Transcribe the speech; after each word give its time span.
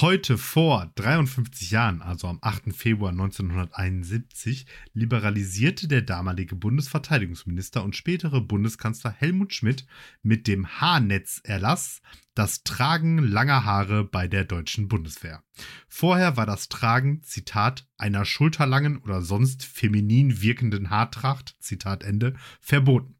Heute 0.00 0.38
vor 0.38 0.92
53 0.94 1.72
Jahren, 1.72 2.02
also 2.02 2.28
am 2.28 2.38
8. 2.40 2.72
Februar 2.72 3.10
1971, 3.10 4.66
liberalisierte 4.92 5.88
der 5.88 6.02
damalige 6.02 6.54
Bundesverteidigungsminister 6.54 7.82
und 7.82 7.96
spätere 7.96 8.40
Bundeskanzler 8.40 9.10
Helmut 9.10 9.54
Schmidt 9.54 9.86
mit 10.22 10.46
dem 10.46 10.68
Haarnetzerlass 10.68 12.00
das 12.36 12.62
Tragen 12.62 13.18
langer 13.18 13.64
Haare 13.64 14.04
bei 14.04 14.28
der 14.28 14.44
deutschen 14.44 14.86
Bundeswehr. 14.86 15.42
Vorher 15.88 16.36
war 16.36 16.46
das 16.46 16.68
Tragen, 16.68 17.24
Zitat, 17.24 17.88
einer 17.96 18.24
schulterlangen 18.24 18.98
oder 18.98 19.20
sonst 19.22 19.64
feminin 19.64 20.40
wirkenden 20.40 20.90
Haartracht, 20.90 21.56
Zitat 21.58 22.04
Ende, 22.04 22.36
verboten 22.60 23.17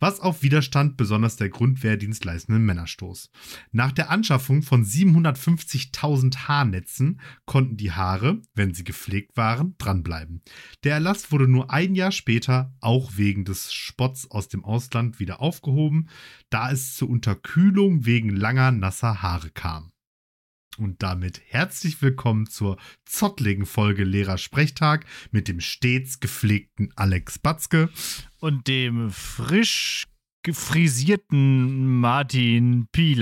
was 0.00 0.20
auf 0.20 0.42
Widerstand 0.42 0.96
besonders 0.96 1.36
der 1.36 1.48
Grundwehrdienst 1.48 2.24
leistenden 2.24 2.64
Männer 2.64 2.86
stoß. 2.86 3.30
Nach 3.72 3.92
der 3.92 4.10
Anschaffung 4.10 4.62
von 4.62 4.84
750.000 4.84 6.48
Haarnetzen 6.48 7.20
konnten 7.44 7.76
die 7.76 7.92
Haare, 7.92 8.40
wenn 8.54 8.74
sie 8.74 8.84
gepflegt 8.84 9.36
waren, 9.36 9.74
dranbleiben. 9.78 10.42
Der 10.84 10.94
Erlass 10.94 11.32
wurde 11.32 11.48
nur 11.48 11.70
ein 11.70 11.94
Jahr 11.94 12.12
später, 12.12 12.74
auch 12.80 13.12
wegen 13.16 13.44
des 13.44 13.72
Spotts 13.72 14.30
aus 14.30 14.48
dem 14.48 14.64
Ausland, 14.64 15.20
wieder 15.20 15.40
aufgehoben, 15.40 16.08
da 16.50 16.70
es 16.70 16.94
zur 16.96 17.10
Unterkühlung 17.10 18.06
wegen 18.06 18.30
langer, 18.30 18.70
nasser 18.70 19.22
Haare 19.22 19.50
kam. 19.50 19.92
Und 20.78 21.02
damit 21.02 21.40
herzlich 21.46 22.02
willkommen 22.02 22.46
zur 22.46 22.76
zottligen 23.06 23.64
Folge 23.64 24.04
Lehrersprechtag 24.04 25.06
mit 25.30 25.48
dem 25.48 25.60
stets 25.60 26.20
gepflegten 26.20 26.92
Alex 26.96 27.38
Batzke 27.38 27.88
und 28.46 28.68
dem 28.68 29.10
frisch 29.10 30.06
gefrisierten 30.44 31.98
Martin. 31.98 32.86
Ich 32.96 33.18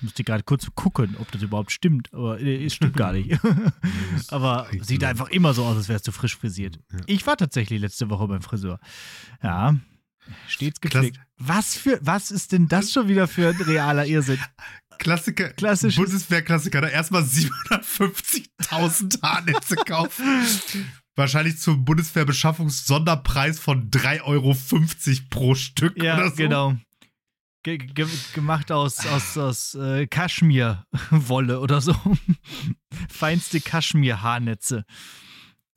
musste 0.00 0.24
gerade 0.24 0.44
kurz 0.44 0.66
gucken, 0.74 1.16
ob 1.18 1.30
das 1.30 1.42
überhaupt 1.42 1.72
stimmt, 1.72 2.08
aber 2.14 2.40
äh, 2.40 2.64
es 2.64 2.72
stimmt 2.72 2.96
gar 2.96 3.12
nicht. 3.12 3.38
aber 4.28 4.66
sieht 4.80 5.04
einfach 5.04 5.28
immer 5.28 5.52
so 5.52 5.62
aus, 5.62 5.76
als 5.76 5.90
wärst 5.90 6.08
du 6.08 6.12
frisch 6.12 6.38
frisiert. 6.38 6.80
Ich 7.04 7.26
war 7.26 7.36
tatsächlich 7.36 7.82
letzte 7.82 8.08
Woche 8.08 8.26
beim 8.28 8.40
Friseur. 8.40 8.80
Ja, 9.42 9.76
stets 10.48 10.80
gepflegt. 10.80 11.20
Was 11.36 11.74
für, 11.74 11.98
was 12.00 12.30
ist 12.30 12.52
denn 12.52 12.66
das 12.66 12.92
schon 12.92 13.08
wieder 13.08 13.28
für 13.28 13.50
ein 13.50 13.60
realer 13.60 14.06
Irrsinn? 14.06 14.38
Klassiker, 14.98 15.50
Klassisch. 15.50 15.96
Bundeswehrklassiker, 15.96 16.80
da 16.80 16.88
erstmal 16.88 17.24
750.000 17.24 19.20
Haarnetze 19.20 19.76
kaufen. 19.76 20.24
Wahrscheinlich 21.14 21.58
zum 21.58 21.84
Bundeswehrbeschaffungssonderpreis 21.84 23.58
von 23.58 23.90
3,50 23.90 24.22
Euro 24.24 24.56
pro 25.28 25.54
Stück 25.54 26.02
ja, 26.02 26.16
oder 26.16 26.30
so. 26.30 26.36
genau. 26.36 26.76
Ge 27.64 27.78
ge 27.78 28.06
gemacht 28.34 28.72
aus, 28.72 29.06
aus, 29.06 29.38
aus 29.38 29.74
äh, 29.74 30.06
Kaschmirwolle 30.08 31.60
oder 31.60 31.80
so. 31.80 31.94
Feinste 33.08 33.60
Kaschmir-Haarnetze. 33.60 34.84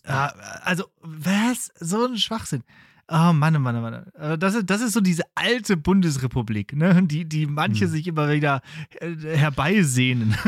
Äh, 0.03 0.11
also, 0.11 0.85
was? 1.01 1.71
So 1.79 2.05
ein 2.05 2.17
Schwachsinn. 2.17 2.63
Oh 3.07 3.33
Mann, 3.33 3.55
oh 3.55 3.59
Mann, 3.59 3.75
oh 3.75 3.81
Mann. 3.81 4.05
Äh, 4.13 4.37
das 4.37 4.55
ist, 4.55 4.69
das 4.69 4.81
ist 4.81 4.93
so 4.93 5.01
diese 5.01 5.23
alte 5.35 5.77
Bundesrepublik, 5.77 6.75
ne? 6.75 7.03
die, 7.03 7.25
die 7.25 7.45
manche 7.45 7.85
hm. 7.85 7.91
sich 7.91 8.07
immer 8.07 8.31
wieder 8.31 8.61
äh, 8.99 9.15
herbeisehnen. 9.37 10.35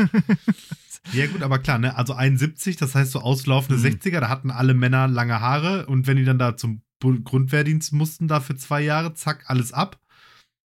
Ja, 1.12 1.26
gut, 1.26 1.42
aber 1.42 1.58
klar, 1.58 1.78
ne? 1.78 1.96
Also 1.96 2.12
71, 2.12 2.76
das 2.76 2.94
heißt 2.94 3.12
so 3.12 3.20
auslaufende 3.20 3.80
mhm. 3.80 3.94
60er, 3.94 4.20
da 4.20 4.28
hatten 4.28 4.50
alle 4.50 4.74
Männer 4.74 5.08
lange 5.08 5.40
Haare 5.40 5.86
und 5.86 6.06
wenn 6.06 6.16
die 6.16 6.24
dann 6.24 6.38
da 6.38 6.56
zum 6.56 6.82
Grundwehrdienst 7.00 7.92
mussten, 7.92 8.28
da 8.28 8.40
für 8.40 8.56
zwei 8.56 8.82
Jahre, 8.82 9.14
zack, 9.14 9.44
alles 9.46 9.72
ab. 9.72 9.98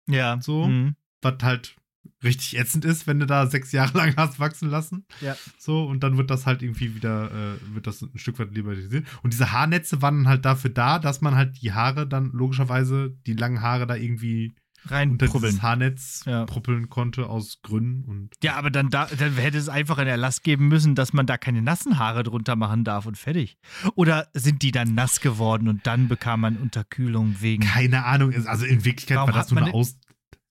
Ja. 0.10 0.40
So. 0.42 0.68
Mhm. 0.68 0.96
Was 1.22 1.36
halt 1.44 1.76
richtig 2.24 2.58
ätzend 2.58 2.86
ist, 2.86 3.08
wenn 3.08 3.20
du 3.20 3.26
da 3.26 3.48
sechs 3.48 3.72
Jahre 3.72 3.98
lang 3.98 4.16
hast 4.18 4.40
wachsen 4.40 4.70
lassen. 4.70 5.06
Ja. 5.22 5.36
So, 5.58 5.86
und 5.86 6.04
dann 6.04 6.18
wird 6.18 6.30
das 6.30 6.46
halt 6.46 6.62
irgendwie 6.62 6.96
wieder, 6.96 7.32
äh, 7.32 7.76
wird 7.76 7.88
das 7.88 8.02
ein 8.02 8.18
Stück 8.18 8.40
weit 8.40 8.54
liberalisiert. 8.54 9.06
Und 9.22 9.34
diese 9.34 9.52
Haarnetze 9.52 10.02
waren 10.02 10.28
halt 10.28 10.46
dafür 10.46 10.70
da, 10.70 11.00
dass 11.00 11.22
man 11.22 11.36
halt 11.36 11.62
die 11.62 11.74
Haare 11.74 12.08
dann 12.08 12.32
logischerweise, 12.32 13.16
die 13.26 13.34
langen 13.34 13.62
Haare 13.62 13.88
da 13.88 13.96
irgendwie 13.96 14.56
rein 14.86 15.12
unter 15.12 15.28
dieses 15.28 15.62
Haarnetz 15.62 16.24
ja. 16.26 16.46
proppeln 16.46 16.90
konnte 16.90 17.28
aus 17.28 17.60
Gründen. 17.62 18.04
Und 18.04 18.30
ja, 18.44 18.56
aber 18.56 18.70
dann, 18.70 18.90
da, 18.90 19.08
dann 19.18 19.36
hätte 19.36 19.58
es 19.58 19.70
einfach 19.70 19.98
einen 19.98 20.10
Erlass 20.10 20.42
geben 20.42 20.68
müssen, 20.68 20.96
dass 20.96 21.14
man 21.14 21.26
da 21.26 21.38
keine 21.38 21.62
nassen 21.62 22.00
Haare 22.00 22.24
drunter 22.24 22.56
machen 22.56 22.84
darf 22.84 23.06
und 23.06 23.18
fertig. 23.18 23.58
Oder 23.96 24.28
sind 24.34 24.62
die 24.62 24.72
dann 24.72 24.94
nass 24.96 25.22
geworden 25.22 25.68
und 25.68 25.88
dann 25.88 26.08
bekam 26.08 26.42
man 26.42 26.58
Unterkühlung 26.58 27.38
wegen. 27.40 27.64
Keine 27.64 28.06
Ahnung, 28.06 28.34
also 28.46 28.66
in 28.66 28.84
Wirklichkeit 28.86 29.18
war 29.18 29.32
das 29.32 29.52
nur 29.52 29.62
eine 29.62 29.74
Aus 29.74 29.98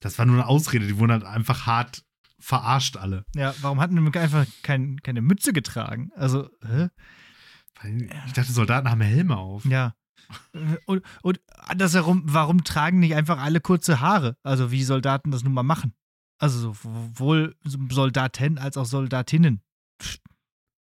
das 0.03 0.19
war 0.19 0.27
nur 0.27 0.37
eine 0.37 0.47
Ausrede. 0.47 0.87
Die 0.87 0.99
wurden 0.99 1.13
halt 1.13 1.25
einfach 1.25 1.67
hart 1.67 2.05
verarscht 2.39 2.97
alle. 2.97 3.25
Ja, 3.35 3.55
warum 3.61 3.81
hatten 3.81 3.97
die 3.97 4.19
einfach 4.19 4.47
kein, 4.63 5.01
keine 5.03 5.23
Mütze 5.23 5.53
getragen? 5.53 6.11
Also, 6.17 6.51
hä? 6.67 6.89
Ich 8.27 8.33
dachte, 8.33 8.53
Soldaten 8.53 8.91
haben 8.91 9.01
Helme 9.01 9.37
auf. 9.37 9.65
Ja. 9.65 9.95
Und, 10.87 11.03
und 11.23 11.41
andersherum, 11.59 12.23
warum 12.27 12.65
tragen 12.65 13.01
nicht 13.01 13.15
einfach 13.15 13.39
alle 13.39 13.61
kurze 13.61 14.01
Haare? 14.01 14.37
Also, 14.43 14.71
wie 14.71 14.83
Soldaten 14.83 15.31
das 15.31 15.45
nun 15.45 15.55
mal 15.55 15.63
machen. 15.63 15.95
Also, 16.39 16.73
sowohl 16.75 17.57
Soldaten 17.65 18.59
als 18.59 18.77
auch 18.77 18.87
Soldatinnen. 18.87 19.63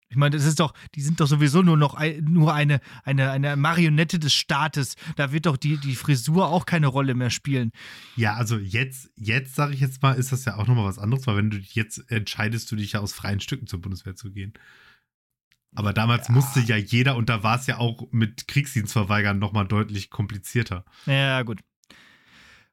Ich 0.09 0.15
meine, 0.15 0.37
das 0.37 0.45
ist 0.45 0.59
doch, 0.59 0.73
die 0.95 1.01
sind 1.01 1.19
doch 1.19 1.27
sowieso 1.27 1.61
nur 1.61 1.75
noch 1.75 1.93
ein, 1.93 2.23
nur 2.23 2.53
eine, 2.53 2.79
eine, 3.03 3.29
eine 3.31 3.57
Marionette 3.57 4.19
des 4.19 4.33
Staates. 4.33 4.95
Da 5.17 5.33
wird 5.33 5.45
doch 5.45 5.57
die, 5.57 5.77
die 5.77 5.95
Frisur 5.95 6.47
auch 6.47 6.65
keine 6.65 6.87
Rolle 6.87 7.13
mehr 7.13 7.29
spielen. 7.29 7.71
Ja, 8.15 8.35
also 8.35 8.57
jetzt, 8.57 9.11
jetzt 9.15 9.55
sage 9.55 9.73
ich 9.73 9.81
jetzt 9.81 10.01
mal, 10.01 10.13
ist 10.13 10.31
das 10.31 10.45
ja 10.45 10.55
auch 10.55 10.67
nochmal 10.67 10.85
was 10.85 10.99
anderes, 10.99 11.27
weil 11.27 11.37
wenn 11.37 11.49
du 11.49 11.57
jetzt 11.57 12.09
entscheidest, 12.09 12.71
du 12.71 12.77
dich 12.77 12.93
ja 12.93 13.01
aus 13.01 13.13
freien 13.13 13.41
Stücken 13.41 13.67
zur 13.67 13.81
Bundeswehr 13.81 14.15
zu 14.15 14.31
gehen. 14.31 14.53
Aber 15.75 15.93
damals 15.93 16.29
ja. 16.29 16.33
musste 16.33 16.61
ja 16.61 16.77
jeder, 16.77 17.17
und 17.17 17.27
da 17.29 17.43
war 17.43 17.59
es 17.59 17.67
ja 17.67 17.77
auch 17.77 18.07
mit 18.11 18.47
Kriegsdienstverweigern 18.47 19.37
nochmal 19.37 19.67
deutlich 19.67 20.09
komplizierter. 20.09 20.85
Ja, 21.05 21.43
gut. 21.43 21.59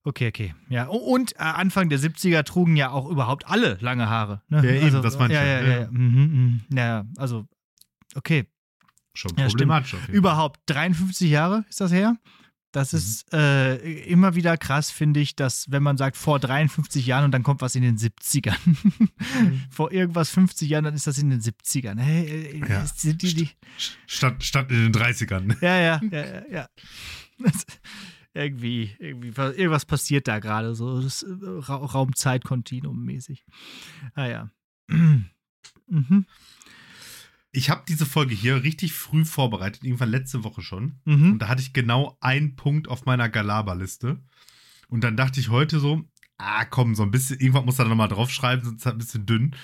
Okay, 0.07 0.29
okay. 0.29 0.55
Ja, 0.69 0.87
und 0.87 1.33
äh, 1.33 1.39
Anfang 1.39 1.89
der 1.89 1.99
70er 1.99 2.43
trugen 2.45 2.77
ja 2.77 2.91
auch 2.91 3.09
überhaupt 3.09 3.49
alle 3.49 3.79
lange 3.81 4.09
Haare. 4.09 4.43
Ne? 4.49 4.59
Ja, 4.65 4.73
eben, 4.75 4.85
also, 4.85 5.01
das 5.01 5.19
meinte 5.19 5.35
ja, 5.35 5.43
ich. 5.43 5.67
Ja, 5.67 5.73
ja, 5.73 5.81
ja. 5.81 5.91
Mhm, 5.91 6.63
mh. 6.69 6.79
ja, 6.79 7.07
also, 7.17 7.47
okay. 8.15 8.47
Schon 9.15 9.35
problematisch. 9.35 9.95
Ja, 9.95 10.13
überhaupt 10.13 10.61
53 10.67 11.31
Jahre 11.31 11.65
ist 11.69 11.81
das 11.81 11.93
her. 11.93 12.17
Das 12.75 12.93
mhm. 12.93 12.99
ist 12.99 13.33
äh, 13.33 13.77
immer 14.03 14.35
wieder 14.35 14.57
krass, 14.59 14.91
finde 14.91 15.21
ich, 15.21 15.37
dass 15.37 15.71
wenn 15.71 15.83
man 15.83 15.97
sagt 15.97 16.17
vor 16.17 16.41
53 16.41 17.07
Jahren 17.07 17.25
und 17.25 17.31
dann 17.31 17.45
kommt 17.45 17.63
was 17.63 17.77
in 17.77 17.83
den 17.83 17.97
70ern. 17.97 18.59
mhm. 18.67 19.63
Vor 19.71 19.93
irgendwas 19.93 20.31
50 20.31 20.69
Jahren, 20.69 20.85
dann 20.85 20.95
ist 20.95 21.07
das 21.07 21.19
in 21.19 21.31
den 21.31 21.41
70ern. 21.41 21.99
Hey, 21.99 22.61
äh, 22.61 22.69
ja. 22.69 22.85
sind 22.85 23.23
die, 23.23 23.35
die 23.35 23.51
statt, 24.09 24.43
statt 24.43 24.71
in 24.71 24.93
den 24.93 24.93
30ern. 24.93 25.57
Ja, 25.63 25.79
ja, 25.79 26.01
ja, 26.11 26.43
ja. 26.51 26.69
Irgendwie, 28.35 28.91
irgendwie, 28.99 29.29
irgendwas 29.29 29.87
passiert 29.87 30.27
da 30.27 30.41
gerade, 30.41 30.75
so 30.75 31.01
das 31.01 31.23
äh, 31.23 31.29
Ra 31.41 31.77
Raumzeitkontinuum 31.77 33.05
mäßig. 33.05 33.45
Ah 34.15 34.27
ja. 34.27 34.51
mhm. 34.89 36.27
Ich 37.53 37.71
habe 37.71 37.85
diese 37.89 38.05
Folge 38.05 38.35
hier 38.35 38.65
richtig 38.65 38.93
früh 38.93 39.25
vorbereitet, 39.25 39.85
irgendwann 39.85 40.11
letzte 40.11 40.43
Woche 40.43 40.63
schon. 40.63 40.99
Mhm. 41.05 41.33
Und 41.33 41.39
da 41.39 41.49
hatte 41.49 41.63
ich 41.63 41.73
genau 41.73 42.19
einen 42.21 42.57
Punkt 42.57 42.89
auf 42.89 43.05
meiner 43.05 43.29
Galaba-Liste. 43.29 44.21
Und 44.89 45.05
dann 45.05 45.17
dachte 45.17 45.39
ich 45.39 45.51
heute 45.51 45.79
so, 45.79 46.03
ah 46.37 46.65
komm, 46.65 46.97
so 46.97 47.05
ein 47.05 47.13
bisschen, 47.13 47.39
irgendwann 47.39 47.65
muss 47.65 47.79
er 47.79 47.85
da 47.85 47.91
nochmal 47.91 48.09
draufschreiben, 48.09 48.65
sonst 48.65 48.81
ist 48.81 48.87
halt 48.87 48.97
ein 48.97 48.99
bisschen 48.99 49.27
dünn. 49.27 49.57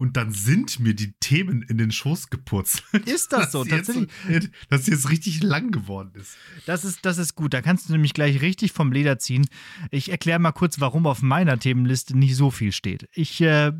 Und 0.00 0.16
dann 0.16 0.32
sind 0.32 0.80
mir 0.80 0.94
die 0.94 1.12
Themen 1.20 1.60
in 1.60 1.76
den 1.76 1.92
Schoß 1.92 2.30
geputzt. 2.30 2.84
Ist 3.04 3.34
das 3.34 3.52
so? 3.52 3.64
Tatsächlich? 3.64 4.08
Jetzt, 4.30 4.48
dass 4.70 4.86
sie 4.86 4.92
jetzt 4.92 5.10
richtig 5.10 5.42
lang 5.42 5.72
geworden 5.72 6.12
ist. 6.14 6.38
Das 6.64 6.86
ist, 6.86 7.04
das 7.04 7.18
ist 7.18 7.34
gut. 7.34 7.52
Da 7.52 7.60
kannst 7.60 7.86
du 7.86 7.92
nämlich 7.92 8.14
gleich 8.14 8.40
richtig 8.40 8.72
vom 8.72 8.92
Leder 8.92 9.18
ziehen. 9.18 9.46
Ich 9.90 10.10
erkläre 10.10 10.38
mal 10.38 10.52
kurz, 10.52 10.80
warum 10.80 11.06
auf 11.06 11.20
meiner 11.20 11.58
Themenliste 11.58 12.16
nicht 12.16 12.34
so 12.34 12.50
viel 12.50 12.72
steht. 12.72 13.10
Ich, 13.12 13.42
äh, 13.42 13.72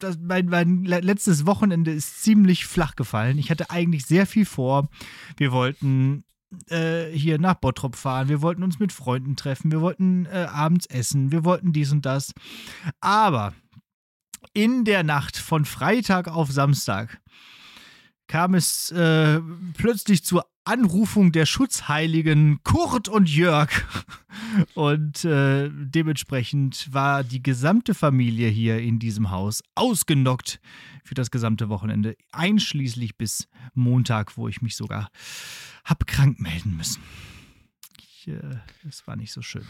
das, 0.00 0.18
mein, 0.20 0.46
mein 0.46 0.84
letztes 0.84 1.46
Wochenende 1.46 1.92
ist 1.92 2.24
ziemlich 2.24 2.66
flach 2.66 2.96
gefallen. 2.96 3.38
Ich 3.38 3.52
hatte 3.52 3.70
eigentlich 3.70 4.06
sehr 4.06 4.26
viel 4.26 4.44
vor. 4.44 4.88
Wir 5.36 5.52
wollten 5.52 6.24
äh, 6.70 7.06
hier 7.12 7.38
nach 7.38 7.54
Bottrop 7.54 7.94
fahren, 7.94 8.28
wir 8.28 8.42
wollten 8.42 8.64
uns 8.64 8.80
mit 8.80 8.92
Freunden 8.92 9.36
treffen, 9.36 9.70
wir 9.70 9.80
wollten 9.80 10.26
äh, 10.26 10.48
abends 10.50 10.86
essen, 10.86 11.30
wir 11.30 11.44
wollten 11.44 11.72
dies 11.72 11.92
und 11.92 12.04
das. 12.04 12.32
Aber 13.00 13.54
in 14.52 14.84
der 14.84 15.02
Nacht 15.02 15.36
von 15.36 15.64
Freitag 15.64 16.28
auf 16.28 16.50
Samstag 16.50 17.20
kam 18.26 18.54
es 18.54 18.92
äh, 18.92 19.40
plötzlich 19.76 20.24
zur 20.24 20.46
Anrufung 20.64 21.32
der 21.32 21.46
Schutzheiligen 21.46 22.62
Kurt 22.62 23.08
und 23.08 23.28
Jörg. 23.28 23.70
Und 24.74 25.24
äh, 25.24 25.68
dementsprechend 25.72 26.92
war 26.92 27.24
die 27.24 27.42
gesamte 27.42 27.94
Familie 27.94 28.48
hier 28.48 28.78
in 28.78 28.98
diesem 28.98 29.30
Haus 29.30 29.62
ausgenockt 29.74 30.60
für 31.04 31.14
das 31.14 31.30
gesamte 31.30 31.68
Wochenende, 31.68 32.16
einschließlich 32.32 33.16
bis 33.16 33.48
Montag, 33.74 34.36
wo 34.36 34.48
ich 34.48 34.62
mich 34.62 34.76
sogar 34.76 35.10
hab 35.84 36.06
krank 36.06 36.40
melden 36.40 36.76
müssen. 36.76 37.02
Ich, 37.98 38.28
äh, 38.28 38.58
das 38.84 39.06
war 39.06 39.16
nicht 39.16 39.32
so 39.32 39.42
schön. 39.42 39.66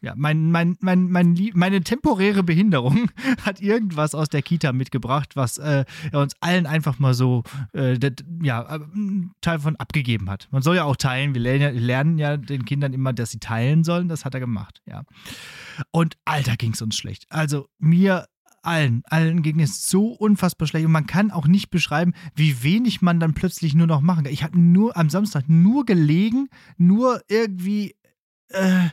Ja, 0.00 0.14
mein, 0.16 0.50
mein, 0.50 0.76
mein, 0.80 1.10
mein, 1.10 1.36
meine 1.54 1.80
temporäre 1.82 2.42
Behinderung 2.42 3.10
hat 3.44 3.60
irgendwas 3.60 4.14
aus 4.14 4.28
der 4.28 4.42
Kita 4.42 4.72
mitgebracht, 4.72 5.34
was 5.36 5.58
äh, 5.58 5.84
er 6.12 6.20
uns 6.20 6.34
allen 6.40 6.66
einfach 6.66 6.98
mal 6.98 7.14
so 7.14 7.42
äh, 7.72 7.98
das, 7.98 8.12
ja, 8.42 8.64
einen 8.66 9.32
Teil 9.40 9.58
von 9.58 9.76
abgegeben 9.76 10.30
hat. 10.30 10.48
Man 10.50 10.62
soll 10.62 10.76
ja 10.76 10.84
auch 10.84 10.96
teilen. 10.96 11.34
Wir 11.34 11.40
lernen, 11.40 11.60
ja, 11.60 11.70
lernen 11.70 12.18
ja 12.18 12.36
den 12.36 12.64
Kindern 12.64 12.92
immer, 12.92 13.12
dass 13.12 13.30
sie 13.30 13.40
teilen 13.40 13.84
sollen. 13.84 14.08
Das 14.08 14.24
hat 14.24 14.34
er 14.34 14.40
gemacht, 14.40 14.82
ja. 14.86 15.02
Und 15.90 16.16
Alter, 16.24 16.56
ging 16.56 16.72
es 16.72 16.82
uns 16.82 16.96
schlecht. 16.96 17.26
Also 17.30 17.68
mir 17.78 18.26
allen, 18.62 19.02
allen 19.06 19.42
ging 19.42 19.60
es 19.60 19.88
so 19.88 20.08
unfassbar 20.08 20.68
schlecht 20.68 20.86
und 20.86 20.92
man 20.92 21.06
kann 21.06 21.30
auch 21.30 21.46
nicht 21.46 21.70
beschreiben, 21.70 22.12
wie 22.34 22.62
wenig 22.62 23.02
man 23.02 23.20
dann 23.20 23.34
plötzlich 23.34 23.74
nur 23.74 23.86
noch 23.86 24.00
machen 24.00 24.24
kann. 24.24 24.32
Ich 24.32 24.42
habe 24.42 24.58
nur 24.58 24.96
am 24.96 25.10
Samstag 25.10 25.48
nur 25.48 25.86
gelegen, 25.86 26.48
nur 26.76 27.22
irgendwie 27.28 27.96
äh, 28.48 28.88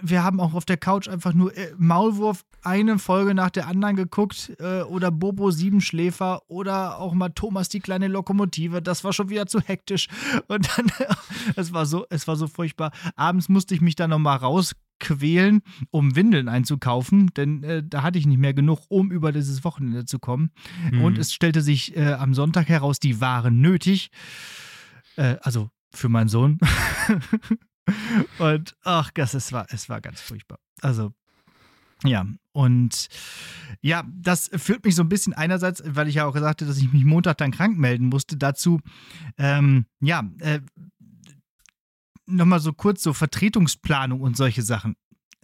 wir 0.00 0.22
haben 0.22 0.40
auch 0.40 0.54
auf 0.54 0.64
der 0.64 0.76
Couch 0.76 1.08
einfach 1.08 1.32
nur 1.32 1.56
äh, 1.56 1.72
Maulwurf 1.78 2.44
eine 2.62 2.98
Folge 2.98 3.34
nach 3.34 3.50
der 3.50 3.66
anderen 3.66 3.96
geguckt 3.96 4.52
äh, 4.58 4.82
oder 4.82 5.10
Bobo 5.10 5.50
Siebenschläfer 5.50 6.42
oder 6.48 6.98
auch 6.98 7.14
mal 7.14 7.30
Thomas 7.30 7.68
die 7.68 7.80
kleine 7.80 8.08
Lokomotive. 8.08 8.82
Das 8.82 9.04
war 9.04 9.12
schon 9.12 9.30
wieder 9.30 9.46
zu 9.46 9.60
hektisch 9.60 10.08
und 10.48 10.68
dann 10.76 10.86
es 11.56 11.72
war 11.72 11.86
so 11.86 12.06
es 12.10 12.26
war 12.28 12.36
so 12.36 12.46
furchtbar. 12.46 12.92
Abends 13.16 13.48
musste 13.48 13.74
ich 13.74 13.80
mich 13.80 13.94
dann 13.94 14.10
noch 14.10 14.18
mal 14.18 14.36
rausquälen, 14.36 15.62
um 15.90 16.14
Windeln 16.16 16.48
einzukaufen, 16.48 17.32
denn 17.36 17.62
äh, 17.62 17.82
da 17.84 18.02
hatte 18.02 18.18
ich 18.18 18.26
nicht 18.26 18.38
mehr 18.38 18.54
genug, 18.54 18.80
um 18.88 19.10
über 19.10 19.32
dieses 19.32 19.64
Wochenende 19.64 20.04
zu 20.04 20.18
kommen. 20.18 20.50
Mhm. 20.90 21.02
Und 21.02 21.18
es 21.18 21.32
stellte 21.32 21.62
sich 21.62 21.96
äh, 21.96 22.12
am 22.12 22.34
Sonntag 22.34 22.68
heraus, 22.68 22.98
die 22.98 23.20
waren 23.20 23.60
nötig. 23.60 24.10
Äh, 25.16 25.36
also 25.42 25.70
für 25.94 26.08
meinen 26.08 26.28
Sohn. 26.28 26.58
Und 28.38 28.76
ach, 28.82 29.10
das, 29.12 29.34
es 29.34 29.52
war, 29.52 29.66
es 29.70 29.88
war 29.88 30.00
ganz 30.00 30.20
furchtbar. 30.20 30.58
Also, 30.80 31.12
ja, 32.04 32.26
und 32.52 33.08
ja, 33.80 34.04
das 34.12 34.50
führt 34.54 34.84
mich 34.84 34.94
so 34.94 35.02
ein 35.02 35.08
bisschen 35.08 35.32
einerseits, 35.32 35.82
weil 35.86 36.08
ich 36.08 36.16
ja 36.16 36.26
auch 36.26 36.32
gesagt 36.32 36.60
habe, 36.60 36.68
dass 36.68 36.78
ich 36.78 36.92
mich 36.92 37.04
Montag 37.04 37.38
dann 37.38 37.52
krank 37.52 37.78
melden 37.78 38.08
musste, 38.08 38.36
dazu, 38.36 38.80
ähm, 39.38 39.86
ja, 40.00 40.28
äh, 40.40 40.60
nochmal 42.26 42.60
so 42.60 42.72
kurz 42.72 43.02
so 43.02 43.12
Vertretungsplanung 43.12 44.20
und 44.20 44.36
solche 44.36 44.62
Sachen. 44.62 44.96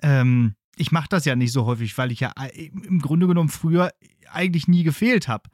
Ähm, 0.03 0.55
ich 0.77 0.93
mache 0.93 1.09
das 1.09 1.25
ja 1.25 1.37
nicht 1.37 1.53
so 1.53 1.67
häufig, 1.67 1.97
weil 1.99 2.13
ich 2.13 2.21
ja 2.21 2.33
im 2.53 3.01
Grunde 3.01 3.27
genommen 3.27 3.49
früher 3.49 3.93
eigentlich 4.31 4.69
nie 4.69 4.85
gefehlt 4.85 5.29
habe. 5.29 5.51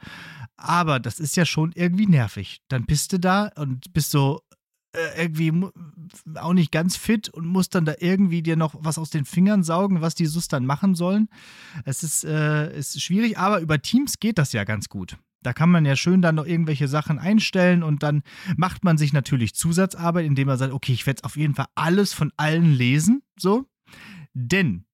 Aber 0.56 1.00
das 1.00 1.18
ist 1.18 1.36
ja 1.36 1.44
schon 1.44 1.72
irgendwie 1.74 2.06
nervig. 2.06 2.60
Dann 2.68 2.84
bist 2.84 3.12
du 3.12 3.18
da 3.18 3.50
und 3.56 3.92
bist 3.92 4.10
so, 4.10 4.40
äh, 4.50 4.53
irgendwie 5.16 5.52
auch 6.36 6.52
nicht 6.52 6.72
ganz 6.72 6.96
fit 6.96 7.28
und 7.28 7.46
muss 7.46 7.68
dann 7.68 7.84
da 7.84 7.94
irgendwie 7.98 8.42
dir 8.42 8.56
noch 8.56 8.74
was 8.78 8.98
aus 8.98 9.10
den 9.10 9.24
Fingern 9.24 9.62
saugen, 9.62 10.00
was 10.00 10.14
die 10.14 10.26
SUS 10.26 10.48
dann 10.48 10.66
machen 10.66 10.94
sollen. 10.94 11.28
Es 11.84 12.02
ist, 12.02 12.24
äh, 12.24 12.76
ist 12.76 13.02
schwierig, 13.02 13.38
aber 13.38 13.60
über 13.60 13.80
Teams 13.80 14.20
geht 14.20 14.38
das 14.38 14.52
ja 14.52 14.64
ganz 14.64 14.88
gut. 14.88 15.16
Da 15.42 15.52
kann 15.52 15.70
man 15.70 15.84
ja 15.84 15.94
schön 15.94 16.22
dann 16.22 16.36
noch 16.36 16.46
irgendwelche 16.46 16.88
Sachen 16.88 17.18
einstellen 17.18 17.82
und 17.82 18.02
dann 18.02 18.22
macht 18.56 18.82
man 18.82 18.96
sich 18.96 19.12
natürlich 19.12 19.54
Zusatzarbeit, 19.54 20.24
indem 20.24 20.46
man 20.48 20.56
sagt, 20.56 20.72
okay, 20.72 20.92
ich 20.92 21.06
werde 21.06 21.24
auf 21.24 21.36
jeden 21.36 21.54
Fall 21.54 21.66
alles 21.74 22.14
von 22.14 22.32
allen 22.36 22.72
lesen, 22.72 23.22
so. 23.38 23.66
Denn, 24.32 24.86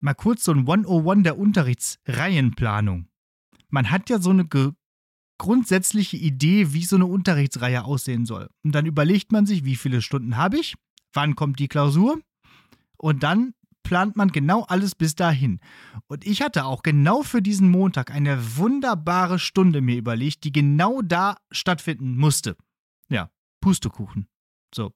mal 0.00 0.14
kurz 0.14 0.42
so 0.42 0.52
ein 0.52 0.68
101 0.68 1.22
der 1.22 1.38
Unterrichtsreihenplanung. 1.38 3.08
Man 3.68 3.90
hat 3.90 4.10
ja 4.10 4.18
so 4.18 4.30
eine 4.30 4.46
grundsätzliche 5.38 6.16
Idee, 6.16 6.72
wie 6.72 6.84
so 6.84 6.96
eine 6.96 7.06
Unterrichtsreihe 7.06 7.84
aussehen 7.84 8.26
soll. 8.26 8.48
Und 8.64 8.72
dann 8.72 8.86
überlegt 8.86 9.32
man 9.32 9.46
sich, 9.46 9.64
wie 9.64 9.76
viele 9.76 10.02
Stunden 10.02 10.36
habe 10.36 10.58
ich, 10.58 10.74
wann 11.12 11.36
kommt 11.36 11.58
die 11.58 11.68
Klausur 11.68 12.20
und 12.96 13.22
dann 13.22 13.54
plant 13.82 14.16
man 14.16 14.32
genau 14.32 14.64
alles 14.64 14.96
bis 14.96 15.14
dahin. 15.14 15.60
Und 16.08 16.26
ich 16.26 16.42
hatte 16.42 16.64
auch 16.64 16.82
genau 16.82 17.22
für 17.22 17.40
diesen 17.40 17.70
Montag 17.70 18.10
eine 18.10 18.56
wunderbare 18.56 19.38
Stunde 19.38 19.80
mir 19.80 19.96
überlegt, 19.96 20.42
die 20.42 20.50
genau 20.50 21.02
da 21.02 21.36
stattfinden 21.52 22.16
musste. 22.16 22.56
Ja, 23.08 23.30
Pustekuchen. 23.60 24.26
So. 24.74 24.92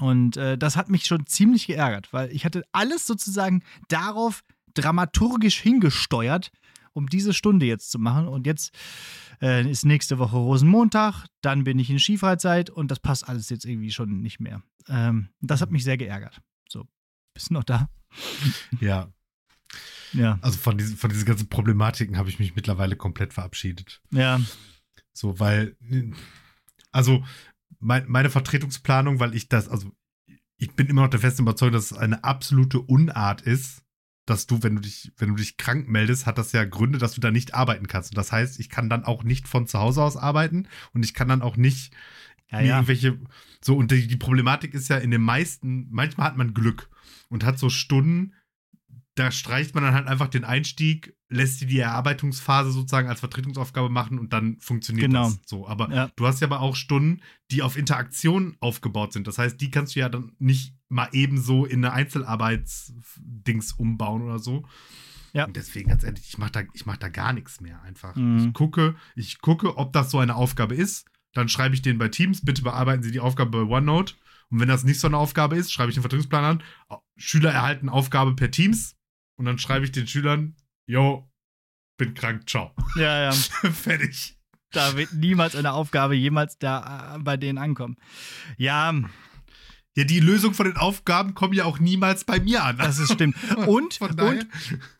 Und 0.00 0.36
äh, 0.36 0.58
das 0.58 0.76
hat 0.76 0.88
mich 0.88 1.04
schon 1.04 1.26
ziemlich 1.26 1.68
geärgert, 1.68 2.12
weil 2.12 2.32
ich 2.32 2.44
hatte 2.44 2.64
alles 2.72 3.06
sozusagen 3.06 3.62
darauf 3.88 4.42
dramaturgisch 4.74 5.60
hingesteuert, 5.60 6.50
um 6.92 7.08
diese 7.08 7.32
Stunde 7.32 7.66
jetzt 7.66 7.90
zu 7.90 7.98
machen. 7.98 8.28
Und 8.28 8.46
jetzt 8.46 8.74
äh, 9.40 9.68
ist 9.68 9.84
nächste 9.84 10.18
Woche 10.18 10.36
Rosenmontag, 10.36 11.26
dann 11.40 11.64
bin 11.64 11.78
ich 11.78 11.90
in 11.90 11.98
Skifreizeit 11.98 12.70
und 12.70 12.90
das 12.90 13.00
passt 13.00 13.28
alles 13.28 13.48
jetzt 13.50 13.64
irgendwie 13.64 13.90
schon 13.90 14.20
nicht 14.20 14.40
mehr. 14.40 14.62
Ähm, 14.88 15.28
das 15.40 15.60
hat 15.60 15.70
mich 15.70 15.84
sehr 15.84 15.96
geärgert. 15.96 16.40
So, 16.68 16.86
bist 17.34 17.50
du 17.50 17.54
noch 17.54 17.64
da? 17.64 17.88
Ja. 18.80 19.12
Ja. 20.14 20.38
Also 20.42 20.58
von 20.58 20.76
diesen, 20.76 20.98
von 20.98 21.08
diesen 21.08 21.24
ganzen 21.24 21.48
Problematiken 21.48 22.18
habe 22.18 22.28
ich 22.28 22.38
mich 22.38 22.54
mittlerweile 22.54 22.96
komplett 22.96 23.32
verabschiedet. 23.32 24.02
Ja. 24.10 24.40
So, 25.14 25.40
weil, 25.40 25.74
also 26.90 27.24
mein, 27.80 28.04
meine 28.08 28.28
Vertretungsplanung, 28.30 29.20
weil 29.20 29.34
ich 29.34 29.48
das, 29.48 29.68
also 29.68 29.90
ich 30.56 30.72
bin 30.72 30.86
immer 30.88 31.02
noch 31.02 31.10
der 31.10 31.20
festen 31.20 31.42
Überzeugung, 31.42 31.72
dass 31.72 31.90
es 31.90 31.96
eine 31.96 32.22
absolute 32.24 32.80
Unart 32.80 33.40
ist, 33.40 33.81
dass 34.26 34.46
du, 34.46 34.62
wenn 34.62 34.76
du 34.76 34.82
dich, 34.82 35.12
wenn 35.16 35.30
du 35.30 35.34
dich 35.34 35.56
krank 35.56 35.88
meldest, 35.88 36.26
hat 36.26 36.38
das 36.38 36.52
ja 36.52 36.64
Gründe, 36.64 36.98
dass 36.98 37.14
du 37.14 37.20
da 37.20 37.30
nicht 37.30 37.54
arbeiten 37.54 37.88
kannst. 37.88 38.12
Und 38.12 38.18
das 38.18 38.30
heißt, 38.30 38.60
ich 38.60 38.68
kann 38.68 38.88
dann 38.88 39.04
auch 39.04 39.24
nicht 39.24 39.48
von 39.48 39.66
zu 39.66 39.78
Hause 39.78 40.02
aus 40.02 40.16
arbeiten 40.16 40.68
und 40.92 41.04
ich 41.04 41.14
kann 41.14 41.28
dann 41.28 41.42
auch 41.42 41.56
nicht 41.56 41.92
ja, 42.50 42.60
ja. 42.60 42.76
irgendwelche, 42.76 43.18
so, 43.60 43.76
und 43.76 43.90
die, 43.90 44.06
die 44.06 44.16
Problematik 44.16 44.74
ist 44.74 44.88
ja 44.88 44.98
in 44.98 45.10
den 45.10 45.22
meisten, 45.22 45.88
manchmal 45.90 46.28
hat 46.28 46.36
man 46.36 46.54
Glück 46.54 46.88
und 47.28 47.44
hat 47.44 47.58
so 47.58 47.70
Stunden, 47.70 48.34
da 49.14 49.30
streicht 49.30 49.74
man 49.74 49.84
dann 49.84 49.94
halt 49.94 50.06
einfach 50.06 50.28
den 50.28 50.44
Einstieg, 50.44 51.14
lässt 51.28 51.60
die 51.60 51.66
die 51.66 51.78
Erarbeitungsphase 51.78 52.72
sozusagen 52.72 53.08
als 53.08 53.20
Vertretungsaufgabe 53.20 53.90
machen 53.90 54.18
und 54.18 54.32
dann 54.32 54.58
funktioniert 54.58 55.08
genau. 55.08 55.24
das 55.24 55.38
so. 55.44 55.68
Aber 55.68 55.90
ja. 55.92 56.10
du 56.16 56.26
hast 56.26 56.40
ja 56.40 56.46
aber 56.46 56.60
auch 56.60 56.76
Stunden, 56.76 57.20
die 57.50 57.62
auf 57.62 57.76
Interaktion 57.76 58.56
aufgebaut 58.60 59.12
sind. 59.12 59.26
Das 59.26 59.36
heißt, 59.36 59.60
die 59.60 59.70
kannst 59.70 59.94
du 59.94 60.00
ja 60.00 60.08
dann 60.08 60.32
nicht 60.38 60.74
mal 60.88 61.08
ebenso 61.12 61.66
in 61.66 61.84
eine 61.84 61.92
Einzelarbeitsdings 61.92 63.72
umbauen 63.72 64.22
oder 64.22 64.38
so. 64.38 64.66
Ja. 65.34 65.44
Und 65.44 65.56
deswegen 65.56 65.90
ganz 65.90 66.04
ehrlich, 66.04 66.24
ich 66.26 66.38
mache 66.38 66.52
da, 66.52 66.62
mach 66.84 66.96
da 66.96 67.08
gar 67.08 67.32
nichts 67.32 67.60
mehr 67.60 67.82
einfach. 67.82 68.16
Mhm. 68.16 68.38
Ich 68.38 68.52
gucke, 68.54 68.94
ich 69.14 69.40
gucke, 69.40 69.76
ob 69.76 69.92
das 69.92 70.10
so 70.10 70.18
eine 70.18 70.36
Aufgabe 70.36 70.74
ist. 70.74 71.06
Dann 71.34 71.48
schreibe 71.48 71.74
ich 71.74 71.82
den 71.82 71.98
bei 71.98 72.08
Teams, 72.08 72.44
bitte 72.44 72.62
bearbeiten 72.62 73.02
Sie 73.02 73.10
die 73.10 73.20
Aufgabe 73.20 73.50
bei 73.50 73.76
OneNote. 73.76 74.14
Und 74.50 74.60
wenn 74.60 74.68
das 74.68 74.84
nicht 74.84 75.00
so 75.00 75.06
eine 75.06 75.16
Aufgabe 75.16 75.56
ist, 75.56 75.72
schreibe 75.72 75.90
ich 75.90 75.94
den 75.94 76.02
Vertretungsplan 76.02 76.44
an. 76.44 76.62
Schüler 77.16 77.52
erhalten 77.52 77.88
Aufgabe 77.88 78.34
per 78.34 78.50
Teams. 78.50 78.96
Und 79.42 79.46
dann 79.46 79.58
schreibe 79.58 79.84
ich 79.84 79.90
den 79.90 80.06
Schülern, 80.06 80.54
yo, 80.86 81.28
bin 81.98 82.14
krank, 82.14 82.48
ciao. 82.48 82.70
Ja, 82.94 83.24
ja. 83.24 83.32
Fertig. 83.72 84.38
Da 84.70 84.96
wird 84.96 85.14
niemals 85.14 85.56
eine 85.56 85.72
Aufgabe 85.72 86.14
jemals 86.14 86.58
da 86.58 87.16
äh, 87.16 87.18
bei 87.18 87.36
denen 87.36 87.58
ankommen. 87.58 87.96
Ja, 88.56 88.94
ja, 89.94 90.04
die 90.04 90.20
Lösung 90.20 90.54
von 90.54 90.64
den 90.66 90.76
Aufgaben 90.78 91.34
kommen 91.34 91.52
ja 91.52 91.64
auch 91.64 91.78
niemals 91.78 92.24
bei 92.24 92.40
mir 92.40 92.64
an. 92.64 92.78
Das 92.78 92.98
ist 92.98 93.12
stimmt. 93.12 93.36
Und, 93.66 94.00
und 94.00 94.46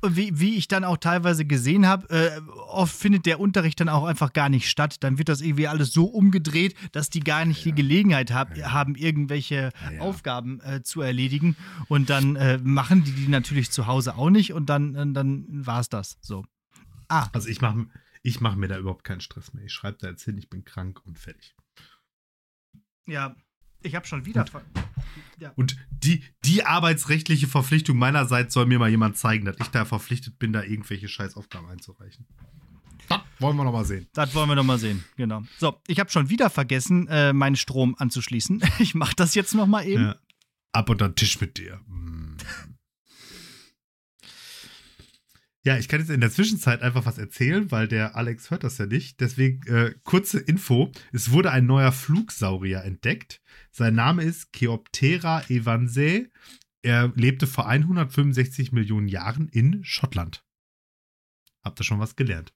wie, 0.03 0.39
wie 0.39 0.57
ich 0.57 0.69
dann 0.69 0.85
auch 0.85 0.99
teilweise 0.99 1.45
gesehen 1.45 1.87
habe, 1.87 2.09
äh, 2.11 2.41
oft 2.69 2.95
findet 2.95 3.27
der 3.27 3.41
Unterricht 3.41 3.81
dann 3.81 3.89
auch 3.89 4.05
einfach 4.05 4.33
gar 4.33 4.49
nicht 4.49 4.69
statt. 4.69 4.97
Dann 5.01 5.19
wird 5.19 5.29
das 5.29 5.41
irgendwie 5.41 5.67
alles 5.67 5.93
so 5.93 6.05
umgedreht, 6.05 6.75
dass 6.93 7.11
die 7.11 7.21
gar 7.21 7.45
nicht 7.45 7.65
ja. 7.65 7.73
die 7.73 7.75
Gelegenheit 7.75 8.33
hab, 8.33 8.57
ja. 8.57 8.73
haben, 8.73 8.95
irgendwelche 8.95 9.71
ja, 9.93 10.01
Aufgaben 10.01 10.61
äh, 10.61 10.83
zu 10.83 11.01
erledigen. 11.01 11.57
Und 11.89 12.11
dann 12.11 12.37
äh, 12.37 12.59
machen 12.59 13.05
die 13.05 13.13
die 13.13 13.29
natürlich 13.29 13.71
zu 13.71 13.87
Hause 13.87 14.17
auch 14.17 14.31
nicht 14.31 14.53
und 14.53 14.67
dann, 14.67 14.95
äh, 14.95 15.13
dann 15.13 15.47
war 15.49 15.81
es 15.81 15.89
das. 15.89 16.19
So. 16.21 16.45
Ah. 17.09 17.29
Also 17.33 17.49
ich 17.49 17.61
mache 17.61 17.87
ich 18.23 18.41
mach 18.41 18.55
mir 18.55 18.69
da 18.69 18.79
überhaupt 18.79 19.05
keinen 19.05 19.21
Stress 19.21 19.53
mehr. 19.53 19.65
Ich 19.65 19.73
schreibe 19.73 19.99
da 20.01 20.09
jetzt 20.09 20.25
hin, 20.25 20.39
ich 20.39 20.49
bin 20.49 20.65
krank 20.65 21.01
und 21.05 21.19
fertig. 21.19 21.55
Ja, 23.07 23.35
ich 23.83 23.95
habe 23.95 24.07
schon 24.07 24.27
wieder. 24.27 24.45
Und, 24.53 24.63
ja. 25.39 25.53
und, 25.57 25.77
die, 25.91 26.23
die 26.45 26.65
arbeitsrechtliche 26.65 27.47
Verpflichtung 27.47 27.97
meinerseits 27.97 28.55
soll 28.55 28.67
mir 28.67 28.79
mal 28.79 28.91
jemand 28.91 29.17
zeigen, 29.17 29.45
dass 29.45 29.57
ich 29.61 29.69
da 29.69 29.85
verpflichtet 29.85 30.39
bin, 30.39 30.53
da 30.53 30.63
irgendwelche 30.63 31.09
Scheißaufgaben 31.09 31.69
einzureichen. 31.69 32.27
Das 33.09 33.21
wollen 33.39 33.57
wir 33.57 33.65
noch 33.65 33.73
mal 33.73 33.85
sehen. 33.85 34.07
Das 34.15 34.35
wollen 34.35 34.49
wir 34.49 34.57
noch 34.57 34.65
mal 34.65 34.79
sehen, 34.79 35.05
genau. 35.17 35.43
So, 35.59 35.81
ich 35.87 36.01
habe 36.01 36.11
schon 36.11 36.29
wieder 36.29 36.51
vergessen, 36.51 37.09
äh, 37.09 37.33
meinen 37.33 37.57
Strom 37.57 37.95
anzuschließen. 37.99 38.63
Ich 38.79 38.95
mache 38.95 39.15
das 39.17 39.35
jetzt 39.35 39.55
noch 39.55 39.67
mal 39.67 39.87
eben. 39.87 40.05
Ja. 40.05 40.17
Ab 40.73 40.89
unter 40.89 41.15
Tisch 41.15 41.41
mit 41.41 41.59
dir. 41.59 41.81
Ja, 45.65 45.79
ich 45.79 45.87
kann 45.87 46.01
jetzt 46.01 46.11
in 46.11 46.21
der 46.21 46.31
Zwischenzeit 46.31 46.83
einfach 46.83 47.07
was 47.07 47.19
erzählen, 47.19 47.71
weil 47.71 47.87
der 47.87 48.17
Alex 48.17 48.51
hört 48.51 48.65
das 48.65 48.79
ja 48.79 48.87
nicht. 48.87 49.21
Deswegen 49.21 49.65
äh, 49.69 49.95
kurze 50.03 50.41
Info. 50.41 50.91
Es 51.13 51.31
wurde 51.31 51.53
ein 51.53 51.67
neuer 51.67 51.93
Flugsaurier 51.93 52.83
entdeckt. 52.83 53.41
Sein 53.71 53.95
Name 53.95 54.25
ist 54.25 54.53
Cheoptera 54.53 55.43
evansae. 55.49 56.29
Er 56.83 57.13
lebte 57.15 57.47
vor 57.47 57.69
165 57.69 58.73
Millionen 58.73 59.07
Jahren 59.07 59.49
in 59.49 59.85
Schottland. 59.85 60.45
Habt 61.63 61.81
ihr 61.81 61.85
schon 61.85 62.01
was 62.01 62.17
gelernt? 62.17 62.53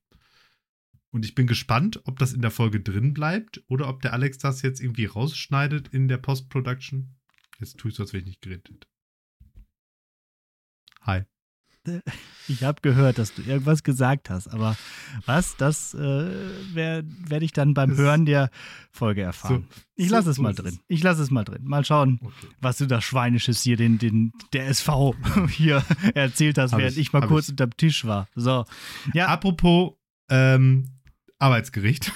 Und 1.11 1.25
ich 1.25 1.37
bin 1.37 1.47
gespannt, 1.47 2.01
ob 2.05 2.19
das 2.19 2.33
in 2.33 2.43
der 2.43 2.51
Folge 2.51 2.81
drin 2.81 3.15
bleibt 3.15 3.63
oder 3.69 3.89
ob 3.89 4.03
der 4.03 4.15
Alex 4.15 4.39
das 4.39 4.63
jetzt 4.63 4.81
irgendwie 4.81 5.07
rausschneidet 5.07 5.89
in 5.89 6.09
der 6.09 6.19
Post-Production. 6.19 7.15
Jetzt 7.61 7.79
tue 7.79 7.91
ich 7.91 7.97
so, 7.97 8.03
als 8.03 8.13
wäre 8.13 8.21
ich 8.23 8.27
nicht 8.27 8.43
geredet 8.43 8.87
Hi. 11.03 11.23
Ich 12.49 12.63
habe 12.63 12.81
gehört, 12.81 13.19
dass 13.19 13.35
du 13.35 13.43
irgendwas 13.43 13.83
gesagt 13.83 14.31
hast, 14.31 14.47
aber 14.47 14.77
was, 15.25 15.57
das 15.57 15.95
äh, 15.95 15.99
werde 16.75 17.45
ich 17.45 17.53
dann 17.53 17.75
beim 17.75 17.91
Das- 17.91 17.99
Hören 17.99 18.25
der 18.25 18.51
Folge 18.93 19.23
erfahren. 19.23 19.67
So- 19.69 19.83
ich 19.97 20.09
so- 20.11 20.15
lasse 20.15 20.31
es 20.31 20.37
so 20.37 20.43
mal 20.43 20.51
ist 20.51 20.61
drin. 20.61 20.75
es. 20.75 20.81
Ich 20.87 21.03
lasse 21.03 21.23
es 21.25 21.33
mal 21.33 21.43
drin. 21.43 21.65
Mal 21.65 21.85
schauen, 21.85 22.21
Okay. 22.23 22.47
was 22.61 22.79
du 22.79 22.87
da 22.87 23.01
Schweinisches 23.01 23.63
hier 23.63 23.77
den, 23.77 23.99
den, 23.99 24.31
der 24.53 24.69
SV 24.69 25.17
hier 25.51 25.83
erzählt 26.15 26.57
hast, 26.57 26.71
Hab 26.73 26.79
während 26.79 26.93
ich, 26.97 27.01
ich, 27.09 27.13
mal 27.13 27.27
kurz 27.27 27.47
ich. 27.47 27.51
unterm 27.51 27.77
Tisch 27.77 28.05
war. 28.05 28.29
So. 28.37 28.65
Ja, 29.13 29.27
Apropos 29.27 29.95
ähm, 30.29 30.89
Arbeitsgericht. 31.41 32.13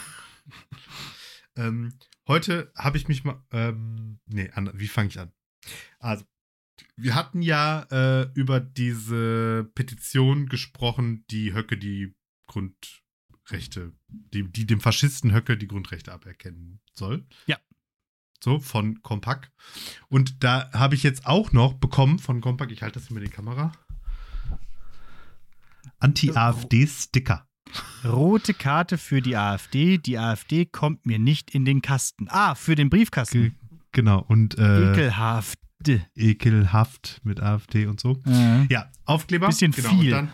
ähm, 1.56 1.92
heute 2.28 2.70
habe 2.76 2.96
ich 2.98 3.08
mich 3.08 3.24
mal. 3.24 3.42
Ähm, 3.50 4.20
nee, 4.26 4.48
wie 4.74 4.88
fange 4.88 5.08
ich 5.08 5.18
an? 5.18 5.32
Also, 5.98 6.24
wir 6.96 7.14
hatten 7.14 7.42
ja 7.42 7.86
äh, 7.90 8.28
über 8.34 8.60
diese 8.60 9.70
Petition 9.74 10.46
gesprochen, 10.46 11.24
die 11.30 11.54
Höcke 11.54 11.76
die 11.76 12.14
Grundrechte, 12.46 13.92
die, 14.08 14.50
die 14.50 14.66
dem 14.66 14.80
Faschisten 14.80 15.32
Höcke 15.32 15.56
die 15.56 15.68
Grundrechte 15.68 16.12
aberkennen 16.12 16.80
soll. 16.92 17.26
Ja. 17.46 17.58
So, 18.42 18.58
von 18.58 19.02
Compaq. 19.02 19.50
Und 20.08 20.42
da 20.42 20.70
habe 20.72 20.94
ich 20.94 21.02
jetzt 21.02 21.26
auch 21.26 21.52
noch 21.52 21.74
bekommen 21.74 22.18
von 22.18 22.40
Compaq, 22.40 22.70
ich 22.70 22.82
halte 22.82 22.98
das 22.98 23.08
hier 23.08 23.18
mit 23.18 23.26
die 23.26 23.30
Kamera. 23.30 23.72
Anti-AfD-Sticker. 25.98 27.46
rote 28.04 28.54
Karte 28.54 28.98
für 28.98 29.20
die 29.20 29.36
AfD. 29.36 29.98
Die 29.98 30.18
AfD 30.18 30.64
kommt 30.64 31.06
mir 31.06 31.18
nicht 31.18 31.54
in 31.54 31.64
den 31.64 31.82
Kasten. 31.82 32.26
Ah, 32.30 32.54
für 32.54 32.74
den 32.74 32.90
Briefkasten. 32.90 33.56
Genau, 33.92 34.24
und 34.28 34.58
äh, 34.58 34.92
Ekelhaft. 34.92 35.58
Ekelhaft 35.88 37.20
mit 37.24 37.40
AfD 37.40 37.86
und 37.86 38.00
so. 38.00 38.20
Äh, 38.26 38.66
Ja, 38.70 38.90
Aufkleber. 39.04 39.48
Bisschen 39.48 39.72
genau, 39.72 39.90
viel. 39.90 40.10
Dann, 40.10 40.30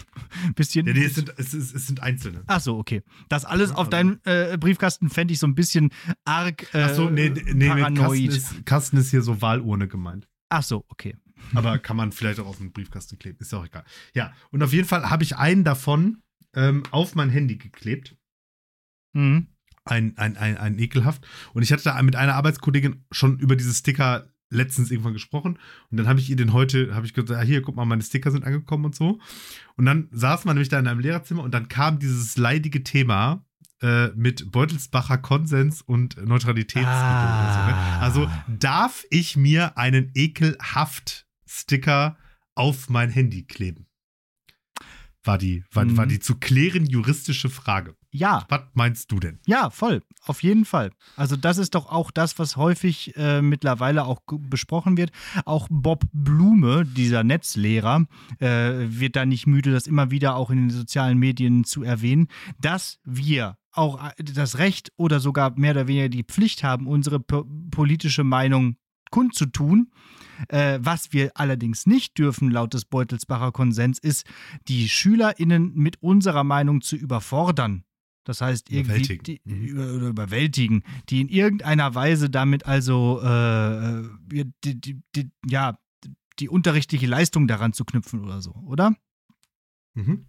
bisschen. 0.54 0.86
ja, 0.86 0.92
nee, 0.92 1.04
es, 1.04 1.14
sind, 1.14 1.32
es, 1.36 1.54
ist, 1.54 1.74
es 1.74 1.86
sind 1.86 2.02
einzelne. 2.02 2.42
Ach 2.46 2.60
so, 2.60 2.78
okay. 2.78 3.02
Das 3.28 3.44
alles 3.44 3.70
Ja, 3.70 3.76
auf 3.76 3.88
deinem 3.88 4.20
äh, 4.24 4.56
Briefkasten 4.58 5.10
fände 5.10 5.32
ich 5.32 5.38
so 5.38 5.46
ein 5.46 5.54
bisschen 5.54 5.90
arg 6.24 6.72
äh, 6.74 6.82
Ach 6.82 6.94
so, 6.94 7.10
nee, 7.10 7.30
nee, 7.30 7.52
nee 7.52 7.68
Kasten 7.68 8.28
ist, 8.28 8.66
Kasten 8.66 8.96
ist 8.96 9.10
hier 9.10 9.22
so 9.22 9.40
Wahlurne 9.42 9.88
gemeint. 9.88 10.28
Ach 10.48 10.62
so, 10.62 10.84
okay. 10.88 11.16
Aber 11.54 11.78
kann 11.78 11.96
man 11.96 12.12
vielleicht 12.12 12.40
auch 12.40 12.46
auf 12.46 12.58
den 12.58 12.72
Briefkasten 12.72 13.18
kleben, 13.18 13.38
ist 13.40 13.52
ja 13.52 13.58
auch 13.58 13.66
egal. 13.66 13.84
Ja, 14.14 14.32
und 14.50 14.62
auf 14.62 14.72
jeden 14.72 14.88
Fall 14.88 15.10
habe 15.10 15.22
ich 15.22 15.36
einen 15.36 15.64
davon 15.64 16.22
ähm, 16.54 16.82
auf 16.90 17.14
mein 17.14 17.30
Handy 17.30 17.56
geklebt. 17.56 18.16
Mhm. 19.12 19.48
Ein, 19.84 20.18
ein, 20.18 20.36
ein, 20.36 20.56
ein 20.56 20.78
ekelhaft. 20.80 21.26
Und 21.52 21.62
ich 21.62 21.72
hatte 21.72 21.84
da 21.84 22.02
mit 22.02 22.16
einer 22.16 22.34
Arbeitskollegin 22.34 23.04
schon 23.12 23.38
über 23.38 23.54
diese 23.54 23.72
Sticker 23.72 24.28
letztens 24.50 24.90
irgendwann 24.90 25.12
gesprochen. 25.12 25.58
Und 25.90 25.96
dann 25.96 26.08
habe 26.08 26.20
ich 26.20 26.30
ihr 26.30 26.36
den 26.36 26.52
heute, 26.52 26.94
habe 26.94 27.06
ich 27.06 27.14
gesagt, 27.14 27.30
ah, 27.30 27.42
hier, 27.44 27.62
guck 27.62 27.76
mal, 27.76 27.84
meine 27.84 28.02
Sticker 28.02 28.30
sind 28.30 28.44
angekommen 28.44 28.86
und 28.86 28.94
so. 28.94 29.18
Und 29.76 29.86
dann 29.86 30.08
saß 30.12 30.44
man 30.44 30.56
nämlich 30.56 30.68
da 30.68 30.78
in 30.78 30.86
einem 30.86 31.00
Lehrerzimmer 31.00 31.42
und 31.42 31.52
dann 31.52 31.68
kam 31.68 31.98
dieses 31.98 32.36
leidige 32.36 32.82
Thema 32.84 33.44
äh, 33.82 34.08
mit 34.08 34.50
Beutelsbacher 34.52 35.18
Konsens 35.18 35.82
und 35.82 36.16
Neutralitätsgebot. 36.16 36.86
oder 36.86 37.52
so, 37.52 37.60
ne? 37.60 37.74
Ah. 37.74 37.98
Also 38.00 38.30
darf 38.48 39.04
ich 39.10 39.36
mir 39.36 39.76
einen 39.76 40.10
ekelhaft 40.14 41.26
Sticker 41.46 42.16
auf 42.54 42.88
mein 42.88 43.10
Handy 43.10 43.42
kleben? 43.44 43.86
War 45.26 45.38
die, 45.38 45.64
war, 45.72 45.84
Mhm. 45.84 45.96
war 45.96 46.06
die 46.06 46.20
zu 46.20 46.36
klären 46.36 46.86
juristische 46.86 47.50
Frage. 47.50 47.94
Ja, 48.10 48.46
Was 48.48 48.62
meinst 48.74 49.12
du 49.12 49.18
denn? 49.20 49.40
ja, 49.46 49.68
voll. 49.70 50.02
Auf 50.24 50.42
jeden 50.42 50.64
Fall. 50.64 50.90
Also, 51.16 51.36
das 51.36 51.58
ist 51.58 51.74
doch 51.74 51.86
auch 51.86 52.10
das, 52.10 52.38
was 52.38 52.56
häufig 52.56 53.14
äh, 53.16 53.42
mittlerweile 53.42 54.04
auch 54.06 54.20
besprochen 54.26 54.96
wird. 54.96 55.10
Auch 55.44 55.68
Bob 55.70 56.04
Blume, 56.12 56.84
dieser 56.86 57.22
Netzlehrer, 57.22 58.06
äh, 58.40 58.46
wird 58.88 59.14
da 59.16 59.26
nicht 59.26 59.46
müde, 59.46 59.70
das 59.72 59.86
immer 59.86 60.10
wieder 60.10 60.34
auch 60.36 60.50
in 60.50 60.56
den 60.58 60.70
sozialen 60.70 61.18
Medien 61.18 61.64
zu 61.64 61.82
erwähnen, 61.82 62.28
dass 62.60 62.98
wir 63.04 63.56
auch 63.72 64.02
äh, 64.02 64.10
das 64.24 64.58
Recht 64.58 64.90
oder 64.96 65.20
sogar 65.20 65.56
mehr 65.58 65.72
oder 65.72 65.86
weniger 65.86 66.08
die 66.08 66.24
Pflicht 66.24 66.64
haben, 66.64 66.86
unsere 66.86 67.20
po 67.20 67.44
politische 67.70 68.24
Meinung 68.24 68.76
kundzutun. 69.10 69.90
Äh, 70.48 70.78
was 70.82 71.12
wir 71.12 71.32
allerdings 71.34 71.86
nicht 71.86 72.18
dürfen, 72.18 72.50
laut 72.50 72.74
des 72.74 72.84
Beutelsbacher 72.84 73.52
Konsens, 73.52 73.98
ist, 73.98 74.26
die 74.68 74.88
SchülerInnen 74.88 75.74
mit 75.74 76.02
unserer 76.02 76.44
Meinung 76.44 76.80
zu 76.80 76.96
überfordern. 76.96 77.84
Das 78.24 78.40
heißt, 78.40 78.70
irgendwie 78.70 79.02
Überwältigen. 79.02 79.22
die, 79.24 79.40
Mhm. 79.44 79.64
über, 79.66 79.86
überwältigen, 80.08 80.82
die 81.08 81.20
in 81.20 81.28
irgendeiner 81.28 81.94
Weise 81.94 82.28
damit 82.28 82.66
also 82.66 83.20
äh, 83.22 84.00
äh, 84.00 84.44
die, 84.64 84.80
die, 84.80 85.00
die, 85.14 85.30
ja, 85.46 85.78
die 86.40 86.48
unterrichtliche 86.48 87.06
Leistung 87.06 87.46
daran 87.46 87.72
zu 87.72 87.84
knüpfen 87.84 88.22
oder 88.24 88.42
so, 88.42 88.50
oder? 88.66 88.94
Mhm. 89.94 90.26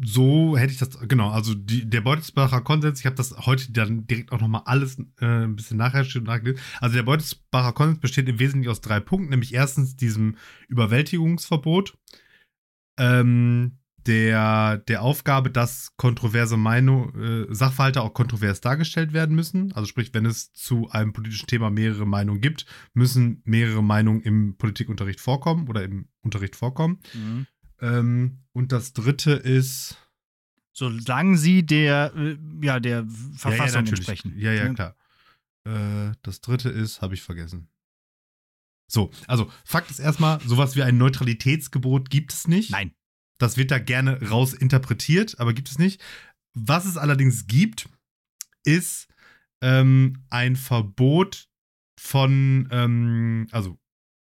So 0.00 0.56
hätte 0.56 0.72
ich 0.72 0.78
das, 0.78 0.90
genau, 1.08 1.30
also 1.30 1.54
die, 1.54 1.88
der 1.88 2.00
Beutelsbacher 2.02 2.60
Konsens, 2.60 3.00
ich 3.00 3.06
habe 3.06 3.16
das 3.16 3.36
heute 3.46 3.72
dann 3.72 4.06
direkt 4.06 4.30
auch 4.32 4.40
nochmal 4.40 4.62
alles 4.66 4.98
äh, 5.20 5.44
ein 5.44 5.56
bisschen 5.56 5.76
nachrecherchiert 5.76 6.22
und 6.22 6.28
nachgelesen. 6.28 6.60
Also 6.80 6.94
der 6.94 7.02
Beutelsbacher 7.02 7.72
Konsens 7.72 8.00
besteht 8.00 8.28
im 8.28 8.38
Wesentlichen 8.38 8.70
aus 8.70 8.80
drei 8.80 9.00
Punkten, 9.00 9.30
nämlich 9.30 9.54
erstens 9.54 9.96
diesem 9.96 10.36
Überwältigungsverbot, 10.68 11.96
ähm, 12.98 13.78
der, 14.08 14.78
der 14.78 15.02
Aufgabe, 15.02 15.50
dass 15.50 15.94
kontroverse 15.96 16.56
Meinung, 16.56 17.14
äh, 17.14 17.54
Sachverhalte 17.54 18.02
auch 18.02 18.14
kontrovers 18.14 18.60
dargestellt 18.60 19.12
werden 19.12 19.36
müssen. 19.36 19.72
Also 19.72 19.86
sprich, 19.86 20.14
wenn 20.14 20.24
es 20.24 20.52
zu 20.54 20.88
einem 20.90 21.12
politischen 21.12 21.46
Thema 21.46 21.70
mehrere 21.70 22.06
Meinungen 22.06 22.40
gibt, 22.40 22.64
müssen 22.94 23.42
mehrere 23.44 23.82
Meinungen 23.82 24.22
im 24.22 24.56
Politikunterricht 24.56 25.20
vorkommen 25.20 25.68
oder 25.68 25.84
im 25.84 26.08
Unterricht 26.22 26.56
vorkommen. 26.56 27.00
Ähm, 27.80 28.38
und 28.52 28.72
das 28.72 28.92
dritte 28.92 29.32
ist. 29.32 29.96
Solange 30.72 31.36
sie 31.36 31.66
der, 31.66 32.12
äh, 32.16 32.38
ja, 32.62 32.78
der 32.80 33.06
Verfassung 33.36 33.82
natürlich. 33.82 34.08
entsprechen. 34.08 34.38
Ja, 34.38 34.52
ja, 34.52 34.68
Ne? 34.68 34.74
klar. 34.74 34.96
Äh, 35.64 36.12
das 36.22 36.40
dritte 36.40 36.68
ist, 36.70 37.02
habe 37.02 37.14
ich 37.14 37.22
vergessen. 37.22 37.68
So, 38.90 39.10
also 39.26 39.50
Fakt 39.64 39.90
ist 39.90 39.98
erstmal, 39.98 40.40
sowas 40.40 40.74
wie 40.76 40.82
ein 40.82 40.96
Neutralitätsgebot 40.96 42.10
gibt 42.10 42.32
es 42.32 42.48
nicht. 42.48 42.70
Nein. 42.70 42.94
Das 43.38 43.56
wird 43.56 43.70
da 43.70 43.78
gerne 43.78 44.20
raus 44.28 44.54
interpretiert, 44.54 45.38
aber 45.38 45.52
gibt 45.52 45.68
es 45.68 45.78
nicht. 45.78 46.00
Was 46.54 46.86
es 46.86 46.96
allerdings 46.96 47.46
gibt, 47.46 47.88
ist 48.64 49.08
ähm, 49.60 50.24
ein 50.30 50.56
Verbot 50.56 51.48
von, 52.00 52.68
ähm, 52.70 53.46
also 53.50 53.78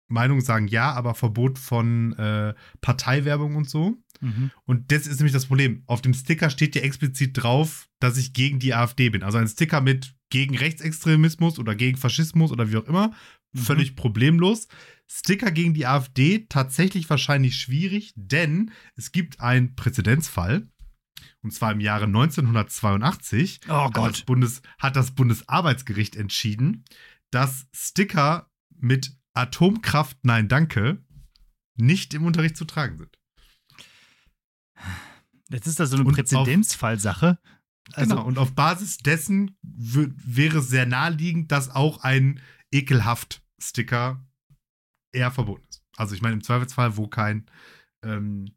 Meinungen 0.09 0.43
sagen 0.43 0.69
ja, 0.69 0.93
aber 0.93 1.15
Verbot 1.15 1.59
von 1.59 2.13
äh, 2.15 2.55
Parteiwerbung 2.81 3.57
und 3.57 3.69
so. 3.69 3.97
Mhm. 4.21 4.51
Und 4.65 4.93
das 4.93 5.07
ist 5.07 5.19
nämlich 5.19 5.33
das 5.33 5.47
Problem. 5.47 5.83
Auf 5.87 6.03
dem 6.03 6.15
Sticker 6.15 6.51
steht 6.51 6.75
ja 6.77 6.83
explizit 6.83 7.43
drauf, 7.43 7.89
dass 8.01 8.17
ich 8.17 8.33
gegen 8.33 8.59
die 8.59 8.75
AfD 8.75 9.11
bin. 9.11 9.23
Also 9.23 9.39
ein 9.39 9.49
Sticker 9.49 9.81
mit 9.81 10.15
gegen 10.31 10.57
Rechtsextremismus 10.57 11.59
oder 11.59 11.75
gegen 11.75 11.97
Faschismus 11.97 12.51
oder 12.53 12.71
wie 12.71 12.77
auch 12.77 12.87
immer. 12.87 13.13
Mhm. 13.53 13.59
Völlig 13.59 13.97
problemlos. 13.97 14.69
Sticker 15.07 15.51
gegen 15.51 15.75
die 15.75 15.87
AfD 15.87 16.47
tatsächlich 16.49 17.09
wahrscheinlich 17.11 17.57
schwierig, 17.57 18.13
denn 18.17 18.71
es 18.97 19.13
gibt 19.13 19.41
einen 19.41 19.75
Präzedenzfall. 19.75 20.69
Und 21.43 21.53
zwar 21.53 21.73
im 21.73 21.81
Jahre 21.81 22.07
1982 22.07 23.61
Oh 23.69 23.73
hat 23.73 23.97
das, 23.97 24.03
Gott. 24.03 24.27
Bundes, 24.27 24.63
hat 24.79 24.97
das 24.97 25.11
Bundesarbeitsgericht 25.11 26.17
entschieden, 26.17 26.85
dass 27.31 27.67
Sticker 27.75 28.51
mit 28.71 29.15
Atomkraft 29.35 30.19
Nein 30.23 30.49
Danke 30.49 31.05
nicht 31.77 32.15
im 32.15 32.25
Unterricht 32.25 32.57
zu 32.57 32.65
tragen 32.65 32.99
sind. 32.99 33.19
Jetzt 35.51 35.67
ist 35.67 35.81
das 35.81 35.91
so 35.91 35.97
eine 35.97 36.11
Präzedenzfallsache. 36.11 37.39
Also, 37.93 38.17
genau, 38.17 38.27
und 38.27 38.39
auf 38.39 38.55
Basis 38.55 38.99
dessen 38.99 39.59
wäre 39.63 40.59
es 40.59 40.69
sehr 40.69 40.87
naheliegend, 40.87 41.53
dass 41.53 41.71
auch 41.71 42.03
ein 42.03 42.41
Ekelhaft-Sticker 42.73 44.25
eher 45.13 45.31
verboten 45.31 45.67
ist. 45.69 45.83
Also 45.97 46.15
ich 46.15 46.23
meine, 46.23 46.35
im 46.35 46.43
Zweifelsfall, 46.43 46.97
wo 46.97 47.09
kein 47.09 47.47
ähm, 48.03 48.57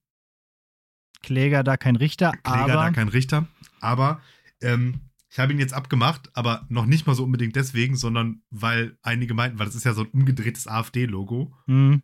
Kläger 1.22 1.63
da 1.63 1.77
kein 1.77 1.96
Richter, 1.96 2.31
Kläger, 2.31 2.63
aber 2.63 2.74
da 2.74 2.91
kein 2.91 3.10
Richter. 3.10 3.48
Aber 3.79 4.22
ähm, 4.62 5.01
ich 5.38 5.39
habe 5.39 5.53
ihn 5.53 5.60
jetzt 5.60 5.75
abgemacht, 5.75 6.32
aber 6.34 6.65
noch 6.67 6.88
nicht 6.88 7.06
mal 7.06 7.13
so 7.13 7.24
unbedingt 7.24 7.56
deswegen, 7.56 7.96
sondern 7.96 8.41
weil 8.50 8.98
einige 9.03 9.36
meinten, 9.36 9.60
weil 9.60 9.67
das 9.67 9.75
ist 9.75 9.84
ja 9.84 9.94
so 9.94 10.01
ein 10.01 10.08
umgedrehtes 10.08 10.67
AfD-Logo, 10.67 11.53
hm, 11.67 12.01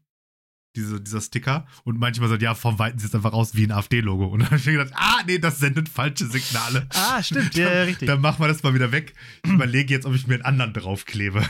diese, 0.76 1.02
dieser 1.02 1.20
Sticker. 1.20 1.66
Und 1.84 1.98
manchmal 1.98 2.30
so, 2.30 2.36
ja, 2.36 2.54
vom 2.54 2.78
Weiten 2.78 3.00
sieht 3.00 3.10
es 3.10 3.16
einfach 3.16 3.34
aus 3.34 3.56
wie 3.56 3.64
ein 3.66 3.72
AfD-Logo. 3.72 4.28
Und 4.28 4.42
dann 4.42 4.46
habe 4.52 4.58
ich 4.58 4.68
mir 4.68 4.74
gedacht, 4.74 4.94
ah, 4.96 5.24
nee, 5.26 5.40
das 5.40 5.58
sendet 5.58 5.90
falsche 5.90 6.28
Signale. 6.28 6.88
Ah, 6.94 7.24
stimmt, 7.24 7.56
ja, 7.56 7.70
Dann- 7.70 7.86
richtig. 7.88 8.08
Dann 8.08 8.22
machen 8.22 8.40
wir 8.40 8.48
das 8.48 8.62
mal 8.62 8.76
wieder 8.76 8.92
weg. 8.92 9.16
Ich 9.44 9.52
überlege 9.52 9.92
jetzt, 9.92 10.06
ob 10.06 10.14
ich 10.14 10.28
mir 10.28 10.36
einen 10.36 10.46
anderen 10.46 10.74
draufklebe. 10.74 11.44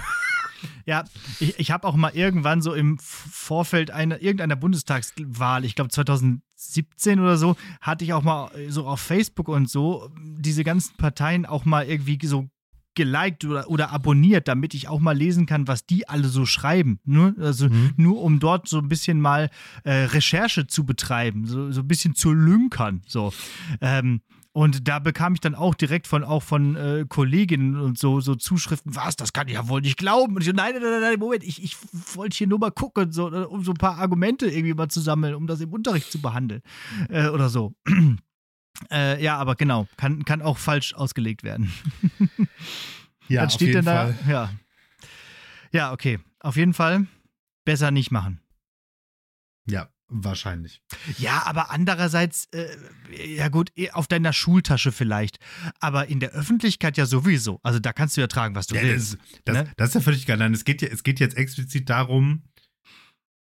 Ja, 0.86 1.04
ich, 1.42 1.60
ich 1.60 1.72
habe 1.72 1.86
auch 1.86 1.98
mal 1.98 2.16
irgendwann 2.16 2.62
so 2.62 2.74
im 2.74 2.98
Vorfeld 2.98 3.92
einer, 3.92 4.22
irgendeiner 4.22 4.56
Bundestagswahl, 4.56 5.66
ich 5.66 5.76
glaube 5.76 5.90
2017 6.72 7.20
oder 7.20 7.38
so, 7.38 7.56
hatte 7.82 8.04
ich 8.06 8.14
auch 8.14 8.24
mal 8.24 8.50
so 8.70 8.88
auf 8.88 9.00
Facebook 9.00 9.48
und 9.50 9.70
so 9.70 10.10
diese 10.38 10.64
ganzen 10.64 10.96
Parteien 10.98 11.46
auch 11.46 11.66
mal 11.66 11.86
irgendwie 11.86 12.20
so 12.26 12.48
geliked 12.96 13.46
oder, 13.46 13.70
oder 13.70 13.92
abonniert, 13.92 14.48
damit 14.48 14.76
ich 14.76 14.88
auch 14.88 15.00
mal 15.00 15.18
lesen 15.18 15.48
kann, 15.48 15.68
was 15.68 15.86
die 15.88 16.08
alle 16.08 16.28
so 16.28 16.46
schreiben. 16.46 17.00
Ne? 17.06 17.36
Also 17.40 17.68
Mhm. 17.68 17.94
nur 17.98 18.22
um 18.22 18.40
dort 18.40 18.68
so 18.68 18.78
ein 18.78 18.88
bisschen 18.88 19.20
mal 19.20 19.50
äh, 19.84 19.92
Recherche 20.06 20.68
zu 20.68 20.86
betreiben, 20.86 21.48
so, 21.48 21.72
so 21.72 21.82
ein 21.82 21.88
bisschen 21.88 22.14
zu 22.14 22.32
lünkern. 22.34 23.02
So. 23.08 23.34
Ähm, 23.82 24.22
und 24.54 24.88
da 24.88 25.00
bekam 25.00 25.34
ich 25.34 25.40
dann 25.40 25.56
auch 25.56 25.74
direkt 25.74 26.08
von 26.08 26.24
auch 26.24 26.44
von 26.44 26.76
äh, 26.76 27.06
Kolleginnen 27.10 27.76
und 27.80 27.98
so, 27.98 28.22
so 28.22 28.36
Zuschriften, 28.36 28.96
was, 28.96 29.16
das 29.16 29.34
kann 29.34 29.48
ich 29.48 29.56
ja 29.56 29.68
wohl 29.68 29.82
nicht 29.82 29.98
glauben. 29.98 30.36
Und 30.36 30.42
ich 30.42 30.48
so, 30.48 30.54
nein, 30.54 30.74
nein, 30.74 30.84
nein, 30.84 31.02
nein, 31.02 31.20
Moment, 31.20 31.44
ich, 31.44 31.64
ich 31.64 31.76
wollte 32.16 32.38
hier 32.38 32.48
nur 32.48 32.60
mal 32.60 32.72
gucken, 32.72 33.12
so, 33.12 33.34
äh, 33.34 33.46
um 33.46 33.64
so 33.64 33.72
ein 33.72 33.78
paar 33.78 33.98
Argumente 33.98 34.48
irgendwie 34.48 34.76
mal 34.76 34.90
zu 34.90 35.02
sammeln, 35.02 35.34
um 35.34 35.48
das 35.48 35.60
im 35.60 35.74
Unterricht 35.74 36.12
zu 36.12 36.22
behandeln. 36.22 36.62
Äh, 37.10 37.30
oder 37.30 37.50
so. 37.50 37.74
äh, 38.92 39.24
ja, 39.24 39.38
aber 39.38 39.56
genau, 39.56 39.88
kann, 39.98 40.24
kann 40.24 40.44
auch 40.44 40.60
falsch 40.60 40.94
ausgelegt 40.94 41.44
werden. 41.44 41.72
Ja, 43.30 43.46
auf 43.46 43.52
steht 43.52 43.70
jeden 43.70 43.86
denn 43.86 43.86
da? 43.86 44.14
Fall. 44.14 44.16
Ja. 44.28 44.54
Ja, 45.72 45.92
okay. 45.94 46.20
Auf 46.40 46.56
jeden 46.58 46.74
Fall 46.74 47.08
besser 47.66 47.92
nicht 47.92 48.12
machen. 48.12 48.42
Ja, 49.66 49.88
wahrscheinlich. 50.16 50.82
Ja, 51.18 51.44
aber 51.46 51.72
andererseits, 51.72 52.46
äh, 52.52 52.68
ja 53.36 53.50
gut, 53.50 53.72
eh 53.76 53.92
auf 53.92 54.08
deiner 54.08 54.34
Schultasche 54.34 54.92
vielleicht. 54.92 55.40
Aber 55.80 56.08
in 56.08 56.20
der 56.20 56.32
Öffentlichkeit 56.32 56.98
ja 56.98 57.06
sowieso. 57.06 57.60
Also 57.64 57.80
da 57.80 57.94
kannst 57.94 58.16
du 58.18 58.22
ja 58.22 58.28
tragen, 58.28 58.56
was 58.56 58.68
du 58.68 58.76
Ja, 58.76 58.84
willst. 58.84 59.18
das, 59.46 59.56
ne? 59.56 59.72
das 59.78 59.90
ist 59.90 59.96
ja 59.96 60.02
völlig 60.02 60.26
geil. 60.26 60.38
Nein, 60.38 60.54
es 60.54 60.66
geht, 60.66 60.82
ja, 60.82 60.88
es 60.90 61.04
geht 61.04 61.20
jetzt 61.20 61.36
explizit 61.38 61.90
darum, 61.90 62.44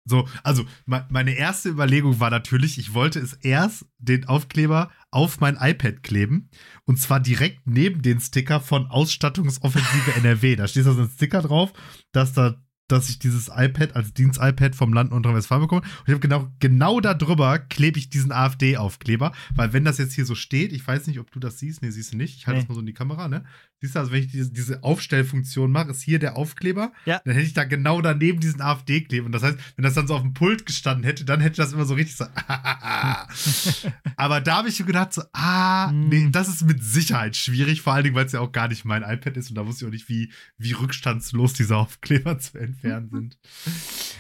so, 0.07 0.26
also 0.43 0.64
me- 0.87 1.07
meine 1.11 1.33
erste 1.35 1.69
Überlegung 1.69 2.19
war 2.21 2.31
natürlich, 2.31 2.79
ich 2.79 2.95
wollte 2.95 3.21
es 3.21 3.35
erst 3.35 3.85
den 3.99 4.26
Aufkleber 4.26 4.90
auf 5.11 5.40
mein 5.40 5.57
iPad 5.61 6.02
kleben 6.02 6.49
und 6.85 6.99
zwar 6.99 7.21
direkt 7.21 7.67
neben 7.67 8.00
den 8.02 8.19
Sticker 8.21 8.61
von 8.61 8.87
Ausstattungsoffensive 8.87 10.14
NRW. 10.17 10.57
Da 10.57 10.67
steht 10.67 10.85
so 10.85 10.93
ein 10.99 11.11
Sticker 11.14 11.43
drauf, 11.43 11.73
dass 12.12 12.33
da 12.33 12.61
dass 12.93 13.09
ich 13.09 13.19
dieses 13.19 13.49
iPad 13.55 13.97
als 13.97 14.13
Dienst-iPad 14.15 14.75
vom 14.75 14.93
Land 14.93 15.11
Nordrhein-Westfalen 15.11 15.63
bekomme. 15.63 15.83
Und 15.83 16.05
ich 16.07 16.11
habe 16.13 16.21
genau, 16.21 16.49
genau 16.61 17.01
da 17.01 17.15
drüber 17.15 17.59
klebe 17.59 17.99
ich 17.99 18.11
diesen 18.11 18.33
AfD-Aufkleber, 18.33 19.33
weil 19.55 19.73
wenn 19.73 19.85
das 19.85 19.99
jetzt 19.99 20.15
hier 20.15 20.25
so 20.27 20.35
steht, 20.35 20.73
ich 20.73 20.87
weiß 20.87 21.07
nicht, 21.07 21.19
ob 21.21 21.31
du 21.31 21.41
das 21.41 21.59
siehst, 21.59 21.83
nee, 21.83 21.91
siehst 21.91 22.13
du 22.13 22.17
nicht, 22.17 22.37
ich 22.37 22.47
halte 22.47 22.59
Nee. 22.59 22.63
das 22.65 22.69
mal 22.69 22.75
so 22.75 22.81
in 22.81 22.87
die 22.87 22.93
Kamera, 22.95 23.29
ne? 23.29 23.45
Siehst 23.83 23.95
du, 23.95 23.99
also 24.01 24.13
wenn 24.13 24.21
ich 24.23 24.31
diese, 24.31 24.53
diese 24.53 24.83
Aufstellfunktion 24.85 25.73
mache, 25.73 25.91
ist 25.91 26.03
hier 26.03 26.19
der 26.19 26.37
Aufkleber, 26.37 26.93
Ja. 27.07 27.21
dann 27.25 27.33
hätte 27.35 27.47
ich 27.47 27.55
da 27.55 27.65
genau 27.65 28.03
daneben 28.03 28.39
diesen 28.39 28.61
AfD-Kleber. 28.61 29.25
Und 29.25 29.33
das 29.33 29.43
heißt, 29.43 29.57
wenn 29.77 29.83
das 29.83 29.95
dann 29.95 30.07
so 30.07 30.15
auf 30.15 30.21
dem 30.23 30.35
Pult 30.35 30.67
gestanden 30.67 31.05
hätte, 31.05 31.25
dann 31.25 31.41
hätte 31.41 31.57
das 31.57 31.73
immer 31.73 31.87
so 31.87 31.95
richtig 31.95 32.17
so. 32.17 32.27
Aber 34.17 34.41
da 34.41 34.59
habe 34.59 34.69
ich 34.69 34.79
mir 34.81 34.87
gedacht, 34.87 35.13
so, 35.15 35.23
ah, 35.33 35.89
Hm. 35.91 36.09
nee, 36.09 36.29
das 36.31 36.49
ist 36.49 36.67
mit 36.67 36.83
Sicherheit 36.85 37.37
schwierig, 37.37 37.81
vor 37.83 37.95
allen 37.95 38.05
Dingen, 38.05 38.15
weil 38.17 38.27
es 38.27 38.33
ja 38.33 38.41
auch 38.41 38.53
gar 38.53 38.69
nicht 38.69 38.85
mein 38.85 39.03
iPad 39.03 39.37
ist 39.37 39.49
und 39.51 39.55
da 39.57 39.67
wusste 39.67 39.85
ich 39.85 39.89
auch 39.89 39.93
nicht, 39.93 40.09
wie, 40.09 40.31
wie 40.59 40.73
rückstandslos 40.73 41.55
diese 41.55 41.77
Aufkleber 41.77 42.39
zu 42.39 42.59
entfernen 42.59 43.09
sind. 43.11 43.39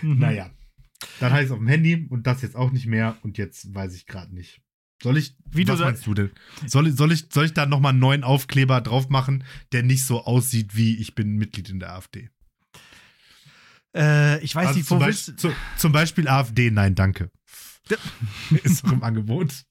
Mhm. 0.02 0.18
Naja. 0.18 0.50
Dann 1.18 1.32
heißt 1.32 1.46
es 1.46 1.50
auf 1.52 1.58
dem 1.58 1.68
Handy 1.68 2.06
und 2.10 2.26
das 2.26 2.42
jetzt 2.42 2.56
auch 2.56 2.72
nicht 2.72 2.86
mehr 2.86 3.16
und 3.22 3.38
jetzt 3.38 3.74
weiß 3.74 3.94
ich 3.94 4.06
gerade 4.06 4.34
nicht. 4.34 4.60
Soll 5.02 5.16
ich, 5.16 5.34
Wie 5.50 5.64
du 5.64 5.72
was 5.72 5.80
meinst 5.80 6.06
du 6.06 6.12
denn? 6.14 6.30
Soll, 6.66 6.88
ich- 6.88 6.96
soll, 6.96 7.10
ich, 7.12 7.26
soll 7.32 7.46
ich 7.46 7.54
da 7.54 7.64
nochmal 7.66 7.90
einen 7.90 8.00
neuen 8.00 8.22
Aufkleber 8.24 8.80
drauf 8.82 9.08
machen, 9.08 9.44
der 9.72 9.82
nicht 9.82 10.04
so 10.04 10.24
aussieht 10.24 10.76
wie 10.76 10.96
ich 10.96 11.14
bin 11.14 11.36
Mitglied 11.36 11.70
in 11.70 11.80
der 11.80 11.94
AfD? 11.94 12.28
Äh, 13.94 14.42
ich 14.44 14.54
weiß 14.54 14.68
Also 14.68 14.78
nicht, 14.78 14.88
zum, 14.88 15.00
wo 15.00 15.04
du. 15.06 15.12
zu, 15.12 15.52
zum 15.76 15.92
Beispiel 15.92 16.28
AfD, 16.28 16.70
nein, 16.70 16.94
danke. 16.94 17.30
Ist 18.62 18.84
doch 18.84 18.92
im 18.92 19.02
Angebot. 19.02 19.64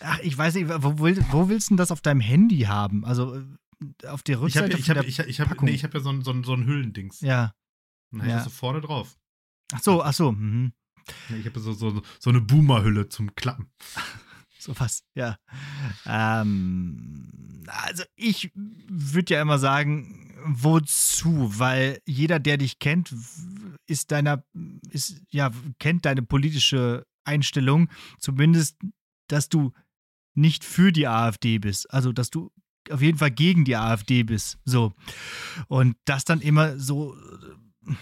Ach, 0.00 0.18
ich 0.20 0.36
weiß 0.36 0.54
nicht, 0.54 0.68
wo, 0.68 0.98
wo 0.98 1.48
willst 1.48 1.68
du 1.68 1.72
denn 1.72 1.76
das 1.78 1.90
auf 1.90 2.00
deinem 2.00 2.20
Handy 2.20 2.60
haben? 2.60 3.04
Also 3.04 3.34
äh, 3.36 4.06
auf 4.06 4.22
der 4.22 4.34
Ich 4.46 4.56
habe 4.56 4.66
Rückseite 4.68 4.78
ich 4.78 4.86
von 4.86 4.96
hab, 4.96 5.00
der 5.02 5.08
ich 5.08 5.18
hab, 5.20 5.26
ich 5.26 5.40
hab, 5.40 5.62
nee, 5.62 5.70
ich 5.72 5.84
hab 5.84 5.94
ja 5.94 6.00
so 6.00 6.10
ein, 6.10 6.22
so 6.22 6.30
ein, 6.32 6.44
so 6.44 6.54
ein 6.54 6.64
Hüllendings. 6.66 7.20
Ja. 7.22 7.54
Dann 8.12 8.28
Ja. 8.28 8.34
das 8.36 8.44
so 8.44 8.50
vorne 8.50 8.80
drauf. 8.80 9.16
Ach 9.72 9.82
so, 9.82 10.02
ach 10.02 10.12
so. 10.12 10.32
Mhm. 10.32 10.72
Ich 11.38 11.46
habe 11.46 11.60
so, 11.60 11.72
so, 11.72 12.02
so 12.18 12.30
eine 12.30 12.40
Boomer-Hülle 12.40 13.08
zum 13.08 13.34
Klappen. 13.34 13.66
Sowas, 14.58 15.02
ja. 15.14 15.38
Ähm, 16.06 17.64
also 17.66 18.04
ich 18.14 18.52
würde 18.54 19.34
ja 19.34 19.42
immer 19.42 19.58
sagen, 19.58 20.32
wozu? 20.44 21.58
Weil 21.58 22.00
jeder, 22.06 22.38
der 22.38 22.58
dich 22.58 22.78
kennt, 22.78 23.12
ist 23.86 24.12
deiner, 24.12 24.44
ist, 24.90 25.20
ja, 25.30 25.50
kennt 25.80 26.04
deine 26.04 26.22
politische 26.22 27.04
Einstellung, 27.24 27.88
zumindest, 28.18 28.78
dass 29.26 29.48
du 29.48 29.72
nicht 30.34 30.64
für 30.64 30.92
die 30.92 31.08
AfD 31.08 31.58
bist. 31.58 31.90
Also, 31.92 32.12
dass 32.12 32.30
du 32.30 32.52
auf 32.90 33.02
jeden 33.02 33.18
Fall 33.18 33.30
gegen 33.30 33.64
die 33.64 33.76
AfD 33.76 34.22
bist. 34.22 34.58
So. 34.64 34.92
Und 35.68 35.96
das 36.04 36.24
dann 36.24 36.40
immer 36.40 36.78
so 36.78 37.14
äh, 37.14 37.94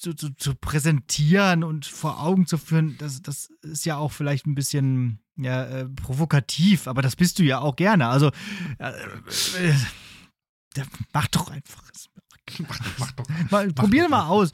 zu, 0.00 0.14
zu, 0.14 0.34
zu 0.34 0.54
präsentieren 0.54 1.62
und 1.62 1.84
vor 1.86 2.20
Augen 2.20 2.46
zu 2.46 2.58
führen, 2.58 2.96
das, 2.98 3.20
das 3.22 3.50
ist 3.62 3.84
ja 3.84 3.96
auch 3.96 4.12
vielleicht 4.12 4.46
ein 4.46 4.54
bisschen 4.54 5.20
ja, 5.36 5.64
äh, 5.64 5.88
provokativ, 5.88 6.86
aber 6.88 7.02
das 7.02 7.16
bist 7.16 7.38
du 7.38 7.42
ja 7.42 7.60
auch 7.60 7.76
gerne. 7.76 8.08
Also, 8.08 8.30
äh, 8.78 8.92
äh, 9.58 9.74
mach 11.12 11.28
doch 11.28 11.50
einfach. 11.50 11.82
Mach 12.58 12.78
doch, 12.78 12.98
mach 12.98 13.12
doch. 13.12 13.50
Mal, 13.50 13.72
probier 13.72 14.04
doch 14.04 14.10
mal 14.10 14.26
aus. 14.26 14.50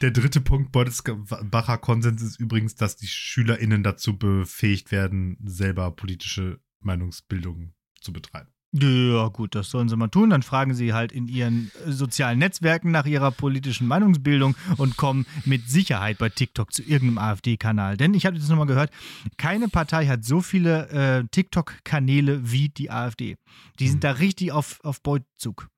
Der 0.00 0.10
dritte 0.10 0.40
Punkt 0.40 0.72
Beutelsbacher 0.72 1.78
Konsens 1.78 2.22
ist 2.22 2.40
übrigens, 2.40 2.74
dass 2.76 2.96
die 2.96 3.06
SchülerInnen 3.06 3.82
dazu 3.82 4.16
befähigt 4.16 4.90
werden, 4.90 5.38
selber 5.44 5.90
politische 5.90 6.60
Meinungsbildung 6.80 7.74
zu 8.00 8.12
betreiben. 8.12 8.50
Ja, 8.72 9.28
gut, 9.28 9.54
das 9.54 9.70
sollen 9.70 9.88
sie 9.88 9.96
mal 9.96 10.08
tun. 10.08 10.28
Dann 10.28 10.42
fragen 10.42 10.74
sie 10.74 10.92
halt 10.92 11.10
in 11.10 11.26
ihren 11.26 11.70
äh, 11.86 11.90
sozialen 11.90 12.38
Netzwerken 12.38 12.90
nach 12.90 13.06
ihrer 13.06 13.30
politischen 13.30 13.86
Meinungsbildung 13.86 14.56
und 14.76 14.98
kommen 14.98 15.24
mit 15.46 15.70
Sicherheit 15.70 16.18
bei 16.18 16.28
TikTok 16.28 16.72
zu 16.74 16.82
irgendeinem 16.82 17.16
AfD-Kanal. 17.18 17.96
Denn 17.96 18.12
ich 18.12 18.26
habe 18.26 18.36
jetzt 18.36 18.48
nochmal 18.50 18.66
gehört, 18.66 18.90
keine 19.38 19.68
Partei 19.68 20.06
hat 20.06 20.22
so 20.24 20.42
viele 20.42 20.88
äh, 20.90 21.24
TikTok-Kanäle 21.30 22.50
wie 22.52 22.68
die 22.68 22.90
AfD. 22.90 23.36
Die 23.78 23.86
sind 23.88 23.96
Hm. 23.96 24.00
da 24.00 24.10
richtig 24.12 24.52
auf, 24.52 24.78
auf 24.84 25.02
Beutezug. 25.02 25.68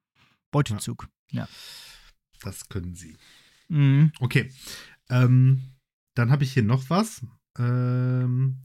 Beutezug. 0.50 1.06
Ja. 1.30 1.48
Das 2.42 2.68
können 2.68 2.94
sie. 2.96 3.16
Mhm. 3.68 4.10
Okay. 4.18 4.50
Ähm, 5.10 5.60
dann 6.16 6.32
habe 6.32 6.42
ich 6.42 6.52
hier 6.52 6.64
noch 6.64 6.90
was. 6.90 7.22
Ähm, 7.56 8.58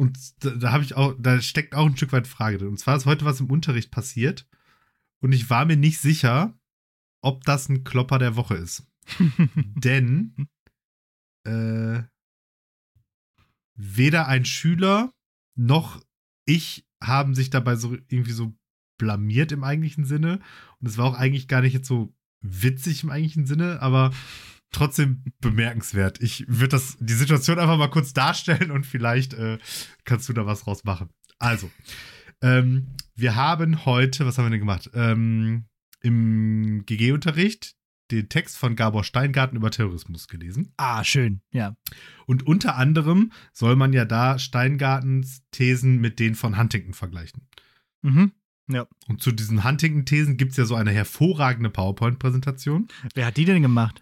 und 0.00 0.18
da, 0.42 0.50
da 0.52 0.72
habe 0.72 0.82
ich 0.82 0.96
auch, 0.96 1.14
da 1.18 1.42
steckt 1.42 1.74
auch 1.74 1.84
ein 1.84 1.94
Stück 1.94 2.12
weit 2.12 2.26
Frage 2.26 2.56
drin. 2.56 2.68
Und 2.68 2.78
zwar 2.78 2.96
ist 2.96 3.04
heute 3.04 3.26
was 3.26 3.38
im 3.38 3.50
Unterricht 3.50 3.90
passiert. 3.90 4.48
Und 5.22 5.32
ich 5.32 5.50
war 5.50 5.66
mir 5.66 5.76
nicht 5.76 5.98
sicher, 5.98 6.58
ob 7.22 7.44
das 7.44 7.68
ein 7.68 7.84
Klopper 7.84 8.18
der 8.18 8.34
Woche 8.34 8.54
ist. 8.54 8.86
Denn 9.76 10.48
äh, 11.46 12.02
weder 13.74 14.26
ein 14.26 14.46
Schüler 14.46 15.12
noch 15.54 16.02
ich 16.46 16.88
haben 17.02 17.34
sich 17.34 17.50
dabei 17.50 17.76
so 17.76 17.94
irgendwie 18.08 18.32
so 18.32 18.54
blamiert 18.98 19.52
im 19.52 19.64
eigentlichen 19.64 20.06
Sinne. 20.06 20.40
Und 20.80 20.88
es 20.88 20.96
war 20.96 21.04
auch 21.04 21.14
eigentlich 21.14 21.46
gar 21.46 21.60
nicht 21.60 21.74
jetzt 21.74 21.88
so 21.88 22.14
witzig 22.40 23.04
im 23.04 23.10
eigentlichen 23.10 23.44
Sinne, 23.44 23.82
aber 23.82 24.12
trotzdem 24.70 25.24
bemerkenswert. 25.40 26.20
Ich 26.20 26.44
würde 26.48 26.68
das 26.68 26.96
die 27.00 27.12
Situation 27.12 27.58
einfach 27.58 27.78
mal 27.78 27.90
kurz 27.90 28.12
darstellen 28.12 28.70
und 28.70 28.86
vielleicht 28.86 29.34
äh, 29.34 29.58
kannst 30.04 30.28
du 30.28 30.32
da 30.32 30.46
was 30.46 30.64
draus 30.64 30.84
machen. 30.84 31.10
Also, 31.38 31.70
ähm, 32.42 32.88
wir 33.14 33.36
haben 33.36 33.84
heute, 33.84 34.26
was 34.26 34.38
haben 34.38 34.46
wir 34.46 34.50
denn 34.50 34.60
gemacht? 34.60 34.90
Ähm, 34.94 35.66
Im 36.02 36.84
GG-Unterricht 36.86 37.74
den 38.10 38.28
Text 38.28 38.58
von 38.58 38.74
Gabor 38.76 39.04
Steingarten 39.04 39.56
über 39.56 39.70
Terrorismus 39.70 40.26
gelesen. 40.26 40.72
Ah, 40.76 41.04
schön. 41.04 41.42
Ja. 41.52 41.76
Und 42.26 42.44
unter 42.44 42.76
anderem 42.76 43.32
soll 43.52 43.76
man 43.76 43.92
ja 43.92 44.04
da 44.04 44.38
Steingartens 44.38 45.42
Thesen 45.52 46.00
mit 46.00 46.18
denen 46.18 46.34
von 46.34 46.58
Huntington 46.58 46.94
vergleichen. 46.94 47.48
Mhm. 48.02 48.32
Und 49.08 49.20
zu 49.20 49.32
diesen 49.32 49.64
Huntington-Thesen 49.64 50.36
gibt 50.36 50.52
es 50.52 50.56
ja 50.56 50.64
so 50.64 50.76
eine 50.76 50.92
hervorragende 50.92 51.70
PowerPoint-Präsentation, 51.70 52.88
Wer 53.14 53.26
hat 53.26 53.36
die 53.36 53.44
denn 53.44 53.62
gemacht? 53.62 54.00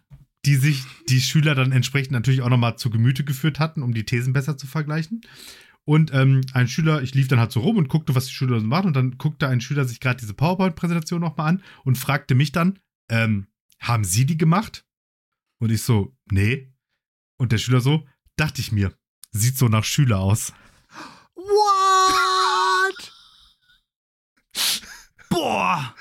Die 0.49 0.57
sich 0.57 0.85
die 1.11 1.21
Schüler 1.21 1.55
dann 1.55 1.73
entsprechend 1.73 2.13
natürlich 2.13 2.41
auch 2.41 2.49
nochmal 2.49 2.79
zu 2.79 2.89
Gemüte 2.89 3.23
geführt 3.23 3.59
hatten, 3.59 3.83
um 3.83 3.93
die 3.93 4.07
Thesen 4.07 4.33
besser 4.33 4.57
zu 4.57 4.67
vergleichen. 4.67 5.21
Und 5.85 6.11
ähm, 6.15 6.41
ein 6.55 6.69
Schüler, 6.69 7.03
ich 7.03 7.15
lief 7.15 7.29
dann 7.29 7.39
halt 7.39 7.53
so 7.53 7.61
rum 7.61 7.77
und 7.77 7.91
guckte, 7.91 8.15
was 8.15 8.25
die 8.29 8.33
Schüler 8.33 8.59
so 8.59 8.67
machen. 8.67 8.87
Und 8.87 8.97
dann 8.97 9.19
guckte 9.19 9.47
ein 9.47 9.61
Schüler 9.61 9.85
sich 9.85 10.01
gerade 10.01 10.19
diese 10.19 10.33
PowerPoint-Präsentation 10.33 11.21
nochmal 11.21 11.49
an 11.49 11.63
und 11.85 11.99
fragte 11.99 12.35
mich 12.35 12.51
dann, 12.51 12.79
ähm, 13.11 13.49
haben 13.79 14.05
Sie 14.05 14.25
die 14.25 14.39
gemacht? 14.39 14.87
Und 15.59 15.71
ich 15.71 15.83
so, 15.83 16.17
nee. 16.31 16.73
Und 17.37 17.53
der 17.53 17.59
Schüler 17.59 17.83
so, 17.83 18.07
dachte 18.37 18.63
ich 18.63 18.73
mir, 18.73 18.97
sieht 19.33 19.59
so 19.59 19.69
nach 19.69 19.85
Schüler 19.85 20.21
aus. 20.21 20.55
What? 21.35 23.13
Boah! 25.29 25.95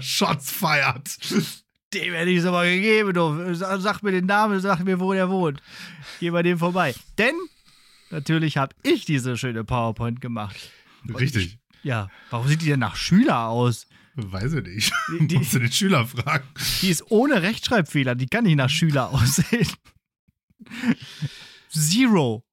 Shots 0.00 0.52
fired. 0.52 1.63
Dem 1.94 2.12
hätte 2.14 2.30
ich 2.30 2.38
es 2.38 2.44
aber 2.44 2.64
gegeben, 2.64 3.12
du. 3.14 3.54
Sag, 3.54 4.02
mir 4.02 4.12
den 4.12 4.26
Namen, 4.26 4.60
sag 4.60 4.84
mir, 4.84 4.98
wo 5.00 5.12
der 5.12 5.28
wohnt. 5.30 5.62
Geh 6.20 6.30
bei 6.30 6.42
dem 6.42 6.58
vorbei. 6.58 6.94
Denn 7.18 7.34
natürlich 8.10 8.56
habe 8.56 8.74
ich 8.82 9.04
diese 9.04 9.36
schöne 9.36 9.64
PowerPoint 9.64 10.20
gemacht. 10.20 10.56
Und 11.06 11.16
Richtig. 11.16 11.58
Ja, 11.82 12.08
warum 12.30 12.48
sieht 12.48 12.62
die 12.62 12.66
denn 12.66 12.80
nach 12.80 12.96
Schüler 12.96 13.48
aus? 13.48 13.86
Weiß 14.16 14.52
ich 14.54 14.62
nicht. 14.64 14.92
Die- 15.20 15.26
die- 15.28 15.36
Musst 15.38 15.54
du 15.54 15.58
den 15.58 15.72
Schüler 15.72 16.06
fragen. 16.06 16.44
Die 16.82 16.88
ist 16.90 17.10
ohne 17.10 17.42
Rechtschreibfehler, 17.42 18.14
die 18.14 18.26
kann 18.26 18.44
nicht 18.44 18.56
nach 18.56 18.70
Schüler 18.70 19.10
aussehen. 19.12 19.68
Zero, 21.70 22.44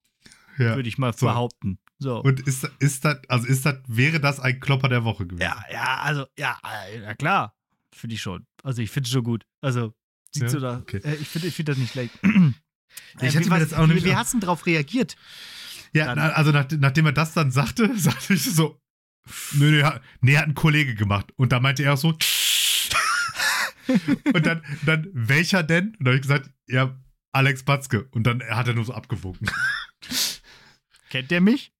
Ja. 0.58 0.76
würde 0.76 0.88
ich 0.88 0.98
mal 0.98 1.12
So. 1.12 1.26
behaupten. 1.26 1.78
So. 1.98 2.20
Und 2.20 2.40
ist, 2.40 2.68
ist 2.80 3.04
das, 3.04 3.18
also 3.28 3.46
ist 3.46 3.64
das, 3.64 3.76
wäre 3.86 4.18
das 4.18 4.40
ein 4.40 4.58
Klopper 4.58 4.88
der 4.88 5.04
Woche 5.04 5.24
gewesen? 5.26 5.42
Ja, 5.42 5.62
ja, 5.72 5.98
also, 6.02 6.26
ja, 6.36 6.58
ja 7.00 7.14
klar. 7.14 7.54
Finde 7.94 8.14
ich 8.14 8.22
schon. 8.22 8.46
Also, 8.62 8.82
ich 8.82 8.90
finde 8.90 9.06
es 9.06 9.12
schon 9.12 9.24
gut. 9.24 9.44
Also, 9.60 9.94
sieht 10.32 10.44
Ja, 10.44 10.48
so 10.48 10.60
da. 10.60 10.78
okay. 10.78 11.00
Äh, 11.04 11.14
ich 11.16 11.28
finde 11.28 11.48
ich 11.48 11.54
find 11.54 11.68
das 11.68 11.76
nicht 11.78 11.92
schlecht. 11.92 12.14
Ich 13.16 13.22
Äh, 13.22 13.26
hätte 13.30 13.46
wie, 13.46 13.48
mir 13.48 13.58
das 13.60 13.72
auch 13.72 13.86
nicht- 13.86 14.04
wie 14.04 14.14
hast 14.14 14.34
du 14.34 14.38
denn 14.38 14.46
drauf 14.46 14.66
reagiert? 14.66 15.16
Ja, 15.94 16.14
Dann- 16.14 16.18
also 16.32 16.50
nach, 16.52 16.66
nachdem 16.72 17.06
er 17.06 17.12
das 17.12 17.32
dann 17.32 17.50
sagte, 17.50 17.90
sagte 17.98 18.34
ich 18.34 18.44
so, 18.44 18.78
nö, 19.54 19.70
nö, 19.70 19.82
hat- 19.82 20.02
nee, 20.20 20.36
hat 20.36 20.46
ein 20.46 20.54
Kollege 20.54 20.94
gemacht. 20.94 21.32
Und 21.36 21.52
da 21.52 21.60
meinte 21.60 21.82
er 21.84 21.94
auch 21.94 21.98
so, 21.98 22.10
und 24.34 24.44
dann, 24.46 24.62
dann, 24.84 25.08
welcher 25.14 25.62
denn? 25.62 25.88
Und 25.98 26.00
dann 26.00 26.06
habe 26.08 26.16
ich 26.16 26.22
gesagt, 26.22 26.50
ja, 26.68 26.98
Alex 27.32 27.62
Batzke. 27.62 28.08
Und 28.10 28.24
dann 28.24 28.42
hat 28.42 28.68
er 28.68 28.74
nur 28.74 28.84
so 28.84 28.92
abgewunken. 28.92 29.48
Kennt 31.10 31.30
der 31.30 31.40
mich? 31.40 31.72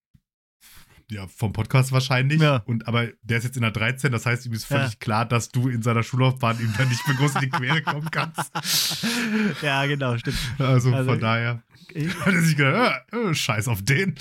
Ja, 1.12 1.26
vom 1.28 1.52
Podcast 1.52 1.92
wahrscheinlich. 1.92 2.40
Ja. 2.40 2.62
Und, 2.64 2.88
aber 2.88 3.08
der 3.22 3.36
ist 3.38 3.44
jetzt 3.44 3.56
in 3.56 3.62
der 3.62 3.70
13, 3.70 4.10
das 4.12 4.24
heißt, 4.24 4.46
ihm 4.46 4.52
ist 4.54 4.64
völlig 4.64 4.92
Ja. 4.92 4.98
klar, 4.98 5.24
dass 5.26 5.50
du 5.50 5.68
in 5.68 5.82
seiner 5.82 6.02
Schullaufbahn 6.02 6.58
ihm 6.58 6.72
dann 6.78 6.88
nicht 6.88 7.06
mehr 7.06 7.16
groß 7.18 7.34
in 7.34 7.40
die 7.42 7.48
Quere 7.50 7.82
kommen 7.82 8.10
kannst. 8.10 8.50
ja, 9.62 9.84
genau, 9.86 10.16
stimmt. 10.16 10.38
Also, 10.58 10.92
Also- 10.94 11.10
von 11.10 11.20
daher 11.20 11.62
Ich, 11.94 12.08
hat 12.24 12.32
er 12.32 12.40
sich 12.42 12.56
gedacht, 12.56 13.02
äh, 13.12 13.16
äh, 13.30 13.34
scheiß 13.34 13.68
auf 13.68 13.82
den. 13.82 14.14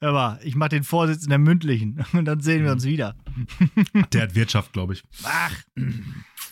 aber 0.00 0.38
ich 0.42 0.56
mache 0.56 0.68
den 0.70 0.84
Vorsitz 0.84 1.22
in 1.24 1.30
der 1.30 1.38
mündlichen 1.38 2.04
und 2.12 2.26
dann 2.26 2.40
sehen 2.40 2.64
wir 2.64 2.72
uns 2.72 2.84
wieder. 2.84 3.16
Der 4.12 4.22
hat 4.24 4.34
Wirtschaft, 4.34 4.74
glaube 4.74 4.92
ich. 4.92 5.04
Ach, 5.24 5.52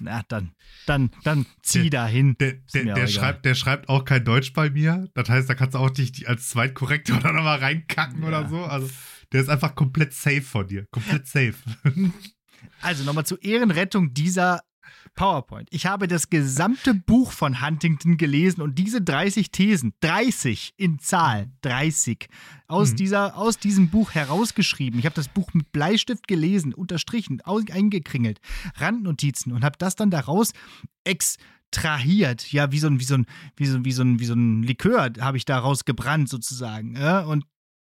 na 0.00 0.22
dann, 0.28 0.52
dann, 0.86 1.10
dann 1.24 1.44
zieh 1.62 1.90
da 1.90 2.06
hin. 2.06 2.36
Der, 2.40 2.54
der, 2.74 2.94
der, 2.94 3.06
schreibt, 3.06 3.44
der 3.44 3.54
schreibt 3.54 3.88
auch 3.90 4.04
kein 4.06 4.24
Deutsch 4.24 4.52
bei 4.54 4.70
mir. 4.70 5.08
Das 5.14 5.28
heißt, 5.28 5.48
da 5.48 5.54
kannst 5.54 5.74
du 5.74 5.78
auch 5.78 5.90
dich 5.90 6.26
als 6.28 6.48
Zweitkorrektor 6.48 7.18
dann 7.20 7.34
nochmal 7.36 7.58
reinkacken 7.58 8.22
Ja. 8.22 8.28
oder 8.28 8.48
so. 8.48 8.64
Also, 8.64 8.88
der 9.34 9.42
ist 9.42 9.50
einfach 9.50 9.74
komplett 9.74 10.14
safe 10.14 10.40
von 10.42 10.66
dir. 10.66 10.86
Komplett 10.90 11.26
safe. 11.26 11.54
Also 12.80 13.04
nochmal 13.04 13.26
zur 13.26 13.42
Ehrenrettung 13.42 14.14
dieser 14.14 14.62
PowerPoint. 15.14 15.68
Ich 15.70 15.84
habe 15.86 16.08
das 16.08 16.30
gesamte 16.30 16.94
Buch 16.94 17.30
von 17.32 17.60
Huntington 17.64 18.16
gelesen 18.16 18.62
und 18.62 18.78
diese 18.78 19.02
30 19.02 19.50
Thesen, 19.50 19.92
30 20.00 20.72
in 20.78 20.98
Zahl, 20.98 21.50
30, 21.60 22.26
aus, 22.66 22.92
Mhm. 22.92 22.96
dieser, 22.96 23.36
aus 23.36 23.58
diesem 23.58 23.90
Buch 23.90 24.12
herausgeschrieben. 24.12 24.98
Ich 24.98 25.04
habe 25.04 25.14
das 25.14 25.28
Buch 25.28 25.52
mit 25.52 25.72
Bleistift 25.72 26.26
gelesen, 26.26 26.72
unterstrichen, 26.72 27.42
eingekringelt, 27.42 28.40
Randnotizen 28.76 29.52
und 29.52 29.62
habe 29.62 29.76
das 29.78 29.94
dann 29.94 30.10
daraus 30.10 30.52
extrahiert. 31.04 32.50
Ja, 32.52 32.72
wie 32.72 32.78
so 32.78 32.86
ein, 32.86 32.98
wie 33.00 33.04
so 33.04 33.14
ein, 33.14 33.26
wie 33.56 33.66
so, 33.66 33.84
wie 33.84 33.92
so 33.92 34.02
ein, 34.02 34.18
wie 34.20 34.24
so 34.26 34.34
ein 34.34 34.62
Likör 34.62 35.10
habe 35.20 35.36
ich 35.36 35.44
daraus 35.44 35.84
gebrannt 35.84 36.28
sozusagen. 36.28 36.96
Ja? 36.96 37.20
Und 37.20 37.44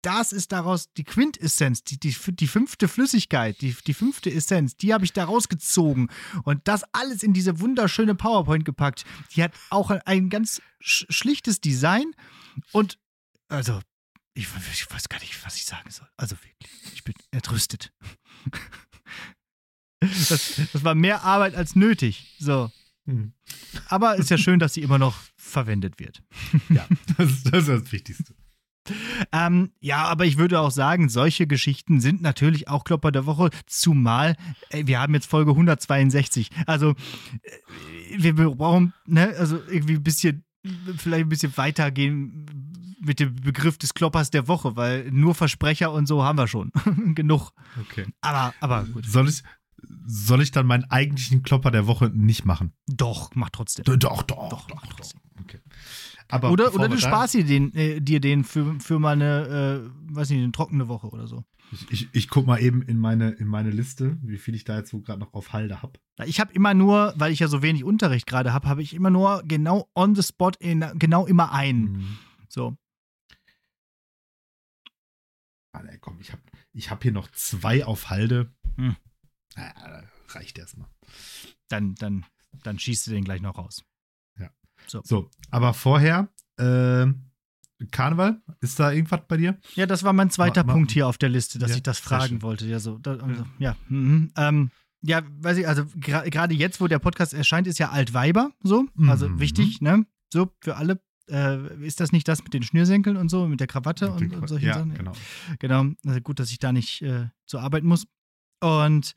das 0.05 0.31
ist 0.31 0.51
daraus 0.51 0.93
die 0.93 1.03
Quintessenz, 1.03 1.83
die, 1.83 1.99
die, 1.99 2.15
die 2.27 2.47
fünfte 2.47 2.87
Flüssigkeit, 2.87 3.59
die, 3.61 3.75
die 3.87 3.93
fünfte 3.93 4.31
Essenz, 4.31 4.77
die 4.77 4.93
habe 4.93 5.03
ich 5.03 5.13
daraus 5.13 5.49
gezogen 5.49 6.09
und 6.43 6.67
das 6.67 6.83
alles 6.93 7.23
in 7.23 7.33
diese 7.33 7.59
wunderschöne 7.59 8.13
PowerPoint 8.13 8.65
gepackt. 8.65 9.03
Die 9.35 9.41
hat 9.41 9.53
auch 9.71 9.89
ein 9.89 10.29
ganz 10.29 10.61
sch 10.79 11.05
schlichtes 11.09 11.59
Design 11.59 12.13
und 12.71 12.99
also 13.47 13.79
ich, 14.35 14.47
ich 14.73 14.91
weiß 14.91 15.09
gar 15.09 15.19
nicht, 15.19 15.43
was 15.43 15.55
ich 15.55 15.65
sagen 15.65 15.89
soll. 15.89 16.07
Also 16.17 16.35
wirklich, 16.35 16.93
ich 16.93 17.03
bin 17.03 17.15
entrüstet. 17.31 17.91
Das, 20.01 20.61
das 20.71 20.83
war 20.83 20.93
mehr 20.93 21.23
Arbeit 21.23 21.55
als 21.55 21.75
nötig. 21.75 22.35
So. 22.37 22.71
Hm. 23.07 23.33
Aber 23.87 24.17
ist 24.17 24.29
ja 24.29 24.37
schön, 24.37 24.59
dass 24.59 24.75
sie 24.75 24.83
immer 24.83 24.99
noch 24.99 25.17
verwendet 25.35 25.99
wird. 25.99 26.21
Ja, 26.69 26.87
das, 27.17 27.41
das 27.43 27.61
ist 27.61 27.69
das 27.69 27.91
Wichtigste. 27.91 28.35
Ähm, 29.31 29.71
ja, 29.79 30.03
aber 30.05 30.25
ich 30.25 30.37
würde 30.37 30.59
auch 30.59 30.71
sagen, 30.71 31.09
solche 31.09 31.47
Geschichten 31.47 31.99
sind 31.99 32.21
natürlich 32.21 32.67
auch 32.67 32.83
Klopper 32.83 33.11
der 33.11 33.25
Woche, 33.25 33.49
zumal 33.65 34.35
äh, 34.69 34.83
wir 34.85 34.99
haben 34.99 35.13
jetzt 35.13 35.27
Folge 35.27 35.51
162. 35.51 36.49
Also 36.65 36.91
äh, 36.91 38.17
wir 38.17 38.33
brauchen, 38.33 38.93
ne, 39.05 39.33
also 39.37 39.59
irgendwie 39.67 39.95
ein 39.95 40.03
bisschen, 40.03 40.43
vielleicht 40.97 41.25
ein 41.25 41.29
bisschen 41.29 41.55
weitergehen 41.57 42.45
mit 42.99 43.19
dem 43.19 43.35
Begriff 43.35 43.77
des 43.77 43.93
Kloppers 43.93 44.31
der 44.31 44.47
Woche, 44.47 44.75
weil 44.75 45.11
nur 45.11 45.35
Versprecher 45.35 45.91
und 45.91 46.07
so 46.07 46.23
haben 46.23 46.37
wir 46.37 46.47
schon. 46.47 46.71
Genug. 47.15 47.51
Okay. 47.79 48.05
Aber, 48.21 48.53
aber 48.59 48.83
gut. 48.85 49.05
Soll 49.05 49.29
ich, 49.29 49.43
soll 50.05 50.41
ich 50.41 50.51
dann 50.51 50.65
meinen 50.65 50.85
eigentlichen 50.85 51.43
Klopper 51.43 51.71
der 51.71 51.87
Woche 51.87 52.09
nicht 52.09 52.45
machen? 52.45 52.73
Doch, 52.87 53.31
mach 53.35 53.49
trotzdem. 53.49 53.85
Doch, 53.85 53.97
doch, 53.97 54.23
doch. 54.23 54.49
Doch, 54.49 54.67
doch. 54.67 54.83
Okay. 54.83 55.03
Aber 56.27 56.51
Oder, 56.51 56.73
oder 56.73 56.89
du 56.89 56.97
sparst 56.97 57.35
dir 57.35 57.43
den, 57.43 57.73
äh, 57.75 58.01
dir 58.01 58.19
den 58.19 58.43
für, 58.43 58.79
für 58.79 58.99
mal 58.99 59.13
eine, 59.13 59.91
äh, 60.09 60.15
weiß 60.15 60.29
nicht, 60.31 60.41
eine 60.41 60.51
trockene 60.51 60.87
Woche 60.87 61.07
oder 61.07 61.27
so. 61.27 61.43
Ich, 61.71 61.91
ich, 61.91 62.09
ich 62.13 62.29
guck 62.29 62.45
mal 62.45 62.59
eben 62.61 62.81
in 62.81 62.97
meine, 62.97 63.31
in 63.31 63.47
meine 63.47 63.69
Liste, 63.69 64.17
wie 64.21 64.37
viel 64.37 64.55
ich 64.55 64.63
da 64.63 64.77
jetzt 64.77 64.89
so 64.89 65.01
gerade 65.01 65.19
noch 65.19 65.33
auf 65.33 65.53
Halde 65.53 65.81
habe. 65.81 65.99
Ich 66.25 66.39
habe 66.39 66.53
immer 66.53 66.73
nur, 66.73 67.13
weil 67.17 67.31
ich 67.31 67.39
ja 67.39 67.47
so 67.47 67.61
wenig 67.61 67.83
Unterricht 67.83 68.27
gerade 68.27 68.53
habe, 68.53 68.67
habe 68.67 68.81
ich 68.81 68.93
immer 68.93 69.09
nur 69.09 69.43
genau 69.45 69.89
on 69.95 70.15
the 70.15 70.23
spot, 70.23 70.51
in, 70.59 70.85
genau 70.95 71.25
immer 71.25 71.51
einen. 71.51 71.95
Hm. 71.95 72.17
So. 72.47 72.77
Alter, 75.73 75.97
komm, 75.99 76.19
ich 76.21 76.31
habe 76.31 76.41
ich 76.73 76.89
hab 76.89 77.03
hier 77.03 77.11
noch 77.11 77.29
zwei 77.31 77.85
auf 77.85 78.09
Halde. 78.09 78.53
Hm. 78.77 78.95
Ah, 79.55 80.03
reicht 80.29 80.57
erstmal. 80.57 80.87
Dann, 81.67 81.95
dann, 81.95 82.25
dann 82.63 82.79
schießt 82.79 83.07
du 83.07 83.11
den 83.11 83.23
gleich 83.23 83.41
noch 83.41 83.57
raus. 83.57 83.83
So, 84.87 85.29
aber 85.51 85.73
vorher, 85.73 86.29
ähm, 86.59 87.21
Karneval, 87.91 88.41
ist 88.61 88.79
da 88.79 88.91
irgendwas 88.91 89.21
bei 89.27 89.37
dir? 89.37 89.57
Ja, 89.75 89.85
das 89.85 90.03
war 90.03 90.13
mein 90.13 90.29
zweiter 90.29 90.63
Ma- 90.63 90.67
ma- 90.67 90.73
Punkt 90.73 90.91
hier 90.91 91.07
auf 91.07 91.17
der 91.17 91.29
Liste, 91.29 91.59
dass 91.59 91.71
Ja, 91.71 91.75
ich 91.77 91.83
das 91.83 91.99
fragen 91.99 92.41
wollte. 92.41 92.65
Ja, 92.67 92.79
so. 92.79 92.97
Da, 92.99 93.17
also, 93.17 93.45
ja. 93.59 93.75
Mhm. 93.89 94.31
Ähm, 94.37 94.71
ja, 95.01 95.21
weiß 95.41 95.57
ich, 95.57 95.67
also 95.67 95.83
gra- 95.83 96.29
gerade 96.29 96.55
jetzt, 96.55 96.79
wo 96.81 96.87
der 96.87 96.99
Podcast 96.99 97.33
erscheint, 97.33 97.67
ist 97.67 97.77
ja 97.77 97.89
Altweiber 97.91 98.51
so. 98.63 98.85
Also 99.07 99.27
Mhm. 99.29 99.39
wichtig, 99.39 99.81
ne? 99.81 100.05
So, 100.31 100.51
für 100.61 100.77
alle. 100.77 100.99
Äh, 101.27 101.83
ist 101.85 101.99
das 101.99 102.11
nicht 102.11 102.27
das 102.27 102.43
mit 102.43 102.53
den 102.53 102.61
Schnürsenkeln 102.63 103.17
und 103.17 103.29
so, 103.29 103.47
mit 103.47 103.59
der 103.59 103.65
Krawatte 103.67 104.11
und, 104.11 104.31
und 104.31 104.47
solchen 104.47 104.67
ja, 104.67 104.75
Sachen? 104.75 104.93
genau. 104.93 105.13
Genau, 105.57 105.85
also 106.05 106.21
gut, 106.21 106.39
dass 106.39 106.51
ich 106.51 106.59
da 106.59 106.71
nicht 106.71 107.01
äh, 107.01 107.29
so 107.47 107.57
arbeiten 107.57 107.87
muss. 107.87 108.05
Und 108.61 109.15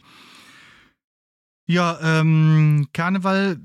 ja, 1.66 1.98
ähm, 2.20 2.88
Karneval 2.92 3.60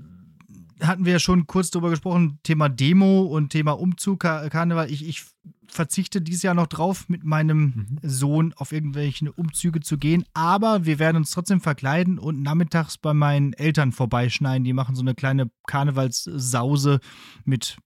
hatten 0.82 1.06
wir 1.06 1.14
ja 1.14 1.20
schon 1.20 1.48
kurz 1.48 1.72
drüber 1.72 1.90
gesprochen, 1.90 2.40
Thema 2.44 2.70
Demo 2.70 3.22
und 3.22 3.50
Thema 3.50 3.74
Umzug, 3.74 4.22
Ka 4.22 4.50
Karneval. 4.50 4.90
Ich, 4.92 5.08
ich 5.08 5.24
verzichte 5.68 6.22
dieses 6.22 6.44
Jahr 6.44 6.54
noch 6.54 6.68
drauf, 6.68 7.10
mit 7.10 7.24
meinem 7.24 7.58
Mhm. 7.58 8.00
Sohn 8.04 8.54
auf 8.54 8.72
irgendwelche 8.72 9.32
Umzüge 9.32 9.80
zu 9.80 9.98
gehen. 9.98 10.24
Aber 10.34 10.86
wir 10.86 11.00
werden 11.00 11.18
uns 11.18 11.32
trotzdem 11.32 11.62
verkleiden 11.62 12.20
und 12.20 12.42
nachmittags 12.42 12.98
bei 12.98 13.14
meinen 13.14 13.54
Eltern 13.54 13.92
vorbeischneiden. 13.92 14.64
Die 14.64 14.74
machen 14.74 14.96
so 14.96 15.02
eine 15.02 15.16
kleine 15.16 15.50
Karnevalssause 15.68 17.00
mit 17.46 17.78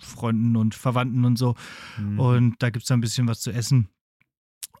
Freunden 0.00 0.56
und 0.56 0.74
Verwandten 0.74 1.24
und 1.24 1.36
so. 1.38 1.54
Mhm. 1.98 2.20
Und 2.20 2.54
da 2.60 2.70
gibt 2.70 2.82
es 2.82 2.88
dann 2.88 2.98
ein 2.98 3.02
bisschen 3.02 3.28
was 3.28 3.40
zu 3.40 3.50
essen. 3.50 3.88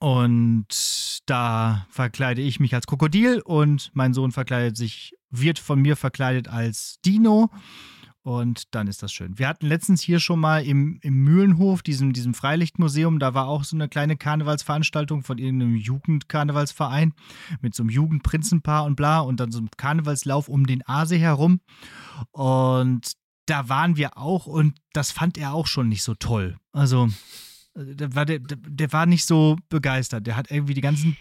Und 0.04 1.22
da 1.24 1.86
verkleide 1.88 2.42
ich 2.42 2.60
mich 2.60 2.74
als 2.74 2.86
Krokodil 2.86 3.40
und 3.40 3.90
mein 3.94 4.12
Sohn 4.12 4.32
verkleidet 4.32 4.76
sich, 4.76 5.14
wird 5.30 5.58
von 5.58 5.80
mir 5.80 5.96
verkleidet 5.96 6.46
als 6.46 7.00
Dino. 7.06 7.48
Und 8.20 8.74
dann 8.74 8.86
ist 8.86 9.02
das 9.02 9.14
schön. 9.14 9.38
Wir 9.38 9.48
hatten 9.48 9.64
letztens 9.64 10.02
hier 10.02 10.20
schon 10.20 10.40
mal 10.40 10.62
im, 10.62 10.98
im 11.00 11.24
Mühlenhof, 11.24 11.82
diesem, 11.82 12.12
diesem 12.12 12.34
Freilichtmuseum, 12.34 13.18
da 13.18 13.32
war 13.32 13.48
auch 13.48 13.64
so 13.64 13.78
eine 13.78 13.88
kleine 13.88 14.18
Karnevalsveranstaltung 14.18 15.22
von 15.22 15.38
irgendeinem 15.38 15.76
Jugendkarnevalsverein 15.76 17.14
mit 17.62 17.74
so 17.74 17.82
einem 17.82 17.88
Jugendprinzenpaar 17.88 18.84
und 18.84 18.96
bla 18.96 19.20
und 19.20 19.40
dann 19.40 19.52
so 19.52 19.58
einem 19.58 19.70
Karnevalslauf 19.74 20.50
um 20.50 20.66
den 20.66 20.86
Aasee 20.86 21.16
herum. 21.18 21.60
Und 22.30 23.12
da 23.46 23.70
waren 23.70 23.96
wir 23.96 24.18
auch 24.18 24.44
und 24.44 24.74
das 24.92 25.12
fand 25.12 25.38
er 25.38 25.54
auch 25.54 25.66
schon 25.66 25.88
nicht 25.88 26.02
so 26.02 26.14
toll. 26.14 26.58
Also, 26.72 27.08
der 27.74 28.14
war, 28.14 28.24
der, 28.24 28.38
der- 28.40 28.92
war 28.92 29.06
nicht 29.06 29.24
so 29.24 29.56
begeistert. 29.68 30.26
Der 30.26 30.36
hat 30.36 30.50
irgendwie 30.50 30.74
die 30.74 30.80
ganzen 30.80 31.16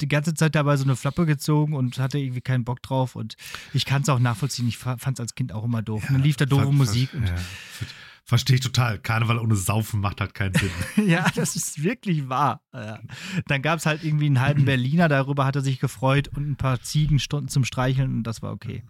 die 0.00 0.08
ganze 0.08 0.34
Zeit 0.34 0.56
dabei 0.56 0.76
so 0.76 0.82
eine 0.82 0.96
Flappe 0.96 1.24
gezogen 1.24 1.74
und 1.74 1.98
hatte 2.00 2.18
irgendwie 2.18 2.40
keinen 2.40 2.64
Bock 2.64 2.82
drauf 2.82 3.14
und 3.14 3.36
ich 3.72 3.84
kann 3.84 4.02
es 4.02 4.08
auch 4.08 4.18
nachvollziehen. 4.18 4.66
Ich 4.66 4.76
fand 4.76 5.06
es 5.06 5.20
als 5.20 5.36
Kind 5.36 5.52
auch 5.52 5.62
immer 5.62 5.82
doof. 5.82 6.02
Und 6.08 6.14
dann 6.16 6.22
lief 6.22 6.34
da 6.36 6.46
doofe 6.46 6.64
Ver- 6.64 6.72
Musik. 6.72 7.10
ver- 7.10 7.18
Und, 7.18 7.28
ja, 7.28 7.36
ver- 7.36 7.86
Verstehe 8.26 8.56
ich 8.56 8.62
total. 8.62 8.98
Karneval 8.98 9.38
ohne 9.38 9.54
Saufen 9.54 10.00
macht 10.00 10.20
halt 10.22 10.32
keinen 10.34 10.54
Sinn. 10.54 10.70
ja, 11.08 11.26
das 11.36 11.54
ist 11.56 11.82
wirklich 11.82 12.28
wahr. 12.28 12.62
Ja. 12.72 12.98
Dann 13.46 13.60
gab 13.62 13.78
es 13.78 13.86
halt 13.86 14.02
irgendwie 14.02 14.26
einen 14.26 14.40
halben 14.40 14.64
Berliner, 14.64 15.08
darüber 15.08 15.44
hat 15.44 15.56
er 15.56 15.62
sich 15.62 15.78
gefreut 15.78 16.28
und 16.28 16.48
ein 16.50 16.56
paar 16.56 16.80
Ziegenstunden 16.80 17.48
zum 17.48 17.64
Streicheln 17.64 18.10
und 18.16 18.22
das 18.24 18.40
war 18.42 18.52
okay. 18.52 18.82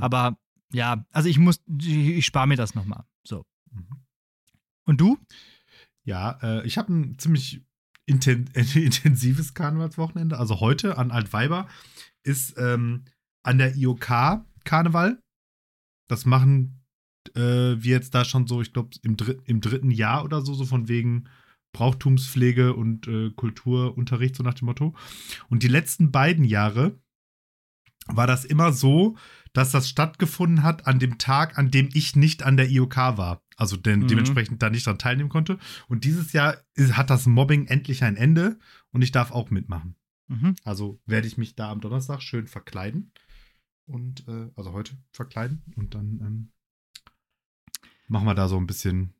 Aber 0.00 0.38
ja, 0.72 1.04
also 1.12 1.28
ich 1.28 1.38
muss, 1.38 1.60
ich, 1.80 1.88
ich 1.88 2.24
spare 2.26 2.46
mir 2.46 2.56
das 2.56 2.74
nochmal. 2.76 3.02
So. 3.24 3.44
Mhm. 3.72 3.86
Und 4.84 5.00
du? 5.00 5.18
Ja, 6.08 6.38
äh, 6.42 6.66
ich 6.66 6.78
habe 6.78 6.90
einen 6.90 7.18
ziemlich 7.18 7.62
inten 8.06 8.48
ein 8.54 8.66
intensives 8.74 9.52
Karnevalswochenende. 9.52 10.38
Also 10.38 10.58
heute 10.58 10.96
an 10.96 11.10
Altweiber 11.10 11.68
ist 12.22 12.56
ähm, 12.56 13.04
an 13.42 13.58
der 13.58 13.76
IOK 13.76 14.42
Karneval. 14.64 15.22
Das 16.08 16.24
machen 16.24 16.82
äh, 17.34 17.40
wir 17.40 17.92
jetzt 17.92 18.14
da 18.14 18.24
schon 18.24 18.46
so, 18.46 18.62
ich 18.62 18.72
glaube, 18.72 18.88
im, 19.02 19.18
dr 19.18 19.34
im 19.44 19.60
dritten 19.60 19.90
Jahr 19.90 20.24
oder 20.24 20.40
so, 20.40 20.54
so 20.54 20.64
von 20.64 20.88
wegen 20.88 21.28
Brauchtumspflege 21.74 22.74
und 22.74 23.06
äh, 23.06 23.28
Kulturunterricht, 23.32 24.34
so 24.34 24.42
nach 24.42 24.54
dem 24.54 24.64
Motto. 24.64 24.96
Und 25.50 25.62
die 25.62 25.68
letzten 25.68 26.10
beiden 26.10 26.44
Jahre 26.44 26.98
war 28.06 28.26
das 28.26 28.46
immer 28.46 28.72
so, 28.72 29.18
dass 29.52 29.72
das 29.72 29.90
stattgefunden 29.90 30.62
hat 30.62 30.86
an 30.86 31.00
dem 31.00 31.18
Tag, 31.18 31.58
an 31.58 31.70
dem 31.70 31.90
ich 31.92 32.16
nicht 32.16 32.44
an 32.44 32.56
der 32.56 32.70
IOK 32.70 32.96
war. 32.96 33.42
Also 33.58 33.76
denn 33.76 34.00
Mhm. 34.00 34.08
dementsprechend 34.08 34.62
da 34.62 34.70
nicht 34.70 34.86
daran 34.86 34.98
teilnehmen 34.98 35.28
konnte. 35.28 35.58
Und 35.88 36.04
dieses 36.04 36.32
Jahr 36.32 36.56
ist, 36.74 36.96
hat 36.96 37.10
das 37.10 37.26
Mobbing 37.26 37.66
endlich 37.66 38.02
ein 38.04 38.16
Ende 38.16 38.58
und 38.92 39.02
ich 39.02 39.10
darf 39.12 39.32
auch 39.32 39.50
mitmachen. 39.50 39.96
Mhm. 40.28 40.54
Also 40.64 41.00
werde 41.06 41.26
ich 41.26 41.36
mich 41.36 41.54
da 41.56 41.70
am 41.70 41.80
Donnerstag 41.80 42.22
schön 42.22 42.46
verkleiden. 42.46 43.12
Und, 43.86 44.26
äh, 44.28 44.50
also 44.56 44.72
heute 44.72 44.96
verkleiden. 45.12 45.62
Und 45.76 45.94
dann 45.94 46.20
ähm, 46.22 46.52
machen 48.06 48.26
wir 48.26 48.34
da 48.34 48.48
so 48.48 48.56
ein 48.58 48.66
bisschen 48.66 49.12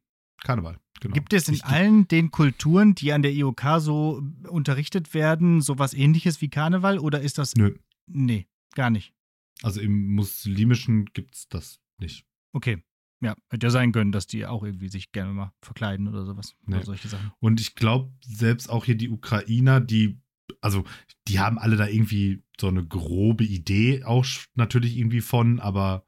Karneval. 0.45 0.79
Genau. 1.01 1.15
Gibt 1.15 1.33
es 1.33 1.49
in 1.49 1.55
Ich- 1.55 1.65
allen 1.65 2.07
den 2.09 2.31
Kulturen, 2.31 2.95
die 2.95 3.13
an 3.13 3.23
der 3.23 3.33
IOK 3.33 3.81
so 3.81 4.23
unterrichtet 4.49 5.15
werden, 5.15 5.61
sowas 5.63 5.95
ähnliches 5.95 6.41
wie 6.41 6.49
Karneval 6.49 6.99
oder 6.99 7.21
ist 7.21 7.39
das. 7.39 7.55
Nö. 7.57 7.77
Nee, 8.07 8.47
gar 8.75 8.91
nicht. 8.91 9.15
Also 9.63 9.81
im 9.81 10.15
Muslimischen 10.15 11.07
gibt 11.07 11.35
es 11.35 11.49
das 11.49 11.81
nicht. 11.99 12.25
Okay. 12.53 12.83
Ja, 13.21 13.35
hätte 13.51 13.67
ja 13.67 13.71
sein 13.71 13.91
können, 13.93 14.13
dass 14.13 14.27
die 14.29 14.47
auch 14.47 14.63
irgendwie 14.63 14.89
sich 14.89 15.11
gerne 15.11 15.33
mal 15.33 15.53
verkleiden 15.61 16.07
oder 16.07 16.25
sowas. 16.25 16.55
Nee. 16.67 16.77
Oder 16.77 16.85
solche 16.85 17.09
Sachen. 17.09 17.33
Und 17.41 17.61
ich 17.61 17.75
glaube, 17.75 18.13
selbst 18.25 18.69
auch 18.71 18.85
hier 18.85 18.95
die 18.97 19.09
Ukrainer, 19.11 19.81
die, 19.81 20.21
also, 20.61 20.85
die 21.27 21.41
haben 21.41 21.59
alle 21.59 21.77
da 21.77 21.87
irgendwie 21.89 22.43
so 22.61 22.69
eine 22.69 22.87
grobe 22.87 23.45
Idee 23.45 24.05
auch 24.05 24.25
natürlich 24.55 24.97
irgendwie 24.97 25.21
von, 25.21 25.59
aber 25.59 26.05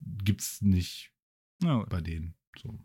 gibt's 0.00 0.62
nicht 0.62 1.12
gut. 1.62 1.88
bei 1.88 2.00
denen. 2.00 2.34
So. 2.60 2.78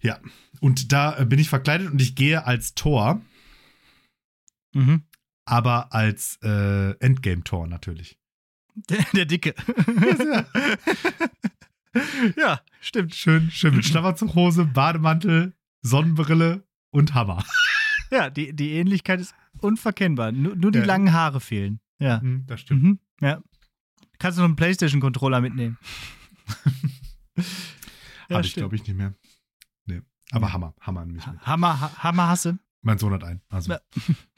Ja, 0.00 0.20
und 0.60 0.92
da 0.92 1.18
äh, 1.18 1.24
bin 1.26 1.38
ich 1.38 1.48
verkleidet 1.48 1.90
und 1.90 2.00
ich 2.00 2.14
gehe 2.14 2.44
als 2.44 2.74
Tor, 2.74 3.20
Mhm. 4.74 5.02
aber 5.44 5.92
als 5.92 6.38
äh, 6.42 6.92
Endgame-Tor 6.98 7.66
natürlich. 7.66 8.18
Der, 8.88 9.04
der 9.12 9.26
Dicke. 9.26 9.54
ja, 10.18 10.46
stimmt. 12.80 13.14
Schön, 13.14 13.50
schön 13.50 13.76
mit 13.76 13.84
Schlafanzughose, 13.86 14.64
Bademantel, 14.64 15.54
Sonnenbrille 15.82 16.64
und 16.90 17.14
Hammer. 17.14 17.44
Ja, 18.10 18.28
die, 18.28 18.52
die 18.54 18.72
Ähnlichkeit 18.72 19.20
ist 19.20 19.34
unverkennbar. 19.60 20.32
Nur, 20.32 20.54
nur 20.54 20.70
die 20.70 20.80
Ja. 20.80 20.84
langen 20.84 21.14
Haare 21.14 21.40
fehlen. 21.40 21.80
Ja. 21.98 22.20
Hm, 22.20 22.44
das 22.46 22.60
stimmt. 22.60 22.82
Mhm. 22.82 22.98
Ja. 23.22 23.42
Kannst 24.18 24.36
du 24.36 24.42
noch 24.42 24.48
einen 24.48 24.56
PlayStation-Controller 24.56 25.40
mitnehmen? 25.40 25.78
ja, 28.28 28.36
Habe 28.36 28.46
ich, 28.46 28.52
glaube 28.52 28.76
ich, 28.76 28.86
nicht 28.86 28.96
mehr. 28.98 29.14
Nee. 29.86 30.02
Aber 30.30 30.48
Ja. 30.48 30.52
Hammer, 30.52 30.74
Hammer 30.82 31.06
nämlich 31.06 31.26
mit. 31.26 31.40
Hammer, 31.40 31.80
Ha- 31.80 31.92
Hammer 32.02 32.28
hasse. 32.28 32.58
Mein 32.82 32.98
Sohn 32.98 33.14
hat 33.14 33.24
einen. 33.24 33.40
Also, 33.48 33.72
Ja. 33.72 33.80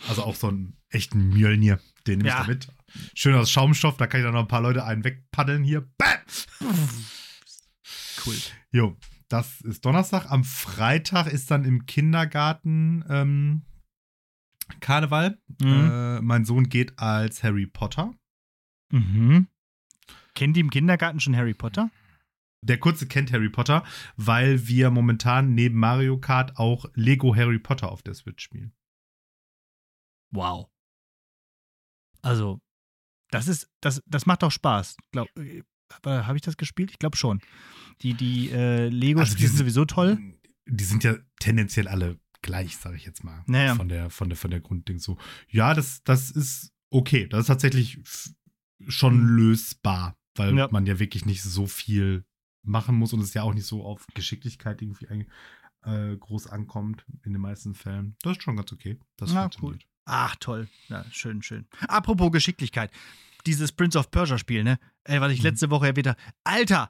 also 0.08 0.22
auch 0.22 0.36
so 0.36 0.46
einen 0.50 0.76
echten 0.90 1.30
Mjölnir. 1.30 1.80
Den 2.06 2.18
nehme 2.18 2.28
ich 2.28 2.34
Ja. 2.36 2.42
da 2.42 2.46
mit. 2.46 2.68
Schön 3.14 3.34
aus 3.34 3.50
Schaumstoff, 3.50 3.96
da 3.96 4.06
kann 4.06 4.20
ich 4.20 4.24
dann 4.24 4.34
noch 4.34 4.42
ein 4.42 4.46
paar 4.48 4.60
Leute 4.62 4.84
einen 4.84 5.02
wegpaddeln 5.02 5.64
hier. 5.64 5.80
Bam! 5.98 6.18
Cool. 8.24 8.36
Jo, 8.70 8.96
das 9.28 9.60
ist 9.62 9.84
Donnerstag. 9.84 10.30
Am 10.30 10.44
Freitag 10.44 11.26
ist 11.26 11.50
dann 11.50 11.64
im 11.64 11.86
Kindergarten 11.86 13.04
ähm, 13.08 13.62
Karneval. 14.80 15.38
Mhm. 15.60 15.90
Äh, 15.90 16.20
mein 16.20 16.44
Sohn 16.44 16.68
geht 16.68 16.98
als 16.98 17.42
Harry 17.42 17.66
Potter. 17.66 18.14
Mhm. 18.90 19.48
Kennen 20.34 20.54
die 20.54 20.60
im 20.60 20.70
Kindergarten 20.70 21.20
schon 21.20 21.36
Harry 21.36 21.54
Potter? 21.54 21.90
Der 22.62 22.78
Kurze 22.78 23.06
kennt 23.06 23.30
Harry 23.32 23.50
Potter, 23.50 23.84
weil 24.16 24.66
wir 24.66 24.90
momentan 24.90 25.54
neben 25.54 25.78
Mario 25.78 26.18
Kart 26.18 26.56
auch 26.56 26.86
Lego 26.94 27.36
Harry 27.36 27.58
Potter 27.58 27.92
auf 27.92 28.02
der 28.02 28.14
Switch 28.14 28.42
spielen. 28.42 28.72
Wow. 30.30 30.70
Also, 32.22 32.60
das 33.30 33.48
ist, 33.48 33.70
das, 33.80 34.02
das 34.06 34.24
macht 34.24 34.42
doch 34.42 34.50
Spaß. 34.50 34.96
Glaub, 35.12 35.28
habe 36.04 36.36
ich 36.36 36.42
das 36.42 36.56
gespielt? 36.56 36.90
Ich 36.90 36.98
glaube 36.98 37.16
schon. 37.16 37.40
Die, 38.02 38.14
die 38.14 38.50
äh, 38.50 38.88
Lego-Spiele 38.88 39.38
die 39.40 39.46
sind 39.46 39.56
sowieso 39.58 39.84
toll. 39.84 40.18
Die 40.66 40.84
sind 40.84 41.04
ja 41.04 41.14
tendenziell 41.40 41.88
alle 41.88 42.18
gleich, 42.42 42.76
sage 42.76 42.96
ich 42.96 43.04
jetzt 43.04 43.22
mal. 43.24 43.42
Naja. 43.46 43.74
Von 43.74 43.88
der, 43.88 44.10
von 44.10 44.28
der, 44.28 44.36
von 44.36 44.50
der 44.50 44.60
Grundding 44.60 44.98
so. 44.98 45.18
Ja, 45.48 45.74
das, 45.74 46.02
das 46.04 46.30
ist 46.30 46.72
okay. 46.90 47.26
Das 47.28 47.40
ist 47.42 47.46
tatsächlich 47.46 47.98
schon 48.88 49.26
lösbar, 49.26 50.16
weil 50.34 50.52
Mhm. 50.52 50.58
Ja. 50.58 50.68
man 50.70 50.86
ja 50.86 50.98
wirklich 50.98 51.24
nicht 51.26 51.42
so 51.42 51.66
viel 51.66 52.24
machen 52.62 52.96
muss 52.96 53.12
und 53.12 53.20
es 53.20 53.34
ja 53.34 53.42
auch 53.42 53.54
nicht 53.54 53.66
so 53.66 53.84
auf 53.84 54.06
Geschicklichkeit 54.14 54.82
irgendwie 54.82 55.08
ein, 55.08 55.26
äh, 55.82 56.16
groß 56.16 56.46
ankommt 56.48 57.04
in 57.24 57.32
den 57.32 57.42
meisten 57.42 57.74
Fällen. 57.74 58.16
Das 58.22 58.36
ist 58.38 58.42
schon 58.42 58.56
ganz 58.56 58.72
okay. 58.72 58.98
Das 59.16 59.32
Ja, 59.32 59.42
funktioniert. 59.42 59.86
Ach, 60.06 60.36
toll. 60.36 60.68
Ja, 60.88 61.04
schön, 61.10 61.42
schön. 61.42 61.66
Apropos 61.88 62.30
Geschicklichkeit. 62.32 62.90
Dieses 63.46 63.72
Prince 63.72 63.98
of 63.98 64.10
Persia-Spiel, 64.10 64.64
ne? 64.64 64.78
Ey, 65.04 65.20
was 65.20 65.32
ich 65.32 65.40
Mhm. 65.40 65.44
letzte 65.46 65.70
Woche 65.70 65.86
erwähnt 65.86 66.06
habe. 66.06 66.18
Alter, 66.44 66.88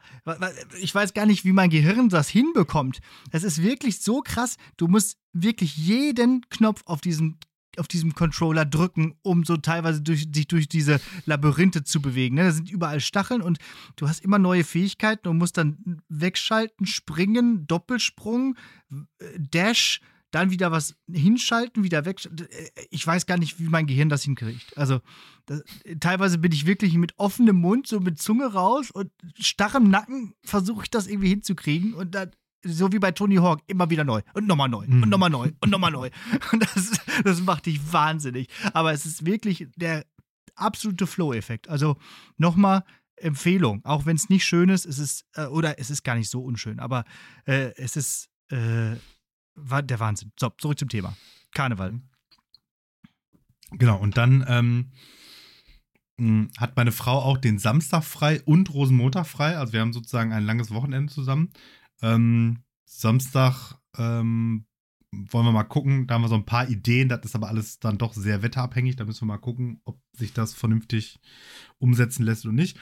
ich 0.80 0.94
weiß 0.94 1.14
gar 1.14 1.26
nicht, 1.26 1.44
wie 1.44 1.52
mein 1.52 1.70
Gehirn 1.70 2.08
das 2.08 2.28
hinbekommt. 2.28 3.00
Es 3.32 3.42
ist 3.42 3.62
wirklich 3.62 4.00
so 4.00 4.20
krass. 4.20 4.56
Du 4.76 4.86
musst 4.86 5.18
wirklich 5.32 5.76
jeden 5.76 6.48
Knopf 6.50 6.82
auf 6.86 7.00
diesem 7.00 7.38
auf 7.76 7.88
diesem 7.88 8.14
Controller 8.14 8.64
drücken, 8.64 9.16
um 9.22 9.42
so 9.42 9.56
teilweise 9.56 10.00
durch, 10.00 10.28
sich 10.32 10.46
durch 10.46 10.68
diese 10.68 11.00
Labyrinthe 11.26 11.82
zu 11.82 12.00
bewegen. 12.00 12.36
Ne? 12.36 12.44
Da 12.44 12.52
sind 12.52 12.70
überall 12.70 13.00
Stacheln 13.00 13.42
und 13.42 13.58
du 13.96 14.08
hast 14.08 14.20
immer 14.24 14.38
neue 14.38 14.62
Fähigkeiten 14.62 15.26
und 15.26 15.38
musst 15.38 15.56
dann 15.58 16.00
wegschalten, 16.08 16.86
springen, 16.86 17.66
Doppelsprung, 17.66 18.56
äh, 18.92 19.24
Dash, 19.38 20.00
dann 20.34 20.50
wieder 20.50 20.72
was 20.72 20.94
hinschalten, 21.10 21.84
wieder 21.84 22.04
weg. 22.04 22.20
Ich 22.90 23.06
weiß 23.06 23.26
gar 23.26 23.38
nicht, 23.38 23.58
wie 23.60 23.68
mein 23.68 23.86
Gehirn 23.86 24.08
das 24.08 24.22
hinkriegt. 24.24 24.76
Also 24.76 25.00
das, 25.46 25.62
teilweise 26.00 26.38
bin 26.38 26.52
ich 26.52 26.66
wirklich 26.66 26.94
mit 26.94 27.14
offenem 27.18 27.56
Mund, 27.56 27.86
so 27.86 28.00
mit 28.00 28.20
Zunge 28.20 28.46
raus 28.46 28.90
und 28.90 29.10
starrem 29.38 29.88
Nacken 29.90 30.34
versuche 30.44 30.82
ich 30.84 30.90
das 30.90 31.06
irgendwie 31.06 31.28
hinzukriegen 31.28 31.94
und 31.94 32.14
dann 32.14 32.30
so 32.66 32.92
wie 32.92 32.98
bei 32.98 33.12
Tony 33.12 33.36
Hawk, 33.36 33.60
immer 33.66 33.90
wieder 33.90 34.04
neu 34.04 34.22
und 34.32 34.46
nochmal 34.46 34.70
neu 34.70 34.84
und 34.86 35.00
Mhm. 35.00 35.08
nochmal 35.10 35.30
neu 35.30 35.50
und 35.60 35.70
nochmal 35.70 35.90
neu. 35.92 36.08
Und 36.52 36.62
das, 36.62 36.92
das 37.22 37.40
macht 37.42 37.66
dich 37.66 37.92
wahnsinnig. 37.92 38.48
Aber 38.72 38.92
es 38.92 39.04
ist 39.04 39.26
wirklich 39.26 39.68
der 39.76 40.06
absolute 40.54 41.06
Flow-Effekt. 41.06 41.68
Also 41.68 41.96
nochmal 42.38 42.82
Empfehlung, 43.16 43.84
auch 43.84 44.06
wenn 44.06 44.16
es 44.16 44.30
nicht 44.30 44.44
schön 44.46 44.70
ist, 44.70 44.86
es 44.86 44.98
ist, 44.98 45.26
äh, 45.34 45.44
oder 45.46 45.78
es 45.78 45.90
ist 45.90 46.04
gar 46.04 46.14
nicht 46.16 46.30
so 46.30 46.42
unschön, 46.42 46.80
aber 46.80 47.04
äh, 47.44 47.72
es 47.76 47.96
ist 47.96 48.28
äh, 48.50 48.96
war 49.54 49.82
der 49.82 50.00
Wahnsinn. 50.00 50.32
So, 50.38 50.50
zurück 50.58 50.78
zum 50.78 50.88
Thema. 50.88 51.16
Karneval. 51.52 52.00
Genau, 53.72 53.98
und 53.98 54.16
dann 54.16 54.44
ähm, 54.48 54.92
mh, 56.18 56.48
hat 56.58 56.76
meine 56.76 56.92
Frau 56.92 57.20
auch 57.20 57.38
den 57.38 57.58
Samstag 57.58 58.04
frei 58.04 58.42
und 58.42 58.72
Rosenmontag 58.72 59.26
frei. 59.26 59.56
Also 59.56 59.72
wir 59.72 59.80
haben 59.80 59.92
sozusagen 59.92 60.32
ein 60.32 60.44
langes 60.44 60.70
Wochenende 60.70 61.12
zusammen. 61.12 61.50
Ähm, 62.02 62.62
Samstag 62.84 63.76
ähm, 63.96 64.66
wollen 65.10 65.46
wir 65.46 65.52
mal 65.52 65.64
gucken. 65.64 66.06
Da 66.06 66.14
haben 66.14 66.22
wir 66.22 66.28
so 66.28 66.34
ein 66.34 66.46
paar 66.46 66.68
Ideen. 66.68 67.08
Das 67.08 67.24
ist 67.24 67.34
aber 67.34 67.48
alles 67.48 67.78
dann 67.78 67.98
doch 67.98 68.12
sehr 68.12 68.42
wetterabhängig. 68.42 68.96
Da 68.96 69.04
müssen 69.04 69.22
wir 69.22 69.34
mal 69.34 69.38
gucken, 69.38 69.80
ob 69.84 70.00
sich 70.12 70.32
das 70.32 70.54
vernünftig 70.54 71.18
umsetzen 71.78 72.24
lässt 72.24 72.44
oder 72.44 72.54
nicht. 72.54 72.78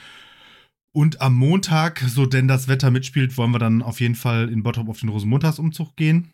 Und 0.94 1.22
am 1.22 1.35
Montag, 1.35 2.00
so 2.00 2.26
denn 2.26 2.48
das 2.48 2.68
Wetter 2.68 2.90
mitspielt, 2.90 3.38
wollen 3.38 3.52
wir 3.52 3.58
dann 3.58 3.80
auf 3.82 4.00
jeden 4.00 4.14
Fall 4.14 4.50
in 4.50 4.62
Bottrop 4.62 4.90
auf 4.90 5.00
den 5.00 5.08
Rosenmontagsumzug 5.08 5.96
gehen. 5.96 6.32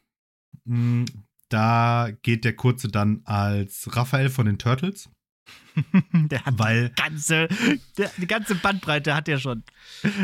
Mm, 0.65 1.05
Da 1.49 2.11
geht 2.23 2.45
der 2.45 2.55
Kurze 2.55 2.89
dann 2.89 3.23
als 3.25 3.89
Raphael 3.97 4.29
von 4.29 4.47
den 4.47 4.59
Turtles, 4.59 5.09
der 6.13 6.45
hat 6.45 6.59
weil, 6.59 6.91
ganze, 6.91 7.49
der, 7.97 8.11
die 8.19 8.27
ganze 8.27 8.55
Bandbreite 8.55 9.15
hat 9.15 9.29
er 9.29 9.39
schon. 9.39 9.63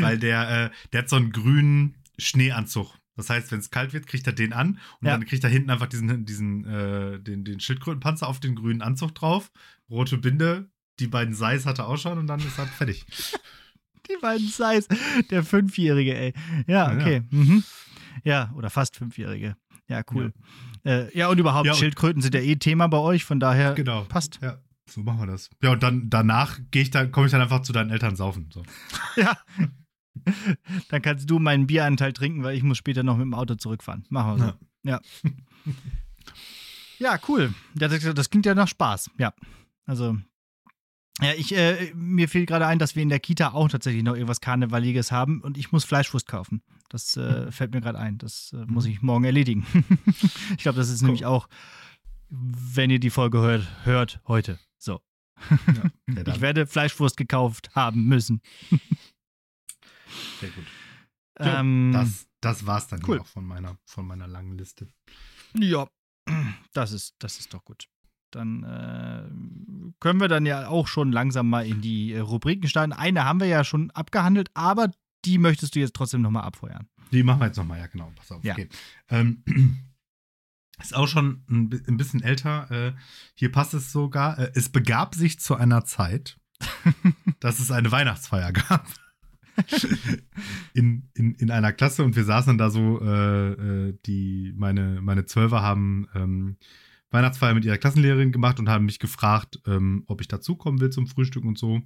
weil 0.01 0.19
der, 0.19 0.65
äh, 0.65 0.69
der 0.93 1.01
hat 1.01 1.09
so 1.09 1.15
einen 1.15 1.31
grünen 1.31 1.95
Schneeanzug. 2.19 2.93
Das 3.15 3.29
heißt, 3.29 3.51
wenn 3.51 3.59
es 3.59 3.71
kalt 3.71 3.93
wird, 3.93 4.07
kriegt 4.07 4.27
er 4.27 4.33
den 4.33 4.51
an 4.53 4.79
und 4.99 5.07
Ja. 5.07 5.13
dann 5.17 5.25
kriegt 5.25 5.43
er 5.43 5.49
hinten 5.49 5.69
einfach 5.69 5.87
diesen, 5.87 6.25
diesen, 6.25 6.65
äh, 6.65 7.19
den, 7.19 7.43
den 7.45 7.59
Schildkrötenpanzer 7.59 8.27
auf 8.27 8.39
den 8.39 8.55
grünen 8.55 8.81
Anzug 8.81 9.15
drauf, 9.15 9.51
rote 9.89 10.17
Binde, 10.17 10.69
die 10.99 11.07
beiden 11.07 11.33
Seis 11.33 11.65
hat 11.65 11.79
er 11.79 11.87
auch 11.87 11.97
schon 11.97 12.17
und 12.19 12.27
dann 12.27 12.39
ist 12.41 12.57
er 12.59 12.67
fertig. 12.67 13.05
Die 14.07 14.17
beiden 14.21 14.47
Size. 14.47 14.85
Der 15.31 15.43
Fünfjährige, 15.43 16.15
ey. 16.15 16.33
Ja, 16.67 16.91
Ja, 16.91 16.95
okay. 16.95 17.15
Ja, 17.15 17.37
mhm. 17.39 17.63
ja 18.23 18.51
oder 18.55 18.69
fast 18.69 18.95
Fünfjährige. 18.95 19.55
Ja, 19.87 20.01
cool. 20.13 20.33
Ja, 20.83 20.91
äh, 20.91 21.17
ja 21.17 21.27
und 21.29 21.37
überhaupt, 21.39 21.65
Ja, 21.65 21.73
und- 21.73 21.77
Schildkröten 21.79 22.21
sind 22.21 22.33
ja 22.35 22.41
eh 22.41 22.55
Thema 22.55 22.87
bei 22.87 22.97
euch, 22.97 23.23
von 23.23 23.39
daher 23.39 23.73
Genau. 23.73 24.03
passt. 24.05 24.39
Ja, 24.41 24.57
so 24.89 25.01
machen 25.01 25.19
wir 25.19 25.27
das. 25.27 25.49
Ja, 25.61 25.71
und 25.71 25.83
dann 25.83 26.09
danach 26.09 26.59
gehe 26.71 26.81
ich 26.81 26.91
dann, 26.91 27.11
komme 27.11 27.27
ich 27.27 27.31
dann 27.31 27.41
einfach 27.41 27.61
zu 27.61 27.73
deinen 27.73 27.89
Eltern 27.91 28.15
saufen. 28.15 28.49
So. 28.53 28.63
Ja. 29.15 29.37
Dann 30.89 31.01
kannst 31.01 31.29
du 31.29 31.39
meinen 31.39 31.67
Bieranteil 31.67 32.13
trinken, 32.13 32.41
weil 32.41 32.55
ich 32.55 32.63
muss 32.63 32.77
später 32.77 33.03
noch 33.03 33.17
mit 33.17 33.25
dem 33.25 33.33
Auto 33.33 33.55
zurückfahren. 33.55 34.05
Machen 34.09 34.37
wir 34.39 34.47
so. 34.47 34.53
Ja. 34.89 35.01
Ja, 36.99 37.19
cool. 37.27 37.53
Ja, 37.79 37.87
das, 37.89 38.01
das 38.13 38.29
klingt 38.29 38.45
ja 38.45 38.55
nach 38.55 38.67
Spaß. 38.69 39.11
Ja. 39.17 39.33
Also, 39.85 40.17
ja, 41.21 41.33
ich, 41.33 41.55
äh, 41.55 41.93
mir 41.93 42.27
fiel 42.27 42.45
gerade 42.45 42.67
ein, 42.67 42.77
dass 42.77 42.95
wir 42.95 43.03
in 43.03 43.09
der 43.09 43.19
Kita 43.19 43.53
auch 43.53 43.69
tatsächlich 43.69 44.03
noch 44.03 44.15
irgendwas 44.15 44.41
Karnevaliges 44.41 45.11
haben 45.11 45.41
und 45.41 45.57
ich 45.57 45.71
muss 45.71 45.85
Fleischwurst 45.85 46.27
kaufen. 46.27 46.61
Das 46.89 47.15
äh, 47.15 47.51
fällt 47.51 47.73
mir 47.73 47.81
gerade 47.81 47.99
ein. 47.99 48.17
Das 48.17 48.53
äh, 48.53 48.65
muss 48.65 48.85
ich 48.85 49.01
morgen 49.01 49.23
erledigen. 49.23 49.65
ich 50.51 50.63
glaube, 50.63 50.77
das 50.77 50.89
ist 50.89 51.01
cool. 51.01 51.07
nämlich 51.07 51.25
auch, 51.25 51.47
wenn 52.29 52.89
ihr 52.89 52.99
die 52.99 53.09
Folge 53.09 53.39
hört, 53.39 53.85
hört 53.85 54.19
heute. 54.27 54.59
So. 54.77 55.01
Ja, 55.67 55.91
ich 56.33 56.41
werde 56.41 56.67
Fleischwurst 56.67 57.15
gekauft 57.15 57.73
haben 57.75 58.05
müssen. 58.05 58.41
Sehr 60.39 60.49
gut. 60.49 60.65
Ja, 61.39 61.59
ähm, 61.59 61.91
das, 61.93 62.27
das 62.41 62.65
war's 62.65 62.87
dann 62.87 63.01
cool. 63.07 63.19
auch 63.19 63.25
von 63.25 63.45
meiner, 63.45 63.77
von 63.85 64.05
meiner 64.05 64.27
langen 64.27 64.57
Liste. 64.57 64.91
Ja, 65.57 65.87
das 66.73 66.91
ist, 66.91 67.15
das 67.19 67.39
ist 67.39 67.53
doch 67.53 67.63
gut. 67.63 67.87
Dann 68.35 68.63
äh, 68.63 69.95
können 69.99 70.19
wir 70.19 70.27
dann 70.27 70.45
ja 70.45 70.67
auch 70.67 70.87
schon 70.87 71.11
langsam 71.11 71.49
mal 71.49 71.65
in 71.65 71.81
die 71.81 72.11
äh, 72.11 72.19
Rubriken 72.19 72.67
starten. 72.67 72.91
Eine 72.91 73.23
haben 73.23 73.39
wir 73.39 73.47
ja 73.47 73.63
schon 73.63 73.91
abgehandelt, 73.91 74.49
aber 74.53 74.91
die 75.23 75.37
möchtest 75.37 75.75
du 75.75 75.79
jetzt 75.79 75.95
trotzdem 75.95 76.21
nochmal 76.21 76.43
abfeuern. 76.43 76.87
Die 77.11 77.23
machen 77.23 77.39
wir 77.39 77.47
jetzt 77.47 77.57
nochmal, 77.57 77.79
ja, 77.79 77.87
genau. 77.87 78.11
Pass 78.15 78.31
auf. 78.31 78.43
Ja. 78.43 78.53
Okay. 78.53 78.67
Ähm, 79.09 79.43
ist 80.79 80.95
auch 80.95 81.07
schon 81.07 81.43
ein, 81.49 81.83
ein 81.87 81.97
bisschen 81.97 82.21
älter. 82.21 82.69
Äh, 82.69 82.93
hier 83.35 83.51
passt 83.51 83.73
es 83.73 83.91
sogar. 83.91 84.37
Äh, 84.37 84.51
es 84.53 84.67
begab 84.69 85.15
sich 85.15 85.39
zu 85.39 85.55
einer 85.55 85.85
Zeit, 85.85 86.37
dass 87.39 87.59
es 87.59 87.71
eine 87.71 87.91
Weihnachtsfeier 87.91 88.51
gab. 88.51 88.85
in, 90.73 91.09
in, 91.13 91.35
in 91.35 91.49
einer 91.49 91.71
Klasse 91.71 92.03
und 92.03 92.17
wir 92.17 92.25
saßen 92.25 92.57
da 92.57 92.69
so, 92.69 92.99
äh, 93.01 93.51
äh, 93.51 93.97
die, 94.05 94.53
meine, 94.57 94.99
meine 95.01 95.25
Zwölfer 95.25 95.61
haben 95.61 96.09
ähm, 96.13 96.57
Weihnachtsfeier 97.11 97.53
mit 97.53 97.65
ihrer 97.65 97.77
Klassenlehrerin 97.77 98.31
gemacht 98.31 98.59
und 98.59 98.69
haben 98.69 98.85
mich 98.85 98.99
gefragt, 98.99 99.59
ähm, 99.65 100.03
ob 100.07 100.21
ich 100.21 100.27
dazukommen 100.27 100.81
will 100.81 100.89
zum 100.89 101.07
Frühstück 101.07 101.45
und 101.45 101.57
so. 101.57 101.81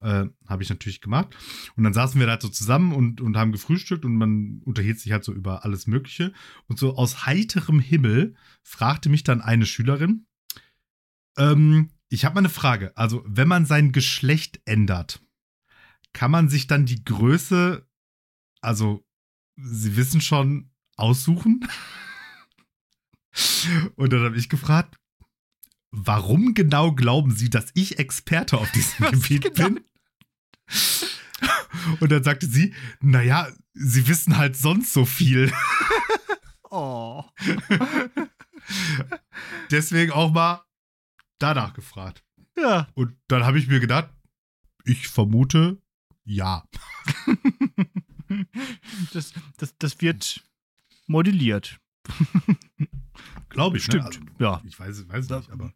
Äh, 0.00 0.26
habe 0.46 0.62
ich 0.62 0.68
natürlich 0.68 1.00
gemacht. 1.00 1.34
Und 1.74 1.84
dann 1.84 1.94
saßen 1.94 2.20
wir 2.20 2.26
da 2.26 2.38
so 2.38 2.48
zusammen 2.48 2.92
und, 2.92 3.22
und 3.22 3.36
haben 3.36 3.52
gefrühstückt 3.52 4.04
und 4.04 4.16
man 4.16 4.60
unterhielt 4.64 5.00
sich 5.00 5.10
halt 5.10 5.24
so 5.24 5.32
über 5.32 5.64
alles 5.64 5.86
Mögliche. 5.86 6.32
Und 6.66 6.78
so 6.78 6.96
aus 6.96 7.24
heiterem 7.24 7.80
Himmel 7.80 8.34
fragte 8.62 9.08
mich 9.08 9.24
dann 9.24 9.40
eine 9.40 9.64
Schülerin, 9.64 10.26
ähm, 11.38 11.90
ich 12.08 12.24
habe 12.24 12.34
mal 12.34 12.40
eine 12.40 12.48
Frage. 12.48 12.96
Also, 12.96 13.24
wenn 13.26 13.48
man 13.48 13.66
sein 13.66 13.92
Geschlecht 13.92 14.60
ändert, 14.64 15.20
kann 16.12 16.30
man 16.30 16.48
sich 16.48 16.66
dann 16.66 16.86
die 16.86 17.04
Größe, 17.04 17.86
also, 18.60 19.04
Sie 19.56 19.96
wissen 19.96 20.20
schon, 20.20 20.70
aussuchen? 20.96 21.66
Und 23.96 24.12
dann 24.12 24.24
habe 24.24 24.36
ich 24.36 24.48
gefragt, 24.48 24.96
warum 25.90 26.54
genau 26.54 26.92
glauben 26.92 27.34
Sie, 27.34 27.50
dass 27.50 27.70
ich 27.74 27.98
Experte 27.98 28.58
auf 28.58 28.70
diesem 28.72 29.10
Gebiet 29.10 29.54
genau? 29.54 29.70
bin? 29.70 29.84
Und 32.00 32.10
dann 32.10 32.24
sagte 32.24 32.46
sie, 32.46 32.74
naja, 33.00 33.48
Sie 33.74 34.08
wissen 34.08 34.36
halt 34.36 34.56
sonst 34.56 34.92
so 34.92 35.04
viel. 35.04 35.52
Oh. 36.68 37.24
Deswegen 39.70 40.10
auch 40.10 40.32
mal 40.32 40.64
danach 41.38 41.72
gefragt. 41.72 42.24
Ja. 42.56 42.88
Und 42.94 43.16
dann 43.28 43.44
habe 43.44 43.58
ich 43.58 43.68
mir 43.68 43.80
gedacht, 43.80 44.10
ich 44.84 45.08
vermute, 45.08 45.80
ja. 46.24 46.68
das, 49.12 49.32
das, 49.56 49.78
das 49.78 50.00
wird 50.02 50.44
modelliert. 51.06 51.78
Glaube 53.56 53.78
ich, 53.78 53.88
ne? 53.88 54.00
stimmt. 54.00 54.20
Ne? 54.38 54.46
Also, 54.48 54.62
ja. 54.62 54.62
Ich 54.66 54.78
weiß, 54.78 55.08
weiß 55.08 55.28
nicht, 55.28 55.50
aber 55.50 55.72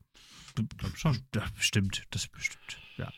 glaube 0.76 0.96
schon. 0.96 1.18
Ja, 1.34 1.44
bestimmt, 1.56 2.04
das 2.10 2.28
bestimmt. 2.28 2.78
Ja. 2.96 3.10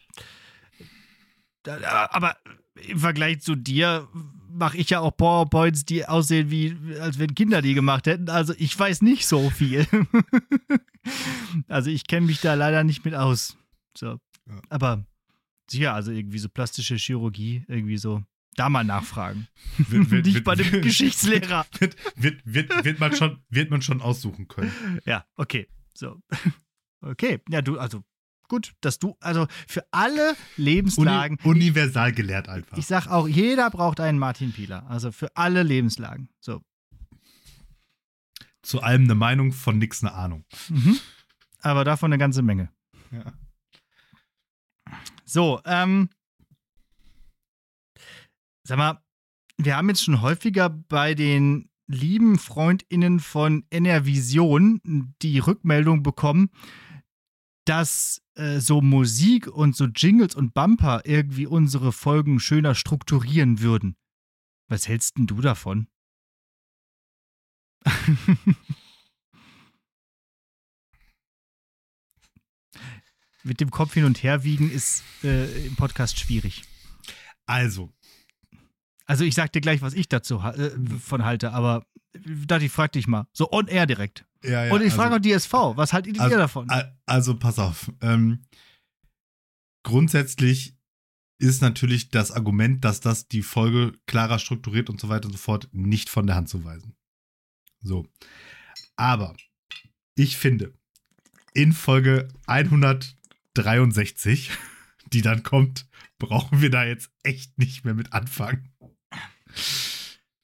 Aber 2.10 2.36
im 2.74 2.98
Vergleich 2.98 3.40
zu 3.40 3.54
dir 3.54 4.08
mache 4.48 4.76
ich 4.76 4.90
ja 4.90 5.00
auch 5.00 5.16
PowerPoints, 5.16 5.84
die 5.84 6.06
aussehen 6.06 6.50
wie, 6.50 6.76
als 7.00 7.18
wenn 7.18 7.34
Kinder 7.34 7.62
die 7.62 7.74
gemacht 7.74 8.06
hätten. 8.06 8.28
Also 8.28 8.54
ich 8.58 8.78
weiß 8.78 9.02
nicht 9.02 9.26
so 9.26 9.50
viel. 9.50 9.86
also 11.68 11.90
ich 11.90 12.06
kenne 12.06 12.26
mich 12.26 12.40
da 12.40 12.54
leider 12.54 12.84
nicht 12.84 13.04
mit 13.04 13.14
aus. 13.14 13.56
So. 13.96 14.18
Ja. 14.48 14.60
Aber 14.68 15.04
sicher, 15.70 15.94
also 15.94 16.10
irgendwie 16.10 16.38
so 16.38 16.48
plastische 16.48 16.96
Chirurgie, 16.96 17.64
irgendwie 17.68 17.98
so. 17.98 18.22
Da 18.56 18.68
mal 18.68 18.84
nachfragen. 18.84 19.48
Wird, 19.78 20.10
wird, 20.10 20.26
Nicht 20.26 20.44
bei 20.44 20.54
dem 20.54 20.82
Geschichtslehrer. 20.82 21.66
Wird, 21.78 21.96
wird, 22.14 22.42
wird, 22.44 22.84
wird, 22.84 23.00
man 23.00 23.16
schon, 23.16 23.42
wird 23.48 23.70
man 23.70 23.80
schon 23.80 24.02
aussuchen 24.02 24.48
können. 24.48 25.00
Ja, 25.06 25.24
okay. 25.36 25.68
So. 25.94 26.20
Okay. 27.00 27.40
Ja, 27.48 27.62
du, 27.62 27.78
also 27.78 28.04
gut, 28.48 28.74
dass 28.82 28.98
du, 28.98 29.16
also 29.20 29.46
für 29.66 29.84
alle 29.90 30.36
Lebenslagen. 30.56 31.38
Uni 31.42 31.60
universal 31.60 32.12
gelehrt 32.12 32.48
einfach. 32.50 32.76
Ich 32.76 32.86
sag 32.86 33.06
auch, 33.06 33.26
jeder 33.26 33.70
braucht 33.70 33.98
einen 33.98 34.18
Martin 34.18 34.52
Pieler. 34.52 34.86
Also 34.88 35.10
für 35.10 35.34
alle 35.36 35.62
Lebenslagen. 35.62 36.28
So. 36.40 36.62
Zu 38.62 38.82
allem 38.82 39.04
eine 39.04 39.14
Meinung, 39.14 39.52
von 39.52 39.78
nix 39.78 40.04
eine 40.04 40.12
Ahnung. 40.12 40.44
Mhm. 40.68 40.98
Aber 41.62 41.84
davon 41.84 42.12
eine 42.12 42.18
ganze 42.18 42.42
Menge. 42.42 42.70
Ja. 43.10 43.32
So, 45.24 45.62
ähm, 45.64 46.10
Sag 48.64 48.78
mal, 48.78 49.02
wir 49.56 49.76
haben 49.76 49.88
jetzt 49.88 50.04
schon 50.04 50.22
häufiger 50.22 50.68
bei 50.68 51.14
den 51.14 51.68
lieben 51.88 52.38
FreundInnen 52.38 53.18
von 53.20 53.64
NRVision 53.70 55.14
die 55.20 55.38
Rückmeldung 55.40 56.02
bekommen, 56.02 56.50
dass 57.64 58.22
äh, 58.34 58.60
so 58.60 58.80
Musik 58.80 59.46
und 59.48 59.76
so 59.76 59.84
Jingles 59.86 60.34
und 60.34 60.54
Bumper 60.54 61.02
irgendwie 61.04 61.46
unsere 61.46 61.92
Folgen 61.92 62.40
schöner 62.40 62.74
strukturieren 62.74 63.60
würden. 63.60 63.96
Was 64.68 64.88
hältst 64.88 65.18
denn 65.18 65.26
du 65.26 65.40
davon? 65.40 65.88
Mit 73.44 73.60
dem 73.60 73.72
Kopf 73.72 73.94
hin 73.94 74.04
und 74.04 74.22
her 74.22 74.44
wiegen 74.44 74.70
ist 74.70 75.02
äh, 75.24 75.66
im 75.66 75.74
Podcast 75.74 76.16
schwierig. 76.18 76.62
Also, 77.44 77.92
also 79.06 79.24
ich 79.24 79.34
sag 79.34 79.52
dir 79.52 79.60
gleich, 79.60 79.82
was 79.82 79.94
ich 79.94 80.08
dazu 80.08 80.38
äh, 80.38 80.70
von 81.00 81.24
halte, 81.24 81.52
aber 81.52 81.86
dachte 82.46 82.64
ich, 82.64 82.72
frag 82.72 82.92
dich 82.92 83.06
mal. 83.06 83.26
So 83.32 83.50
on 83.52 83.68
air 83.68 83.86
direkt. 83.86 84.24
Ja, 84.44 84.64
ja, 84.64 84.74
Und 84.74 84.82
ich 84.82 84.92
frage 84.92 85.10
also, 85.10 85.16
auch 85.16 85.22
die 85.22 85.32
SV, 85.32 85.76
was 85.76 85.92
haltet 85.92 86.16
ihr 86.16 86.22
also, 86.22 86.36
davon? 86.36 86.68
Also 87.06 87.38
pass 87.38 87.58
auf. 87.58 87.92
Ähm, 88.00 88.44
grundsätzlich 89.84 90.76
ist 91.38 91.62
natürlich 91.62 92.10
das 92.10 92.30
Argument, 92.30 92.84
dass 92.84 93.00
das 93.00 93.28
die 93.28 93.42
Folge 93.42 93.98
klarer 94.06 94.38
strukturiert 94.38 94.90
und 94.90 95.00
so 95.00 95.08
weiter 95.08 95.26
und 95.26 95.32
so 95.32 95.38
fort 95.38 95.68
nicht 95.72 96.08
von 96.08 96.26
der 96.26 96.36
Hand 96.36 96.48
zu 96.48 96.64
weisen. 96.64 96.94
So. 97.82 98.06
Aber 98.96 99.36
ich 100.14 100.36
finde, 100.36 100.72
in 101.54 101.72
Folge 101.72 102.28
163, 102.46 104.50
die 105.12 105.22
dann 105.22 105.42
kommt, 105.42 105.88
brauchen 106.18 106.60
wir 106.60 106.70
da 106.70 106.84
jetzt 106.84 107.10
echt 107.22 107.58
nicht 107.58 107.84
mehr 107.84 107.94
mit 107.94 108.12
anfangen. 108.12 108.71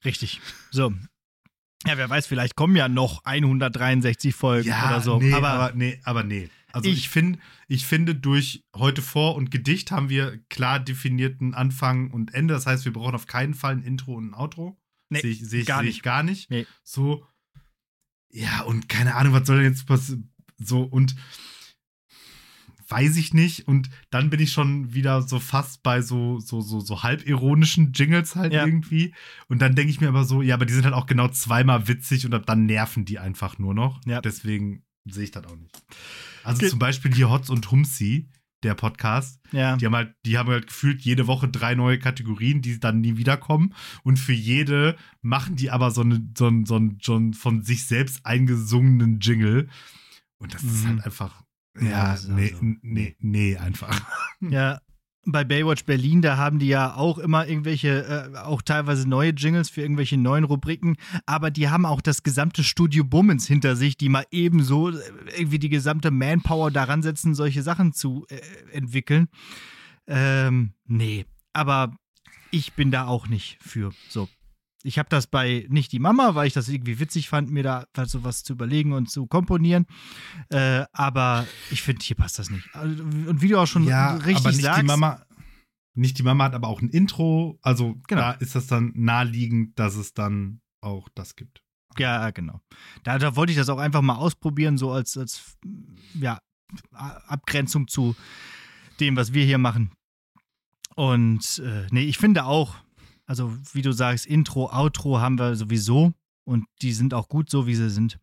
Richtig. 0.04 0.40
So. 0.70 0.92
Ja, 1.86 1.96
wer 1.96 2.10
weiß, 2.10 2.26
vielleicht 2.26 2.56
kommen 2.56 2.76
ja 2.76 2.88
noch 2.88 3.24
163 3.24 4.34
Folgen 4.34 4.68
ja, 4.68 4.88
oder 4.88 5.00
so. 5.00 5.18
Nee, 5.18 5.32
aber, 5.32 5.48
aber 5.48 5.74
nee, 5.74 6.00
aber 6.04 6.24
nee. 6.24 6.50
Also 6.72 6.90
ich, 6.90 6.98
ich, 6.98 7.08
find, 7.08 7.38
ich 7.66 7.86
finde, 7.86 8.14
durch 8.14 8.64
heute 8.76 9.00
vor 9.00 9.36
und 9.36 9.50
Gedicht 9.50 9.90
haben 9.90 10.08
wir 10.08 10.38
klar 10.48 10.80
definierten 10.80 11.54
Anfang 11.54 12.10
und 12.10 12.34
Ende. 12.34 12.54
Das 12.54 12.66
heißt, 12.66 12.84
wir 12.84 12.92
brauchen 12.92 13.14
auf 13.14 13.26
keinen 13.26 13.54
Fall 13.54 13.72
ein 13.72 13.82
Intro 13.82 14.14
und 14.14 14.30
ein 14.30 14.34
Outro. 14.34 14.78
Nee, 15.08 15.20
sehe 15.20 15.30
ich, 15.30 15.40
seh 15.48 15.60
ich, 15.60 15.66
gar, 15.66 15.84
ich 15.84 16.02
gar 16.02 16.22
nicht. 16.22 16.50
Nee. 16.50 16.66
So, 16.82 17.24
ja, 18.30 18.62
und 18.62 18.88
keine 18.88 19.14
Ahnung, 19.14 19.32
was 19.32 19.46
soll 19.46 19.62
denn 19.62 19.72
jetzt 19.72 19.86
passieren? 19.86 20.30
So, 20.58 20.82
und 20.82 21.14
weiß 22.88 23.16
ich 23.16 23.34
nicht. 23.34 23.68
Und 23.68 23.90
dann 24.10 24.30
bin 24.30 24.40
ich 24.40 24.52
schon 24.52 24.94
wieder 24.94 25.22
so 25.22 25.38
fast 25.38 25.82
bei 25.82 26.00
so, 26.00 26.40
so, 26.40 26.60
so, 26.60 26.80
so 26.80 27.02
halbironischen 27.02 27.92
Jingles 27.92 28.36
halt 28.36 28.52
ja. 28.52 28.64
irgendwie. 28.64 29.14
Und 29.48 29.60
dann 29.60 29.74
denke 29.74 29.90
ich 29.90 30.00
mir 30.00 30.08
aber 30.08 30.24
so, 30.24 30.42
ja, 30.42 30.54
aber 30.54 30.66
die 30.66 30.72
sind 30.72 30.84
halt 30.84 30.94
auch 30.94 31.06
genau 31.06 31.28
zweimal 31.28 31.88
witzig 31.88 32.24
und 32.24 32.48
dann 32.48 32.66
nerven 32.66 33.04
die 33.04 33.18
einfach 33.18 33.58
nur 33.58 33.74
noch. 33.74 34.00
Ja. 34.06 34.20
Deswegen 34.20 34.84
sehe 35.04 35.24
ich 35.24 35.30
das 35.30 35.44
auch 35.44 35.56
nicht. 35.56 35.82
Also 36.44 36.60
Ge 36.60 36.70
zum 36.70 36.78
Beispiel 36.78 37.14
hier 37.14 37.30
Hotz 37.30 37.50
und 37.50 37.70
Humsi, 37.70 38.30
der 38.62 38.74
Podcast. 38.74 39.40
Ja. 39.52 39.76
Die 39.76 39.86
haben 39.86 39.94
halt, 39.94 40.14
die 40.24 40.38
haben 40.38 40.48
halt 40.48 40.66
gefühlt 40.66 41.02
jede 41.02 41.26
Woche 41.26 41.48
drei 41.48 41.74
neue 41.74 41.98
Kategorien, 41.98 42.62
die 42.62 42.80
dann 42.80 43.00
nie 43.00 43.16
wiederkommen. 43.16 43.74
Und 44.02 44.18
für 44.18 44.32
jede 44.32 44.96
machen 45.20 45.56
die 45.56 45.70
aber 45.70 45.90
so, 45.90 46.00
eine, 46.00 46.26
so, 46.36 46.46
einen, 46.46 46.66
so, 46.66 46.76
einen, 46.76 46.98
so 47.02 47.16
einen 47.16 47.34
von 47.34 47.62
sich 47.62 47.86
selbst 47.86 48.24
eingesungenen 48.24 49.20
Jingle. 49.20 49.68
Und 50.38 50.54
das 50.54 50.62
mhm. 50.62 50.70
ist 50.70 50.86
halt 50.86 51.04
einfach 51.04 51.42
ja, 51.80 51.88
ja 51.88 52.16
so, 52.16 52.32
nee, 52.32 52.54
nee, 52.82 53.16
nee, 53.20 53.56
einfach. 53.56 54.00
Ja, 54.40 54.80
bei 55.30 55.44
Baywatch 55.44 55.84
Berlin, 55.84 56.22
da 56.22 56.36
haben 56.36 56.58
die 56.58 56.68
ja 56.68 56.94
auch 56.94 57.18
immer 57.18 57.46
irgendwelche, 57.46 58.30
äh, 58.34 58.38
auch 58.38 58.62
teilweise 58.62 59.08
neue 59.08 59.30
Jingles 59.30 59.68
für 59.68 59.82
irgendwelche 59.82 60.16
neuen 60.16 60.44
Rubriken, 60.44 60.96
aber 61.26 61.50
die 61.50 61.68
haben 61.68 61.84
auch 61.84 62.00
das 62.00 62.22
gesamte 62.22 62.64
Studio 62.64 63.04
Bummens 63.04 63.46
hinter 63.46 63.76
sich, 63.76 63.96
die 63.96 64.08
mal 64.08 64.24
ebenso 64.30 64.90
äh, 64.90 65.00
irgendwie 65.36 65.58
die 65.58 65.68
gesamte 65.68 66.10
Manpower 66.10 66.70
daran 66.70 67.02
setzen, 67.02 67.34
solche 67.34 67.62
Sachen 67.62 67.92
zu 67.92 68.26
äh, 68.28 68.40
entwickeln. 68.72 69.28
Ähm, 70.06 70.72
nee, 70.86 71.26
aber 71.52 71.96
ich 72.50 72.72
bin 72.72 72.90
da 72.90 73.06
auch 73.06 73.28
nicht 73.28 73.58
für. 73.60 73.92
So. 74.08 74.28
Ich 74.84 74.98
habe 74.98 75.08
das 75.08 75.26
bei 75.26 75.66
nicht 75.68 75.90
die 75.92 75.98
Mama, 75.98 76.34
weil 76.34 76.46
ich 76.46 76.52
das 76.52 76.68
irgendwie 76.68 77.00
witzig 77.00 77.28
fand, 77.28 77.50
mir 77.50 77.62
da 77.64 77.86
sowas 78.06 78.44
zu 78.44 78.52
überlegen 78.52 78.92
und 78.92 79.10
zu 79.10 79.26
komponieren. 79.26 79.86
Äh, 80.50 80.84
aber 80.92 81.46
ich 81.70 81.82
finde, 81.82 82.04
hier 82.04 82.16
passt 82.16 82.38
das 82.38 82.48
nicht. 82.50 82.68
Also, 82.74 83.02
und 83.02 83.42
wie 83.42 83.48
du 83.48 83.58
auch 83.58 83.66
schon 83.66 83.84
ja, 83.84 84.14
richtig 84.14 84.46
aber 84.46 84.50
nicht 84.50 84.62
sagst. 84.62 84.82
Die 84.82 84.86
Mama, 84.86 85.26
nicht 85.94 86.18
die 86.18 86.22
Mama 86.22 86.44
hat 86.44 86.54
aber 86.54 86.68
auch 86.68 86.80
ein 86.80 86.90
Intro. 86.90 87.58
Also 87.62 87.96
Genau. 88.06 88.20
da 88.20 88.30
ist 88.32 88.54
das 88.54 88.68
dann 88.68 88.92
naheliegend, 88.94 89.78
dass 89.78 89.96
es 89.96 90.14
dann 90.14 90.60
auch 90.80 91.08
das 91.14 91.34
gibt. 91.34 91.62
Ja, 91.98 92.30
genau. 92.30 92.60
Da, 93.02 93.18
da 93.18 93.34
wollte 93.34 93.50
ich 93.50 93.58
das 93.58 93.68
auch 93.68 93.78
einfach 93.78 94.02
mal 94.02 94.14
ausprobieren, 94.14 94.78
so 94.78 94.92
als, 94.92 95.16
als 95.18 95.56
ja, 96.14 96.38
Abgrenzung 96.92 97.88
zu 97.88 98.14
dem, 99.00 99.16
was 99.16 99.32
wir 99.32 99.44
hier 99.44 99.58
machen. 99.58 99.92
Und 100.94 101.60
äh, 101.64 101.86
nee, 101.90 102.02
ich 102.02 102.18
finde 102.18 102.44
auch, 102.44 102.76
also 103.28 103.52
wie 103.74 103.82
du 103.82 103.92
sagst, 103.92 104.26
Intro, 104.26 104.70
Outro 104.72 105.20
haben 105.20 105.38
wir 105.38 105.54
sowieso 105.54 106.14
und 106.44 106.64
die 106.80 106.94
sind 106.94 107.12
auch 107.12 107.28
gut 107.28 107.50
so, 107.50 107.66
wie 107.66 107.74
sie 107.74 107.90
sind. 107.90 108.18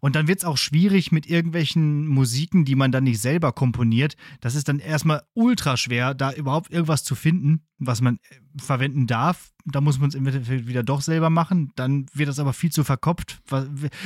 Und 0.00 0.14
dann 0.14 0.28
wird 0.28 0.38
es 0.38 0.44
auch 0.44 0.56
schwierig 0.56 1.10
mit 1.10 1.26
irgendwelchen 1.26 2.06
Musiken, 2.06 2.64
die 2.64 2.76
man 2.76 2.92
dann 2.92 3.02
nicht 3.02 3.20
selber 3.20 3.50
komponiert. 3.50 4.16
Das 4.40 4.54
ist 4.54 4.68
dann 4.68 4.78
erstmal 4.78 5.22
ultra 5.34 5.76
schwer, 5.76 6.14
da 6.14 6.32
überhaupt 6.32 6.70
irgendwas 6.70 7.02
zu 7.02 7.16
finden, 7.16 7.66
was 7.78 8.00
man 8.00 8.20
äh, 8.30 8.62
verwenden 8.62 9.08
darf. 9.08 9.52
Da 9.64 9.80
muss 9.80 9.98
man 9.98 10.10
es 10.10 10.14
im 10.14 10.24
Endeffekt 10.24 10.68
wieder 10.68 10.84
doch 10.84 11.00
selber 11.00 11.28
machen. 11.28 11.72
Dann 11.74 12.06
wird 12.14 12.28
das 12.28 12.38
aber 12.38 12.52
viel 12.52 12.70
zu 12.70 12.84
verkopft. 12.84 13.40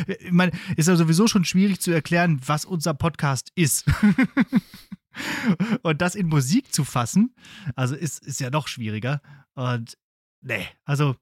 Ich 0.06 0.32
meine, 0.32 0.52
ist 0.76 0.88
ja 0.88 0.96
sowieso 0.96 1.26
schon 1.26 1.44
schwierig 1.44 1.80
zu 1.80 1.90
erklären, 1.90 2.40
was 2.46 2.64
unser 2.64 2.94
Podcast 2.94 3.52
ist. 3.56 3.84
Und 5.82 6.00
das 6.00 6.14
in 6.14 6.28
Musik 6.28 6.72
zu 6.72 6.84
fassen, 6.84 7.34
also 7.74 7.94
ist, 7.94 8.24
ist 8.24 8.40
ja 8.40 8.48
noch 8.48 8.68
schwieriger. 8.68 9.20
Und 9.54 9.98
nee, 10.40 10.66
also 10.84 11.16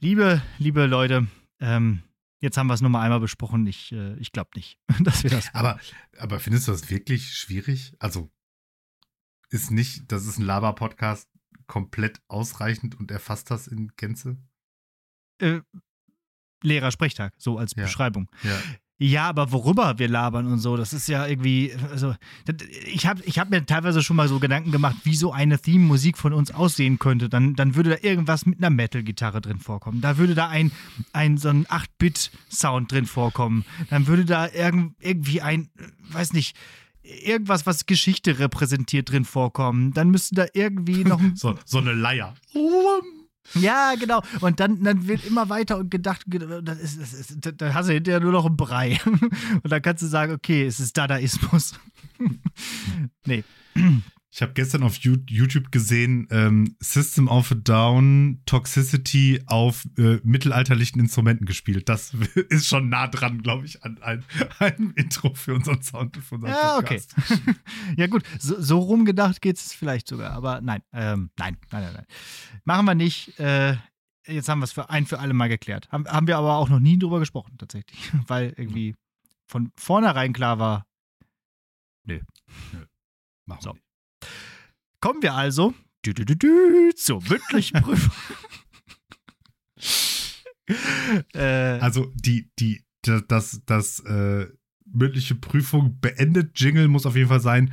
liebe, 0.00 0.42
liebe 0.58 0.86
Leute, 0.86 1.26
ähm, 1.60 2.02
jetzt 2.40 2.56
haben 2.56 2.66
wir 2.66 2.74
es 2.74 2.80
nur 2.80 2.90
mal 2.90 3.02
einmal 3.02 3.20
besprochen. 3.20 3.66
Ich, 3.66 3.92
äh, 3.92 4.14
ich 4.18 4.32
glaube 4.32 4.50
nicht, 4.56 4.78
dass 5.00 5.22
wir 5.22 5.30
das. 5.30 5.54
Aber, 5.54 5.78
aber 6.18 6.38
findest 6.40 6.68
du 6.68 6.72
das 6.72 6.90
wirklich 6.90 7.34
schwierig? 7.34 7.94
Also 7.98 8.30
ist 9.48 9.70
nicht, 9.70 10.10
das 10.10 10.26
ist 10.26 10.38
ein 10.38 10.44
Lava-Podcast 10.44 11.28
komplett 11.66 12.20
ausreichend 12.28 12.94
und 12.94 13.10
erfasst 13.10 13.50
das 13.50 13.66
in 13.66 13.92
Gänze? 13.96 14.36
Äh, 15.38 15.60
Lehrer 16.62 16.90
Sprechtag, 16.90 17.34
so 17.36 17.58
als 17.58 17.74
Ja. 17.76 17.84
Beschreibung. 17.84 18.30
Ja. 18.42 18.58
Ja, 18.98 19.28
aber 19.28 19.52
worüber 19.52 19.98
wir 19.98 20.08
labern 20.08 20.46
und 20.46 20.58
so, 20.58 20.76
das 20.78 20.94
ist 20.94 21.06
ja 21.06 21.26
irgendwie, 21.26 21.74
also 21.90 22.14
das, 22.46 22.56
ich 22.86 23.06
habe 23.06 23.22
ich 23.24 23.38
hab 23.38 23.50
mir 23.50 23.66
teilweise 23.66 24.02
schon 24.02 24.16
mal 24.16 24.26
so 24.26 24.38
Gedanken 24.38 24.72
gemacht, 24.72 24.96
wie 25.04 25.14
so 25.14 25.32
eine 25.32 25.58
Theme-Musik 25.58 26.16
von 26.16 26.32
uns 26.32 26.50
aussehen 26.50 26.98
könnte. 26.98 27.28
Dann, 27.28 27.54
dann 27.54 27.74
würde 27.74 27.90
da 27.90 27.96
irgendwas 28.00 28.46
mit 28.46 28.58
einer 28.58 28.70
Metal-Gitarre 28.70 29.42
drin 29.42 29.58
vorkommen. 29.58 30.00
Da 30.00 30.16
würde 30.16 30.34
da 30.34 30.48
ein, 30.48 30.72
ein 31.12 31.36
so 31.36 31.50
ein 31.50 31.66
8-Bit-Sound 31.66 32.90
drin 32.90 33.04
vorkommen. 33.04 33.66
Dann 33.90 34.06
würde 34.06 34.24
da 34.24 34.48
irgend, 34.48 34.94
irgendwie 35.00 35.42
ein, 35.42 35.68
weiß 36.12 36.32
nicht, 36.32 36.56
irgendwas, 37.02 37.66
was 37.66 37.84
Geschichte 37.84 38.38
repräsentiert, 38.38 39.10
drin 39.10 39.26
vorkommen. 39.26 39.92
Dann 39.92 40.10
müsste 40.10 40.34
da 40.36 40.46
irgendwie 40.54 41.04
noch 41.04 41.20
So, 41.34 41.54
so 41.66 41.78
eine 41.78 41.92
Leier. 41.92 42.34
Ja, 43.54 43.94
genau. 43.98 44.22
Und 44.40 44.60
dann, 44.60 44.82
dann 44.82 45.06
wird 45.06 45.24
immer 45.24 45.48
weiter 45.48 45.78
und 45.78 45.90
gedacht, 45.90 46.22
ge- 46.26 46.60
das 46.62 46.78
ist, 46.78 47.00
das 47.00 47.12
ist, 47.12 47.38
dann 47.60 47.74
hast 47.74 47.88
du 47.88 47.92
hinterher 47.94 48.20
nur 48.20 48.32
noch 48.32 48.46
einen 48.46 48.56
Brei. 48.56 49.00
Und 49.04 49.70
dann 49.72 49.82
kannst 49.82 50.02
du 50.02 50.06
sagen, 50.06 50.32
okay, 50.32 50.66
es 50.66 50.80
ist 50.80 50.96
Dadaismus. 50.96 51.74
nee. 53.26 53.44
Ich 54.36 54.42
habe 54.42 54.52
gestern 54.52 54.82
auf 54.82 54.98
You- 54.98 55.16
YouTube 55.30 55.72
gesehen, 55.72 56.28
ähm, 56.30 56.76
System 56.78 57.26
of 57.26 57.50
a 57.52 57.54
Down 57.54 58.42
Toxicity 58.44 59.40
auf 59.46 59.86
äh, 59.96 60.20
mittelalterlichen 60.24 61.00
Instrumenten 61.00 61.46
gespielt. 61.46 61.88
Das 61.88 62.12
ist 62.50 62.66
schon 62.66 62.90
nah 62.90 63.06
dran, 63.06 63.40
glaube 63.40 63.64
ich, 63.64 63.82
an 63.82 63.96
ein, 64.02 64.22
einem 64.58 64.92
Intro 64.94 65.32
für 65.32 65.54
unseren 65.54 65.80
Sound. 65.82 66.18
Für 66.18 66.34
unseren 66.34 66.50
Ja, 66.50 66.76
okay. 66.76 67.00
Podcast. 67.00 67.40
ja, 67.96 68.06
gut, 68.08 68.24
so, 68.38 68.60
so 68.60 68.78
rumgedacht 68.80 69.40
geht 69.40 69.56
es 69.56 69.72
vielleicht 69.72 70.06
sogar, 70.06 70.32
aber 70.32 70.60
nein, 70.60 70.82
ähm, 70.92 71.30
nein, 71.38 71.56
nein, 71.70 71.84
nein, 71.84 71.94
nein. 71.94 72.06
Machen 72.64 72.84
wir 72.84 72.94
nicht. 72.94 73.40
Äh, 73.40 73.78
jetzt 74.26 74.50
haben 74.50 74.58
wir 74.58 74.64
es 74.64 74.72
für 74.72 74.90
ein 74.90 75.06
für 75.06 75.18
alle 75.18 75.32
Mal 75.32 75.48
geklärt. 75.48 75.90
Haben, 75.90 76.06
haben 76.08 76.26
wir 76.26 76.36
aber 76.36 76.56
auch 76.58 76.68
noch 76.68 76.80
nie 76.80 76.98
drüber 76.98 77.20
gesprochen, 77.20 77.56
tatsächlich. 77.56 78.12
Weil 78.26 78.52
irgendwie 78.58 78.96
von 79.50 79.72
vornherein 79.76 80.34
klar 80.34 80.58
war, 80.58 80.84
Machen 83.46 83.60
So. 83.62 83.70
wir 83.70 83.74
nicht. 83.74 83.85
Kommen 85.00 85.22
wir 85.22 85.34
also 85.34 85.74
dü 86.04 86.10
-dü 86.12 86.24
-dü 86.24 86.94
zur 86.96 87.22
mündlichen 87.22 87.80
Prüfung. 87.82 88.12
Äh. 91.34 91.78
also 91.80 92.12
die, 92.14 92.50
die, 92.58 92.84
das, 93.02 93.22
das, 93.28 93.62
das 93.66 94.00
äh, 94.00 94.46
mündliche 94.84 95.34
Prüfung 95.34 95.98
beendet 96.00 96.58
Jingle 96.58 96.88
muss 96.88 97.06
auf 97.06 97.16
jeden 97.16 97.28
Fall 97.28 97.40
sein. 97.40 97.72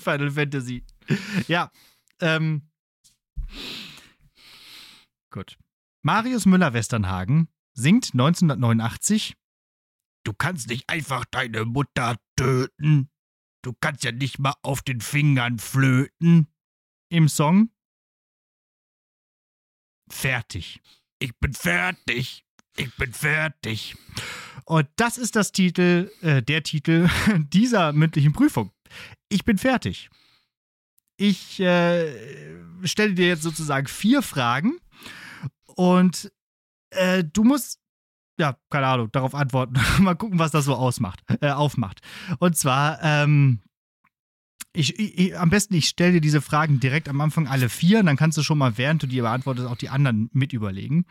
Final 0.00 0.30
Fantasy. 0.30 0.84
Ja. 1.48 1.70
Ähm. 2.20 2.68
Gut. 5.30 5.58
Marius 6.02 6.46
Müller-Westernhagen 6.46 7.48
singt 7.72 8.10
1989 8.12 9.34
Du 10.24 10.32
kannst 10.32 10.68
nicht 10.68 10.88
einfach 10.88 11.24
deine 11.26 11.64
Mutter 11.64 12.16
töten. 12.36 13.10
Du 13.62 13.72
kannst 13.72 14.04
ja 14.04 14.12
nicht 14.12 14.38
mal 14.38 14.54
auf 14.62 14.82
den 14.82 15.00
Fingern 15.00 15.58
flöten. 15.58 16.48
Im 17.10 17.28
Song 17.28 17.70
Fertig. 20.08 20.80
Ich 21.18 21.36
bin 21.38 21.52
fertig. 21.54 22.44
Ich 22.76 22.94
bin 22.96 23.12
fertig. 23.12 23.96
Und 24.64 24.88
das 24.96 25.18
ist 25.18 25.36
das 25.36 25.52
Titel, 25.52 26.10
äh, 26.22 26.42
der 26.42 26.62
Titel 26.62 27.08
dieser 27.52 27.92
mündlichen 27.92 28.32
Prüfung. 28.32 28.72
Ich 29.28 29.44
bin 29.44 29.58
fertig. 29.58 30.10
Ich 31.16 31.60
äh, 31.60 32.12
stelle 32.84 33.14
dir 33.14 33.28
jetzt 33.28 33.42
sozusagen 33.42 33.86
vier 33.86 34.22
Fragen 34.22 34.78
und 35.66 36.32
äh, 36.90 37.22
du 37.22 37.44
musst, 37.44 37.80
ja, 38.38 38.56
keine 38.70 38.86
Ahnung, 38.86 39.12
darauf 39.12 39.34
antworten. 39.34 39.74
Mal 40.02 40.14
gucken, 40.14 40.38
was 40.38 40.50
das 40.50 40.64
so 40.64 40.74
ausmacht, 40.74 41.22
äh, 41.40 41.50
aufmacht. 41.50 42.00
Und 42.38 42.56
zwar, 42.56 43.02
ähm, 43.02 43.60
ich, 44.72 44.98
ich, 44.98 45.38
am 45.38 45.50
besten, 45.50 45.74
ich 45.74 45.88
stelle 45.88 46.14
dir 46.14 46.20
diese 46.20 46.40
Fragen 46.40 46.80
direkt 46.80 47.08
am 47.08 47.20
Anfang 47.20 47.46
alle 47.46 47.68
vier, 47.68 48.00
und 48.00 48.06
dann 48.06 48.16
kannst 48.16 48.36
du 48.36 48.42
schon 48.42 48.58
mal, 48.58 48.76
während 48.76 49.02
du 49.02 49.06
die 49.06 49.20
beantwortest, 49.20 49.68
auch 49.68 49.76
die 49.76 49.88
anderen 49.88 50.30
mit 50.32 50.52
überlegen. 50.52 51.06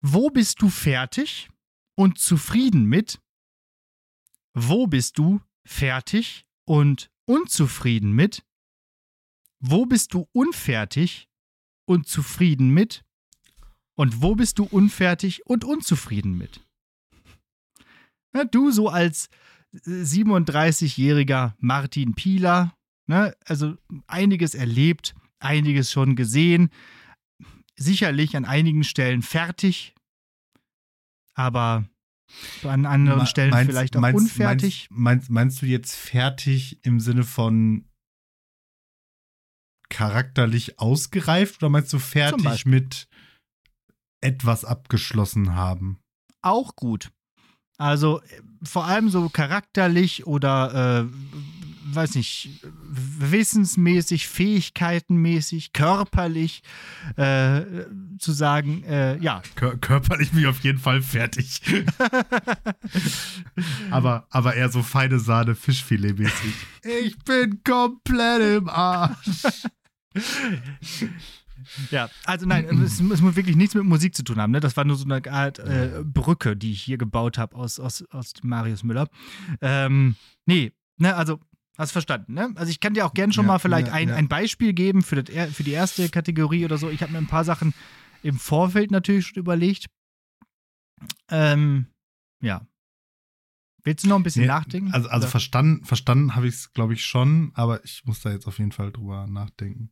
Wo 0.00 0.30
bist 0.30 0.62
du 0.62 0.70
fertig 0.70 1.50
und 1.94 2.18
zufrieden 2.18 2.84
mit? 2.84 3.20
Wo 4.54 4.86
bist 4.86 5.18
du 5.18 5.40
fertig 5.66 6.46
und 6.64 7.10
unzufrieden 7.26 8.12
mit? 8.12 8.44
Wo 9.60 9.84
bist 9.84 10.14
du 10.14 10.26
unfertig 10.32 11.28
und 11.84 12.08
zufrieden 12.08 12.70
mit? 12.70 13.04
Und 13.96 14.22
wo 14.22 14.34
bist 14.34 14.58
du 14.58 14.64
unfertig 14.64 15.44
und 15.46 15.64
unzufrieden 15.64 16.36
mit? 16.38 16.64
Na, 18.32 18.44
du 18.44 18.70
so 18.70 18.88
als 18.88 19.28
äh, 19.72 19.78
37-jähriger 20.02 21.54
Martin 21.58 22.14
Pieler, 22.14 22.74
ne, 23.06 23.34
also 23.44 23.76
einiges 24.06 24.54
erlebt, 24.54 25.14
einiges 25.40 25.90
schon 25.90 26.16
gesehen, 26.16 26.70
sicherlich 27.76 28.36
an 28.36 28.44
einigen 28.44 28.84
Stellen 28.84 29.22
fertig, 29.22 29.94
aber 31.34 31.88
an 32.62 32.86
anderen 32.86 33.20
Ma- 33.20 33.26
Stellen 33.26 33.50
meinst- 33.50 33.70
vielleicht 33.70 33.96
auch 33.96 34.00
meinst- 34.00 34.20
unfertig. 34.22 34.86
Meinst, 34.90 35.30
meinst, 35.30 35.62
du 35.62 35.66
jetzt 35.66 35.94
fertig 35.96 36.78
im 36.84 37.00
Sinne 37.00 37.24
von 37.24 37.84
charakterlich 39.88 40.78
ausgereift 40.78 41.62
oder 41.62 41.68
meinst 41.70 41.92
du 41.92 41.98
fertig 41.98 42.64
mit 42.64 43.08
etwas 44.20 44.64
abgeschlossen 44.64 45.54
haben? 45.54 46.00
auch 46.42 46.76
gut. 46.76 47.10
Also 47.78 48.20
äh, 48.20 48.42
vor 48.62 48.84
allem 48.84 49.08
so 49.08 49.28
charakterlich 49.28 50.26
oder, 50.26 51.08
äh, 51.08 51.94
weiß 51.94 52.16
nicht, 52.16 52.60
wissensmäßig, 52.82 54.28
fähigkeitenmäßig, 54.28 55.72
körperlich 55.72 56.62
äh, 57.16 57.62
zu 58.18 58.32
sagen, 58.32 58.84
äh, 58.84 59.16
ja. 59.18 59.40
Kör 59.54 59.78
körperlich 59.78 60.30
bin 60.30 60.40
ich 60.40 60.46
auf 60.46 60.60
jeden 60.60 60.78
Fall 60.78 61.00
fertig. 61.00 61.62
aber, 63.90 64.26
aber 64.28 64.54
eher 64.54 64.68
so 64.68 64.82
feine 64.82 65.18
Sahne, 65.18 65.54
Fischfilet-mäßig. 65.54 66.52
Ich 66.82 67.18
bin 67.24 67.62
komplett 67.62 68.58
im 68.58 68.70
Arsch. 68.70 69.42
Ja, 71.90 72.08
also 72.24 72.46
nein, 72.46 72.64
es, 72.82 73.00
es, 73.00 73.20
muss 73.20 73.36
wirklich 73.36 73.56
nichts 73.56 73.74
mit 73.74 73.84
Musik 73.84 74.14
zu 74.14 74.22
tun 74.22 74.40
haben. 74.40 74.52
Ne? 74.52 74.60
Das 74.60 74.76
war 74.76 74.84
nur 74.84 74.96
so 74.96 75.04
eine 75.04 75.30
Art 75.30 75.58
äh, 75.58 76.02
Brücke, 76.04 76.56
die 76.56 76.72
ich 76.72 76.82
hier 76.82 76.98
gebaut 76.98 77.38
habe 77.38 77.56
aus, 77.56 77.80
aus, 77.80 78.04
aus 78.10 78.34
Marius 78.42 78.84
Müller. 78.84 79.08
Ähm, 79.60 80.16
nee, 80.46 80.72
ne, 80.98 81.14
also 81.16 81.40
hast 81.80 81.92
verstanden, 81.92 82.34
ne? 82.34 82.52
Also 82.56 82.70
ich 82.70 82.80
kann 82.80 82.94
dir 82.94 83.06
auch 83.06 83.14
gerne 83.14 83.32
schon 83.32 83.46
ja, 83.46 83.52
mal 83.52 83.58
vielleicht 83.58 83.88
ja, 83.88 83.94
ein, 83.94 84.08
ja. 84.08 84.14
ein 84.14 84.28
Beispiel 84.28 84.72
geben 84.72 85.02
für, 85.02 85.22
das, 85.22 85.54
für 85.54 85.64
die 85.64 85.72
erste 85.72 86.08
Kategorie 86.08 86.64
oder 86.64 86.76
so. 86.76 86.90
Ich 86.90 87.02
habe 87.02 87.12
mir 87.12 87.18
ein 87.18 87.26
paar 87.26 87.44
Sachen 87.44 87.72
im 88.22 88.38
Vorfeld 88.38 88.90
natürlich 88.90 89.28
schon 89.28 89.38
überlegt. 89.38 89.86
Ähm, 91.28 91.86
ja. 92.42 92.66
Willst 93.82 94.04
du 94.04 94.08
noch 94.08 94.16
ein 94.16 94.22
bisschen 94.22 94.42
nee, 94.42 94.48
nachdenken? 94.48 94.92
Also, 94.92 95.08
also 95.08 95.26
verstanden, 95.26 95.84
verstanden 95.86 96.36
habe 96.36 96.46
ich 96.46 96.54
es, 96.54 96.72
glaube 96.74 96.92
ich, 96.92 97.04
schon, 97.04 97.52
aber 97.54 97.82
ich 97.82 98.04
muss 98.04 98.20
da 98.20 98.30
jetzt 98.30 98.46
auf 98.46 98.58
jeden 98.58 98.72
Fall 98.72 98.92
drüber 98.92 99.26
nachdenken. 99.26 99.90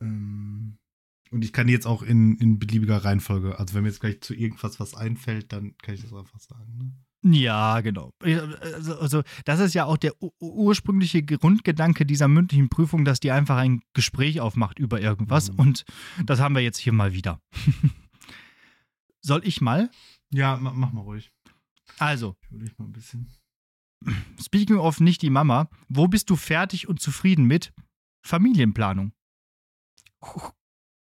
Ähm, 0.00 0.78
und 1.30 1.44
ich 1.44 1.52
kann 1.52 1.68
jetzt 1.68 1.86
auch 1.86 2.02
in, 2.02 2.36
in 2.36 2.58
beliebiger 2.58 3.04
Reihenfolge, 3.04 3.58
also 3.58 3.74
wenn 3.74 3.82
mir 3.82 3.88
jetzt 3.88 4.00
gleich 4.00 4.20
zu 4.20 4.34
irgendwas 4.34 4.78
was 4.78 4.94
einfällt, 4.94 5.52
dann 5.52 5.76
kann 5.78 5.94
ich 5.94 6.02
das 6.02 6.12
einfach 6.12 6.38
sagen. 6.38 6.78
Ne? 6.78 6.92
Ja, 7.36 7.80
genau. 7.80 8.12
Also, 8.20 8.98
also, 8.98 9.22
das 9.44 9.58
ist 9.58 9.74
ja 9.74 9.84
auch 9.86 9.96
der 9.96 10.12
ursprüngliche 10.40 11.22
Grundgedanke 11.24 12.06
dieser 12.06 12.28
mündlichen 12.28 12.68
Prüfung, 12.68 13.04
dass 13.04 13.18
die 13.18 13.32
einfach 13.32 13.56
ein 13.56 13.82
Gespräch 13.94 14.40
aufmacht 14.40 14.78
über 14.78 15.00
irgendwas. 15.00 15.50
Mhm. 15.50 15.58
Und 15.58 15.84
das 16.24 16.38
haben 16.38 16.54
wir 16.54 16.62
jetzt 16.62 16.78
hier 16.78 16.92
mal 16.92 17.12
wieder. 17.12 17.40
Soll 19.22 19.40
ich 19.44 19.60
mal? 19.60 19.90
Ja, 20.30 20.56
mach, 20.60 20.74
mach 20.74 20.92
mal 20.92 21.00
ruhig. 21.00 21.32
Also. 21.98 22.36
Ich 22.50 22.78
mal 22.78 22.84
ein 22.84 22.92
bisschen. 22.92 23.28
Speaking 24.40 24.76
of 24.76 25.00
nicht 25.00 25.22
die 25.22 25.30
Mama, 25.30 25.68
wo 25.88 26.06
bist 26.06 26.30
du 26.30 26.36
fertig 26.36 26.86
und 26.86 27.00
zufrieden 27.00 27.46
mit 27.46 27.72
Familienplanung? 28.24 29.12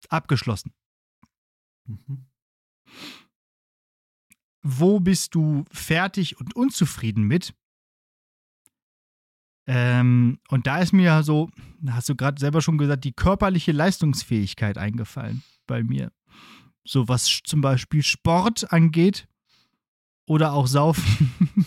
Abgeschlossen. 0.08 0.72
Mhm. 1.86 2.26
Wo 4.62 5.00
bist 5.00 5.34
du 5.34 5.64
fertig 5.70 6.40
und 6.40 6.56
unzufrieden 6.56 7.24
mit? 7.24 7.54
Ähm, 9.66 10.38
und 10.48 10.66
da 10.66 10.78
ist 10.80 10.92
mir 10.92 11.22
so, 11.22 11.50
hast 11.88 12.08
du 12.08 12.16
gerade 12.16 12.38
selber 12.38 12.60
schon 12.60 12.78
gesagt, 12.78 13.04
die 13.04 13.12
körperliche 13.12 13.72
Leistungsfähigkeit 13.72 14.78
eingefallen 14.78 15.42
bei 15.66 15.82
mir. 15.82 16.12
So 16.86 17.08
was 17.08 17.40
zum 17.44 17.60
Beispiel 17.60 18.02
Sport 18.02 18.72
angeht 18.72 19.26
oder 20.26 20.52
auch 20.52 20.66
Saufen. 20.66 21.66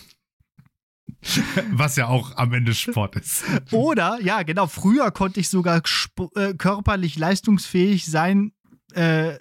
Was 1.72 1.96
ja 1.96 2.06
auch 2.06 2.36
am 2.36 2.52
Ende 2.52 2.74
Sport 2.74 3.16
ist. 3.16 3.44
Oder, 3.70 4.18
ja, 4.20 4.42
genau, 4.42 4.66
früher 4.66 5.10
konnte 5.10 5.40
ich 5.40 5.48
sogar 5.48 5.82
äh, 6.34 6.54
körperlich 6.54 7.18
leistungsfähig 7.18 8.06
sein, 8.06 8.52
äh, 8.94 9.38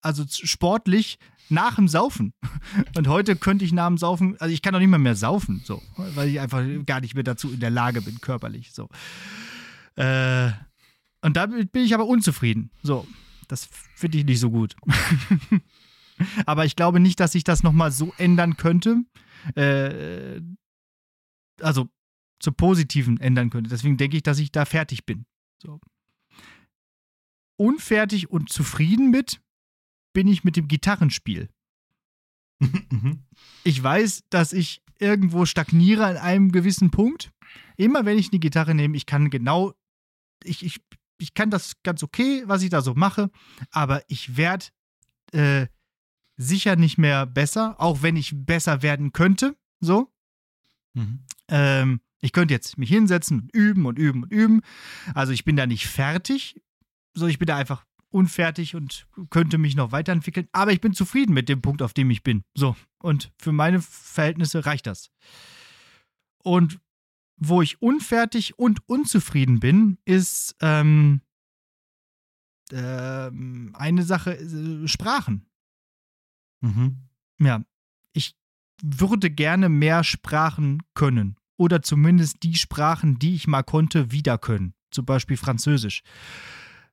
also 0.00 0.24
sportlich 0.28 1.18
nach 1.48 1.76
dem 1.76 1.88
Saufen. 1.88 2.32
Und 2.96 3.08
heute 3.08 3.36
könnte 3.36 3.64
ich 3.64 3.72
nach 3.72 3.88
dem 3.88 3.98
Saufen, 3.98 4.36
also 4.40 4.52
ich 4.52 4.62
kann 4.62 4.72
doch 4.72 4.80
nicht 4.80 4.88
mehr 4.88 4.98
mehr 4.98 5.16
saufen, 5.16 5.62
so, 5.64 5.82
weil 5.96 6.28
ich 6.28 6.40
einfach 6.40 6.62
gar 6.84 7.00
nicht 7.00 7.14
mehr 7.14 7.24
dazu 7.24 7.52
in 7.52 7.60
der 7.60 7.70
Lage 7.70 8.02
bin, 8.02 8.20
körperlich, 8.20 8.72
so. 8.72 8.88
Äh, 9.96 10.50
und 11.22 11.36
damit 11.36 11.72
bin 11.72 11.84
ich 11.84 11.94
aber 11.94 12.06
unzufrieden. 12.06 12.70
So, 12.82 13.06
das 13.48 13.68
finde 13.94 14.18
ich 14.18 14.24
nicht 14.24 14.40
so 14.40 14.50
gut. 14.50 14.76
aber 16.46 16.64
ich 16.64 16.76
glaube 16.76 17.00
nicht, 17.00 17.20
dass 17.20 17.32
sich 17.32 17.44
das 17.44 17.62
nochmal 17.62 17.90
so 17.90 18.12
ändern 18.18 18.56
könnte. 18.56 18.98
Äh, 19.54 20.40
also 21.60 21.88
zur 22.40 22.56
Positiven 22.56 23.18
ändern 23.18 23.50
könnte. 23.50 23.70
Deswegen 23.70 23.96
denke 23.96 24.16
ich, 24.16 24.22
dass 24.22 24.38
ich 24.38 24.52
da 24.52 24.64
fertig 24.64 25.06
bin. 25.06 25.26
So. 25.58 25.80
Unfertig 27.56 28.30
und 28.30 28.50
zufrieden 28.50 29.10
mit 29.10 29.40
bin 30.12 30.28
ich 30.28 30.44
mit 30.44 30.56
dem 30.56 30.68
Gitarrenspiel. 30.68 31.48
Mhm. 32.58 33.22
ich 33.64 33.82
weiß, 33.82 34.24
dass 34.30 34.54
ich 34.54 34.82
irgendwo 34.98 35.44
stagniere 35.44 36.06
an 36.06 36.16
einem 36.16 36.52
gewissen 36.52 36.90
Punkt. 36.90 37.30
Immer 37.76 38.06
wenn 38.06 38.16
ich 38.16 38.30
eine 38.30 38.38
Gitarre 38.38 38.74
nehme, 38.74 38.96
ich 38.96 39.04
kann 39.04 39.28
genau, 39.28 39.74
ich, 40.42 40.64
ich, 40.64 40.80
ich 41.18 41.34
kann 41.34 41.50
das 41.50 41.82
ganz 41.82 42.02
okay, 42.02 42.44
was 42.46 42.62
ich 42.62 42.70
da 42.70 42.80
so 42.80 42.94
mache, 42.94 43.30
aber 43.70 44.02
ich 44.08 44.38
werde 44.38 44.66
äh, 45.32 45.66
sicher 46.38 46.76
nicht 46.76 46.96
mehr 46.96 47.26
besser, 47.26 47.78
auch 47.78 48.00
wenn 48.00 48.16
ich 48.16 48.32
besser 48.34 48.80
werden 48.80 49.12
könnte. 49.12 49.56
So. 49.80 50.10
Mhm. 50.94 51.24
Ähm, 51.48 52.00
ich 52.20 52.32
könnte 52.32 52.54
jetzt 52.54 52.78
mich 52.78 52.88
hinsetzen 52.88 53.40
und 53.40 53.54
üben 53.54 53.86
und 53.86 53.98
üben 53.98 54.24
und 54.24 54.32
üben. 54.32 54.60
Also 55.14 55.32
ich 55.32 55.44
bin 55.44 55.56
da 55.56 55.66
nicht 55.66 55.86
fertig. 55.86 56.60
So, 57.14 57.26
ich 57.26 57.38
bin 57.38 57.46
da 57.46 57.56
einfach 57.56 57.84
unfertig 58.10 58.74
und 58.74 59.06
könnte 59.30 59.58
mich 59.58 59.76
noch 59.76 59.92
weiterentwickeln. 59.92 60.48
Aber 60.52 60.72
ich 60.72 60.80
bin 60.80 60.94
zufrieden 60.94 61.34
mit 61.34 61.48
dem 61.48 61.62
Punkt, 61.62 61.82
auf 61.82 61.92
dem 61.92 62.10
ich 62.10 62.22
bin. 62.22 62.42
So. 62.54 62.76
Und 63.00 63.32
für 63.38 63.52
meine 63.52 63.80
Verhältnisse 63.80 64.66
reicht 64.66 64.86
das. 64.86 65.10
Und 66.42 66.80
wo 67.36 67.60
ich 67.60 67.82
unfertig 67.82 68.58
und 68.58 68.80
unzufrieden 68.88 69.60
bin, 69.60 69.98
ist 70.04 70.56
ähm, 70.60 71.20
ähm, 72.72 73.74
eine 73.74 74.02
Sache, 74.02 74.38
äh, 74.38 74.88
Sprachen. 74.88 75.46
Mhm. 76.62 77.08
Ja, 77.38 77.62
würde 78.82 79.30
gerne 79.30 79.68
mehr 79.68 80.04
Sprachen 80.04 80.82
können. 80.94 81.36
Oder 81.58 81.82
zumindest 81.82 82.42
die 82.42 82.54
Sprachen, 82.54 83.18
die 83.18 83.34
ich 83.34 83.46
mal 83.46 83.62
konnte, 83.62 84.12
wieder 84.12 84.38
können. 84.38 84.74
Zum 84.90 85.06
Beispiel 85.06 85.36
Französisch. 85.36 86.02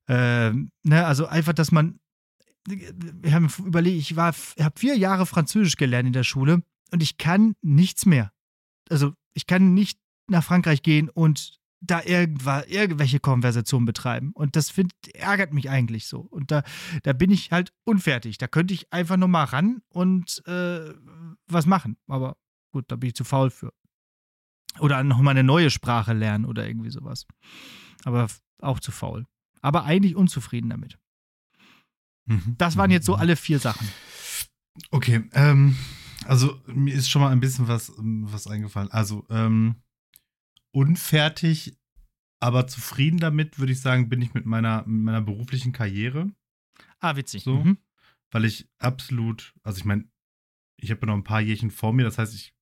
Ähm, 0.08 0.72
ne, 0.84 1.06
also 1.06 1.26
einfach, 1.26 1.54
dass 1.54 1.72
man. 1.72 2.00
Wir 2.66 3.34
haben 3.34 3.50
überlegt, 3.66 3.98
ich 3.98 4.18
habe 4.18 4.36
vier 4.76 4.98
Jahre 4.98 5.26
Französisch 5.26 5.76
gelernt 5.76 6.08
in 6.08 6.14
der 6.14 6.24
Schule 6.24 6.64
und 6.92 7.04
ich 7.04 7.18
kann 7.18 7.56
nichts 7.62 8.06
mehr. 8.06 8.32
Also 8.90 9.14
ich 9.34 9.48
kann 9.48 9.74
nicht 9.74 10.00
nach 10.30 10.46
Frankreich 10.46 10.82
gehen 10.82 11.10
und 11.10 11.60
da 11.86 12.02
irgendwelche 12.04 13.20
Konversationen 13.20 13.86
betreiben. 13.86 14.32
Und 14.34 14.56
das 14.56 14.70
find, 14.70 14.94
ärgert 15.14 15.54
mich 15.54 15.70
eigentlich 15.70 16.08
so. 16.08 16.22
Und 16.22 16.52
da, 16.52 16.64
da 17.04 17.14
bin 17.14 17.30
ich 17.30 17.52
halt 17.52 17.74
unfertig. 17.84 18.38
Da 18.38 18.48
könnte 18.48 18.74
ich 18.74 18.92
einfach 18.92 19.18
nur 19.18 19.28
mal 19.28 19.44
ran 19.44 19.82
und 19.90 20.46
äh, 20.48 20.94
was 21.48 21.66
machen. 21.66 21.98
Aber 22.08 22.38
gut, 22.72 22.86
da 22.88 22.96
bin 22.96 23.10
ich 23.10 23.16
zu 23.16 23.24
faul 23.24 23.50
für. 23.50 23.74
Oder 24.80 25.04
noch 25.04 25.22
mal 25.22 25.32
eine 25.32 25.44
neue 25.44 25.70
Sprache 25.70 26.14
lernen 26.14 26.46
oder 26.46 26.68
irgendwie 26.68 26.90
sowas. 26.90 27.26
Aber 28.06 28.28
auch 28.60 28.80
zu 28.80 28.92
faul. 28.92 29.26
Aber 29.62 29.84
eigentlich 29.84 30.16
unzufrieden 30.16 30.70
damit. 30.70 30.98
Mhm. 32.26 32.56
Das 32.58 32.78
waren 32.78 32.92
jetzt 32.92 33.06
so 33.06 33.16
alle 33.16 33.36
vier 33.36 33.60
Sachen. 33.60 33.88
Okay, 34.90 35.30
ähm, 35.34 35.78
also 36.26 36.60
mir 36.66 36.94
ist 36.94 37.10
schon 37.10 37.22
mal 37.22 37.30
ein 37.30 37.40
bisschen 37.40 37.68
was, 37.68 37.92
was 37.98 38.48
eingefallen. 38.48 38.90
Also, 38.90 39.26
ähm, 39.30 39.83
unfertig, 40.74 41.78
aber 42.42 42.68
zufrieden 42.68 43.20
damit, 43.20 43.60
würde 43.60 43.72
ich 43.72 43.80
sagen, 43.80 44.10
bin 44.10 44.22
ich 44.22 44.34
mit 44.34 44.46
meiner, 44.46 44.86
mit 44.86 45.04
meiner 45.04 45.22
beruflichen 45.22 45.72
Karriere. 45.72 46.34
Ah, 47.00 47.16
witzig. 47.16 47.44
So, 47.44 47.64
mhm. 47.64 47.78
Weil 48.32 48.46
ich 48.46 48.68
absolut, 48.80 49.54
also 49.64 49.78
ich 49.78 49.86
meine, 49.86 50.10
ich 50.78 50.92
habe 50.92 51.02
ja 51.02 51.08
noch 51.08 51.16
ein 51.16 51.24
paar 51.24 51.42
Jährchen 51.42 51.72
vor 51.72 51.94
mir, 51.94 52.04
das 52.04 52.18
heißt, 52.18 52.34
ich 52.34 52.54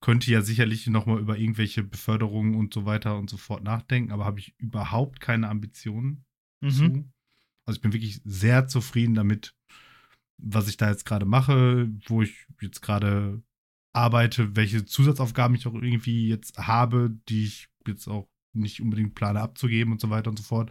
könnte 0.00 0.30
ja 0.30 0.42
sicherlich 0.42 0.86
noch 0.86 1.06
mal 1.06 1.18
über 1.18 1.36
irgendwelche 1.36 1.82
Beförderungen 1.82 2.54
und 2.54 2.72
so 2.72 2.86
weiter 2.86 3.18
und 3.18 3.28
so 3.28 3.36
fort 3.36 3.64
nachdenken, 3.64 4.12
aber 4.12 4.24
habe 4.24 4.38
ich 4.38 4.54
überhaupt 4.58 5.20
keine 5.20 5.48
Ambitionen 5.48 6.24
mhm. 6.60 6.70
zu. 6.70 6.84
Also 7.66 7.78
ich 7.78 7.82
bin 7.82 7.92
wirklich 7.92 8.20
sehr 8.24 8.68
zufrieden 8.68 9.14
damit, 9.14 9.54
was 10.38 10.68
ich 10.68 10.76
da 10.76 10.88
jetzt 10.88 11.04
gerade 11.04 11.26
mache, 11.26 11.90
wo 12.06 12.22
ich 12.22 12.46
jetzt 12.60 12.80
gerade 12.80 13.42
arbeite, 13.98 14.56
welche 14.56 14.84
Zusatzaufgaben 14.84 15.56
ich 15.56 15.66
auch 15.66 15.74
irgendwie 15.74 16.28
jetzt 16.28 16.58
habe, 16.58 17.10
die 17.28 17.44
ich 17.44 17.68
jetzt 17.86 18.08
auch 18.08 18.28
nicht 18.52 18.80
unbedingt 18.80 19.14
plane 19.14 19.40
abzugeben 19.40 19.92
und 19.92 20.00
so 20.00 20.10
weiter 20.10 20.30
und 20.30 20.38
so 20.38 20.44
fort. 20.44 20.70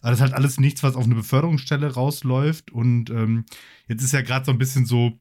Aber 0.00 0.10
das 0.10 0.18
ist 0.18 0.22
halt 0.22 0.34
alles 0.34 0.60
nichts, 0.60 0.82
was 0.82 0.96
auf 0.96 1.04
eine 1.04 1.14
Beförderungsstelle 1.14 1.94
rausläuft. 1.94 2.70
Und 2.70 3.10
ähm, 3.10 3.46
jetzt 3.88 4.02
ist 4.02 4.12
ja 4.12 4.20
gerade 4.20 4.44
so 4.44 4.52
ein 4.52 4.58
bisschen 4.58 4.84
so 4.84 5.18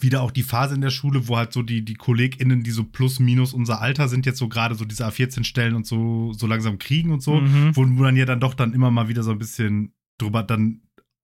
wieder 0.00 0.22
auch 0.22 0.30
die 0.30 0.42
Phase 0.42 0.74
in 0.74 0.80
der 0.80 0.90
Schule, 0.90 1.28
wo 1.28 1.36
halt 1.36 1.52
so 1.52 1.62
die, 1.62 1.84
die 1.84 1.94
KollegInnen, 1.94 2.62
die 2.62 2.70
so 2.70 2.84
plus 2.84 3.20
minus 3.20 3.52
unser 3.52 3.80
Alter 3.80 4.08
sind, 4.08 4.26
jetzt 4.26 4.38
so 4.38 4.48
gerade 4.48 4.74
so 4.74 4.84
diese 4.84 5.06
A14-Stellen 5.06 5.74
und 5.74 5.86
so, 5.86 6.32
so 6.34 6.46
langsam 6.46 6.78
kriegen 6.78 7.10
und 7.10 7.22
so, 7.22 7.40
mhm. 7.40 7.74
wo, 7.74 7.86
wo 7.86 8.04
dann 8.04 8.16
ja 8.16 8.26
dann 8.26 8.40
doch 8.40 8.54
dann 8.54 8.74
immer 8.74 8.90
mal 8.90 9.08
wieder 9.08 9.22
so 9.22 9.30
ein 9.30 9.38
bisschen 9.38 9.94
drüber 10.18 10.42
dann 10.42 10.82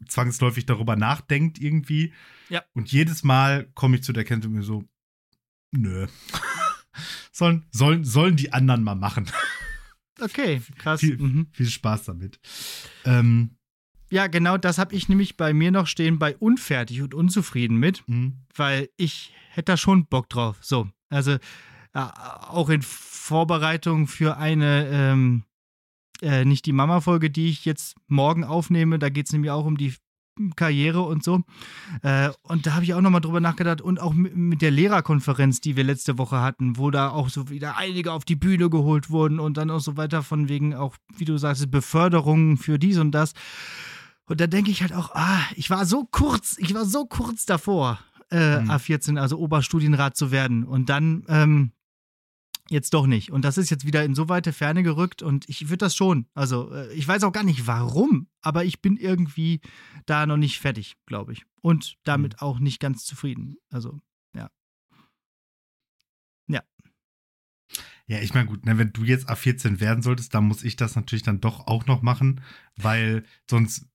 zwangsläufig 0.07 0.65
darüber 0.65 0.95
nachdenkt 0.95 1.59
irgendwie. 1.59 2.13
Ja. 2.49 2.63
Und 2.73 2.91
jedes 2.91 3.23
Mal 3.23 3.69
komme 3.73 3.97
ich 3.97 4.03
zu 4.03 4.13
der 4.13 4.21
Erkenntnis 4.21 4.47
und 4.47 4.53
mir 4.53 4.63
so, 4.63 4.83
nö. 5.71 6.07
sollen, 7.31 7.65
sollen, 7.71 8.03
sollen 8.03 8.35
die 8.35 8.53
anderen 8.53 8.83
mal 8.83 8.95
machen. 8.95 9.29
Okay, 10.19 10.61
krass. 10.77 11.01
Viel, 11.01 11.17
mhm. 11.17 11.47
viel 11.51 11.67
Spaß 11.67 12.05
damit. 12.05 12.39
Ähm, 13.03 13.57
Ja, 14.09 14.27
genau 14.27 14.57
das 14.57 14.77
habe 14.77 14.95
ich 14.95 15.09
nämlich 15.09 15.35
bei 15.35 15.53
mir 15.53 15.71
noch 15.71 15.87
stehen 15.87 16.19
bei 16.19 16.37
unfertig 16.37 17.01
und 17.01 17.13
unzufrieden 17.13 17.77
mit, 17.77 18.03
mh, 18.07 18.31
weil 18.55 18.89
ich 18.95 19.33
hätte 19.49 19.73
da 19.73 19.77
schon 19.77 20.05
Bock 20.05 20.29
drauf. 20.29 20.57
So, 20.61 20.89
also 21.09 21.31
äh, 21.31 21.39
auch 21.93 22.69
in 22.69 22.81
Vorbereitung 22.81 24.07
für 24.07 24.37
eine, 24.37 24.87
ähm, 24.89 25.43
äh, 26.21 26.45
nicht 26.45 26.65
die 26.65 26.73
Mama-Folge, 26.73 27.29
die 27.29 27.49
ich 27.49 27.65
jetzt 27.65 27.95
morgen 28.07 28.43
aufnehme, 28.43 28.99
da 28.99 29.09
geht 29.09 29.27
es 29.27 29.33
nämlich 29.33 29.51
auch 29.51 29.65
um 29.65 29.77
die 29.77 29.93
Karriere 30.55 31.01
und 31.01 31.23
so. 31.23 31.43
Äh, 32.01 32.29
und 32.43 32.65
da 32.65 32.73
habe 32.73 32.83
ich 32.83 32.93
auch 32.93 33.01
nochmal 33.01 33.21
drüber 33.21 33.39
nachgedacht 33.39 33.81
und 33.81 34.01
auch 34.01 34.13
mit, 34.13 34.61
der 34.61 34.71
Lehrerkonferenz, 34.71 35.61
die 35.61 35.75
wir 35.77 35.83
letzte 35.83 36.17
Woche 36.17 36.41
hatten, 36.41 36.77
wo 36.77 36.91
da 36.91 37.09
auch 37.09 37.29
so 37.29 37.49
wieder 37.49 37.77
einige 37.77 38.11
auf 38.11 38.25
die 38.25 38.35
Bühne 38.35 38.69
geholt 38.69 39.09
wurden 39.09 39.39
und 39.39 39.55
dann 39.57 39.69
auch 39.69 39.79
so 39.79 39.95
weiter 39.95 40.23
von 40.23 40.49
wegen 40.49 40.75
auch, 40.75 40.95
wie 41.15 41.25
du 41.25 41.37
sagst, 41.37 41.71
Beförderungen 41.71 42.57
für 42.57 42.77
dies 42.77 42.97
und 42.97 43.11
das. 43.11 43.33
Und 44.25 44.41
da 44.41 44.47
denke 44.47 44.71
ich 44.71 44.81
halt 44.81 44.93
auch, 44.93 45.11
ah, 45.15 45.39
ich 45.55 45.69
war 45.69 45.85
so 45.85 46.05
kurz, 46.09 46.57
ich 46.57 46.73
war 46.73 46.85
so 46.85 47.05
kurz 47.05 47.45
davor, 47.45 47.99
äh, 48.31 48.59
Mhm. 48.59 48.71
A14, 48.71 49.19
also 49.19 49.37
Oberstudienrat 49.37 50.17
zu 50.17 50.31
werden. 50.31 50.63
Und 50.63 50.89
dann 50.89 51.23
ähm, 51.29 51.71
jetzt 52.69 52.93
doch 52.93 53.07
nicht. 53.07 53.31
Und 53.31 53.43
das 53.43 53.57
ist 53.57 53.69
jetzt 53.69 53.85
wieder 53.85 54.03
in 54.03 54.15
so 54.15 54.29
weite 54.29 54.53
Ferne 54.53 54.83
gerückt 54.83 55.21
und 55.21 55.47
ich 55.49 55.69
würde 55.69 55.77
das 55.77 55.95
schon. 55.95 56.27
Also 56.33 56.71
äh, 56.73 56.93
ich 56.93 57.07
weiß 57.07 57.23
auch 57.23 57.31
gar 57.31 57.43
nicht 57.43 57.67
warum, 57.67 58.27
aber 58.41 58.65
ich 58.65 58.81
bin 58.81 58.97
irgendwie 58.97 59.61
da 60.05 60.25
noch 60.25 60.37
nicht 60.37 60.59
fertig, 60.59 60.95
glaube 61.05 61.33
ich. 61.33 61.43
Und 61.61 61.97
damit 62.03 62.41
auch 62.41 62.59
nicht 62.59 62.79
ganz 62.79 63.05
zufrieden. 63.05 63.57
Also, 63.71 63.99
Ja, 68.07 68.19
ich 68.19 68.33
meine, 68.35 68.47
gut, 68.47 68.65
ne, 68.65 68.77
wenn 68.77 68.93
du 68.93 69.03
jetzt 69.03 69.29
A14 69.29 69.79
werden 69.79 70.03
solltest, 70.03 70.33
dann 70.35 70.45
muss 70.45 70.63
ich 70.63 70.75
das 70.75 70.95
natürlich 70.95 71.23
dann 71.23 71.41
doch 71.41 71.65
auch 71.65 71.87
noch 71.87 72.03
machen, 72.03 72.41
weil 72.75 73.23
sonst 73.49 73.87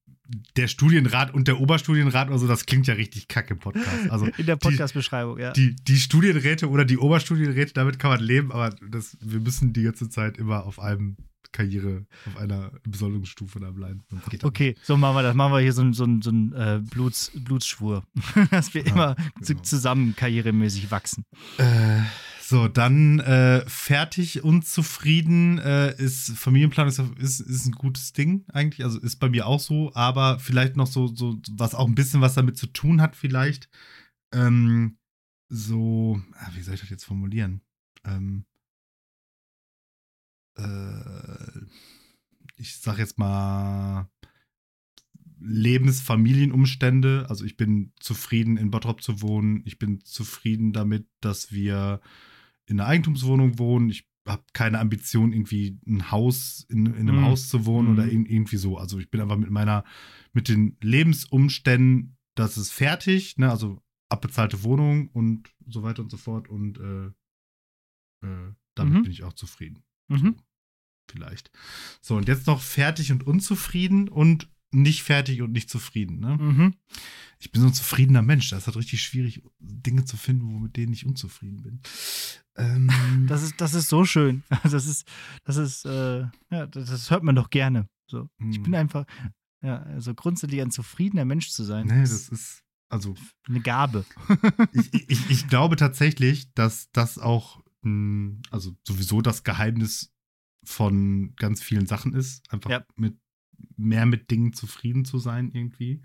der 0.57 0.69
Studienrat 0.69 1.35
und 1.35 1.49
der 1.49 1.61
Oberstudienrat 1.61 2.29
oder 2.29 2.39
so, 2.39 2.47
das 2.47 2.67
klingt 2.67 2.87
ja 2.87 2.95
richtig 2.95 3.29
kacke 3.29 3.55
im 3.55 3.61
Podcast. 3.61 4.11
Also 4.11 4.27
in 4.37 4.47
der 4.47 4.57
Podcast-Beschreibung, 4.57 5.39
ja. 5.39 5.53
die, 5.53 5.75
die 5.77 5.97
Studienräte 5.97 6.69
oder 6.69 6.85
die 6.85 6.99
Oberstudienräte, 6.99 7.73
damit 7.75 7.99
kann 7.99 8.11
man 8.11 8.21
leben, 8.21 8.53
aber 8.53 8.71
das, 8.89 9.17
wir 9.21 9.41
müssen 9.41 9.73
die 9.73 9.83
ganze 9.83 10.09
Zeit 10.09 10.39
immer 10.39 10.65
auf 10.67 10.79
einem 10.79 11.17
Karriere, 11.53 12.07
auf 12.27 12.37
einer 12.37 12.71
Besoldungsstufe 12.87 13.59
da 13.59 13.71
bleiben. 13.71 14.03
Okay, 14.43 14.77
so 14.83 14.97
machen 14.97 15.17
wir 15.17 15.23
das. 15.23 15.35
Machen 15.35 15.53
wir 15.53 15.61
hier 15.61 15.73
so 15.73 15.83
einen 15.83 15.95
so 15.95 16.07
so 16.21 16.31
einen, 16.31 16.53
äh, 16.53 16.81
Bluts, 16.81 17.33
Blutsschwur, 17.35 18.05
dass 18.51 18.73
wir 18.73 18.87
Ja, 18.87 18.93
immer 18.93 19.17
genau. 19.41 19.61
zusammen 19.63 20.15
karrieremäßig 20.15 20.91
wachsen. 20.91 21.25
Äh, 21.59 22.03
so, 22.51 22.67
dann 22.67 23.21
äh, 23.21 23.65
fertig 23.69 24.43
und 24.43 24.67
zufrieden 24.67 25.59
äh, 25.59 25.95
ist 26.03 26.33
Familienplanung 26.33 27.15
ist, 27.19 27.39
ist, 27.39 27.67
ein 27.67 27.71
gutes 27.71 28.13
Ding 28.13 28.45
eigentlich. 28.49 28.85
Also 28.85 28.99
ist 28.99 29.21
bei 29.21 29.29
mir 29.29 29.47
auch 29.47 29.61
so, 29.61 29.95
aber 29.95 30.41
vielleicht 30.41 30.75
noch 30.75 30.89
so, 30.89 31.07
so 31.07 31.41
was 31.53 31.77
auch 31.77 31.87
ein 31.87 31.95
bisschen 31.95 32.23
was 32.23 32.35
damit 32.35 32.59
zu 32.59 32.67
tun 32.67 33.01
hat, 33.01 33.15
vielleicht. 33.15 33.71
Ähm, 34.33 34.99
so, 35.49 36.21
ah, 36.35 36.51
wie 36.55 36.63
soll 36.63 36.75
ich 36.75 36.81
das 36.81 36.91
jetzt 36.91 37.05
formulieren? 37.05 37.61
Ähm, 38.05 38.45
äh, 40.57 41.61
ich 42.57 42.79
sag 42.79 42.99
jetzt 42.99 43.17
mal 43.17 44.11
Lebensfamilienumstände. 45.39 47.27
Also 47.29 47.45
ich 47.45 47.57
bin 47.57 47.93
zufrieden, 48.01 48.57
in 48.57 48.73
Bottrop 48.73 49.05
zu 49.05 49.23
wohnen. 49.23 49.63
Ich 49.67 49.79
bin 49.79 50.01
zufrieden 50.05 50.73
damit, 50.73 51.07
dass 51.21 51.53
wir 51.53 52.01
in 52.71 52.81
einer 52.81 52.89
Eigentumswohnung 52.89 53.59
wohnen. 53.59 53.91
Ich 53.91 54.07
habe 54.27 54.45
keine 54.53 54.79
Ambition, 54.79 55.33
irgendwie 55.33 55.79
ein 55.87 56.11
Haus 56.11 56.65
in, 56.69 56.87
in 56.87 56.95
einem 57.09 57.17
Mhm. 57.17 57.23
Haus 57.25 57.49
zu 57.49 57.67
wohnen 57.67 57.89
Mhm. 57.89 57.95
oder 57.95 58.09
in, 58.09 58.27
irgendwie 58.27 58.59
so. 58.59 58.79
Also 58.79 58.99
ich 58.99 59.11
bin 59.11 59.21
einfach 59.21 59.37
mit 59.39 59.51
meiner, 59.51 59.85
mit 60.33 60.49
den 60.49 60.77
Lebensumständen, 60.81 62.17
das 62.37 62.57
ist 62.57 62.71
fertig, 62.71 63.37
ne? 63.39 63.51
Also 63.51 63.83
abbezahlte 64.09 64.63
Wohnung 64.63 65.09
und 65.09 65.51
so 65.67 65.83
weiter 65.83 66.03
und 66.03 66.11
so 66.11 66.17
fort. 66.17 66.49
Und 66.49 66.79
äh, 66.79 67.07
äh, 68.27 68.53
damit 68.75 68.95
Mhm. 68.95 69.03
bin 69.03 69.13
ich 69.13 69.25
auch 69.25 69.33
zufrieden 69.33 69.83
Mhm. 70.09 70.37
vielleicht. 71.11 71.51
So, 72.01 72.17
und 72.17 72.29
jetzt 72.29 72.47
noch 72.47 72.61
fertig 72.61 73.11
und 73.13 73.27
unzufrieden 73.27 74.09
und 74.09 74.49
nicht 74.73 75.03
fertig 75.03 75.43
und 75.43 75.53
nicht 75.53 75.69
zufrieden. 75.71 76.21
Ne? 76.21 76.37
Mhm. 76.37 76.75
Ich 77.39 77.51
bin 77.51 77.63
so 77.63 77.69
ein 77.69 77.75
zufriedener 77.75 78.23
Mensch. 78.23 78.51
Das 78.51 78.61
ist 78.61 78.67
halt 78.67 78.77
richtig 78.77 79.03
schwierig, 79.03 79.43
Dinge 79.59 80.05
zu 80.05 80.17
finden, 80.17 80.53
wo 80.53 80.59
mit 80.59 80.77
denen 80.77 80.93
ich 80.93 81.07
unzufrieden 81.07 81.63
bin. 81.63 81.81
Ähm, 82.57 82.91
Das 83.29 83.43
ist, 83.43 83.61
das 83.61 83.75
ist 83.75 83.89
so 83.89 84.05
schön. 84.05 84.43
Das 84.63 84.87
ist, 84.87 85.07
das 85.45 85.57
ist, 85.57 85.85
äh, 85.87 86.21
ja, 86.51 86.67
das, 86.67 86.91
das 86.91 87.11
hört 87.11 87.23
man 87.23 87.35
doch 87.35 87.51
gerne. 87.51 87.89
So. 88.07 88.29
Ich 88.39 88.57
hm. 88.57 88.63
bin 88.65 88.75
einfach, 88.75 89.05
ja, 89.63 89.83
also 89.83 90.15
grundsätzlich 90.15 90.61
ein 90.61 90.71
zufriedener 90.71 91.25
Mensch 91.25 91.51
zu 91.51 91.65
sein. 91.65 91.87
nee, 91.87 92.01
das 92.01 92.29
ist, 92.29 92.63
also, 92.89 93.15
eine 93.47 93.61
Gabe. 93.61 94.05
ich, 94.73 94.93
ich, 95.09 95.31
ich 95.31 95.49
glaube 95.49 95.77
tatsächlich, 95.77 96.53
dass 96.55 96.91
das 96.93 97.19
auch, 97.19 97.63
mh, 97.83 98.39
also 98.51 98.77
sowieso 98.87 99.23
das 99.23 99.45
Geheimnis 99.45 100.13
von 100.65 101.35
ganz 101.37 101.63
vielen 101.63 101.87
Sachen 101.87 102.15
ist. 102.15 102.43
Einfach 102.53 102.71
Ja. 102.71 102.85
mit 102.97 103.17
mehr 103.77 104.07
mit 104.07 104.31
Dingen 104.31 104.53
zufrieden 104.53 105.05
zu 105.05 105.19
sein, 105.19 105.51
irgendwie. 105.53 106.03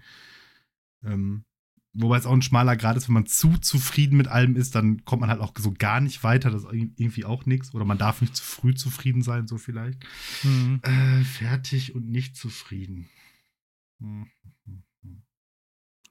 Ähm, 1.03 1.45
wobei 1.93 2.18
es 2.18 2.26
auch 2.26 2.34
ein 2.34 2.41
schmaler 2.41 2.76
Grad 2.76 2.97
ist, 2.97 3.08
wenn 3.08 3.14
man 3.14 3.26
zu 3.26 3.58
zufrieden 3.58 4.18
mit 4.18 4.28
allem 4.28 4.56
ist, 4.56 4.76
dann 4.76 5.06
kommt 5.06 5.22
man 5.22 5.30
halt 5.30 5.41
auch 5.41 5.53
so 5.58 5.74
gar 5.74 6.01
nicht 6.01 6.24
weiter. 6.24 6.51
Das 6.51 6.64
ist 6.64 6.72
irgendwie 6.72 7.26
auch 7.26 7.45
nichts. 7.45 7.74
Oder 7.74 7.86
man 7.86 7.97
darf 7.97 8.22
nicht 8.22 8.36
zu 8.36 8.43
früh 8.43 8.74
zufrieden 8.74 9.22
sein, 9.22 9.47
so 9.47 9.58
vielleicht. 9.58 10.06
Mhm. 10.43 10.80
Äh, 10.84 11.24
fertig 11.24 11.95
und 11.95 12.10
nicht 12.10 12.36
zufrieden. 12.36 13.08
Hm. 13.99 14.28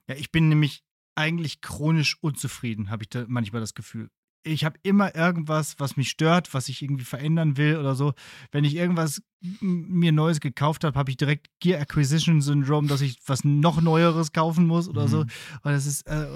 Ja, 0.07 0.17
ich 0.17 0.31
bin 0.31 0.49
nämlich 0.49 0.85
eigentlich 1.15 1.61
chronisch 1.61 2.19
unzufrieden, 2.21 2.91
habe 2.91 3.05
ich 3.05 3.09
da 3.09 3.25
manchmal 3.29 3.61
das 3.61 3.75
Gefühl. 3.75 4.11
Ich 4.45 4.65
habe 4.65 4.79
immer 4.83 5.15
irgendwas, 5.15 5.75
was 5.79 5.97
mich 5.97 6.11
stört, 6.11 6.55
was 6.55 6.69
ich 6.69 6.83
irgendwie 6.83 7.05
verändern 7.05 7.57
will 7.57 7.77
oder 7.79 7.95
so. 7.95 8.13
Wenn 8.53 8.65
ich 8.65 8.77
irgendwas 8.77 9.23
mir 9.61 10.13
Neues 10.13 10.41
gekauft 10.41 10.85
habe, 10.85 10.99
habe 10.99 11.11
ich 11.11 11.17
direkt 11.17 11.49
Gear 11.61 11.81
Acquisition 11.81 12.41
Syndrome, 12.41 12.89
dass 12.89 13.01
ich 13.01 13.19
was 13.27 13.45
noch 13.45 13.81
Neueres 13.81 14.33
kaufen 14.33 14.67
muss 14.67 14.89
oder 14.89 15.09
so. 15.09 15.19
Mhm. 15.25 15.31
Und 15.63 15.73
das 15.73 15.87
ist, 15.87 16.07
äh, 16.07 16.27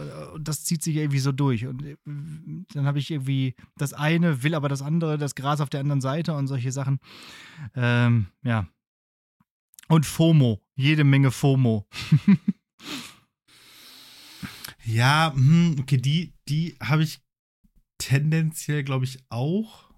das 0.41 0.65
zieht 0.65 0.83
sich 0.83 0.97
irgendwie 0.97 1.19
so 1.19 1.33
durch. 1.33 1.67
Und 1.67 1.85
äh, 1.85 1.97
dann 2.75 2.87
habe 2.87 2.99
ich 2.99 3.11
irgendwie 3.11 3.55
das 3.77 3.93
eine, 3.93 4.43
will 4.43 4.55
aber 4.55 4.69
das 4.69 4.83
andere, 4.83 5.19
das 5.19 5.35
Gras 5.35 5.61
auf 5.61 5.71
der 5.71 5.81
anderen 5.81 6.01
Seite 6.01 6.35
und 6.35 6.49
solche 6.49 6.73
Sachen. 6.73 6.99
Ähm, 7.75 8.27
ja. 8.43 8.67
Und 9.89 10.05
FOMO, 10.05 10.61
jede 10.77 11.05
Menge 11.05 11.31
FOMO. 11.31 11.87
Ja, 14.89 15.33
hm, 15.35 15.77
okay, 15.79 15.99
die, 15.99 16.33
die 16.49 16.75
habe 16.81 17.03
ich 17.03 17.21
tendenziell, 17.99 18.84
glaube 18.84 19.05
ich, 19.05 19.18
auch. 19.28 19.90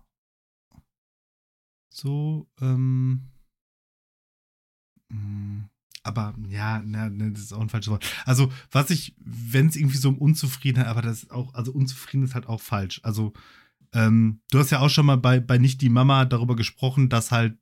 So, 1.93 2.49
ähm. 2.61 3.31
hm, 5.11 5.69
Aber 6.03 6.35
ja, 6.49 6.83
na, 6.85 7.11
ne, 7.11 7.33
das 7.33 7.43
ist 7.43 7.53
auch 7.53 7.61
ein 7.61 7.69
falsches 7.69 7.91
Wort. 7.91 8.07
Also, 8.25 8.53
was 8.71 8.91
ich, 8.91 9.15
wenn 9.19 9.69
es 9.69 9.77
irgendwie 9.77 9.99
so 9.99 10.09
um 10.09 10.19
Unzufriedenheit, 10.19 10.87
aber 10.89 11.03
das 11.03 11.25
ist 11.25 11.31
auch, 11.31 11.55
also 11.55 11.73
unzufrieden 11.73 12.25
ist 12.25 12.35
halt 12.35 12.47
auch 12.47 12.61
falsch. 12.61 13.01
Also, 13.03 13.33
ähm, 13.93 14.41
du 14.51 14.61
hast 14.61 14.71
ja 14.71 14.81
auch 14.81 14.89
schon 14.89 15.07
mal 15.07 15.17
bei, 15.17 15.41
bei 15.41 15.59
Nicht 15.59 15.81
die 15.83 15.89
Mama 15.89 16.25
darüber 16.25 16.55
gesprochen, 16.57 17.09
dass 17.09 17.33
halt 17.33 17.59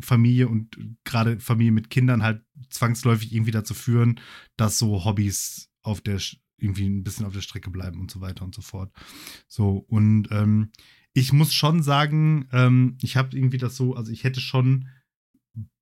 Familie 0.00 0.48
und 0.48 0.78
gerade 1.04 1.40
Familie 1.40 1.72
mit 1.72 1.90
Kindern 1.90 2.22
halt 2.22 2.42
zwangsläufig 2.70 3.32
irgendwie 3.34 3.50
dazu 3.50 3.74
führen, 3.74 4.20
dass 4.56 4.78
so 4.78 5.04
Hobbys 5.04 5.70
auf 5.82 6.00
der 6.00 6.18
irgendwie 6.58 6.86
ein 6.88 7.04
bisschen 7.04 7.26
auf 7.26 7.32
der 7.32 7.40
Strecke 7.40 7.70
bleiben 7.70 8.00
und 8.00 8.10
so 8.10 8.20
weiter 8.20 8.44
und 8.44 8.54
so 8.54 8.62
fort. 8.62 8.92
So, 9.46 9.84
und 9.88 10.28
ähm, 10.30 10.70
ich 11.12 11.32
muss 11.32 11.54
schon 11.54 11.82
sagen, 11.82 12.48
ähm, 12.52 12.96
ich 13.00 13.16
habe 13.16 13.36
irgendwie 13.36 13.58
das 13.58 13.76
so, 13.76 13.94
also 13.94 14.12
ich 14.12 14.24
hätte 14.24 14.40
schon 14.40 14.88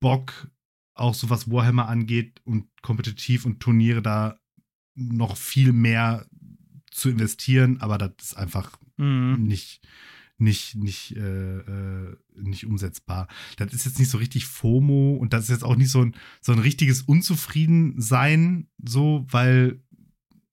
Bock, 0.01 0.51
auch 0.95 1.15
so 1.15 1.29
was 1.29 1.51
Warhammer 1.51 1.89
angeht 1.89 2.41
und 2.45 2.69
kompetitiv 2.81 3.45
und 3.45 3.61
Turniere 3.61 4.01
da 4.01 4.39
noch 4.95 5.37
viel 5.37 5.73
mehr 5.73 6.27
zu 6.91 7.11
investieren, 7.11 7.81
aber 7.83 7.99
das 7.99 8.13
ist 8.21 8.37
einfach 8.37 8.79
Mhm. 8.99 9.43
nicht, 9.43 9.81
nicht, 10.39 10.75
nicht, 10.77 11.17
äh, 11.17 11.59
äh, 11.59 12.17
nicht 12.35 12.67
umsetzbar. 12.67 13.29
Das 13.57 13.73
ist 13.73 13.85
jetzt 13.87 13.99
nicht 13.99 14.11
so 14.11 14.19
richtig 14.19 14.47
FOMO 14.47 15.17
und 15.17 15.33
das 15.33 15.45
ist 15.45 15.51
jetzt 15.51 15.65
auch 15.65 15.77
nicht 15.77 15.91
so 15.91 16.03
ein, 16.03 16.15
so 16.41 16.53
ein 16.53 16.59
richtiges 16.59 17.03
Unzufriedensein, 17.03 18.69
so, 18.83 19.27
weil, 19.31 19.83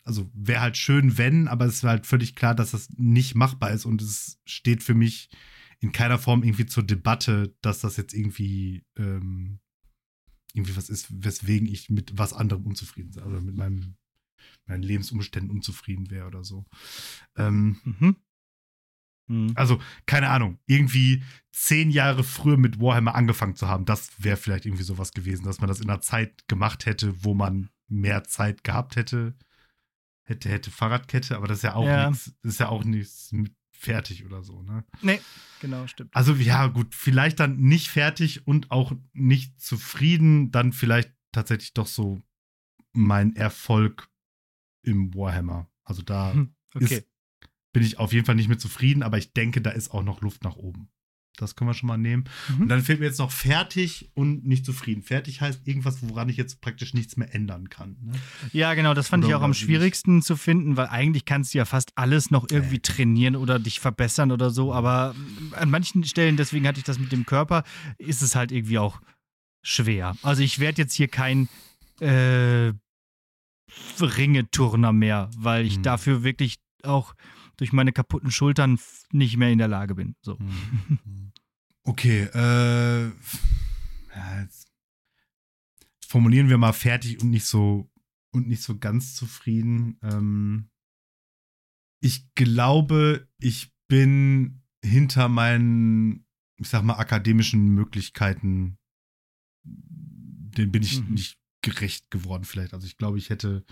also 0.04 0.30
wäre 0.34 0.62
halt 0.62 0.78
schön, 0.78 1.18
wenn, 1.18 1.47
aber 1.47 1.66
es 1.66 1.76
ist 1.76 1.84
halt 1.84 2.06
völlig 2.06 2.36
klar, 2.36 2.56
dass 2.56 2.72
das 2.72 2.89
nicht 2.97 3.36
machbar 3.36 3.72
ist 3.72 3.86
und 3.86 4.01
es 4.01 4.39
steht 4.45 4.84
für 4.84 4.93
mich 4.93 5.30
in 5.80 5.91
keiner 5.91 6.18
Form 6.18 6.43
irgendwie 6.43 6.66
zur 6.66 6.84
Debatte, 6.84 7.56
dass 7.62 7.80
das 7.80 7.97
jetzt 7.97 8.14
irgendwie 8.14 8.86
ähm, 8.97 9.60
irgendwie 10.54 10.78
was 10.78 10.89
ist, 10.89 11.08
weswegen 11.10 11.68
ich 11.68 11.89
mit 11.89 12.18
was 12.18 12.34
anderem 12.34 12.66
unzufrieden 12.66 13.12
sei 13.12 13.24
oder 13.24 13.41
mit 13.41 13.56
meinem, 13.56 13.95
meinen 14.66 14.84
Lebensumständen 14.84 15.51
unzufrieden 15.51 16.10
wäre 16.10 16.28
oder 16.28 16.43
so. 16.43 16.66
Ähm, 17.36 17.78
Mhm. 17.84 18.16
Mhm. 19.28 19.54
also, 19.56 19.80
keine 20.06 20.30
Ahnung, 20.30 20.60
irgendwie 20.66 21.24
zehn 21.51 21.91
Jahre 21.91 22.24
früher 22.24 22.58
mit 22.58 22.80
Warhammer 22.80 23.16
angefangen 23.16 23.56
zu 23.56 23.68
haben, 23.68 23.86
das 23.86 24.12
wäre 24.22 24.38
vielleicht 24.38 24.66
irgendwie 24.66 24.84
sowas 24.84 25.14
gewesen, 25.14 25.45
dass 25.45 25.62
man 25.62 25.70
das 25.70 25.80
in 25.80 25.89
einer 25.89 26.01
Zeit 26.01 26.47
gemacht 26.47 26.86
hätte, 26.86 27.24
wo 27.24 27.34
man 27.34 27.70
mehr 27.88 28.26
Zeit 28.26 28.64
gehabt 28.64 28.95
hätte. 28.95 29.36
Hätte, 30.26 30.49
hätte 30.49 30.71
Fahrradkette, 30.71 31.36
aber 31.36 31.47
das 31.47 31.57
ist 31.59 31.63
ja 31.63 31.76
auch 31.76 31.86
Ja. 31.86 32.09
nichts, 32.09 32.34
ist 32.43 32.59
ja 32.59 32.69
auch 32.69 32.84
nichts 32.84 33.32
mit 33.32 33.53
fertig 33.71 34.26
oder 34.26 34.41
so, 34.43 34.61
ne? 34.61 34.86
Nee, 35.01 35.21
genau, 35.59 35.86
stimmt. 35.88 36.15
Also, 36.15 36.34
ja, 36.36 36.67
gut, 36.67 36.95
vielleicht 36.95 37.39
dann 37.41 37.57
nicht 37.57 37.89
fertig 37.89 38.47
und 38.47 38.71
auch 38.71 38.93
nicht 39.11 39.59
zufrieden, 39.59 40.51
dann 40.51 40.71
vielleicht 40.71 41.11
tatsächlich 41.34 41.74
doch 41.74 41.88
so 41.88 42.21
mein 42.93 43.36
Erfolg 43.36 44.09
im 44.84 45.13
Warhammer. 45.13 45.69
Also 45.84 46.01
da 46.01 46.34
Hm, 46.34 46.55
Okay. 46.76 46.86
ist, 46.97 47.07
bin 47.74 47.84
ich 47.84 47.97
auf 47.99 48.13
jeden 48.13 48.26
Fall 48.26 48.36
nicht 48.36 48.47
mit 48.49 48.61
zufrieden, 48.61 49.03
aber 49.03 49.17
ich 49.17 49.34
denke, 49.34 49.61
da 49.61 49.71
ist 49.71 49.91
auch 49.91 50.03
noch 50.03 50.21
Luft 50.21 50.43
nach 50.43 50.55
oben. 50.55 50.89
Das 51.38 51.55
können 51.55 51.67
wir 51.69 51.73
schon 51.73 51.88
mal 51.88 51.97
nehmen. 51.97 52.25
Mhm. 52.49 52.61
Und 52.61 52.69
dann 52.69 52.81
fehlt 52.84 52.99
mir 52.99 53.07
jetzt 53.07 53.17
noch 53.17 53.31
fertig 53.31 54.11
und 54.13 54.45
nicht 54.45 54.65
zufrieden. 54.65 55.01
Fertig 55.01 55.41
heißt 55.41 55.67
irgendwas, 55.67 55.97
woran 56.07 56.29
ich 56.29 56.38
jetzt 56.38 56.61
praktisch 56.61 56.93
nichts 56.93 57.17
mehr 57.17 57.34
ändern 57.34 57.69
kann. 57.69 57.97
Ne? 58.03 58.13
Ja, 58.51 58.75
genau, 58.75 58.93
das 58.93 59.07
fand 59.07 59.23
Oder 59.25 59.31
ich 59.31 59.36
auch 59.38 59.41
am 59.41 59.51
ich 59.51 59.57
nicht. 59.57 59.65
schwierigsten 59.65 60.21
zu 60.21 60.36
finden, 60.36 60.77
weil 60.77 60.88
eigentlich 60.88 61.25
kannst 61.25 61.53
du 61.53 61.57
ja 61.57 61.65
fast 61.65 61.91
alles 61.95 62.29
noch 62.29 62.45
irgendwie 62.51 62.75
Äh. 62.75 62.81
trainieren 62.81 63.36
oder 63.36 63.57
dich 63.57 63.79
verbessern 63.79 64.31
oder 64.31 64.51
so, 64.51 64.73
aber 64.73 65.15
an 65.53 65.71
manchen 65.71 66.03
Stellen, 66.03 66.38
deswegen 66.38 66.67
hatte 66.67 66.77
ich 66.77 66.86
das 66.86 66.99
mit 66.99 67.11
dem 67.11 67.25
Körper, 67.25 67.63
ist 67.97 68.21
es 68.21 68.36
halt 68.36 68.51
irgendwie 68.51 68.77
auch 68.77 69.01
schwer. 69.63 70.15
Also 70.21 70.43
ich 70.43 70.59
werde 70.59 70.84
jetzt 70.84 70.93
hier 70.93 71.07
kein 71.07 71.49
äh, 71.99 72.73
Ringeturner 73.99 74.93
mehr, 74.93 75.29
weil 75.38 75.65
ich 75.65 75.75
Hm. 75.75 75.84
dafür 75.84 76.23
wirklich 76.23 76.57
auch 76.84 77.15
durch 77.57 77.71
meine 77.71 77.91
kaputten 77.91 78.31
Schultern 78.31 78.79
nicht 79.11 79.38
mehr 79.38 79.49
in 79.51 79.57
der 79.59 79.67
Lage 79.67 79.95
bin. 79.95 80.15
So. 80.21 80.38
Mhm. 80.39 80.99
Okay, 81.86 82.23
äh, 82.34 83.07
ja, 84.15 84.41
jetzt 84.41 84.71
formulieren 86.07 86.49
wir 86.49 86.57
mal 86.57 86.73
fertig 86.73 87.21
und 87.21 87.29
nicht 87.29 87.45
so 87.45 87.89
und 88.31 88.47
nicht 88.47 88.63
so 88.63 88.77
ganz 88.77 89.15
zufrieden. 89.15 89.97
Ähm, 90.01 90.69
ich 92.01 92.34
glaube, 92.36 93.27
ich 93.39 93.73
bin 93.88 94.61
hinter 94.84 95.29
meinen, 95.29 96.25
ich 96.57 96.67
sag 96.69 96.84
mal, 96.84 96.95
akademischen 96.97 97.69
Möglichkeiten, 97.69 98.77
den 99.63 100.71
bin 100.71 100.84
ich 100.84 101.01
Mhm. 101.01 101.13
nicht 101.13 101.38
gerecht 101.61 102.09
geworden 102.11 102.43
vielleicht. 102.43 102.73
Also 102.73 102.88
ich 102.88 102.97
glaube, 102.97 103.17
ich 103.17 103.29
hätte 103.29 103.65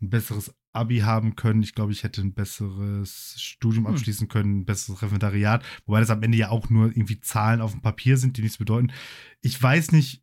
ein 0.00 0.10
besseres 0.10 0.54
Abi 0.74 0.98
haben 1.00 1.36
können. 1.36 1.62
Ich 1.62 1.74
glaube, 1.74 1.92
ich 1.92 2.02
hätte 2.02 2.20
ein 2.20 2.34
besseres 2.34 3.34
Studium 3.38 3.86
Hm. 3.86 3.94
abschließen 3.94 4.28
können, 4.28 4.60
ein 4.60 4.64
besseres 4.64 5.02
Referendariat. 5.02 5.64
Wobei 5.86 6.00
das 6.00 6.10
am 6.10 6.22
Ende 6.22 6.38
ja 6.38 6.50
auch 6.50 6.70
nur 6.70 6.86
irgendwie 6.88 7.20
Zahlen 7.20 7.60
auf 7.60 7.72
dem 7.72 7.82
Papier 7.82 8.16
sind, 8.16 8.36
die 8.36 8.42
nichts 8.42 8.58
bedeuten. 8.58 8.92
Ich 9.40 9.60
weiß 9.62 9.92
nicht, 9.92 10.22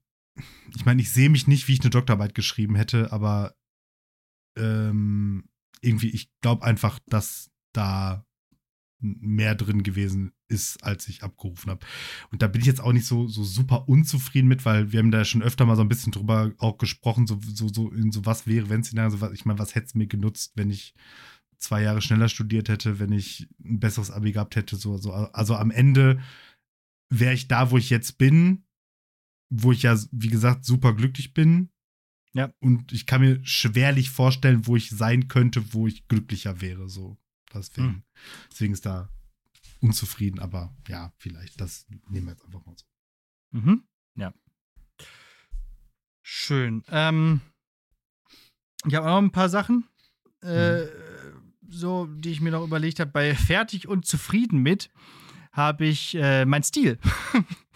ich 0.75 0.85
meine, 0.85 1.01
ich 1.01 1.11
sehe 1.11 1.29
mich 1.29 1.47
nicht, 1.47 1.67
wie 1.67 1.73
ich 1.73 1.81
eine 1.81 1.89
Doktorarbeit 1.89 2.35
geschrieben 2.35 2.75
hätte, 2.75 3.11
aber 3.11 3.55
ähm, 4.57 5.49
irgendwie, 5.81 6.09
ich 6.09 6.29
glaube 6.41 6.65
einfach, 6.65 6.99
dass 7.07 7.49
da 7.73 8.25
mehr 9.01 9.55
drin 9.55 9.83
gewesen 9.83 10.31
ist, 10.47 10.83
als 10.83 11.07
ich 11.07 11.23
abgerufen 11.23 11.71
habe. 11.71 11.85
Und 12.31 12.41
da 12.41 12.47
bin 12.47 12.61
ich 12.61 12.67
jetzt 12.67 12.81
auch 12.81 12.93
nicht 12.93 13.05
so, 13.05 13.27
so 13.27 13.43
super 13.43 13.87
unzufrieden 13.87 14.47
mit, 14.47 14.65
weil 14.65 14.91
wir 14.91 14.99
haben 14.99 15.11
da 15.11 15.25
schon 15.25 15.41
öfter 15.41 15.65
mal 15.65 15.75
so 15.75 15.81
ein 15.81 15.89
bisschen 15.89 16.11
drüber 16.11 16.51
auch 16.57 16.77
gesprochen, 16.77 17.27
so, 17.27 17.39
so, 17.41 17.67
so 17.67 17.91
in 17.91 18.11
so 18.11 18.25
was 18.25 18.47
wäre, 18.47 18.69
wenn 18.69 18.81
es 18.81 18.91
so 18.91 19.21
was, 19.21 19.31
ich 19.33 19.45
meine, 19.45 19.59
was 19.59 19.75
hätte 19.75 19.87
es 19.87 19.95
mir 19.95 20.07
genutzt, 20.07 20.53
wenn 20.55 20.69
ich 20.69 20.93
zwei 21.57 21.83
Jahre 21.83 22.01
schneller 22.01 22.29
studiert 22.29 22.69
hätte, 22.69 22.99
wenn 22.99 23.11
ich 23.11 23.47
ein 23.63 23.79
besseres 23.79 24.11
Abi 24.11 24.31
gehabt 24.31 24.55
hätte, 24.55 24.75
so, 24.75 24.97
so. 24.97 25.13
Also 25.13 25.55
am 25.55 25.71
Ende 25.71 26.19
wäre 27.09 27.33
ich 27.33 27.47
da, 27.47 27.71
wo 27.71 27.77
ich 27.77 27.89
jetzt 27.89 28.17
bin, 28.17 28.65
wo 29.49 29.71
ich 29.71 29.83
ja, 29.83 29.97
wie 30.11 30.29
gesagt, 30.29 30.65
super 30.65 30.93
glücklich 30.93 31.33
bin. 31.33 31.69
Ja. 32.33 32.53
Und 32.59 32.91
ich 32.93 33.05
kann 33.05 33.21
mir 33.21 33.39
schwerlich 33.43 34.09
vorstellen, 34.09 34.65
wo 34.65 34.75
ich 34.75 34.89
sein 34.89 35.27
könnte, 35.27 35.73
wo 35.73 35.87
ich 35.87 36.07
glücklicher 36.07 36.61
wäre, 36.61 36.89
so. 36.89 37.17
Deswegen, 37.53 37.87
Hm. 37.87 38.03
deswegen 38.49 38.73
ist 38.73 38.85
da 38.85 39.09
unzufrieden, 39.81 40.39
aber 40.39 40.73
ja, 40.87 41.11
vielleicht, 41.17 41.59
das 41.59 41.85
nehmen 42.09 42.27
wir 42.27 42.33
jetzt 42.33 42.45
einfach 42.45 42.65
mal 42.65 42.75
so. 42.77 42.85
Mhm. 43.51 43.83
Ja. 44.15 44.33
Schön. 46.23 46.83
Ähm, 46.89 47.41
ich 48.87 48.95
habe 48.95 49.07
auch 49.07 49.21
noch 49.21 49.27
ein 49.27 49.31
paar 49.31 49.49
Sachen, 49.49 49.87
äh, 50.41 50.85
so, 51.67 52.05
die 52.07 52.31
ich 52.31 52.41
mir 52.41 52.51
noch 52.51 52.63
überlegt 52.63 52.99
habe. 52.99 53.11
Bei 53.11 53.35
fertig 53.35 53.87
und 53.87 54.05
zufrieden 54.05 54.59
mit 54.59 54.89
habe 55.51 55.85
ich 55.85 56.15
äh, 56.15 56.45
mein 56.45 56.63
Stil. 56.63 56.97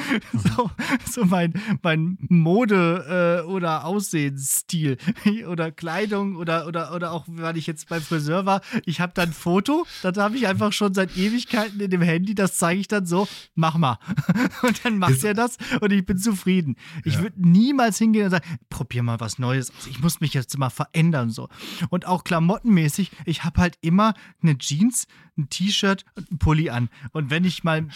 so, 0.32 0.70
so 1.10 1.24
mein, 1.24 1.54
mein 1.82 2.18
Mode- 2.28 3.42
äh, 3.46 3.46
oder 3.46 3.84
Aussehensstil 3.84 4.96
oder 5.48 5.70
Kleidung 5.70 6.36
oder, 6.36 6.66
oder, 6.66 6.94
oder 6.94 7.12
auch, 7.12 7.24
weil 7.28 7.56
ich 7.56 7.66
jetzt 7.66 7.88
beim 7.88 8.02
Friseur 8.02 8.46
war, 8.46 8.60
ich 8.84 9.00
habe 9.00 9.12
dann 9.14 9.30
ein 9.30 9.32
Foto, 9.32 9.86
das 10.02 10.16
habe 10.16 10.36
ich 10.36 10.46
einfach 10.46 10.72
schon 10.72 10.94
seit 10.94 11.16
Ewigkeiten 11.16 11.80
in 11.80 11.90
dem 11.90 12.02
Handy, 12.02 12.34
das 12.34 12.56
zeige 12.56 12.80
ich 12.80 12.88
dann 12.88 13.06
so, 13.06 13.28
mach 13.54 13.76
mal. 13.76 13.98
Und 14.62 14.84
dann 14.84 14.98
macht 14.98 15.22
er 15.24 15.34
das 15.34 15.56
und 15.80 15.92
ich 15.92 16.04
bin 16.04 16.18
zufrieden. 16.18 16.76
Ich 17.04 17.14
Ja. 17.14 17.20
würde 17.22 17.36
niemals 17.40 17.98
hingehen 17.98 18.24
und 18.24 18.30
sagen, 18.30 18.58
probier 18.70 19.02
mal 19.02 19.20
was 19.20 19.38
Neues 19.38 19.70
aus. 19.70 19.86
Ich 19.86 20.00
muss 20.00 20.20
mich 20.20 20.34
jetzt 20.34 20.56
mal 20.58 20.70
verändern 20.70 21.30
so. 21.30 21.48
Und 21.90 22.06
auch 22.06 22.24
klamottenmäßig, 22.24 23.10
ich 23.24 23.44
habe 23.44 23.60
halt 23.60 23.78
immer 23.80 24.14
eine 24.42 24.56
Jeans, 24.58 25.06
ein 25.38 25.48
T-Shirt 25.50 26.04
und 26.14 26.30
ein 26.32 26.38
Pulli 26.38 26.70
an. 26.70 26.88
Und 27.12 27.30
wenn 27.30 27.44
ich 27.44 27.62
mal, 27.64 27.86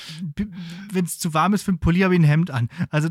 wenn 0.93 1.05
es 1.05 1.19
zu 1.19 1.33
warm 1.35 1.55
ist 1.55 1.63
für 1.63 1.73
ein 1.73 1.79
Pulli, 1.79 1.90
habe 2.05 2.15
ich 2.15 2.21
ein 2.21 2.25
Hemd 2.25 2.51
an. 2.51 2.69
Also 2.91 3.09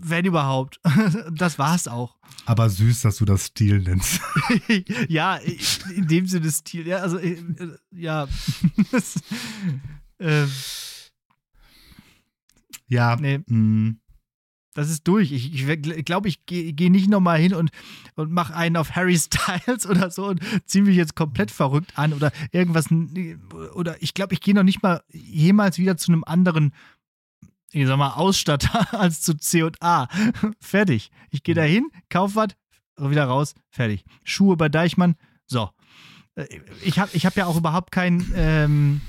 wenn 0.00 0.24
überhaupt. 0.24 0.80
Das 1.32 1.58
war's 1.58 1.88
auch. 1.88 2.16
Aber 2.44 2.68
süß, 2.70 3.02
dass 3.02 3.16
du 3.16 3.24
das 3.24 3.46
Stil 3.46 3.80
nennst. 3.80 4.20
ja, 5.08 5.36
in 5.94 6.06
dem 6.06 6.26
Sinne 6.26 6.50
Stil. 6.50 6.86
Ja, 6.86 6.98
also 6.98 7.18
äh, 7.18 7.32
äh, 7.32 7.76
ja. 7.92 8.28
Das, 8.92 9.14
ähm, 10.20 10.48
ja, 12.88 13.16
Nee. 13.16 13.38
mm, 13.38 13.98
Das 14.74 14.90
ist 14.90 15.08
durch. 15.08 15.32
Ich 15.32 15.64
glaube, 15.66 15.96
ich, 15.98 16.04
glaub, 16.04 16.26
ich 16.26 16.46
gehe 16.46 16.72
geh 16.72 16.90
nicht 16.90 17.08
nochmal 17.08 17.38
hin 17.40 17.54
und, 17.54 17.70
und 18.14 18.30
mache 18.30 18.54
einen 18.54 18.76
auf 18.76 18.94
Harry 18.94 19.18
Styles 19.18 19.86
oder 19.86 20.10
so 20.10 20.28
und 20.28 20.40
ziehe 20.66 20.84
mich 20.84 20.96
jetzt 20.96 21.16
komplett 21.16 21.50
verrückt 21.50 21.98
an 21.98 22.12
oder 22.12 22.30
irgendwas. 22.52 22.86
Oder 23.74 24.00
ich 24.02 24.14
glaube, 24.14 24.34
ich 24.34 24.40
gehe 24.40 24.54
noch 24.54 24.62
nicht 24.62 24.82
mal 24.82 25.02
jemals 25.12 25.78
wieder 25.78 25.96
zu 25.96 26.12
einem 26.12 26.24
anderen, 26.24 26.72
ich 27.82 27.86
sag 27.86 27.98
mal, 27.98 28.14
Ausstatter 28.14 28.94
als 28.98 29.20
zu 29.20 29.36
C&A. 29.36 30.08
Fertig. 30.60 31.10
Ich 31.30 31.42
gehe 31.42 31.54
da 31.54 31.62
hin, 31.62 31.90
kauf 32.08 32.34
was, 32.34 32.48
wieder 32.98 33.24
raus, 33.24 33.54
fertig. 33.70 34.04
Schuhe 34.24 34.56
bei 34.56 34.68
Deichmann, 34.68 35.16
so. 35.46 35.70
Äh, 36.34 36.46
Ich 36.84 36.98
habe 36.98 37.10
ich 37.12 37.26
hab 37.26 37.36
ja 37.36 37.46
auch 37.46 37.56
überhaupt 37.56 37.92
kein, 37.92 38.32
ähm, 38.34 39.00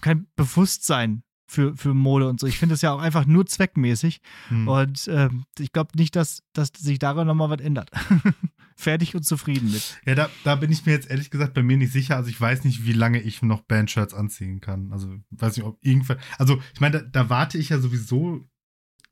kein 0.00 0.26
Bewusstsein 0.36 1.22
für, 1.46 1.76
für 1.76 1.94
Mode 1.94 2.28
und 2.28 2.40
so. 2.40 2.46
Ich 2.46 2.58
finde 2.58 2.74
es 2.74 2.82
ja 2.82 2.92
auch 2.92 3.00
einfach 3.00 3.26
nur 3.26 3.46
zweckmäßig. 3.46 4.20
mm. 4.50 4.68
Und 4.68 5.08
ähm, 5.08 5.44
ich 5.58 5.72
glaube 5.72 5.90
nicht, 5.96 6.16
dass, 6.16 6.42
dass 6.54 6.72
sich 6.76 6.98
daran 6.98 7.26
nochmal 7.26 7.50
was 7.50 7.60
ändert. 7.60 7.90
Fertig 8.82 9.14
und 9.14 9.22
zufrieden 9.24 9.70
mit. 9.70 10.00
Ja, 10.04 10.14
da, 10.14 10.28
da 10.44 10.56
bin 10.56 10.72
ich 10.72 10.84
mir 10.84 10.92
jetzt 10.92 11.08
ehrlich 11.08 11.30
gesagt 11.30 11.54
bei 11.54 11.62
mir 11.62 11.76
nicht 11.76 11.92
sicher. 11.92 12.16
Also 12.16 12.30
ich 12.30 12.40
weiß 12.40 12.64
nicht, 12.64 12.84
wie 12.84 12.92
lange 12.92 13.20
ich 13.20 13.40
noch 13.42 13.62
Bandshirts 13.62 14.12
anziehen 14.12 14.60
kann. 14.60 14.92
Also 14.92 15.14
weiß 15.30 15.56
nicht, 15.56 15.64
ob 15.64 15.78
irgendwann. 15.82 16.18
Also 16.38 16.60
ich 16.74 16.80
meine, 16.80 17.00
da, 17.00 17.08
da 17.08 17.30
warte 17.30 17.58
ich 17.58 17.68
ja 17.68 17.78
sowieso 17.78 18.48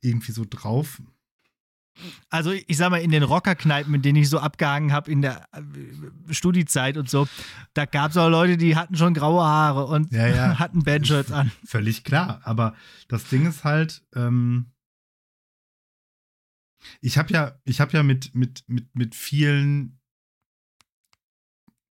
irgendwie 0.01 0.33
so 0.33 0.45
drauf. 0.49 1.01
Also 2.29 2.51
ich 2.51 2.77
sag 2.77 2.89
mal, 2.89 3.01
in 3.01 3.11
den 3.11 3.23
Rockerkneipen, 3.23 3.93
in 3.93 4.01
denen 4.01 4.17
ich 4.17 4.29
so 4.29 4.39
abgehangen 4.39 4.91
habe 4.91 5.11
in 5.11 5.21
der 5.21 5.47
äh, 5.53 5.61
Studiezeit 6.33 6.97
und 6.97 7.09
so, 7.09 7.27
da 7.73 7.85
gab 7.85 8.11
es 8.11 8.17
auch 8.17 8.29
Leute, 8.29 8.57
die 8.57 8.75
hatten 8.75 8.95
schon 8.95 9.13
graue 9.13 9.43
Haare 9.43 9.85
und 9.85 10.11
Ja, 10.11 10.27
ja. 10.27 10.59
hatten 10.59 10.83
Bandshirts 10.83 11.31
an. 11.31 11.51
Völlig 11.65 12.03
klar. 12.03 12.41
Aber 12.43 12.75
das 13.07 13.25
Ding 13.25 13.45
ist 13.47 13.63
halt, 13.63 14.03
ähm, 14.15 14.71
ich 17.01 17.17
habe 17.17 17.33
ja, 17.33 17.59
ich 17.63 17.79
habe 17.81 17.93
ja 17.93 18.03
mit, 18.03 18.33
mit, 18.35 18.63
mit, 18.67 18.95
mit 18.95 19.15
vielen 19.15 19.99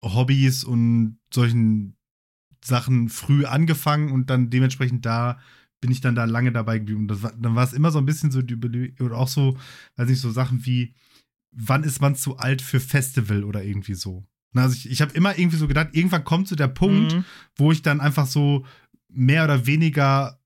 Hobbys 0.04 0.64
und 0.64 1.20
solchen 1.34 1.98
Sachen 2.64 3.10
früh 3.10 3.46
angefangen 3.46 4.12
und 4.12 4.30
dann 4.30 4.50
dementsprechend 4.50 5.06
da 5.06 5.40
bin 5.80 5.92
ich 5.92 6.02
dann 6.02 6.16
da 6.16 6.26
lange 6.26 6.52
dabei 6.52 6.80
geblieben. 6.80 7.02
Und 7.02 7.08
das 7.10 7.22
war, 7.22 7.34
dann 7.34 7.56
war 7.56 7.64
es 7.64 7.74
immer 7.74 7.92
so 7.92 8.00
ein 8.00 8.06
bisschen 8.06 8.32
so 8.32 8.42
die 8.42 8.94
oder 9.00 9.18
auch 9.18 9.28
so, 9.28 9.58
weiß 9.96 10.10
nicht, 10.10 10.22
so 10.22 10.32
Sachen 10.32 10.66
wie, 10.66 10.94
wann 11.52 11.84
ist 11.84 12.02
man 12.02 12.16
zu 12.16 12.38
alt 12.38 12.62
für 12.62 12.80
Festival 12.80 13.44
oder 13.44 13.64
irgendwie 13.64 13.94
so. 13.94 14.26
Also 14.56 14.76
ich, 14.76 14.90
ich 14.90 15.02
habe 15.02 15.14
immer 15.14 15.38
irgendwie 15.38 15.58
so 15.58 15.68
gedacht, 15.68 15.90
irgendwann 15.92 16.24
kommt 16.24 16.48
so 16.48 16.56
der 16.56 16.68
Punkt, 16.68 17.14
Mhm. 17.14 17.26
wo 17.56 17.72
ich 17.72 17.84
dann 17.84 18.02
einfach 18.02 18.26
so 18.26 18.66
mehr 19.08 19.44
oder 19.44 19.68
weniger 19.68 20.40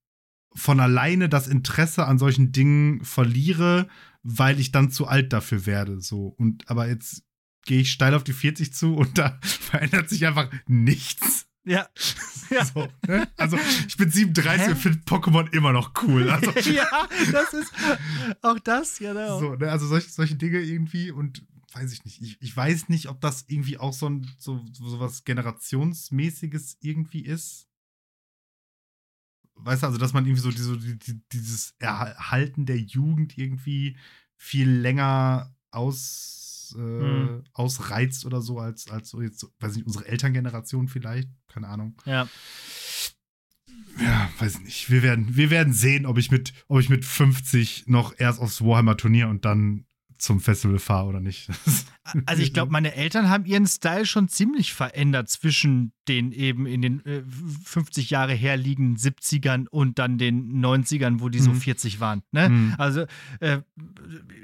von 0.53 0.81
alleine 0.81 1.29
das 1.29 1.47
Interesse 1.47 2.05
an 2.05 2.17
solchen 2.17 2.51
Dingen 2.51 3.05
verliere, 3.05 3.87
weil 4.23 4.59
ich 4.59 4.71
dann 4.71 4.91
zu 4.91 5.07
alt 5.07 5.33
dafür 5.33 5.65
werde. 5.65 6.01
So. 6.01 6.27
Und 6.27 6.69
aber 6.69 6.87
jetzt 6.87 7.23
gehe 7.65 7.81
ich 7.81 7.91
steil 7.91 8.13
auf 8.13 8.23
die 8.23 8.33
40 8.33 8.73
zu 8.73 8.95
und 8.95 9.17
da 9.17 9.39
verändert 9.41 10.09
sich 10.09 10.25
einfach 10.25 10.49
nichts. 10.67 11.47
Ja. 11.63 11.87
ja. 12.49 12.65
So, 12.73 12.87
ne? 13.07 13.27
Also 13.37 13.57
ich 13.87 13.95
bin 13.95 14.09
37 14.09 14.65
Hä? 14.65 14.71
und 14.71 14.77
finde 14.77 14.99
Pokémon 14.99 15.51
immer 15.53 15.71
noch 15.71 15.93
cool. 16.03 16.29
Also, 16.29 16.51
ja, 16.69 17.07
das 17.31 17.53
ist 17.53 17.71
auch 18.41 18.59
das, 18.59 18.97
genau. 18.97 19.39
So, 19.39 19.55
ne? 19.55 19.71
Also 19.71 19.87
solche, 19.87 20.09
solche 20.09 20.35
Dinge 20.35 20.59
irgendwie 20.59 21.11
und 21.11 21.45
weiß 21.73 21.93
ich 21.93 22.03
nicht. 22.03 22.21
Ich, 22.21 22.41
ich 22.41 22.57
weiß 22.57 22.89
nicht, 22.89 23.07
ob 23.07 23.21
das 23.21 23.45
irgendwie 23.47 23.77
auch 23.77 23.93
so, 23.93 24.09
ein, 24.09 24.29
so, 24.37 24.59
so 24.73 24.99
was 24.99 25.23
Generationsmäßiges 25.23 26.77
irgendwie 26.81 27.21
ist. 27.21 27.67
Weißt 29.63 29.83
du, 29.83 29.87
also 29.87 29.97
dass 29.97 30.13
man 30.13 30.25
irgendwie 30.25 30.41
so 30.41 30.51
diese, 30.51 30.77
die, 30.77 31.21
dieses 31.31 31.75
Erhalten 31.79 32.65
der 32.65 32.79
Jugend 32.79 33.37
irgendwie 33.37 33.97
viel 34.35 34.69
länger 34.69 35.53
aus, 35.71 36.75
äh, 36.77 36.79
hm. 36.79 37.43
ausreizt 37.53 38.25
oder 38.25 38.41
so, 38.41 38.59
als, 38.59 38.89
als 38.89 39.09
so 39.09 39.21
jetzt, 39.21 39.45
weiß 39.59 39.75
nicht, 39.75 39.85
unsere 39.85 40.07
Elterngeneration 40.07 40.87
vielleicht. 40.87 41.29
Keine 41.47 41.67
Ahnung. 41.67 41.95
Ja. 42.05 42.27
Ja, 43.99 44.29
weiß 44.39 44.61
nicht. 44.61 44.89
Wir 44.89 45.03
werden, 45.03 45.35
wir 45.35 45.49
werden 45.49 45.73
sehen, 45.73 46.05
ob 46.05 46.17
ich 46.17 46.31
mit, 46.31 46.53
ob 46.67 46.79
ich 46.79 46.89
mit 46.89 47.05
50 47.05 47.85
noch 47.87 48.13
erst 48.17 48.39
aufs 48.39 48.61
Warhammer 48.61 48.97
Turnier 48.97 49.27
und 49.27 49.45
dann 49.45 49.85
zum 50.21 50.39
Festival 50.39 50.79
fahre 50.79 51.07
oder 51.07 51.19
nicht. 51.19 51.49
also 52.25 52.43
ich 52.43 52.53
glaube, 52.53 52.71
meine 52.71 52.93
Eltern 52.93 53.29
haben 53.29 53.45
ihren 53.45 53.65
Style 53.65 54.05
schon 54.05 54.27
ziemlich 54.27 54.73
verändert 54.73 55.29
zwischen 55.29 55.93
den 56.07 56.31
eben 56.31 56.65
in 56.65 56.81
den 56.81 57.05
äh, 57.05 57.23
50 57.65 58.09
Jahre 58.11 58.33
herliegenden 58.33 58.97
70ern 58.97 59.67
und 59.67 59.99
dann 59.99 60.17
den 60.17 60.63
90ern, 60.63 61.19
wo 61.19 61.29
die 61.29 61.39
mhm. 61.39 61.43
so 61.43 61.53
40 61.53 61.99
waren. 61.99 62.21
Ne? 62.31 62.49
Mhm. 62.49 62.75
Also 62.77 63.05
äh, 63.39 63.61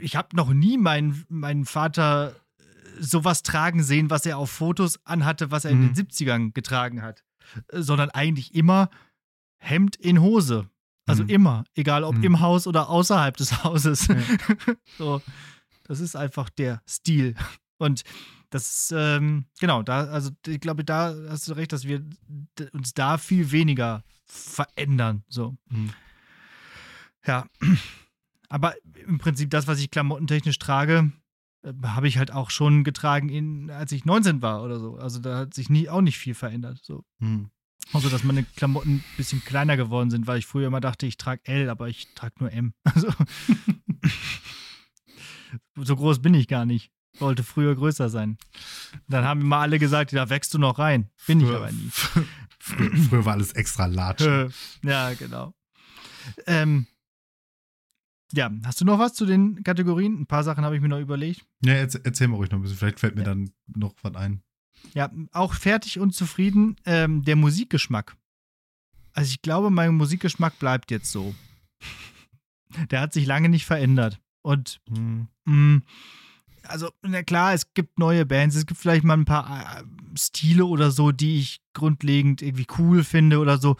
ich 0.01 0.15
habe 0.15 0.35
noch 0.35 0.51
nie 0.51 0.77
meinen, 0.77 1.23
meinen 1.29 1.65
Vater 1.65 2.35
sowas 2.99 3.43
tragen 3.43 3.83
sehen, 3.83 4.09
was 4.09 4.25
er 4.25 4.37
auf 4.37 4.49
Fotos 4.49 4.99
anhatte, 5.05 5.51
was 5.51 5.65
er 5.65 5.75
mhm. 5.75 5.87
in 5.87 5.93
den 5.93 6.07
70ern 6.07 6.53
getragen 6.53 7.01
hat. 7.01 7.23
Sondern 7.71 8.09
eigentlich 8.09 8.55
immer 8.55 8.89
Hemd 9.59 9.95
in 9.95 10.21
Hose. 10.21 10.69
Also 11.05 11.23
mhm. 11.23 11.29
immer, 11.29 11.63
egal 11.75 12.03
ob 12.03 12.17
mhm. 12.17 12.23
im 12.23 12.39
Haus 12.41 12.67
oder 12.67 12.89
außerhalb 12.89 13.37
des 13.37 13.63
Hauses. 13.63 14.07
Ja. 14.07 14.17
so. 14.97 15.21
Das 15.87 15.99
ist 15.99 16.15
einfach 16.15 16.49
der 16.49 16.81
Stil. 16.87 17.35
Und 17.79 18.03
das, 18.49 18.93
ähm, 18.95 19.45
genau, 19.59 19.83
da, 19.83 20.05
also 20.05 20.31
ich 20.47 20.59
glaube, 20.59 20.83
da 20.83 21.15
hast 21.29 21.47
du 21.47 21.53
recht, 21.53 21.73
dass 21.73 21.85
wir 21.85 22.03
uns 22.71 22.93
da 22.93 23.17
viel 23.17 23.51
weniger 23.51 24.03
verändern. 24.25 25.23
So. 25.27 25.57
Mhm. 25.69 25.91
Ja. 27.25 27.45
Aber 28.49 28.75
im 29.05 29.17
Prinzip 29.17 29.49
das, 29.49 29.67
was 29.67 29.79
ich 29.79 29.91
klamottentechnisch 29.91 30.57
trage, 30.59 31.11
äh, 31.63 31.73
habe 31.83 32.07
ich 32.07 32.17
halt 32.17 32.31
auch 32.31 32.49
schon 32.49 32.83
getragen, 32.83 33.29
in, 33.29 33.69
als 33.69 33.91
ich 33.91 34.05
19 34.05 34.41
war 34.41 34.63
oder 34.63 34.79
so. 34.79 34.95
Also 34.95 35.19
da 35.19 35.37
hat 35.39 35.53
sich 35.53 35.69
nie, 35.69 35.89
auch 35.89 36.01
nicht 36.01 36.17
viel 36.17 36.33
verändert. 36.33 36.79
So. 36.81 37.03
Mhm. 37.19 37.49
Also, 37.93 38.09
dass 38.09 38.23
meine 38.23 38.43
Klamotten 38.43 38.95
ein 38.95 39.03
bisschen 39.15 39.43
kleiner 39.43 39.77
geworden 39.77 40.09
sind, 40.09 40.27
weil 40.27 40.39
ich 40.39 40.45
früher 40.45 40.67
immer 40.67 40.81
dachte, 40.81 41.05
ich 41.05 41.17
trage 41.17 41.41
L, 41.45 41.69
aber 41.69 41.87
ich 41.87 42.13
trage 42.15 42.35
nur 42.39 42.51
M. 42.51 42.73
Also 42.83 43.07
so 45.75 45.95
groß 45.95 46.21
bin 46.21 46.33
ich 46.33 46.47
gar 46.47 46.65
nicht. 46.65 46.91
Wollte 47.19 47.43
früher 47.43 47.75
größer 47.75 48.09
sein. 48.09 48.37
Dann 49.07 49.25
haben 49.25 49.41
immer 49.41 49.57
alle 49.57 49.79
gesagt, 49.79 50.13
da 50.13 50.29
wächst 50.29 50.53
du 50.53 50.59
noch 50.59 50.77
rein. 50.77 51.09
Bin 51.25 51.41
früher, 51.41 51.49
ich 51.49 51.55
aber 51.55 51.71
nie. 51.71 51.89
Früher, 52.59 52.97
früher, 52.97 53.25
war 53.25 53.33
alles 53.33 53.53
extra 53.53 53.85
Latsch. 53.85 54.27
ja, 54.83 55.13
genau. 55.13 55.53
Ähm, 56.47 56.85
ja, 58.33 58.51
hast 58.65 58.81
du 58.81 58.85
noch 58.85 58.99
was 58.99 59.13
zu 59.13 59.25
den 59.25 59.63
Kategorien? 59.63 60.19
Ein 60.19 60.25
paar 60.25 60.43
Sachen 60.43 60.65
habe 60.65 60.75
ich 60.75 60.81
mir 60.81 60.89
noch 60.89 60.99
überlegt. 60.99 61.45
Ja, 61.63 61.73
erzähl, 61.73 62.01
erzähl 62.03 62.27
mal 62.27 62.35
ruhig 62.35 62.51
noch 62.51 62.59
ein 62.59 62.63
bisschen. 62.63 62.77
Vielleicht 62.77 62.99
fällt 62.99 63.15
mir 63.15 63.21
ja. 63.21 63.27
dann 63.27 63.51
noch 63.67 63.95
was 64.01 64.15
ein. 64.15 64.41
Ja, 64.93 65.11
auch 65.31 65.53
fertig 65.53 65.99
und 65.99 66.13
zufrieden. 66.13 66.75
Ähm, 66.85 67.23
der 67.23 67.37
Musikgeschmack. 67.37 68.17
Also 69.13 69.29
ich 69.29 69.41
glaube, 69.41 69.69
mein 69.69 69.95
Musikgeschmack 69.95 70.59
bleibt 70.59 70.91
jetzt 70.91 71.11
so. 71.11 71.33
Der 72.91 72.99
hat 72.99 73.13
sich 73.13 73.25
lange 73.25 73.49
nicht 73.49 73.65
verändert. 73.65 74.19
Und 74.47 74.79
hm. 74.87 75.27
mh, 75.43 75.81
also, 76.63 76.89
na 77.01 77.21
klar, 77.21 77.53
es 77.53 77.73
gibt 77.73 77.99
neue 77.99 78.25
Bands, 78.25 78.55
es 78.55 78.65
gibt 78.65 78.79
vielleicht 78.79 79.03
mal 79.03 79.17
ein 79.17 79.25
paar 79.25 79.79
äh, 79.79 79.83
Stile 80.17 80.65
oder 80.65 80.91
so, 80.91 81.11
die 81.11 81.39
ich 81.39 81.59
grundlegend 81.73 82.41
irgendwie 82.41 82.67
cool 82.77 83.03
finde 83.03 83.39
oder 83.39 83.57
so. 83.57 83.75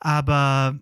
Aber 0.00 0.80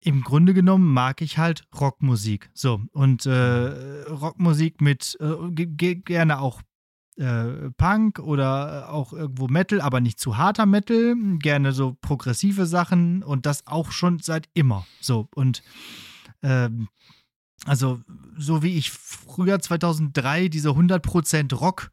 im 0.00 0.22
Grunde 0.22 0.54
genommen 0.54 0.94
mag 0.94 1.20
ich 1.20 1.36
halt 1.36 1.64
Rockmusik. 1.78 2.50
So, 2.54 2.80
und 2.92 3.26
äh, 3.26 4.02
Rockmusik 4.08 4.80
mit 4.80 5.18
äh, 5.20 5.66
gerne 5.96 6.40
auch 6.40 6.62
äh, 7.16 7.70
Punk 7.76 8.18
oder 8.18 8.90
auch 8.90 9.12
irgendwo 9.12 9.48
Metal, 9.48 9.82
aber 9.82 10.00
nicht 10.00 10.18
zu 10.18 10.38
harter 10.38 10.64
Metal. 10.64 11.16
Gerne 11.38 11.72
so 11.72 11.98
progressive 12.00 12.64
Sachen 12.64 13.22
und 13.22 13.44
das 13.44 13.66
auch 13.66 13.90
schon 13.92 14.20
seit 14.20 14.48
immer. 14.54 14.86
So, 15.02 15.28
und 15.34 15.62
ähm, 16.42 16.88
also 17.66 18.00
so 18.36 18.62
wie 18.62 18.76
ich 18.76 18.90
früher 18.90 19.60
2003 19.60 20.48
diese 20.48 20.70
100% 20.70 21.54
Rock 21.54 21.90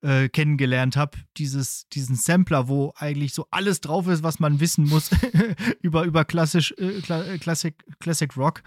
äh, 0.00 0.28
kennengelernt 0.28 0.96
habe, 0.96 1.18
dieses, 1.36 1.88
diesen 1.88 2.14
Sampler, 2.14 2.68
wo 2.68 2.92
eigentlich 2.96 3.34
so 3.34 3.46
alles 3.50 3.80
drauf 3.80 4.06
ist, 4.06 4.22
was 4.22 4.38
man 4.38 4.60
wissen 4.60 4.86
muss 4.88 5.10
über, 5.82 6.04
über 6.04 6.24
klassisch, 6.24 6.72
äh, 6.78 7.00
Classic, 7.38 7.74
Classic 7.98 8.36
Rock, 8.36 8.62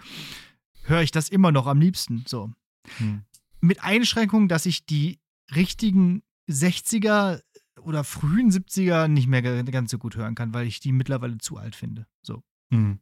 höre 0.83 1.01
ich 1.01 1.11
das 1.11 1.29
immer 1.29 1.51
noch 1.51 1.67
am 1.67 1.79
liebsten. 1.79 2.25
So. 2.27 2.51
Hm. 2.97 3.23
Mit 3.61 3.83
Einschränkung, 3.83 4.49
dass 4.49 4.65
ich 4.65 4.85
die 4.85 5.19
richtigen 5.55 6.23
60er 6.49 7.41
oder 7.81 8.03
frühen 8.03 8.51
70er 8.51 9.07
nicht 9.07 9.27
mehr 9.27 9.41
ganz 9.41 9.91
so 9.91 9.97
gut 9.97 10.15
hören 10.17 10.35
kann, 10.35 10.53
weil 10.53 10.67
ich 10.67 10.81
die 10.81 10.91
mittlerweile 10.91 11.37
zu 11.37 11.57
alt 11.57 11.75
finde. 11.75 12.07
So. 12.21 12.43
Hm 12.71 12.99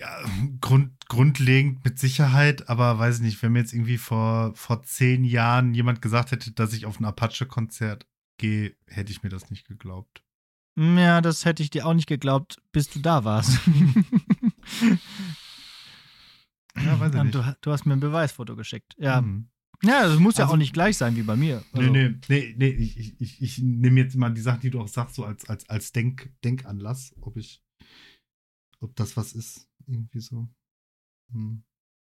ja, 0.00 0.24
Grund, 0.60 0.92
grundlegend 1.08 1.84
mit 1.84 1.98
Sicherheit, 1.98 2.68
aber 2.68 2.98
weiß 2.98 3.16
ich 3.16 3.22
nicht, 3.22 3.42
wenn 3.42 3.52
mir 3.52 3.60
jetzt 3.60 3.72
irgendwie 3.72 3.98
vor, 3.98 4.54
vor 4.54 4.82
zehn 4.82 5.24
Jahren 5.24 5.74
jemand 5.74 6.02
gesagt 6.02 6.32
hätte, 6.32 6.52
dass 6.52 6.72
ich 6.72 6.86
auf 6.86 7.00
ein 7.00 7.04
Apache-Konzert 7.04 8.06
gehe, 8.38 8.74
hätte 8.86 9.12
ich 9.12 9.22
mir 9.22 9.28
das 9.28 9.50
nicht 9.50 9.66
geglaubt. 9.66 10.22
Ja, 10.76 11.20
das 11.20 11.44
hätte 11.44 11.62
ich 11.62 11.70
dir 11.70 11.86
auch 11.86 11.94
nicht 11.94 12.08
geglaubt, 12.08 12.56
bis 12.72 12.88
du 12.88 12.98
da 13.00 13.24
warst. 13.24 13.60
ja, 16.76 16.98
weiß 16.98 17.14
ich 17.14 17.22
nicht. 17.22 17.34
Du, 17.34 17.56
du, 17.60 17.70
hast 17.70 17.84
mir 17.84 17.92
ein 17.92 18.00
Beweisfoto 18.00 18.56
geschickt. 18.56 18.94
Ja. 18.98 19.20
Mhm. 19.20 19.48
Ja, 19.84 20.06
das 20.06 20.18
muss 20.18 20.36
ja 20.36 20.44
also, 20.44 20.54
auch 20.54 20.58
nicht 20.58 20.72
gleich 20.72 20.96
sein 20.96 21.16
wie 21.16 21.22
bei 21.22 21.36
mir. 21.36 21.64
Also. 21.72 21.90
Nee, 21.90 22.08
nee, 22.08 22.16
nee, 22.28 22.54
nee, 22.56 22.68
ich, 22.68 23.20
ich, 23.20 23.42
ich 23.42 23.58
nehme 23.58 24.00
jetzt 24.00 24.16
mal 24.16 24.30
die 24.30 24.40
Sachen, 24.40 24.60
die 24.60 24.70
du 24.70 24.80
auch 24.80 24.88
sagst, 24.88 25.16
so 25.16 25.24
als, 25.24 25.48
als, 25.48 25.68
als 25.68 25.92
Denk, 25.92 26.32
Denkanlass, 26.44 27.14
ob 27.20 27.36
ich, 27.36 27.62
ob 28.80 28.94
das 28.96 29.16
was 29.16 29.32
ist. 29.32 29.68
Irgendwie 29.86 30.20
so. 30.20 30.48
Hm. 31.32 31.64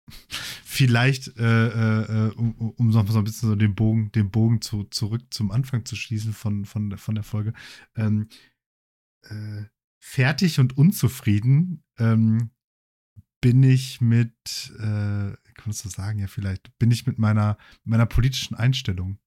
Vielleicht, 0.64 1.38
äh, 1.38 1.68
äh, 1.68 2.28
äh, 2.28 2.34
um, 2.34 2.72
um 2.72 2.92
so 2.92 3.00
ein 3.00 3.06
bisschen 3.06 3.50
so 3.50 3.56
den 3.56 3.76
Bogen, 3.76 4.12
den 4.14 4.32
Bogen 4.32 4.62
zu, 4.62 4.86
zurück 4.86 5.22
zum 5.30 5.52
Anfang 5.52 5.86
zu 5.86 5.96
schließen 5.96 6.34
von, 6.34 6.66
von, 6.66 6.98
von 6.98 7.16
der 7.16 7.24
Folge. 7.24 7.54
Ähm, 7.96 8.30
äh, 9.24 9.66
fertig 10.00 10.60
und 10.60 10.78
unzufrieden 10.78 11.84
ähm, 11.98 12.52
bin 13.42 13.64
ich 13.64 14.02
mit, 14.02 14.72
äh, 14.78 14.82
kann 14.82 15.66
man 15.66 15.68
das 15.68 15.80
so 15.80 15.90
sagen, 15.90 16.20
ja, 16.20 16.28
vielleicht, 16.28 16.78
bin 16.80 16.92
ich 16.92 17.06
mit 17.06 17.20
meiner, 17.20 17.58
meiner 17.84 18.06
politischen 18.06 18.56
Einstellung. 18.56 19.20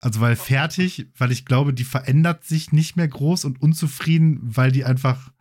Also, 0.00 0.20
weil 0.20 0.34
fertig, 0.34 1.08
weil 1.16 1.30
ich 1.30 1.44
glaube, 1.44 1.72
die 1.72 1.84
verändert 1.84 2.44
sich 2.44 2.72
nicht 2.72 2.96
mehr 2.96 3.06
groß 3.06 3.44
und 3.44 3.62
unzufrieden, 3.62 4.40
weil 4.42 4.72
die 4.72 4.84
einfach 4.84 5.32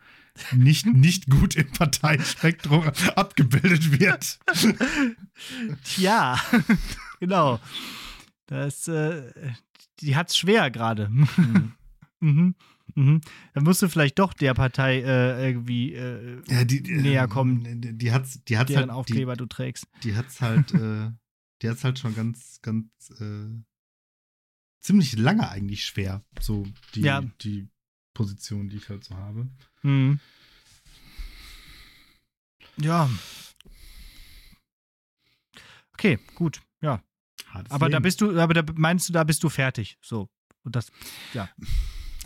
nicht, 0.52 0.86
nicht 0.86 1.30
gut 1.30 1.56
im 1.56 1.72
Parteispektrum 1.72 2.92
abgebildet 3.16 4.00
wird. 4.00 4.40
Tja, 5.84 6.40
genau. 7.20 7.60
Das, 8.48 8.88
äh, 8.88 9.32
die 10.00 10.16
hat 10.16 10.30
es 10.30 10.38
schwer 10.38 10.72
gerade. 10.72 11.10
Mhm. 11.10 11.74
mhm. 12.20 12.56
Mhm. 12.96 13.22
Dann 13.54 13.64
musst 13.64 13.82
du 13.82 13.88
vielleicht 13.88 14.20
doch 14.20 14.34
der 14.34 14.54
Partei 14.54 15.02
äh, 15.02 15.48
irgendwie 15.48 15.94
äh, 15.94 16.42
ja, 16.48 16.66
die, 16.66 16.82
näher 16.82 17.28
kommen. 17.28 17.82
Die, 17.82 17.98
die 17.98 18.12
hat's, 18.12 18.44
die 18.44 18.58
hat's 18.58 18.76
halt, 18.76 18.90
Aufkleber 18.90 19.34
die, 19.34 19.38
du 19.38 19.46
trägst. 19.46 19.88
Die 20.04 20.16
hat's 20.16 20.42
halt, 20.42 20.74
äh, 20.74 21.12
die 21.62 21.70
hat's 21.70 21.84
halt 21.84 22.00
schon 22.00 22.16
ganz, 22.16 22.60
ganz 22.62 22.90
äh, 23.20 23.50
ziemlich 24.82 25.18
lange 25.18 25.50
eigentlich 25.50 25.86
schwer. 25.86 26.24
So 26.40 26.66
die, 26.96 27.02
ja. 27.02 27.22
die 27.42 27.70
Position, 28.14 28.70
die 28.70 28.78
ich 28.78 28.90
halt 28.90 29.04
so 29.04 29.16
habe. 29.16 29.50
Mhm. 29.84 30.20
Ja. 32.78 33.10
Okay, 35.94 36.18
gut, 36.36 36.62
ja. 36.82 37.04
Hartes 37.48 37.72
aber 37.72 37.88
Leben. 37.88 37.94
da 37.94 38.00
bist 38.00 38.22
du, 38.22 38.40
aber 38.40 38.54
da 38.54 38.64
meinst 38.76 39.10
du, 39.10 39.14
da 39.14 39.24
bist 39.24 39.44
du 39.44 39.50
fertig. 39.50 39.98
So. 40.02 40.30
Und 40.64 40.76
das, 40.76 40.92
ja. 41.34 41.50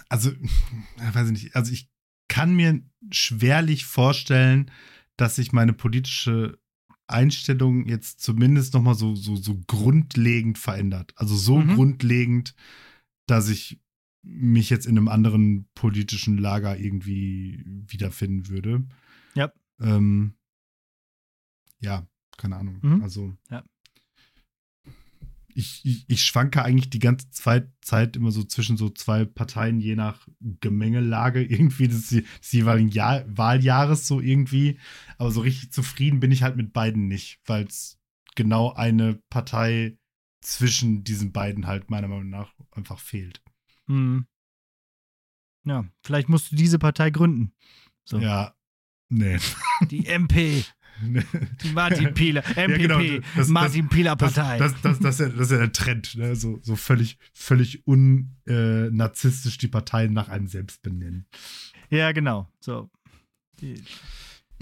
Also, 0.10 0.32
weiß 0.98 1.28
ich 1.32 1.44
nicht, 1.44 1.56
also 1.56 1.72
ich 1.72 1.90
kann 2.28 2.56
mir 2.56 2.82
schwerlich 3.12 3.86
vorstellen, 3.86 4.72
dass 5.18 5.36
sich 5.36 5.52
meine 5.52 5.74
politische 5.74 6.60
Einstellung 7.08 7.86
jetzt 7.88 8.22
zumindest 8.22 8.74
nochmal 8.74 8.96
so, 8.96 9.16
so, 9.16 9.36
so 9.36 9.60
grundlegend 9.68 10.58
verändert. 10.58 11.14
Also 11.16 11.36
so 11.36 11.60
Mhm. 11.60 11.76
grundlegend, 11.76 12.56
dass 13.28 13.48
ich 13.50 13.80
mich 14.26 14.70
jetzt 14.70 14.86
in 14.86 14.98
einem 14.98 15.08
anderen 15.08 15.68
politischen 15.76 16.38
Lager 16.38 16.78
irgendwie 16.78 17.64
wiederfinden 17.66 18.50
würde. 18.50 18.86
Ja. 19.36 19.52
Ähm, 19.80 20.34
ja, 21.80 22.08
keine 22.38 22.58
Ahnung. 22.58 22.80
Mhm. 22.82 23.04
Also. 23.04 23.36
Ja. 23.50 23.64
Ich, 25.58 25.86
ich, 25.86 26.04
ich 26.10 26.24
schwanke 26.26 26.64
eigentlich 26.64 26.90
die 26.90 27.00
ganze 27.00 27.30
Zeit, 27.32 28.18
immer 28.18 28.32
so 28.32 28.44
zwischen 28.44 28.76
so 28.76 28.90
zwei 28.90 29.24
Parteien, 29.24 29.80
je 29.80 29.96
nach 29.96 30.28
Gemengelage 30.60 31.42
irgendwie 31.46 31.88
des, 31.88 32.10
des 32.10 32.52
jeweiligen 32.52 32.90
Jahr, 32.90 33.24
Wahljahres 33.28 34.06
so 34.06 34.20
irgendwie. 34.20 34.80
Aber 35.18 35.32
so 35.32 35.42
richtig 35.42 35.72
zufrieden 35.72 36.20
bin 36.20 36.32
ich 36.32 36.44
halt 36.44 36.58
mit 36.58 36.74
beiden 36.74 37.08
nicht, 37.08 37.40
weil 37.46 37.66
es 37.66 37.98
genau 38.36 38.74
eine 38.74 39.22
Partei 39.30 39.98
zwischen 40.42 41.04
diesen 41.04 41.32
beiden 41.32 41.68
halt 41.68 41.90
meiner 41.90 42.08
Meinung 42.08 42.30
nach 42.30 42.54
einfach 42.72 43.00
fehlt. 43.00 43.42
Hm. 43.88 44.26
Ja, 45.66 45.86
vielleicht 46.04 46.30
musst 46.30 46.52
du 46.52 46.56
diese 46.56 46.80
Partei 46.80 47.10
gründen. 47.10 47.52
So. 48.04 48.20
Ja, 48.20 48.56
nee. 49.10 49.38
Die 49.90 50.06
MP, 50.06 50.64
die 51.02 51.72
Martin 51.74 52.14
Pieler, 52.14 52.44
MPP, 52.56 52.78
genau, 52.78 53.00
das- 53.36 53.48
Martin 53.48 53.90
Pieler 53.90 54.16
Partei. 54.16 54.58
das, 54.60 54.80
das, 54.82 55.00
das, 55.00 55.16
ist 55.16 55.20
ja, 55.20 55.30
das 55.30 55.48
ist 55.48 55.52
ja 55.52 55.58
der 55.58 55.72
Trend, 55.72 56.16
ne? 56.16 56.36
so, 56.36 56.60
so 56.62 56.76
völlig, 56.76 57.18
völlig 57.34 57.86
unnarzistisch 57.88 59.58
die 59.58 59.68
Parteien 59.68 60.14
nach 60.14 60.30
einem 60.30 60.48
selbst 60.48 60.82
benennen. 60.82 61.26
ja, 61.90 62.12
genau. 62.12 62.48
So. 62.60 62.90
Die 63.60 63.84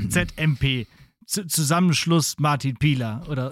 ZMP, 0.09 0.87
Z 1.25 1.51
Zusammenschluss 1.51 2.35
Martin 2.39 2.77
Pieler, 2.77 3.27
oder? 3.27 3.51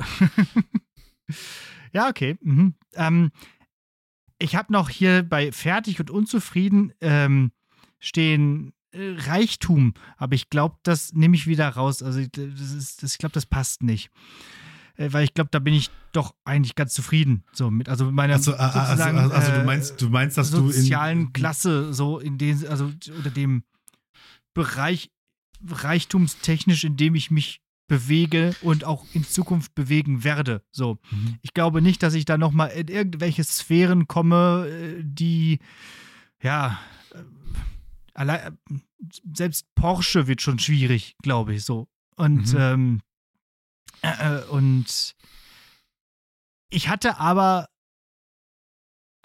ja, 1.94 2.08
okay. 2.10 2.38
Mhm. 2.42 2.76
Ähm, 2.94 3.32
ich 4.42 4.56
habe 4.56 4.72
noch 4.74 4.90
hier 4.90 5.24
bei 5.24 5.52
Fertig 5.52 6.00
und 6.00 6.10
Unzufrieden 6.10 6.94
ähm, 7.02 7.52
stehen 8.00 8.74
äh, 8.92 9.16
Reichtum, 9.18 9.94
aber 10.18 10.36
ich 10.36 10.50
glaube, 10.50 10.76
das 10.84 11.14
nehme 11.14 11.36
ich 11.36 11.48
wieder 11.48 11.70
raus. 11.70 12.04
Also 12.04 12.20
ich- 12.20 12.32
das 12.32 12.72
ist, 12.72 13.04
das, 13.04 13.14
ich 13.14 13.18
glaube, 13.20 13.34
das 13.34 13.46
passt 13.46 13.84
nicht. 13.84 14.10
Äh, 14.98 15.14
weil 15.14 15.24
ich 15.24 15.34
glaube, 15.34 15.50
da 15.52 15.60
bin 15.60 15.74
ich 15.74 15.90
doch 16.12 16.36
eigentlich 16.44 16.76
ganz 16.76 16.94
zufrieden. 16.94 17.44
So 17.54 17.72
mit, 17.72 17.88
also 17.88 18.06
mit 18.06 18.14
meiner 18.16 18.34
Also, 18.34 18.54
also, 18.54 18.64
also, 18.80 18.90
sozusagen, 18.92 19.18
also 19.18 19.52
du 19.54 19.60
äh, 19.60 19.64
meinst, 19.64 20.02
du 20.02 20.10
meinst, 20.10 20.38
dass 20.38 20.52
du 20.52 20.70
sozialen 20.72 21.32
Klasse, 21.34 21.94
so 21.94 22.20
in 22.20 22.38
den, 22.38 22.68
also 22.68 22.92
unter 23.16 23.30
dem 23.30 23.64
Bereich 24.54 25.10
reichtumstechnisch, 25.66 26.84
in 26.84 26.98
dem 26.98 27.16
ich 27.16 27.32
mich 27.32 27.62
bewege 27.92 28.56
und 28.62 28.86
auch 28.86 29.06
in 29.12 29.26
Zukunft 29.26 29.76
bewegen 29.76 30.24
werde. 30.24 30.64
So. 30.72 30.98
Mhm. 31.12 31.40
Ich 31.42 31.54
glaube 31.54 31.82
nicht, 31.82 32.02
dass 32.02 32.14
ich 32.14 32.24
da 32.24 32.38
nochmal 32.38 32.70
in 32.70 32.88
irgendwelche 32.88 33.44
Sphären 33.44 34.08
komme, 34.08 34.66
äh, 34.70 35.02
die, 35.04 35.60
ja, 36.42 36.80
äh, 37.14 37.18
allein, 38.14 38.58
äh, 38.70 38.78
selbst 39.34 39.66
Porsche 39.76 40.28
wird 40.28 40.42
schon 40.42 40.58
schwierig, 40.58 41.18
glaube 41.22 41.54
ich, 41.56 41.66
so. 41.66 41.90
Und, 42.16 42.54
Mhm. 42.54 42.60
ähm, 42.60 43.02
äh, 44.04 44.38
äh, 44.38 44.46
und 44.46 45.14
ich 46.70 46.88
hatte 46.88 47.18
aber 47.18 47.68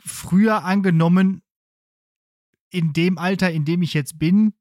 früher 0.04 0.64
angenommen, 0.64 1.42
in 2.70 2.92
dem 2.92 3.16
Alter, 3.16 3.52
in 3.52 3.64
dem 3.64 3.82
ich 3.82 3.94
jetzt 3.94 4.18
bin, 4.18 4.54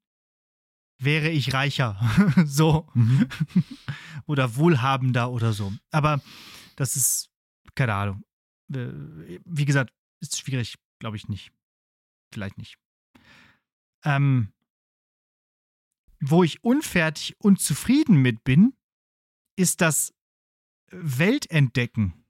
wäre 0.98 1.30
ich 1.30 1.52
reicher. 1.52 1.98
so. 2.44 2.88
Mhm. 2.94 3.28
Oder 4.26 4.56
wohlhabender 4.56 5.30
oder 5.30 5.52
so. 5.52 5.72
Aber 5.92 6.20
das 6.74 6.96
ist, 6.96 7.30
keine 7.76 7.94
Ahnung. 7.94 8.24
Äh, 8.72 8.88
Wie 9.44 9.64
gesagt, 9.64 9.92
ist 10.20 10.36
schwierig, 10.36 10.74
glaube 10.98 11.16
ich 11.16 11.28
nicht. 11.28 11.52
Vielleicht 12.32 12.58
nicht. 12.58 12.76
Ähm, 14.04 14.52
wo 16.20 16.42
ich 16.42 16.64
unfertig 16.64 17.36
und 17.38 17.60
zufrieden 17.60 18.16
mit 18.16 18.42
bin, 18.42 18.74
ist 19.56 19.80
das 19.80 20.12
Weltentdecken. 20.90 22.24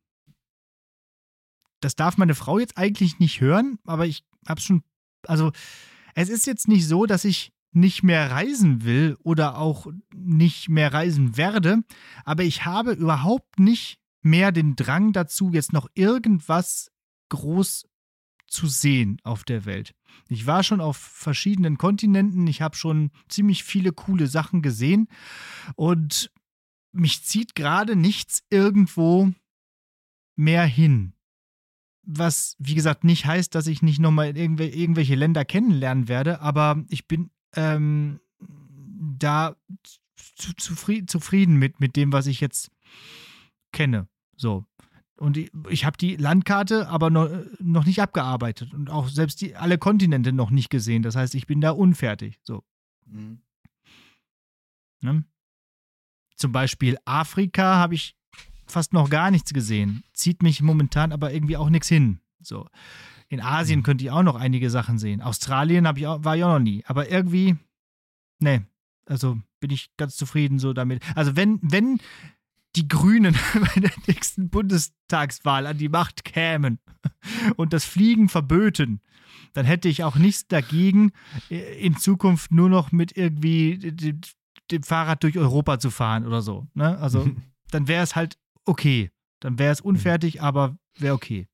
Das 1.80 1.94
darf 1.94 2.18
meine 2.18 2.34
Frau 2.34 2.58
jetzt 2.58 2.76
eigentlich 2.76 3.18
nicht 3.18 3.40
hören, 3.40 3.78
aber 3.84 4.06
ich 4.06 4.24
habe 4.46 4.60
schon, 4.60 4.82
also 5.26 5.52
es 6.14 6.28
ist 6.28 6.46
jetzt 6.46 6.68
nicht 6.68 6.86
so, 6.86 7.06
dass 7.06 7.24
ich 7.24 7.52
nicht 7.76 8.02
mehr 8.02 8.30
reisen 8.30 8.84
will 8.84 9.16
oder 9.22 9.58
auch 9.58 9.86
nicht 10.14 10.68
mehr 10.68 10.92
reisen 10.92 11.36
werde, 11.36 11.82
aber 12.24 12.42
ich 12.42 12.64
habe 12.64 12.92
überhaupt 12.92 13.60
nicht 13.60 13.98
mehr 14.22 14.50
den 14.50 14.76
Drang 14.76 15.12
dazu, 15.12 15.50
jetzt 15.52 15.72
noch 15.72 15.86
irgendwas 15.94 16.90
groß 17.28 17.86
zu 18.48 18.66
sehen 18.66 19.18
auf 19.24 19.44
der 19.44 19.64
Welt. 19.66 19.94
Ich 20.28 20.46
war 20.46 20.62
schon 20.62 20.80
auf 20.80 20.96
verschiedenen 20.96 21.76
Kontinenten, 21.76 22.46
ich 22.46 22.62
habe 22.62 22.76
schon 22.76 23.10
ziemlich 23.28 23.62
viele 23.62 23.92
coole 23.92 24.26
Sachen 24.26 24.62
gesehen 24.62 25.08
und 25.74 26.32
mich 26.92 27.24
zieht 27.24 27.54
gerade 27.54 27.94
nichts 27.94 28.42
irgendwo 28.48 29.32
mehr 30.34 30.64
hin. 30.64 31.12
Was, 32.02 32.56
wie 32.58 32.74
gesagt, 32.74 33.04
nicht 33.04 33.26
heißt, 33.26 33.54
dass 33.54 33.66
ich 33.66 33.82
nicht 33.82 33.98
nochmal 33.98 34.36
irgendw 34.36 34.64
irgendwelche 34.64 35.16
Länder 35.16 35.44
kennenlernen 35.44 36.08
werde, 36.08 36.40
aber 36.40 36.84
ich 36.88 37.06
bin 37.08 37.30
ähm, 37.56 38.20
da 39.18 39.56
zu, 40.36 40.54
zufrieden, 40.56 41.08
zufrieden 41.08 41.56
mit, 41.56 41.80
mit 41.80 41.96
dem, 41.96 42.12
was 42.12 42.26
ich 42.26 42.40
jetzt 42.40 42.70
kenne. 43.72 44.08
So. 44.36 44.64
Und 45.16 45.36
ich, 45.36 45.50
ich 45.70 45.84
habe 45.84 45.96
die 45.96 46.16
Landkarte 46.16 46.88
aber 46.88 47.10
noch, 47.10 47.30
noch 47.58 47.86
nicht 47.86 48.00
abgearbeitet 48.00 48.74
und 48.74 48.90
auch 48.90 49.08
selbst 49.08 49.40
die, 49.40 49.56
alle 49.56 49.78
Kontinente 49.78 50.32
noch 50.32 50.50
nicht 50.50 50.68
gesehen. 50.68 51.02
Das 51.02 51.16
heißt, 51.16 51.34
ich 51.34 51.46
bin 51.46 51.60
da 51.60 51.70
unfertig. 51.70 52.38
So. 52.42 52.64
Mhm. 53.06 53.40
Ne? 55.00 55.24
Zum 56.36 56.52
Beispiel 56.52 56.98
Afrika 57.06 57.76
habe 57.76 57.94
ich 57.94 58.14
fast 58.66 58.92
noch 58.92 59.08
gar 59.08 59.30
nichts 59.30 59.54
gesehen. 59.54 60.04
Zieht 60.12 60.42
mich 60.42 60.60
momentan 60.60 61.12
aber 61.12 61.32
irgendwie 61.32 61.56
auch 61.56 61.70
nichts 61.70 61.88
hin. 61.88 62.20
So. 62.40 62.68
In 63.28 63.40
Asien 63.40 63.80
Mhm. 63.80 63.82
könnte 63.84 64.04
ich 64.04 64.10
auch 64.10 64.22
noch 64.22 64.36
einige 64.36 64.70
Sachen 64.70 64.98
sehen. 64.98 65.20
Australien 65.20 65.88
ich 65.96 66.06
auch, 66.06 66.24
war 66.24 66.36
ich 66.36 66.44
auch 66.44 66.54
noch 66.54 66.64
nie. 66.64 66.84
Aber 66.86 67.10
irgendwie, 67.10 67.56
nee, 68.38 68.60
also 69.06 69.38
bin 69.60 69.70
ich 69.70 69.90
ganz 69.96 70.16
zufrieden 70.16 70.58
so 70.58 70.72
damit. 70.72 71.02
Also 71.16 71.34
wenn, 71.36 71.58
wenn 71.62 71.98
die 72.76 72.88
Grünen 72.88 73.34
bei 73.74 73.80
der 73.80 73.92
nächsten 74.06 74.48
Bundestagswahl 74.50 75.66
an 75.66 75.78
die 75.78 75.88
Macht 75.88 76.24
kämen 76.24 76.78
und 77.56 77.72
das 77.72 77.84
Fliegen 77.84 78.28
verböten, 78.28 79.00
dann 79.54 79.64
hätte 79.64 79.88
ich 79.88 80.04
auch 80.04 80.16
nichts 80.16 80.46
dagegen, 80.46 81.12
in 81.48 81.96
Zukunft 81.96 82.52
nur 82.52 82.68
noch 82.68 82.92
mit 82.92 83.16
irgendwie 83.16 83.78
dem, 83.78 84.20
dem 84.70 84.82
Fahrrad 84.82 85.22
durch 85.22 85.38
Europa 85.38 85.78
zu 85.78 85.90
fahren 85.90 86.26
oder 86.26 86.42
so. 86.42 86.66
Ne? 86.74 86.98
Also 86.98 87.30
dann 87.70 87.88
wäre 87.88 88.02
es 88.02 88.14
halt 88.14 88.38
okay. 88.64 89.10
Dann 89.40 89.58
wäre 89.58 89.72
es 89.72 89.80
unfertig, 89.80 90.42
aber 90.42 90.76
wäre 90.98 91.14
okay. 91.14 91.46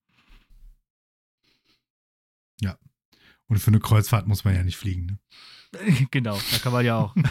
Und 3.49 3.59
für 3.59 3.69
eine 3.69 3.81
Kreuzfahrt 3.81 4.27
muss 4.29 4.45
man 4.45 4.55
ja 4.55 4.63
nicht 4.63 4.77
fliegen. 4.79 5.07
Ne? 5.07 5.19
genau, 6.11 6.39
da 6.53 6.59
kann 6.59 6.73
man 6.73 6.87
ja 6.87 6.97
auch. 6.97 7.15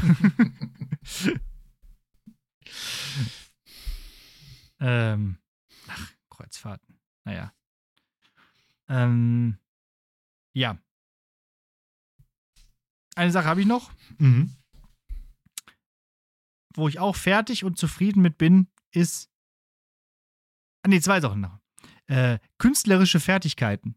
ähm, 4.79 5.37
ach, 5.87 6.13
Kreuzfahrten. 6.29 6.99
Naja. 7.23 7.53
Ähm, 8.87 9.57
ja. 10.53 10.77
Eine 13.15 13.31
Sache 13.31 13.47
habe 13.47 13.61
ich 13.61 13.67
noch, 13.67 13.91
Mhm. 14.19 14.55
wo 16.75 16.87
ich 16.87 16.99
auch 16.99 17.15
fertig 17.15 17.63
und 17.63 17.77
zufrieden 17.77 18.21
mit 18.21 18.37
bin, 18.37 18.67
ist. 18.91 19.29
Ah, 20.83 20.87
nee, 20.87 21.01
zwei 21.01 21.19
Sachen 21.21 21.41
noch. 21.41 21.59
Äh, 22.07 22.39
künstlerische 22.57 23.19
Fertigkeiten. 23.19 23.95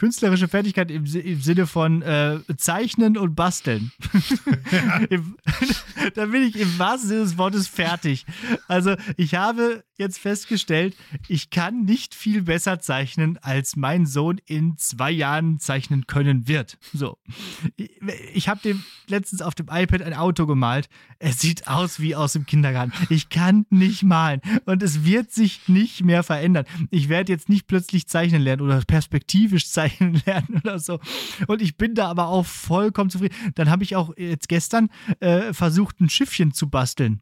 Künstlerische 0.00 0.48
Fertigkeit 0.48 0.90
im, 0.90 1.04
im 1.04 1.42
Sinne 1.42 1.66
von 1.66 2.00
äh, 2.00 2.38
Zeichnen 2.56 3.18
und 3.18 3.34
Basteln. 3.34 3.92
Im, 5.10 5.36
da 6.14 6.24
bin 6.24 6.42
ich 6.44 6.56
im 6.58 6.78
wahrsten 6.78 7.10
Sinne 7.10 7.20
des 7.20 7.36
Wortes 7.36 7.68
fertig. 7.68 8.24
Also 8.66 8.94
ich 9.18 9.34
habe 9.34 9.84
jetzt 10.00 10.18
festgestellt, 10.18 10.96
ich 11.28 11.50
kann 11.50 11.84
nicht 11.84 12.14
viel 12.14 12.42
besser 12.42 12.80
zeichnen, 12.80 13.38
als 13.42 13.76
mein 13.76 14.06
Sohn 14.06 14.40
in 14.46 14.76
zwei 14.76 15.10
Jahren 15.10 15.60
zeichnen 15.60 16.06
können 16.06 16.48
wird. 16.48 16.78
So. 16.92 17.18
Ich, 18.32 18.48
habe 18.48 18.60
dem 18.62 18.82
letztens 19.06 19.42
auf 19.42 19.54
dem 19.54 19.66
iPad 19.70 20.02
ein 20.02 20.14
Auto 20.14 20.46
gemalt. 20.46 20.88
Es 21.18 21.38
sieht 21.38 21.68
aus 21.68 22.00
wie 22.00 22.16
aus 22.16 22.32
dem 22.32 22.46
Kindergarten. 22.46 22.92
Ich 23.10 23.28
kann 23.28 23.66
nicht 23.70 24.02
malen. 24.02 24.40
Und 24.64 24.82
es 24.82 25.04
wird 25.04 25.30
sich 25.30 25.68
nicht 25.68 26.02
mehr 26.02 26.22
verändern. 26.22 26.64
Ich 26.90 27.08
werde 27.08 27.32
jetzt 27.32 27.48
nicht 27.48 27.66
plötzlich 27.66 28.08
zeichnen 28.08 28.42
lernen 28.42 28.62
oder 28.62 28.80
perspektivisch 28.80 29.68
zeichnen 29.70 30.20
lernen 30.26 30.60
oder 30.64 30.78
so. 30.78 30.98
Und 31.46 31.62
ich 31.62 31.76
bin 31.76 31.94
da 31.94 32.08
aber 32.08 32.28
auch 32.28 32.46
vollkommen 32.46 33.10
zufrieden. 33.10 33.36
Dann 33.54 33.70
habe 33.70 33.84
ich 33.84 33.94
auch 33.94 34.16
jetzt 34.16 34.48
gestern 34.48 34.88
äh, 35.20 35.52
versucht, 35.52 36.00
ein 36.00 36.08
Schiffchen 36.08 36.52
zu 36.52 36.70
basteln. 36.70 37.20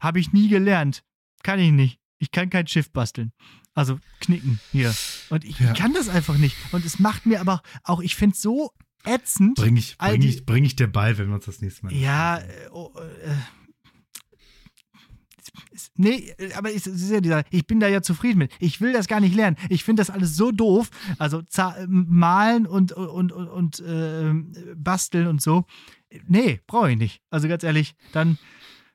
Habe 0.00 0.20
ich 0.20 0.32
nie 0.32 0.48
gelernt. 0.48 1.02
Kann 1.42 1.58
ich 1.60 1.72
nicht. 1.72 1.98
Ich 2.18 2.30
kann 2.32 2.50
kein 2.50 2.66
Schiff 2.66 2.90
basteln. 2.92 3.32
Also 3.74 4.00
knicken 4.20 4.58
hier. 4.72 4.92
Und 5.30 5.44
ich 5.44 5.58
Ja. 5.60 5.72
kann 5.72 5.92
das 5.94 6.08
einfach 6.08 6.36
nicht. 6.36 6.56
Und 6.72 6.84
es 6.84 6.98
macht 6.98 7.26
mir 7.26 7.40
aber 7.40 7.62
auch, 7.84 8.00
ich 8.00 8.16
finde 8.16 8.34
es 8.34 8.42
so 8.42 8.72
ätzend. 9.04 9.54
Bring 9.56 9.76
ich, 9.76 9.96
bring 9.98 10.20
die- 10.20 10.28
ich, 10.28 10.44
bring 10.44 10.64
ich 10.64 10.74
dir 10.74 10.88
bei, 10.88 11.16
wenn 11.16 11.28
wir 11.28 11.36
uns 11.36 11.44
das 11.44 11.60
nächste 11.60 11.86
Mal. 11.86 11.94
Ja, 11.94 12.38
äh, 12.38 12.68
oh, 12.72 12.92
äh, 12.98 13.34
nee, 15.96 16.34
aber 16.56 16.70
ist 16.70 16.86
ja 16.86 17.42
ich 17.50 17.66
bin 17.66 17.80
da 17.80 17.88
ja 17.88 18.02
zufrieden 18.02 18.38
mit. 18.38 18.52
Ich 18.58 18.80
will 18.80 18.92
das 18.92 19.06
gar 19.06 19.20
nicht 19.20 19.34
lernen. 19.34 19.56
Ich 19.68 19.84
finde 19.84 20.00
das 20.00 20.10
alles 20.10 20.36
so 20.36 20.50
doof. 20.50 20.90
Also 21.18 21.42
malen 21.86 22.66
und, 22.66 22.92
und, 22.92 23.32
und, 23.32 23.48
und 23.48 23.80
äh, 23.80 24.32
basteln 24.74 25.26
und 25.28 25.40
so. 25.40 25.66
Nee, 26.26 26.60
brauche 26.66 26.90
ich 26.90 26.98
nicht. 26.98 27.22
Also 27.30 27.48
ganz 27.48 27.62
ehrlich, 27.62 27.94
dann, 28.12 28.38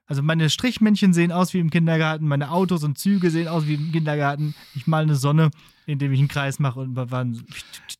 also 0.05 0.21
meine 0.21 0.49
Strichmännchen 0.49 1.13
sehen 1.13 1.31
aus 1.31 1.53
wie 1.53 1.59
im 1.59 1.69
Kindergarten, 1.69 2.27
meine 2.27 2.51
Autos 2.51 2.83
und 2.83 2.97
Züge 2.97 3.29
sehen 3.31 3.47
aus 3.47 3.67
wie 3.67 3.75
im 3.75 3.91
Kindergarten. 3.91 4.53
Ich 4.75 4.85
male 4.85 5.03
eine 5.03 5.15
Sonne, 5.15 5.49
indem 5.85 6.11
ich 6.11 6.19
einen 6.19 6.27
Kreis 6.27 6.59
mache 6.59 6.81
und 6.81 6.95
waren. 6.95 7.45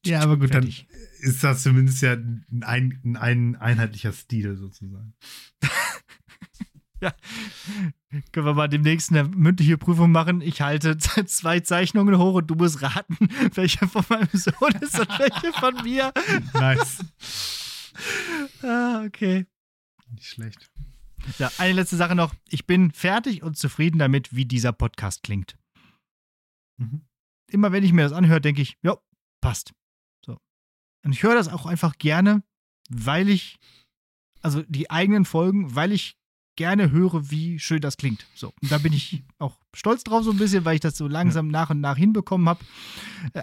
Ja, 0.05 0.21
aber 0.21 0.37
gut, 0.37 0.53
dann 0.53 0.63
fertig. 0.63 0.87
ist 1.19 1.43
das 1.43 1.63
zumindest 1.63 2.01
ja 2.01 2.13
ein, 2.13 2.45
ein, 2.61 3.17
ein 3.17 3.55
einheitlicher 3.55 4.11
Stil 4.11 4.57
sozusagen. 4.57 5.13
Können 8.31 8.45
wir 8.45 8.53
mal 8.53 8.69
demnächst 8.69 9.11
eine 9.11 9.23
mündliche 9.25 9.77
Prüfung 9.77 10.11
machen? 10.11 10.41
Ich 10.41 10.61
halte 10.61 10.97
zwei 11.25 11.59
Zeichnungen 11.61 12.17
hoch 12.17 12.35
und 12.35 12.47
du 12.47 12.55
musst 12.55 12.81
raten, 12.81 13.17
welche 13.53 13.87
von 13.87 14.03
meinem 14.09 14.29
Sohn 14.33 14.73
ist 14.81 14.99
und 14.99 15.19
welche 15.19 15.53
von 15.53 15.75
mir. 15.83 16.13
Nice. 16.53 16.99
Ah, 18.61 19.03
okay. 19.05 19.45
Nicht 20.11 20.27
schlecht. 20.27 20.69
Ja, 21.39 21.51
eine 21.57 21.73
letzte 21.73 21.97
Sache 21.97 22.15
noch. 22.15 22.33
Ich 22.49 22.65
bin 22.65 22.91
fertig 22.91 23.43
und 23.43 23.57
zufrieden 23.57 23.99
damit, 23.99 24.35
wie 24.35 24.45
dieser 24.45 24.71
Podcast 24.73 25.23
klingt. 25.23 25.57
Mhm. 26.77 27.05
Immer 27.51 27.71
wenn 27.71 27.83
ich 27.83 27.93
mir 27.93 28.03
das 28.03 28.13
anhöre, 28.13 28.41
denke 28.41 28.61
ich, 28.61 28.77
ja, 28.81 28.97
passt. 29.41 29.73
So. 30.25 30.37
Und 31.05 31.11
ich 31.11 31.23
höre 31.23 31.35
das 31.35 31.47
auch 31.47 31.65
einfach 31.65 31.97
gerne, 31.97 32.43
weil 32.89 33.29
ich, 33.29 33.59
also 34.41 34.63
die 34.63 34.89
eigenen 34.89 35.25
Folgen, 35.25 35.75
weil 35.75 35.91
ich 35.91 36.17
gerne 36.55 36.91
höre, 36.91 37.29
wie 37.31 37.59
schön 37.59 37.81
das 37.81 37.97
klingt. 37.97 38.25
So. 38.35 38.53
Und 38.61 38.71
da 38.71 38.77
bin 38.77 38.93
ich 38.93 39.23
auch 39.39 39.57
stolz 39.73 40.03
drauf 40.03 40.23
so 40.23 40.31
ein 40.31 40.37
bisschen, 40.37 40.65
weil 40.65 40.75
ich 40.75 40.81
das 40.81 40.97
so 40.97 41.07
langsam 41.07 41.47
nach 41.47 41.69
und 41.69 41.81
nach 41.81 41.97
hinbekommen 41.97 42.47
habe. 42.47 42.59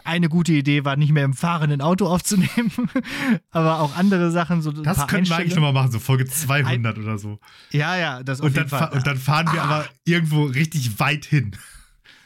Eine 0.05 0.29
gute 0.29 0.53
Idee 0.53 0.85
war, 0.85 0.97
nicht 0.97 1.13
mehr 1.13 1.25
im 1.25 1.35
fahrenden 1.35 1.81
Auto 1.81 2.07
aufzunehmen, 2.07 2.71
aber 3.51 3.81
auch 3.81 3.97
andere 3.97 4.31
Sachen. 4.31 4.63
So 4.63 4.71
ein 4.71 4.83
Das 4.83 4.99
paar 4.99 5.07
könnten 5.07 5.31
wir 5.31 5.37
eigentlich 5.37 5.55
nochmal 5.55 5.73
machen, 5.73 5.91
so 5.91 5.99
Folge 5.99 6.27
200 6.27 6.99
oder 6.99 7.19
so. 7.19 7.39
Ja, 7.71 7.97
ja, 7.97 8.23
das 8.23 8.41
Und 8.41 8.57
dann, 8.57 8.69
Fall. 8.69 8.91
und 8.91 9.07
dann 9.07 9.17
fahren 9.17 9.53
wir 9.53 9.63
aber 9.63 9.87
irgendwo 10.05 10.45
richtig 10.45 10.99
weit 11.01 11.25
hin. 11.25 11.57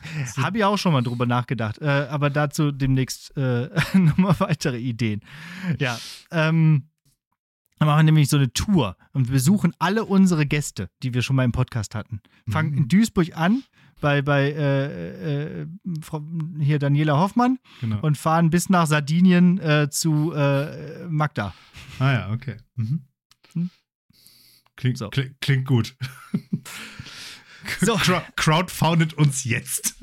Habe 0.37 0.59
ich 0.59 0.64
auch 0.64 0.76
schon 0.76 0.93
mal 0.93 1.03
drüber 1.03 1.26
nachgedacht. 1.26 1.78
Äh, 1.80 2.07
aber 2.11 2.30
dazu 2.30 2.72
demnächst 2.72 3.37
äh, 3.37 3.68
nochmal 3.95 4.37
weitere 4.39 4.78
Ideen. 4.78 5.20
Ja. 5.78 5.99
Ähm, 6.30 6.89
wir 7.87 7.93
machen 7.93 8.07
nämlich 8.07 8.28
so 8.28 8.37
eine 8.37 8.53
Tour 8.53 8.97
und 9.12 9.30
besuchen 9.30 9.72
alle 9.78 10.05
unsere 10.05 10.47
Gäste, 10.47 10.91
die 11.03 11.14
wir 11.14 11.22
schon 11.22 11.37
mal 11.37 11.45
im 11.45 11.53
Podcast 11.53 11.95
hatten. 11.95 12.20
Fangen 12.49 12.72
Mhm. 12.72 12.78
in 12.78 12.89
Duisburg 12.89 13.37
an, 13.37 13.62
bei, 14.01 14.22
bei 14.22 14.51
äh, 14.51 15.62
äh, 15.62 15.66
Frau, 16.03 16.22
hier 16.61 16.78
Daniela 16.78 17.16
Hoffmann 17.18 17.59
Genau. 17.80 18.01
und 18.01 18.18
fahren 18.18 18.51
bis 18.51 18.68
nach 18.68 18.87
Sardinien 18.87 19.59
äh, 19.59 19.89
zu 19.91 20.32
äh, 20.32 21.07
Magda. 21.09 21.55
ah 21.99 22.12
ja, 22.12 22.30
okay. 22.32 22.57
Mhm. 22.76 23.05
Hm. 23.53 23.70
Klingt, 24.76 24.99
So. 24.99 25.09
klingt, 25.11 25.41
klingt 25.41 25.66
gut. 25.66 25.97
So. 27.80 27.95
Crowd, 27.97 28.24
crowdfoundet 28.37 29.14
uns 29.14 29.45
jetzt. 29.45 29.97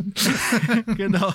genau. 0.97 1.33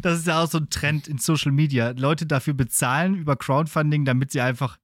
Das 0.00 0.18
ist 0.20 0.26
ja 0.26 0.42
auch 0.42 0.50
so 0.50 0.58
ein 0.58 0.70
Trend 0.70 1.08
in 1.08 1.18
Social 1.18 1.52
Media. 1.52 1.90
Leute 1.90 2.26
dafür 2.26 2.54
bezahlen 2.54 3.14
über 3.14 3.36
Crowdfunding, 3.36 4.04
damit 4.04 4.30
sie 4.32 4.40
einfach, 4.40 4.78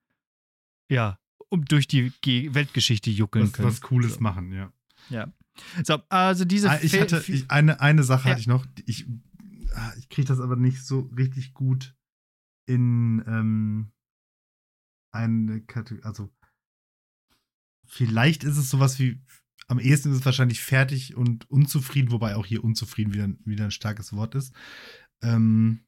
ja, 0.91 1.19
um 1.49 1.65
durch 1.65 1.89
die 1.89 2.13
Ge 2.21 2.55
Weltgeschichte 2.55 3.11
juckeln 3.11 3.47
Was, 3.47 3.53
können. 3.53 3.69
was 3.69 3.81
Cooles 3.81 4.15
So. 4.15 4.21
machen, 4.21 4.53
ja. 4.53 4.73
Ja. 5.09 5.33
So, 5.85 5.99
also 6.09 6.45
diese 6.45 6.71
Ah, 6.71 6.79
ich 6.83 6.93
Fe- 6.93 7.01
hatte, 7.03 7.25
ich, 7.27 7.51
eine, 7.51 7.81
eine 7.81 8.03
Sache 8.05 8.29
Ja. 8.29 8.31
hatte 8.33 8.41
ich 8.41 8.47
noch. 8.47 8.67
Ich, 8.87 9.07
ah, 9.75 9.93
ich 9.99 10.09
kriege 10.09 10.29
das 10.29 10.41
aber 10.41 10.57
nicht 10.57 10.85
so 10.85 11.01
richtig 11.17 11.53
gut 11.55 11.95
in 12.67 13.23
ähm, 13.27 13.93
eine 15.13 15.61
Kategorie. 15.63 16.05
Also, 16.05 16.31
vielleicht 17.87 18.45
ist 18.45 18.57
es 18.57 18.71
sowas 18.71 18.99
wie. 18.99 19.21
Am 19.71 19.79
ehesten 19.79 20.11
ist 20.11 20.19
es 20.19 20.25
wahrscheinlich 20.25 20.61
fertig 20.61 21.15
und 21.15 21.49
unzufrieden, 21.49 22.11
wobei 22.11 22.35
auch 22.35 22.45
hier 22.45 22.65
unzufrieden 22.65 23.15
wieder, 23.15 23.29
wieder 23.45 23.67
ein 23.67 23.71
starkes 23.71 24.13
Wort 24.13 24.35
ist. 24.35 24.53
Ähm, 25.23 25.87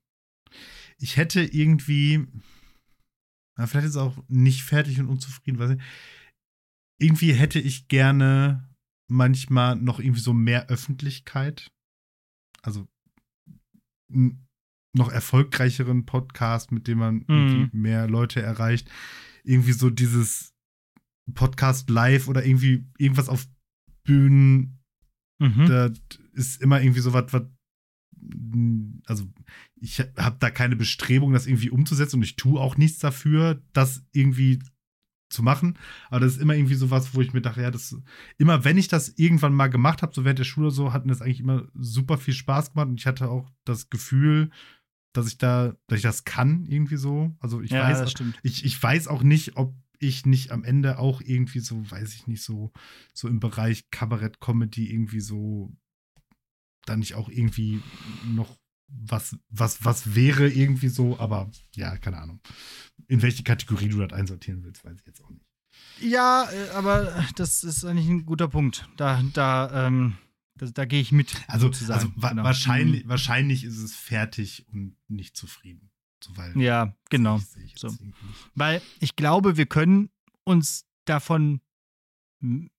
ich 0.98 1.16
hätte 1.16 1.42
irgendwie. 1.42 2.24
Na, 3.58 3.66
vielleicht 3.66 3.88
ist 3.88 3.96
es 3.96 4.00
auch 4.00 4.22
nicht 4.28 4.62
fertig 4.62 5.00
und 5.00 5.08
unzufrieden, 5.08 5.58
weiß 5.58 5.70
nicht. 5.70 5.82
Irgendwie 7.00 7.32
hätte 7.32 7.58
ich 7.58 7.88
gerne 7.88 8.72
manchmal 9.10 9.74
noch 9.74 9.98
irgendwie 9.98 10.20
so 10.20 10.32
mehr 10.32 10.68
Öffentlichkeit. 10.68 11.72
Also 12.62 12.86
noch 14.08 15.10
erfolgreicheren 15.10 16.06
Podcast, 16.06 16.70
mit 16.70 16.86
dem 16.86 16.98
man 16.98 17.24
irgendwie 17.26 17.76
mehr 17.76 18.06
Leute 18.06 18.40
erreicht. 18.40 18.88
Irgendwie 19.42 19.72
so 19.72 19.90
dieses 19.90 20.54
Podcast 21.34 21.90
live 21.90 22.28
oder 22.28 22.46
irgendwie 22.46 22.86
irgendwas 22.96 23.28
auf 23.28 23.48
Bühnen 24.04 24.82
Mhm. 25.42 25.66
da 25.66 25.90
ist 26.34 26.62
immer 26.62 26.80
irgendwie 26.80 27.00
so 27.00 27.12
was, 27.12 27.32
was 27.32 27.42
also 29.06 29.26
ich 29.80 29.98
habe 29.98 30.36
da 30.38 30.50
keine 30.50 30.76
Bestrebung, 30.76 31.32
das 31.32 31.48
irgendwie 31.48 31.70
umzusetzen 31.70 32.16
und 32.16 32.22
ich 32.22 32.36
tue 32.36 32.60
auch 32.60 32.76
nichts 32.76 33.00
dafür, 33.00 33.60
das 33.72 34.04
irgendwie 34.12 34.60
zu 35.28 35.42
machen. 35.42 35.76
Aber 36.08 36.20
das 36.20 36.34
ist 36.34 36.40
immer 36.40 36.54
irgendwie 36.54 36.76
so 36.76 36.90
was, 36.90 37.14
wo 37.14 37.20
ich 37.20 37.32
mir 37.32 37.40
dachte, 37.40 37.62
ja, 37.62 37.72
das 37.72 37.96
immer, 38.38 38.64
wenn 38.64 38.78
ich 38.78 38.86
das 38.86 39.08
irgendwann 39.16 39.54
mal 39.54 39.68
gemacht 39.68 40.02
habe, 40.02 40.14
so 40.14 40.24
während 40.24 40.38
der 40.38 40.44
Schule 40.44 40.68
oder 40.68 40.76
so, 40.76 40.92
hat 40.92 41.04
mir 41.04 41.12
das 41.12 41.22
eigentlich 41.22 41.40
immer 41.40 41.66
super 41.74 42.16
viel 42.18 42.34
Spaß 42.34 42.72
gemacht 42.72 42.88
und 42.88 43.00
ich 43.00 43.06
hatte 43.06 43.28
auch 43.28 43.50
das 43.64 43.90
Gefühl, 43.90 44.50
dass 45.12 45.26
ich 45.26 45.38
da, 45.38 45.74
dass 45.88 45.98
ich 45.98 46.02
das 46.04 46.24
kann 46.24 46.64
irgendwie 46.66 46.96
so. 46.96 47.34
Also 47.40 47.60
ich 47.60 47.72
ja, 47.72 47.82
weiß, 47.82 48.14
ich, 48.44 48.64
ich 48.64 48.80
weiß 48.80 49.08
auch 49.08 49.24
nicht, 49.24 49.56
ob 49.56 49.74
ich 50.02 50.26
nicht 50.26 50.50
am 50.50 50.64
Ende 50.64 50.98
auch 50.98 51.20
irgendwie 51.20 51.60
so, 51.60 51.88
weiß 51.90 52.14
ich 52.14 52.26
nicht, 52.26 52.42
so, 52.42 52.72
so 53.14 53.28
im 53.28 53.40
Bereich 53.40 53.90
Kabarett, 53.90 54.40
Comedy 54.40 54.90
irgendwie 54.90 55.20
so, 55.20 55.72
dann 56.84 56.98
nicht 56.98 57.14
auch 57.14 57.28
irgendwie 57.28 57.80
noch 58.24 58.58
was, 58.88 59.36
was, 59.48 59.84
was 59.84 60.14
wäre 60.14 60.48
irgendwie 60.48 60.88
so, 60.88 61.18
aber 61.18 61.50
ja, 61.74 61.96
keine 61.96 62.18
Ahnung. 62.18 62.40
In 63.08 63.22
welche 63.22 63.42
Kategorie 63.42 63.88
du 63.88 63.98
das 63.98 64.12
einsortieren 64.12 64.64
willst, 64.64 64.84
weiß 64.84 64.98
ich 65.00 65.06
jetzt 65.06 65.22
auch 65.22 65.30
nicht. 65.30 65.46
Ja, 66.00 66.48
äh, 66.50 66.70
aber 66.70 67.24
das 67.36 67.64
ist 67.64 67.84
eigentlich 67.84 68.08
ein 68.08 68.26
guter 68.26 68.48
Punkt. 68.48 68.88
Da, 68.96 69.22
da, 69.32 69.86
ähm, 69.86 70.18
da, 70.56 70.66
da 70.66 70.84
gehe 70.84 71.00
ich 71.00 71.12
mit. 71.12 71.34
Also, 71.46 71.66
sozusagen. 71.66 72.00
also 72.00 72.12
wa 72.16 72.30
Genau. 72.30 72.44
wahrscheinlich, 72.44 73.08
wahrscheinlich 73.08 73.64
ist 73.64 73.78
es 73.78 73.94
fertig 73.94 74.66
und 74.72 74.96
nicht 75.08 75.36
zufrieden. 75.36 75.91
Weil 76.34 76.56
Ja, 76.60 76.94
genau. 77.10 77.38
ich- 77.66 77.78
So. 77.78 77.88
Weil 78.54 78.80
ich 79.00 79.16
glaube, 79.16 79.56
wir 79.56 79.66
können 79.66 80.10
uns 80.44 80.84
davon 81.04 81.60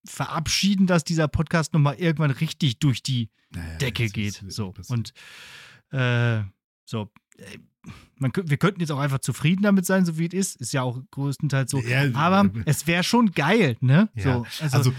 verabschieden, 0.05 0.87
dass 0.87 1.03
dieser 1.03 1.27
Podcast 1.27 1.73
nochmal 1.73 1.95
irgendwann 1.95 2.31
richtig 2.31 2.79
durch 2.79 3.01
die 3.01 3.29
Naja, 3.51 3.77
Decke 3.77 4.07
geht. 4.09 4.43
So. 4.47 4.73
Und 4.89 5.13
äh, 5.91 6.41
so. 6.85 7.11
Man, 8.17 8.31
wir 8.35 8.57
könnten 8.57 8.79
jetzt 8.81 8.91
auch 8.91 8.99
einfach 8.99 9.19
zufrieden 9.19 9.63
damit 9.63 9.85
sein, 9.85 10.05
so 10.05 10.17
wie 10.17 10.27
es 10.27 10.33
ist. 10.33 10.55
Ist 10.61 10.73
ja 10.73 10.83
auch 10.83 11.01
größtenteils 11.11 11.71
so. 11.71 11.79
Ja, 11.81 12.03
Aber 12.13 12.45
äh, 12.59 12.63
es 12.65 12.87
wäre 12.87 13.03
schon 13.03 13.31
geil, 13.31 13.77
ne? 13.81 14.09
Ja, 14.15 14.23
So, 14.23 14.45
also, 14.63 14.77
also, 14.77 14.93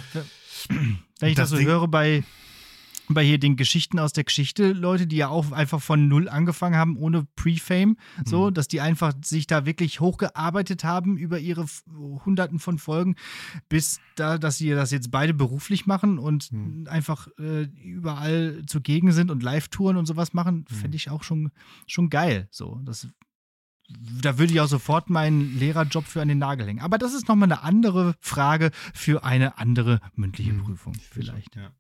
wenn 1.21 1.29
ich 1.31 1.35
das, 1.37 1.45
das 1.45 1.51
so 1.51 1.57
Ding- 1.57 1.67
höre 1.67 1.89
bei, 1.89 2.25
bei 3.09 3.25
hier 3.25 3.39
den 3.39 3.57
Geschichten 3.57 3.99
aus 3.99 4.13
der 4.13 4.25
Geschichte, 4.25 4.73
Leute, 4.73 5.07
die 5.07 5.17
ja 5.17 5.29
auch 5.29 5.53
einfach 5.53 5.81
von 5.83 6.09
null 6.09 6.29
angefangen 6.29 6.77
haben, 6.77 6.97
ohne 6.97 7.27
Pre-Fame, 7.37 7.97
so, 8.25 8.49
Mhm. 8.51 8.55
dass 8.55 8.67
die 8.69 8.81
einfach 8.81 9.13
sich 9.23 9.47
da 9.47 9.67
wirklich 9.67 10.01
hochgearbeitet 10.01 10.85
haben 10.85 11.17
über 11.19 11.39
ihre 11.39 11.67
Hunderten 12.25 12.59
von 12.59 12.79
Folgen, 12.79 13.17
bis 13.69 14.01
da, 14.17 14.39
dass 14.39 14.57
sie 14.59 14.71
das 14.71 14.91
jetzt 14.91 15.11
beide 15.11 15.35
beruflich 15.35 15.87
machen 15.87 16.19
und 16.19 16.51
Mhm. 16.53 16.87
einfach 16.89 17.29
äh, 17.39 17.65
überall 17.83 18.63
zugegen 18.67 19.13
sind 19.13 19.31
und 19.31 19.43
Live-Touren 19.43 19.97
und 19.97 20.07
sowas 20.07 20.33
machen, 20.33 20.65
Mhm. 20.71 20.75
fände 20.75 20.97
ich 20.97 21.11
auch 21.11 21.23
schon, 21.25 21.51
schon 21.87 22.09
geil. 22.11 22.49
So, 22.51 22.81
das 22.85 23.07
da 24.23 24.39
würde 24.39 24.51
ich 24.55 24.61
auch 24.63 24.67
sofort 24.67 25.11
meinen 25.11 25.59
Lehrerjob 25.59 26.07
für 26.07 26.23
an 26.23 26.29
den 26.29 26.39
Nagel 26.39 26.67
hängen. 26.67 26.81
Aber 26.81 26.97
das 26.97 27.13
ist 27.13 27.29
nochmal 27.29 27.53
eine 27.53 27.63
andere 27.63 28.15
Frage 28.19 28.71
für 28.95 29.25
eine 29.25 29.59
andere 29.59 30.01
mündliche 30.15 30.55
Mhm. 30.55 30.63
Prüfung, 30.65 30.95
vielleicht. 31.11 31.55
Ja. 31.55 31.71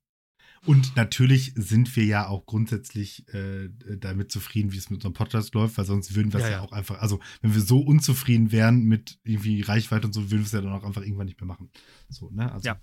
Und 0.66 0.97
natürlich 0.97 1.53
sind 1.57 1.95
wir 1.97 2.05
ja 2.05 2.27
auch 2.27 2.47
grundsätzlich 2.47 3.28
äh, 3.35 3.69
damit 3.99 4.32
zufrieden, 4.32 4.73
wie 4.73 4.78
es 4.78 4.89
mit 4.89 4.99
unserem 4.99 5.12
Podcast 5.12 5.55
läuft, 5.55 5.77
weil 5.77 5.85
sonst 5.85 6.15
würden 6.15 6.32
wir 6.32 6.41
es 6.41 6.47
Ja, 6.47 6.53
ja, 6.53 6.61
auch 6.62 6.73
einfach, 6.73 7.01
also 7.01 7.20
wenn 7.43 7.55
wir 7.55 7.61
so 7.61 7.81
unzufrieden 7.81 8.51
wären 8.51 8.85
mit 8.85 9.19
irgendwie 9.24 9.61
Reichweite 9.61 10.07
und 10.07 10.12
so, 10.12 10.31
würden 10.31 10.41
wir 10.41 10.47
es 10.47 10.53
ja 10.53 10.61
dann 10.61 10.73
auch 10.73 10.85
einfach 10.85 11.03
irgendwann 11.03 11.27
nicht 11.27 11.41
mehr 11.41 11.49
machen. 11.49 11.70
So, 12.09 12.31
ne? 12.31 12.51
Also, 12.51 12.66
Ja. 12.66 12.81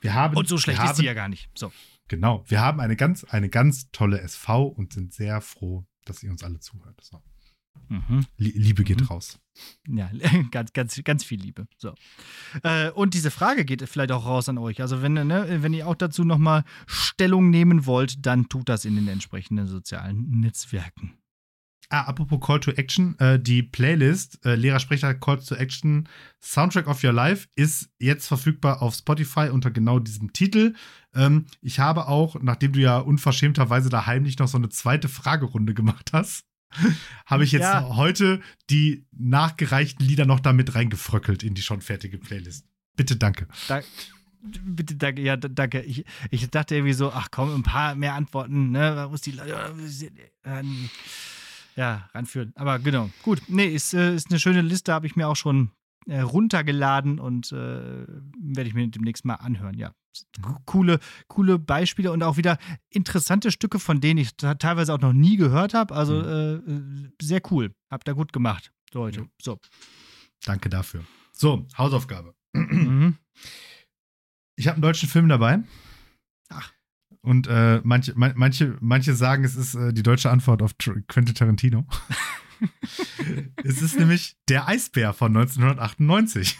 Wir 0.00 0.14
haben, 0.14 0.34
Und 0.36 0.48
so 0.48 0.56
schlecht 0.56 0.78
wir 0.78 0.84
ist 0.84 0.88
haben, 0.90 0.96
sie 0.96 1.04
ja 1.04 1.14
gar 1.14 1.28
nicht. 1.28 1.50
So. 1.54 1.70
Genau. 2.08 2.42
Wir 2.48 2.60
haben 2.60 2.80
eine 2.80 2.96
ganz, 2.96 3.24
eine 3.24 3.48
ganz 3.48 3.90
tolle 3.92 4.20
SV 4.20 4.64
und 4.64 4.92
sind 4.92 5.12
sehr 5.12 5.40
froh, 5.40 5.86
dass 6.06 6.22
ihr 6.22 6.30
uns 6.30 6.42
alle 6.42 6.58
zuhört. 6.58 6.98
So. 7.02 7.22
Mhm. 7.88 8.24
Lie- 8.36 8.52
Liebe 8.56 8.84
geht 8.84 9.00
Mhm. 9.00 9.06
raus. 9.06 9.38
Ja, 9.88 10.10
ganz, 10.52 10.72
ganz, 10.72 11.00
ganz 11.04 11.24
viel 11.24 11.40
Liebe. 11.40 11.66
So. 11.76 11.94
Äh, 12.62 12.90
und 12.90 13.14
diese 13.14 13.30
Frage 13.30 13.64
geht 13.64 13.86
vielleicht 13.88 14.12
auch 14.12 14.24
raus 14.26 14.48
an 14.48 14.58
euch. 14.58 14.80
Also, 14.80 15.02
wenn, 15.02 15.14
ne, 15.14 15.58
wenn 15.62 15.74
ihr 15.74 15.86
auch 15.88 15.96
dazu 15.96 16.24
nochmal 16.24 16.64
Stellung 16.86 17.50
nehmen 17.50 17.86
wollt, 17.86 18.24
dann 18.26 18.48
tut 18.48 18.68
das 18.68 18.84
in 18.84 18.94
den 18.96 19.08
entsprechenden 19.08 19.66
sozialen 19.66 20.40
Netzwerken. 20.40 21.14
Ah, 21.92 22.02
apropos 22.02 22.38
Call 22.40 22.60
to 22.60 22.70
Action, 22.70 23.18
äh, 23.18 23.40
die 23.40 23.64
Playlist 23.64 24.38
äh, 24.46 24.54
Lehrersprecher 24.54 25.12
Call 25.14 25.42
to 25.42 25.56
Action 25.56 26.08
Soundtrack 26.40 26.86
of 26.86 27.02
Your 27.02 27.12
Life 27.12 27.48
ist 27.56 27.90
jetzt 27.98 28.28
verfügbar 28.28 28.80
auf 28.80 28.94
Spotify 28.94 29.48
unter 29.50 29.72
genau 29.72 29.98
diesem 29.98 30.32
Titel. 30.32 30.74
Ähm, 31.16 31.46
ich 31.60 31.80
habe 31.80 32.06
auch, 32.06 32.40
nachdem 32.40 32.74
du 32.74 32.78
ja 32.80 32.98
unverschämterweise 32.98 33.88
da 33.88 34.06
heimlich 34.06 34.38
noch 34.38 34.46
so 34.46 34.56
eine 34.56 34.68
zweite 34.68 35.08
Fragerunde 35.08 35.74
gemacht 35.74 36.10
hast, 36.12 36.44
habe 37.26 37.44
ich 37.44 37.52
jetzt 37.52 37.62
Ja. 37.62 37.96
heute 37.96 38.40
die 38.70 39.06
nachgereichten 39.12 40.04
Lieder 40.04 40.26
noch 40.26 40.40
damit 40.40 40.74
reingefröckelt 40.74 41.42
in 41.42 41.54
die 41.54 41.62
schon 41.62 41.80
fertige 41.80 42.18
Playlist. 42.18 42.66
Bitte, 42.96 43.16
danke. 43.16 43.46
Da, 43.68 43.80
bitte, 44.42 44.96
danke. 44.96 45.22
Ja, 45.22 45.36
danke. 45.36 45.82
Ich, 45.82 46.04
ich 46.30 46.48
dachte 46.50 46.74
irgendwie 46.76 46.92
so, 46.92 47.12
ach 47.12 47.28
komm, 47.30 47.54
ein 47.54 47.62
paar 47.62 47.94
mehr 47.94 48.14
Antworten, 48.14 48.70
ne? 48.70 48.92
Man 48.94 49.10
muss 49.10 49.22
die 49.22 49.32
Leute 49.32 49.74
äh, 50.44 50.62
ja, 51.76 52.08
ranführen. 52.14 52.52
Aber 52.56 52.78
genau, 52.78 53.10
gut. 53.22 53.42
Nee, 53.48 53.66
ist, 53.66 53.94
äh, 53.94 54.14
ist 54.14 54.30
eine 54.30 54.38
schöne 54.40 54.60
Liste, 54.62 54.92
habe 54.92 55.06
ich 55.06 55.16
mir 55.16 55.28
auch 55.28 55.36
schon 55.36 55.70
äh, 56.06 56.20
runtergeladen 56.20 57.18
und 57.18 57.52
äh, 57.52 57.56
werde 57.56 58.68
ich 58.68 58.74
mir 58.74 58.86
demnächst 58.88 59.24
mal 59.24 59.34
anhören, 59.34 59.76
ja. 59.78 59.92
Coole, 60.64 60.98
coole 61.28 61.58
Beispiele 61.58 62.10
und 62.12 62.22
auch 62.22 62.36
wieder 62.36 62.58
interessante 62.90 63.50
Stücke, 63.50 63.78
von 63.78 64.00
denen 64.00 64.18
ich 64.18 64.34
teilweise 64.36 64.92
auch 64.94 65.00
noch 65.00 65.12
nie 65.12 65.36
gehört 65.36 65.74
habe. 65.74 65.94
Also 65.94 66.20
äh, 66.20 66.54
äh, 66.54 67.10
sehr 67.22 67.40
cool. 67.50 67.72
Habt 67.90 68.08
ihr 68.08 68.14
gut 68.14 68.32
gemacht, 68.32 68.72
Leute. 68.92 69.28
So. 69.40 69.58
Danke 70.44 70.68
dafür. 70.68 71.04
So, 71.32 71.66
Hausaufgabe. 71.76 72.34
Mhm. 72.52 73.16
Ich 74.56 74.66
habe 74.66 74.76
einen 74.76 74.82
deutschen 74.82 75.08
Film 75.08 75.28
dabei. 75.28 75.62
Ach. 76.48 76.72
Und 77.22 77.46
äh, 77.46 77.80
manche, 77.84 78.14
man, 78.18 78.32
manche, 78.36 78.76
manche 78.80 79.14
sagen, 79.14 79.44
es 79.44 79.56
ist 79.56 79.74
äh, 79.74 79.92
die 79.92 80.02
deutsche 80.02 80.30
Antwort 80.30 80.62
auf 80.62 80.74
Tr 80.74 81.00
Quentin 81.06 81.34
Tarantino. 81.34 81.86
es 83.64 83.82
ist 83.82 83.98
nämlich 83.98 84.36
Der 84.48 84.68
Eisbär 84.68 85.12
von 85.12 85.36
1998. 85.36 86.58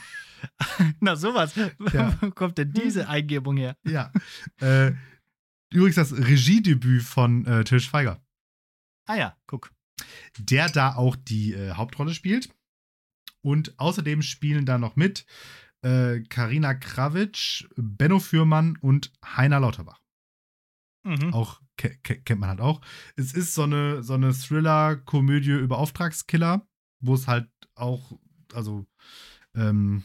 Na, 1.01 1.17
sowas. 1.17 1.55
Ja. 1.93 2.17
Wo 2.21 2.31
kommt 2.31 2.59
denn 2.59 2.73
diese 2.73 3.09
Eingebung 3.09 3.57
her? 3.57 3.77
ja. 3.85 4.13
Äh, 4.61 4.93
übrigens 5.73 5.97
das 5.97 6.13
Regiedebüt 6.13 7.03
von 7.03 7.47
äh, 7.47 7.65
Til 7.65 7.81
Schweiger, 7.81 8.23
Ah 9.07 9.17
ja, 9.17 9.37
guck. 9.47 9.73
der 10.39 10.69
da 10.69 10.95
auch 10.95 11.17
die 11.17 11.55
äh, 11.55 11.73
Hauptrolle 11.73 12.15
spielt. 12.15 12.55
Und 13.43 13.79
außerdem 13.79 14.21
spielen 14.23 14.67
da 14.67 14.77
noch 14.77 14.97
mit 14.97 15.25
äh, 15.83 16.21
Karina 16.29 16.75
Krawitsch, 16.75 17.67
Benno 17.77 18.19
Fürmann 18.19 18.77
und 18.77 19.13
Heiner 19.25 19.61
Lauterbach. 19.61 19.99
Mhm. 21.03 21.33
auch 21.33 21.63
ke 21.79 21.97
ke 22.03 22.21
kennt 22.21 22.41
man 22.41 22.51
halt 22.51 22.61
auch. 22.61 22.83
Es 23.17 23.33
ist 23.33 23.55
so 23.55 23.63
eine, 23.63 24.03
so 24.03 24.13
eine 24.13 24.35
Thriller-Komödie 24.35 25.53
über 25.53 25.79
Auftragskiller, 25.79 26.69
wo 27.01 27.15
es 27.15 27.27
halt 27.27 27.49
auch, 27.75 28.19
also, 28.53 28.87
ähm, 29.55 30.05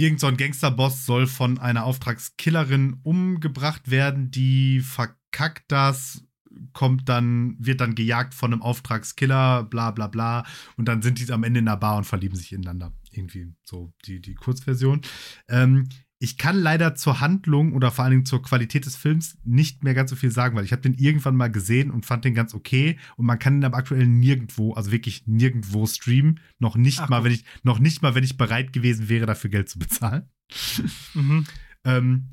irgend 0.00 0.20
so 0.20 0.26
ein 0.26 0.36
Gangsterboss 0.36 1.04
soll 1.04 1.26
von 1.26 1.58
einer 1.58 1.84
Auftragskillerin 1.84 3.00
umgebracht 3.02 3.90
werden, 3.90 4.30
die 4.30 4.80
verkackt 4.80 5.64
das, 5.68 6.24
kommt 6.72 7.08
dann, 7.08 7.56
wird 7.58 7.80
dann 7.80 7.94
gejagt 7.94 8.34
von 8.34 8.52
einem 8.52 8.62
Auftragskiller, 8.62 9.64
bla 9.64 9.90
bla 9.90 10.06
bla, 10.06 10.44
und 10.76 10.86
dann 10.86 11.02
sind 11.02 11.18
die 11.18 11.30
am 11.32 11.44
Ende 11.44 11.60
in 11.60 11.66
der 11.66 11.76
Bar 11.76 11.98
und 11.98 12.04
verlieben 12.04 12.36
sich 12.36 12.52
ineinander. 12.52 12.92
Irgendwie 13.12 13.52
so 13.62 13.92
die, 14.06 14.20
die 14.20 14.34
Kurzversion. 14.34 15.02
Ähm, 15.48 15.88
ich 16.22 16.36
kann 16.36 16.58
leider 16.58 16.94
zur 16.94 17.20
Handlung 17.20 17.72
oder 17.72 17.90
vor 17.90 18.04
allen 18.04 18.10
Dingen 18.10 18.26
zur 18.26 18.42
Qualität 18.42 18.84
des 18.84 18.94
Films 18.94 19.38
nicht 19.42 19.82
mehr 19.82 19.94
ganz 19.94 20.10
so 20.10 20.16
viel 20.16 20.30
sagen, 20.30 20.54
weil 20.54 20.66
ich 20.66 20.72
habe 20.72 20.82
den 20.82 20.94
irgendwann 20.94 21.34
mal 21.34 21.50
gesehen 21.50 21.90
und 21.90 22.04
fand 22.04 22.26
den 22.26 22.34
ganz 22.34 22.54
okay 22.54 22.98
und 23.16 23.24
man 23.24 23.38
kann 23.38 23.56
ihn 23.56 23.64
aber 23.64 23.78
aktuell 23.78 24.06
nirgendwo, 24.06 24.74
also 24.74 24.92
wirklich 24.92 25.26
nirgendwo 25.26 25.86
streamen, 25.86 26.38
noch 26.58 26.76
nicht 26.76 27.00
Ach, 27.00 27.08
mal, 27.08 27.24
wenn 27.24 27.32
ich 27.32 27.44
noch 27.62 27.78
nicht 27.78 28.02
mal, 28.02 28.14
wenn 28.14 28.22
ich 28.22 28.36
bereit 28.36 28.74
gewesen 28.74 29.08
wäre, 29.08 29.24
dafür 29.24 29.48
Geld 29.48 29.68
zu 29.68 29.78
bezahlen. 29.78 30.28
Mhm. 31.14 31.46
Ähm, 31.84 32.26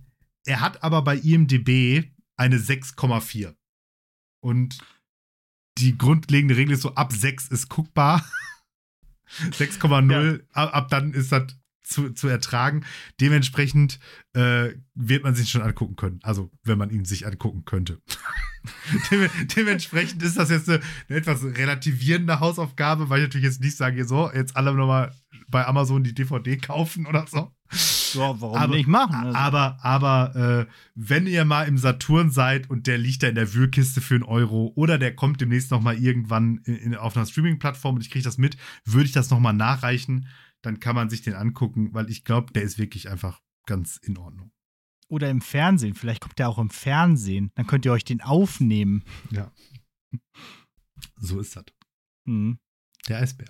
er 0.46 0.62
hat 0.62 0.84
aber 0.84 1.04
bei 1.04 1.18
IMDb 1.18 2.10
eine 2.36 2.58
6,4 2.58 3.54
und 4.42 4.80
die 5.78 5.98
grundlegende 5.98 6.58
Regel 6.58 6.74
ist 6.74 6.82
so 6.82 6.96
ab 6.96 7.14
6 7.14 7.50
ist 7.50 7.70
guckbar. 7.70 8.26
6,0 9.52 10.44
ab, 10.52 10.76
ab 10.76 10.90
dann 10.90 11.14
ist 11.14 11.32
das 11.32 11.57
zu, 11.88 12.12
zu 12.12 12.28
ertragen. 12.28 12.84
Dementsprechend 13.22 14.00
äh, 14.34 14.70
wird 14.96 15.24
man 15.24 15.36
sich 15.36 15.50
schon 15.50 15.62
angucken 15.62 15.96
können. 15.96 16.20
Also, 16.24 16.52
wenn 16.64 16.78
man 16.78 16.90
ihn 16.90 17.06
sich 17.06 17.26
angucken 17.26 17.66
könnte. 17.66 18.02
Dem, 19.12 19.30
dementsprechend 19.56 20.22
ist 20.24 20.38
das 20.38 20.50
jetzt 20.50 20.68
eine, 20.70 20.82
eine 21.08 21.18
etwas 21.20 21.44
relativierende 21.44 22.40
Hausaufgabe, 22.42 23.10
weil 23.10 23.20
ich 23.22 23.28
natürlich 23.28 23.46
jetzt 23.46 23.62
nicht 23.62 23.78
sage, 23.78 24.06
so, 24.06 24.30
jetzt 24.34 24.58
alle 24.58 24.74
nochmal 24.74 25.14
bei 25.50 25.66
Amazon 25.66 26.04
die 26.04 26.14
DVD 26.14 26.58
kaufen 26.58 27.06
oder 27.06 27.26
so. 27.28 27.52
Ja, 28.14 28.40
warum 28.42 28.58
Aber- 28.58 28.76
nicht 28.76 28.88
machen? 28.88 29.16
Also, 29.16 29.38
Aber, 29.38 29.78
aber 29.82 30.68
äh, 30.68 30.72
wenn 30.96 31.28
ihr 31.28 31.46
mal 31.46 31.64
im 31.68 31.78
Saturn 31.78 32.32
seid 32.32 32.70
und 32.70 32.88
der 32.88 32.98
liegt 32.98 33.24
da 33.24 33.28
in 33.28 33.36
der 33.36 33.54
Wühlkiste 33.54 34.02
für 34.02 34.16
einen 34.16 34.24
Euro 34.24 34.72
oder 34.76 34.98
der 34.98 35.16
kommt 35.16 35.42
demnächst 35.42 35.72
noch 35.72 35.82
mal 35.82 35.98
irgendwann 35.98 36.60
in, 36.66 36.76
in, 36.76 36.96
auf 36.96 37.16
einer 37.16 37.26
Streaming-Plattform 37.26 37.96
und 37.96 38.02
ich 38.02 38.10
kriege 38.10 38.24
das 38.24 38.38
mit, 38.38 38.58
würde 38.86 39.06
ich 39.06 39.12
das 39.12 39.30
noch 39.30 39.40
mal 39.40 39.54
nachreichen, 39.54 40.28
dann 40.62 40.80
kann 40.80 40.96
man 40.96 41.10
sich 41.10 41.22
den 41.22 41.34
angucken, 41.36 41.94
weil 41.94 42.10
ich 42.10 42.24
glaube, 42.24 42.52
der 42.54 42.64
ist 42.64 42.78
wirklich 42.78 43.10
einfach 43.10 43.42
ganz 43.66 43.98
in 43.98 44.18
Ordnung. 44.18 44.52
oder 45.10 45.30
im 45.30 45.40
Fernsehen. 45.42 45.94
Vielleicht 45.96 46.22
kommt 46.22 46.38
der 46.40 46.50
auch 46.50 46.58
im 46.58 46.70
Fernsehen. 46.70 47.52
Dann 47.56 47.66
könnt 47.68 47.86
ihr 47.86 47.92
euch 47.94 48.04
den 48.04 48.22
aufnehmen. 48.22 49.04
Ja. 49.32 49.52
So 51.18 51.40
ist 51.40 51.56
das. 51.56 51.66
Mhm. 52.26 52.60
Der 53.08 53.20
Eisbär. 53.20 53.48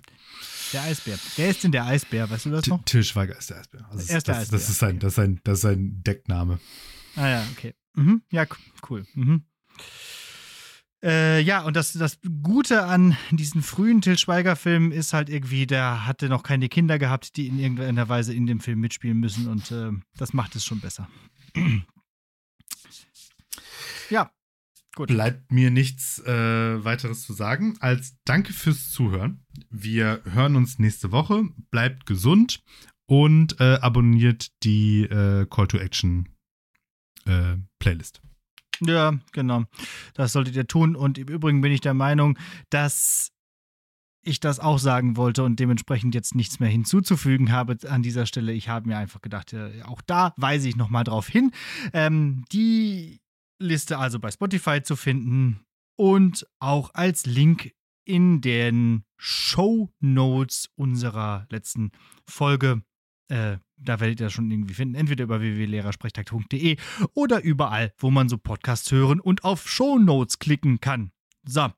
Der 0.73 0.83
Eisbär. 0.83 1.17
Wer 1.35 1.49
ist 1.49 1.63
denn 1.63 1.71
der 1.71 1.85
Eisbär? 1.85 2.29
Weißt 2.29 2.45
du 2.45 2.51
das 2.51 2.67
noch? 2.67 2.83
Till 2.85 3.03
Schweiger 3.03 3.37
ist 3.37 3.49
der 3.49 3.57
Eisbär. 3.59 3.87
Also 3.89 4.11
Er 4.11 4.17
ist 4.17 4.27
der 4.27 4.35
das, 4.35 4.43
Eisbär, 4.43 4.59
das, 4.59 4.69
ist 4.69 4.77
sein, 4.79 4.99
das, 4.99 5.07
ist 5.11 5.15
sein, 5.15 5.41
das 5.43 5.53
ist 5.57 5.61
sein 5.61 6.03
Deckname. 6.03 6.59
Ah 7.15 7.27
ja, 7.27 7.47
okay. 7.53 7.73
Mhm. 7.95 8.21
Ja, 8.31 8.45
cool. 8.89 9.05
Mhm. 9.15 9.45
Äh, 11.07 11.39
ja, 11.39 11.61
und 11.61 11.77
das, 11.77 11.93
das 11.93 12.19
Gute 12.43 12.83
an 12.83 13.15
diesen 13.31 13.63
frühen 13.63 14.01
Till 14.01 14.17
Schweiger-Filmen 14.17 14.91
ist 14.91 15.13
halt 15.13 15.29
irgendwie, 15.29 15.65
der 15.65 16.05
hatte 16.05 16.27
noch 16.27 16.43
keine 16.43 16.67
Kinder 16.67 16.99
gehabt, 16.99 17.37
die 17.37 17.47
in 17.47 17.59
irgendeiner 17.59 18.09
Weise 18.09 18.33
in 18.33 18.45
dem 18.45 18.59
Film 18.59 18.81
mitspielen 18.81 19.17
müssen 19.17 19.47
und 19.47 19.71
äh, 19.71 19.91
das 20.17 20.33
macht 20.33 20.57
es 20.57 20.65
schon 20.65 20.81
besser. 20.81 21.07
ja, 24.09 24.29
gut. 24.95 25.07
Bleibt 25.07 25.49
mir 25.49 25.71
nichts 25.71 26.19
äh, 26.25 26.83
weiteres 26.83 27.21
zu 27.21 27.31
sagen 27.31 27.77
als 27.79 28.17
Danke 28.25 28.51
fürs 28.51 28.91
Zuhören. 28.91 29.45
Wir 29.69 30.21
hören 30.25 30.57
uns 30.57 30.77
nächste 30.77 31.13
Woche. 31.13 31.43
Bleibt 31.71 32.05
gesund 32.05 32.61
und 33.05 33.61
äh, 33.61 33.75
abonniert 33.75 34.49
die 34.63 35.03
äh, 35.03 35.45
Call 35.49 35.67
to 35.67 35.77
Action 35.77 36.27
äh, 37.25 37.55
Playlist. 37.79 38.21
Ja, 38.81 39.17
genau. 39.31 39.63
Das 40.13 40.33
solltet 40.33 40.55
ihr 40.55 40.67
tun. 40.67 40.95
Und 40.95 41.17
im 41.17 41.27
Übrigen 41.27 41.61
bin 41.61 41.71
ich 41.71 41.81
der 41.81 41.93
Meinung, 41.93 42.37
dass 42.69 43.31
ich 44.23 44.39
das 44.39 44.59
auch 44.59 44.77
sagen 44.77 45.15
wollte 45.15 45.43
und 45.43 45.59
dementsprechend 45.59 46.13
jetzt 46.13 46.35
nichts 46.35 46.59
mehr 46.59 46.69
hinzuzufügen 46.69 47.51
habe 47.51 47.77
an 47.89 48.03
dieser 48.03 48.25
Stelle. 48.25 48.51
Ich 48.51 48.67
habe 48.67 48.87
mir 48.87 48.97
einfach 48.97 49.21
gedacht, 49.21 49.55
auch 49.85 50.01
da 50.01 50.33
weise 50.37 50.67
ich 50.67 50.75
nochmal 50.75 51.05
drauf 51.05 51.27
hin. 51.27 51.51
Ähm, 51.93 52.43
die 52.51 53.21
Liste 53.59 53.97
also 53.97 54.19
bei 54.19 54.29
Spotify 54.29 54.83
zu 54.83 54.95
finden 54.95 55.61
und 55.97 56.45
auch 56.59 56.91
als 56.93 57.25
Link 57.25 57.71
in 58.05 58.41
den 58.41 59.03
Show 59.17 59.89
Notes 59.99 60.69
unserer 60.75 61.47
letzten 61.49 61.91
Folge. 62.29 62.83
Äh, 63.29 63.57
da 63.77 63.99
werdet 63.99 64.19
ihr 64.19 64.25
das 64.25 64.33
schon 64.33 64.51
irgendwie 64.51 64.73
finden, 64.73 64.95
entweder 64.95 65.23
über 65.23 65.39
www.lehrersprechtag.de 65.41 66.77
oder 67.13 67.43
überall, 67.43 67.93
wo 67.97 68.11
man 68.11 68.29
so 68.29 68.37
Podcasts 68.37 68.91
hören 68.91 69.19
und 69.19 69.43
auf 69.43 69.69
Show 69.69 69.97
Notes 69.97 70.39
klicken 70.39 70.79
kann. 70.79 71.11
So. 71.45 71.69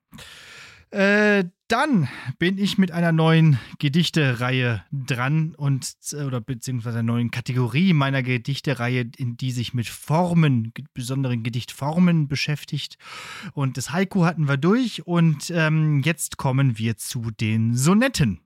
Äh, 0.92 1.46
dann 1.68 2.10
bin 2.40 2.58
ich 2.58 2.80
mit 2.80 2.92
einer 2.92 3.12
neuen 3.12 3.60
Gedichtereihe 3.78 4.84
dran 4.92 5.54
und 5.56 5.94
äh, 6.14 6.24
oder 6.24 6.42
beziehungsweise 6.42 7.00
einer 7.00 7.14
neuen 7.14 7.30
Kategorie 7.30 7.94
meiner 7.94 8.24
Gedichtereihe, 8.24 9.12
in 9.18 9.38
die 9.38 9.52
sich 9.52 9.76
mit 9.76 9.88
Formen, 9.88 10.74
besonderen 10.96 11.44
Gedichtformen 11.44 12.28
beschäftigt. 12.28 12.98
Und 13.54 13.78
das 13.78 13.92
Haiku 13.92 14.26
hatten 14.26 14.48
wir 14.48 14.58
durch 14.58 15.06
und 15.06 15.52
ähm, 15.52 16.02
jetzt 16.04 16.38
kommen 16.38 16.80
wir 16.80 16.98
zu 16.98 17.30
den 17.30 17.76
Sonetten. 17.76 18.42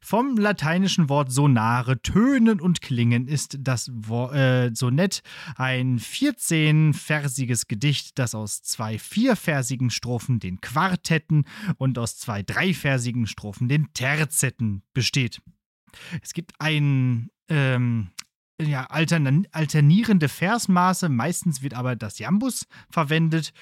Vom 0.00 0.36
lateinischen 0.36 1.08
Wort 1.08 1.30
sonare, 1.30 2.02
tönen 2.02 2.60
und 2.60 2.80
klingen, 2.80 3.28
ist 3.28 3.58
das 3.60 3.90
Wo 3.92 4.28
äh, 4.30 4.74
Sonett 4.74 5.22
ein 5.56 5.98
14-versiges 5.98 7.68
Gedicht, 7.68 8.18
das 8.18 8.34
aus 8.34 8.62
zwei 8.62 8.98
vierversigen 8.98 9.90
Strophen, 9.90 10.40
den 10.40 10.60
Quartetten, 10.60 11.44
und 11.76 11.98
aus 11.98 12.18
zwei 12.18 12.42
dreiversigen 12.42 13.26
Strophen, 13.26 13.68
den 13.68 13.92
Terzetten, 13.92 14.82
besteht. 14.92 15.40
Es 16.22 16.32
gibt 16.32 16.52
ein 16.58 17.30
ähm, 17.48 18.10
ja, 18.60 18.86
altern 18.86 19.46
alternierende 19.52 20.28
Versmaße, 20.28 21.08
meistens 21.08 21.62
wird 21.62 21.74
aber 21.74 21.96
das 21.96 22.18
Jambus 22.18 22.66
verwendet 22.90 23.52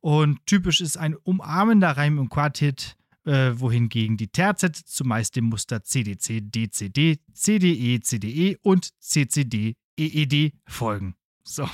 und 0.00 0.44
typisch 0.46 0.80
ist 0.80 0.96
ein 0.96 1.14
umarmender 1.14 1.90
Reim 1.90 2.18
im 2.18 2.28
Quartett 2.28 2.96
äh, 3.30 3.60
wohingegen 3.60 4.16
die 4.16 4.28
Terzette 4.28 4.84
zumeist 4.84 5.36
dem 5.36 5.44
Muster 5.44 5.84
CDC, 5.84 6.40
DCD, 6.42 7.20
CDE, 7.32 8.00
CDE 8.00 8.58
und 8.62 8.90
CCD, 9.00 9.76
EED 9.96 10.52
folgen. 10.66 11.14
So. 11.44 11.68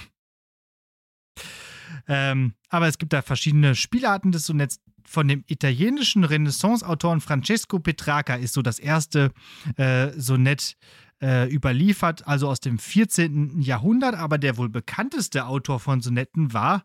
Ähm, 2.07 2.55
aber 2.69 2.89
es 2.89 2.99
gibt 2.99 3.15
da 3.15 3.23
verschiedene 3.23 3.75
Spielarten 3.75 4.33
des 4.33 4.45
Sonetts. 4.45 4.81
Von 5.09 5.29
dem 5.29 5.45
italienischen 5.47 6.25
Renaissance-Autoren 6.25 7.21
Francesco 7.21 7.79
Petrarca 7.79 8.35
ist 8.35 8.55
so 8.55 8.61
das 8.61 8.81
erste 8.81 9.33
äh, 9.77 10.11
Sonett 10.17 10.77
äh, 11.23 11.49
überliefert, 11.49 12.27
also 12.27 12.49
aus 12.49 12.59
dem 12.59 12.81
14. 12.81 13.61
Jahrhundert. 13.61 14.17
Aber 14.17 14.37
der 14.37 14.57
wohl 14.57 14.69
bekannteste 14.69 15.47
Autor 15.47 15.79
von 15.79 16.01
Sonetten 16.01 16.53
war 16.53 16.85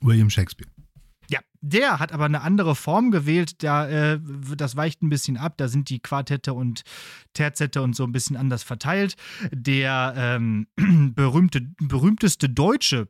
William 0.00 0.30
Shakespeare. 0.30 0.70
Der 1.60 1.98
hat 1.98 2.12
aber 2.12 2.26
eine 2.26 2.42
andere 2.42 2.74
Form 2.74 3.10
gewählt. 3.10 3.62
Da, 3.62 3.88
äh, 3.88 4.20
das 4.56 4.76
weicht 4.76 5.02
ein 5.02 5.08
bisschen 5.08 5.36
ab. 5.36 5.54
Da 5.56 5.68
sind 5.68 5.90
die 5.90 6.00
Quartette 6.00 6.54
und 6.54 6.82
Terzette 7.32 7.82
und 7.82 7.96
so 7.96 8.04
ein 8.04 8.12
bisschen 8.12 8.36
anders 8.36 8.62
verteilt. 8.62 9.16
Der 9.50 10.14
ähm, 10.16 10.66
berühmte, 11.14 11.62
berühmteste 11.80 12.48
deutsche 12.48 13.08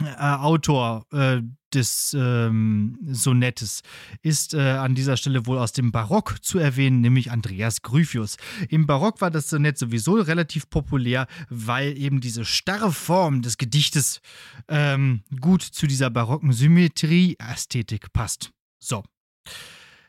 äh, 0.00 0.14
Autor 0.16 1.06
äh, 1.12 1.40
des 1.74 2.16
ähm, 2.18 2.98
Sonettes 3.06 3.82
ist 4.22 4.54
äh, 4.54 4.60
an 4.60 4.94
dieser 4.94 5.16
Stelle 5.16 5.46
wohl 5.46 5.58
aus 5.58 5.72
dem 5.72 5.92
Barock 5.92 6.42
zu 6.42 6.58
erwähnen, 6.58 7.00
nämlich 7.00 7.30
Andreas 7.30 7.82
Gryphius. 7.82 8.36
Im 8.68 8.86
Barock 8.86 9.20
war 9.20 9.30
das 9.30 9.50
Sonett 9.50 9.78
sowieso 9.78 10.14
relativ 10.14 10.70
populär, 10.70 11.26
weil 11.48 11.96
eben 11.98 12.20
diese 12.20 12.44
starre 12.44 12.92
Form 12.92 13.42
des 13.42 13.58
Gedichtes 13.58 14.20
ähm, 14.68 15.22
gut 15.40 15.62
zu 15.62 15.86
dieser 15.86 16.10
barocken 16.10 16.52
Symmetrie-Ästhetik 16.52 18.12
passt. 18.12 18.50
So. 18.78 19.02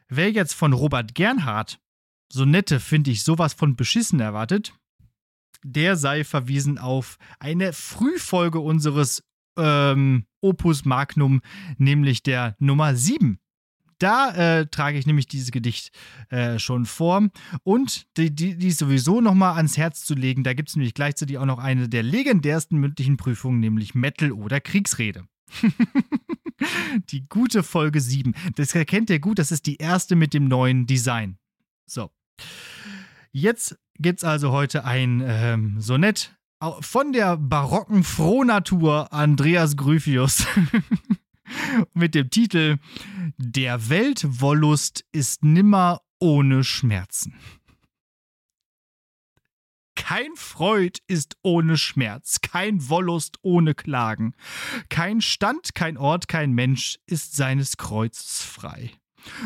Wer 0.07 0.31
jetzt 0.31 0.53
von 0.53 0.73
Robert 0.73 1.15
Gernhardt 1.15 1.79
Sonette, 2.31 2.79
finde 2.79 3.11
ich, 3.11 3.23
sowas 3.23 3.53
von 3.53 3.75
beschissen 3.75 4.19
erwartet, 4.19 4.73
der 5.63 5.95
sei 5.95 6.23
verwiesen 6.23 6.77
auf 6.77 7.17
eine 7.39 7.73
Frühfolge 7.73 8.59
unseres 8.59 9.23
ähm, 9.57 10.25
Opus 10.41 10.85
Magnum, 10.85 11.41
nämlich 11.77 12.23
der 12.23 12.55
Nummer 12.59 12.95
7. 12.95 13.39
Da 13.97 14.31
äh, 14.31 14.67
trage 14.67 14.97
ich 14.97 15.05
nämlich 15.05 15.27
dieses 15.27 15.51
Gedicht 15.51 15.91
äh, 16.29 16.59
schon 16.59 16.85
vor. 16.85 17.29
Und 17.63 18.07
die, 18.17 18.33
die, 18.33 18.57
die 18.57 18.71
sowieso 18.71 19.21
nochmal 19.21 19.55
ans 19.55 19.77
Herz 19.77 20.03
zu 20.03 20.15
legen, 20.15 20.43
da 20.43 20.53
gibt 20.53 20.69
es 20.69 20.75
nämlich 20.75 20.93
gleichzeitig 20.93 21.37
auch 21.37 21.45
noch 21.45 21.59
eine 21.59 21.87
der 21.87 22.03
legendärsten 22.03 22.77
mündlichen 22.77 23.17
Prüfungen, 23.17 23.59
nämlich 23.59 23.95
Metal 23.95 24.31
oder 24.31 24.59
Kriegsrede. 24.59 25.25
die 27.09 27.27
gute 27.29 27.63
Folge 27.63 28.01
7. 28.01 28.33
Das 28.55 28.75
erkennt 28.75 29.09
ihr 29.09 29.19
gut, 29.19 29.39
das 29.39 29.51
ist 29.51 29.65
die 29.65 29.77
erste 29.77 30.15
mit 30.15 30.33
dem 30.33 30.47
neuen 30.47 30.87
Design. 30.87 31.37
So. 31.85 32.11
Jetzt 33.31 33.77
gibt 33.97 34.19
es 34.19 34.23
also 34.23 34.51
heute 34.51 34.85
ein 34.85 35.23
ähm, 35.25 35.79
Sonett 35.79 36.35
von 36.81 37.13
der 37.13 37.37
barocken 37.37 38.03
Frohnatur 38.03 39.11
Andreas 39.13 39.75
Gryphius 39.75 40.45
mit 41.93 42.15
dem 42.15 42.29
Titel 42.29 42.77
Der 43.37 43.89
Weltwollust 43.89 45.05
ist 45.11 45.43
nimmer 45.43 46.01
ohne 46.19 46.63
Schmerzen. 46.63 47.39
Kein 49.95 50.35
Freud 50.35 50.99
ist 51.07 51.37
ohne 51.41 51.77
Schmerz, 51.77 52.41
kein 52.41 52.89
Wollust 52.89 53.39
ohne 53.41 53.73
Klagen, 53.73 54.35
kein 54.89 55.21
Stand, 55.21 55.73
kein 55.73 55.97
Ort, 55.97 56.27
kein 56.27 56.51
Mensch 56.51 56.99
ist 57.07 57.35
seines 57.35 57.77
Kreuzes 57.77 58.43
frei. 58.43 58.91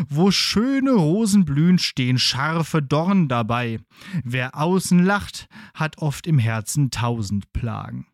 Wo 0.08 0.32
schöne 0.32 0.92
Rosen 0.92 1.46
blühen, 1.46 1.78
stehen 1.78 2.20
scharfe 2.20 2.82
Dorn 2.82 3.28
dabei. 3.28 3.80
Wer 4.24 4.58
außen 4.58 5.04
lacht, 5.04 5.48
hat 5.74 5.98
oft 6.00 6.28
im 6.28 6.40
Herzen 6.40 6.92
tausend 6.92 7.52
Plagen. 7.54 8.08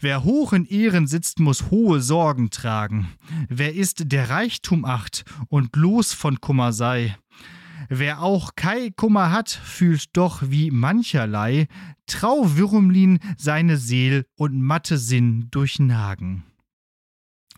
Wer 0.00 0.24
hoch 0.24 0.52
in 0.52 0.66
Ehren 0.66 1.06
sitzt, 1.06 1.40
muss 1.40 1.70
hohe 1.70 2.00
Sorgen 2.00 2.50
tragen. 2.50 3.08
Wer 3.48 3.74
ist, 3.74 4.12
der 4.12 4.28
Reichtum 4.30 4.84
acht 4.84 5.24
und 5.48 5.74
los 5.76 6.12
von 6.12 6.40
Kummer 6.40 6.72
sei. 6.72 7.16
Wer 7.88 8.22
auch 8.22 8.56
kei 8.56 8.90
Kummer 8.96 9.30
hat, 9.30 9.50
fühlt 9.50 10.16
doch 10.16 10.42
wie 10.44 10.70
mancherlei 10.70 11.68
Trauwürmlin 12.06 13.18
seine 13.36 13.76
Seel 13.76 14.26
und 14.36 14.60
matte 14.60 14.98
Sinn 14.98 15.48
durchnagen. 15.50 16.44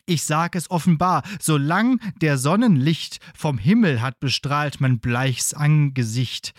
Ich 0.09 0.23
sag 0.23 0.57
es 0.57 0.71
offenbar, 0.71 1.23
solang 1.39 2.01
der 2.23 2.39
Sonnenlicht 2.39 3.19
vom 3.35 3.59
Himmel 3.59 4.01
hat 4.01 4.21
bestrahlt 4.21 4.81
mein 4.81 5.01
bleichs 5.01 5.53
Angesicht, 5.53 6.55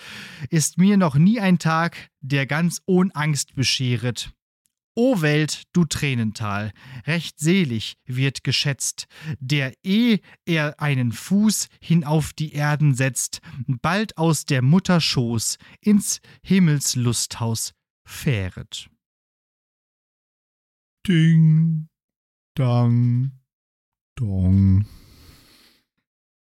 ist 0.51 0.77
mir 0.77 0.97
noch 0.97 1.15
nie 1.15 1.39
ein 1.39 1.57
Tag, 1.57 2.11
der 2.21 2.45
ganz 2.45 2.79
ohn 2.85 3.09
Angst 3.09 3.55
bescheret. 3.55 4.31
O 4.93 5.21
Welt, 5.21 5.63
du 5.73 5.85
Tränental, 5.85 6.73
recht 7.07 7.39
selig 7.39 7.95
wird 8.05 8.43
geschätzt, 8.43 9.07
der 9.39 9.73
eh 9.83 10.19
er 10.45 10.79
einen 10.79 11.11
Fuß 11.11 11.69
hinauf 11.81 12.33
die 12.33 12.53
Erden 12.53 12.93
setzt, 12.93 13.39
bald 13.65 14.15
aus 14.19 14.45
der 14.45 14.61
Mutter 14.61 15.01
Schoß 15.01 15.57
ins 15.81 16.21
Himmelslusthaus 16.43 17.73
fähret. 18.05 18.91
Ding, 21.07 21.87
dang. 22.53 23.38
咚 24.19 24.83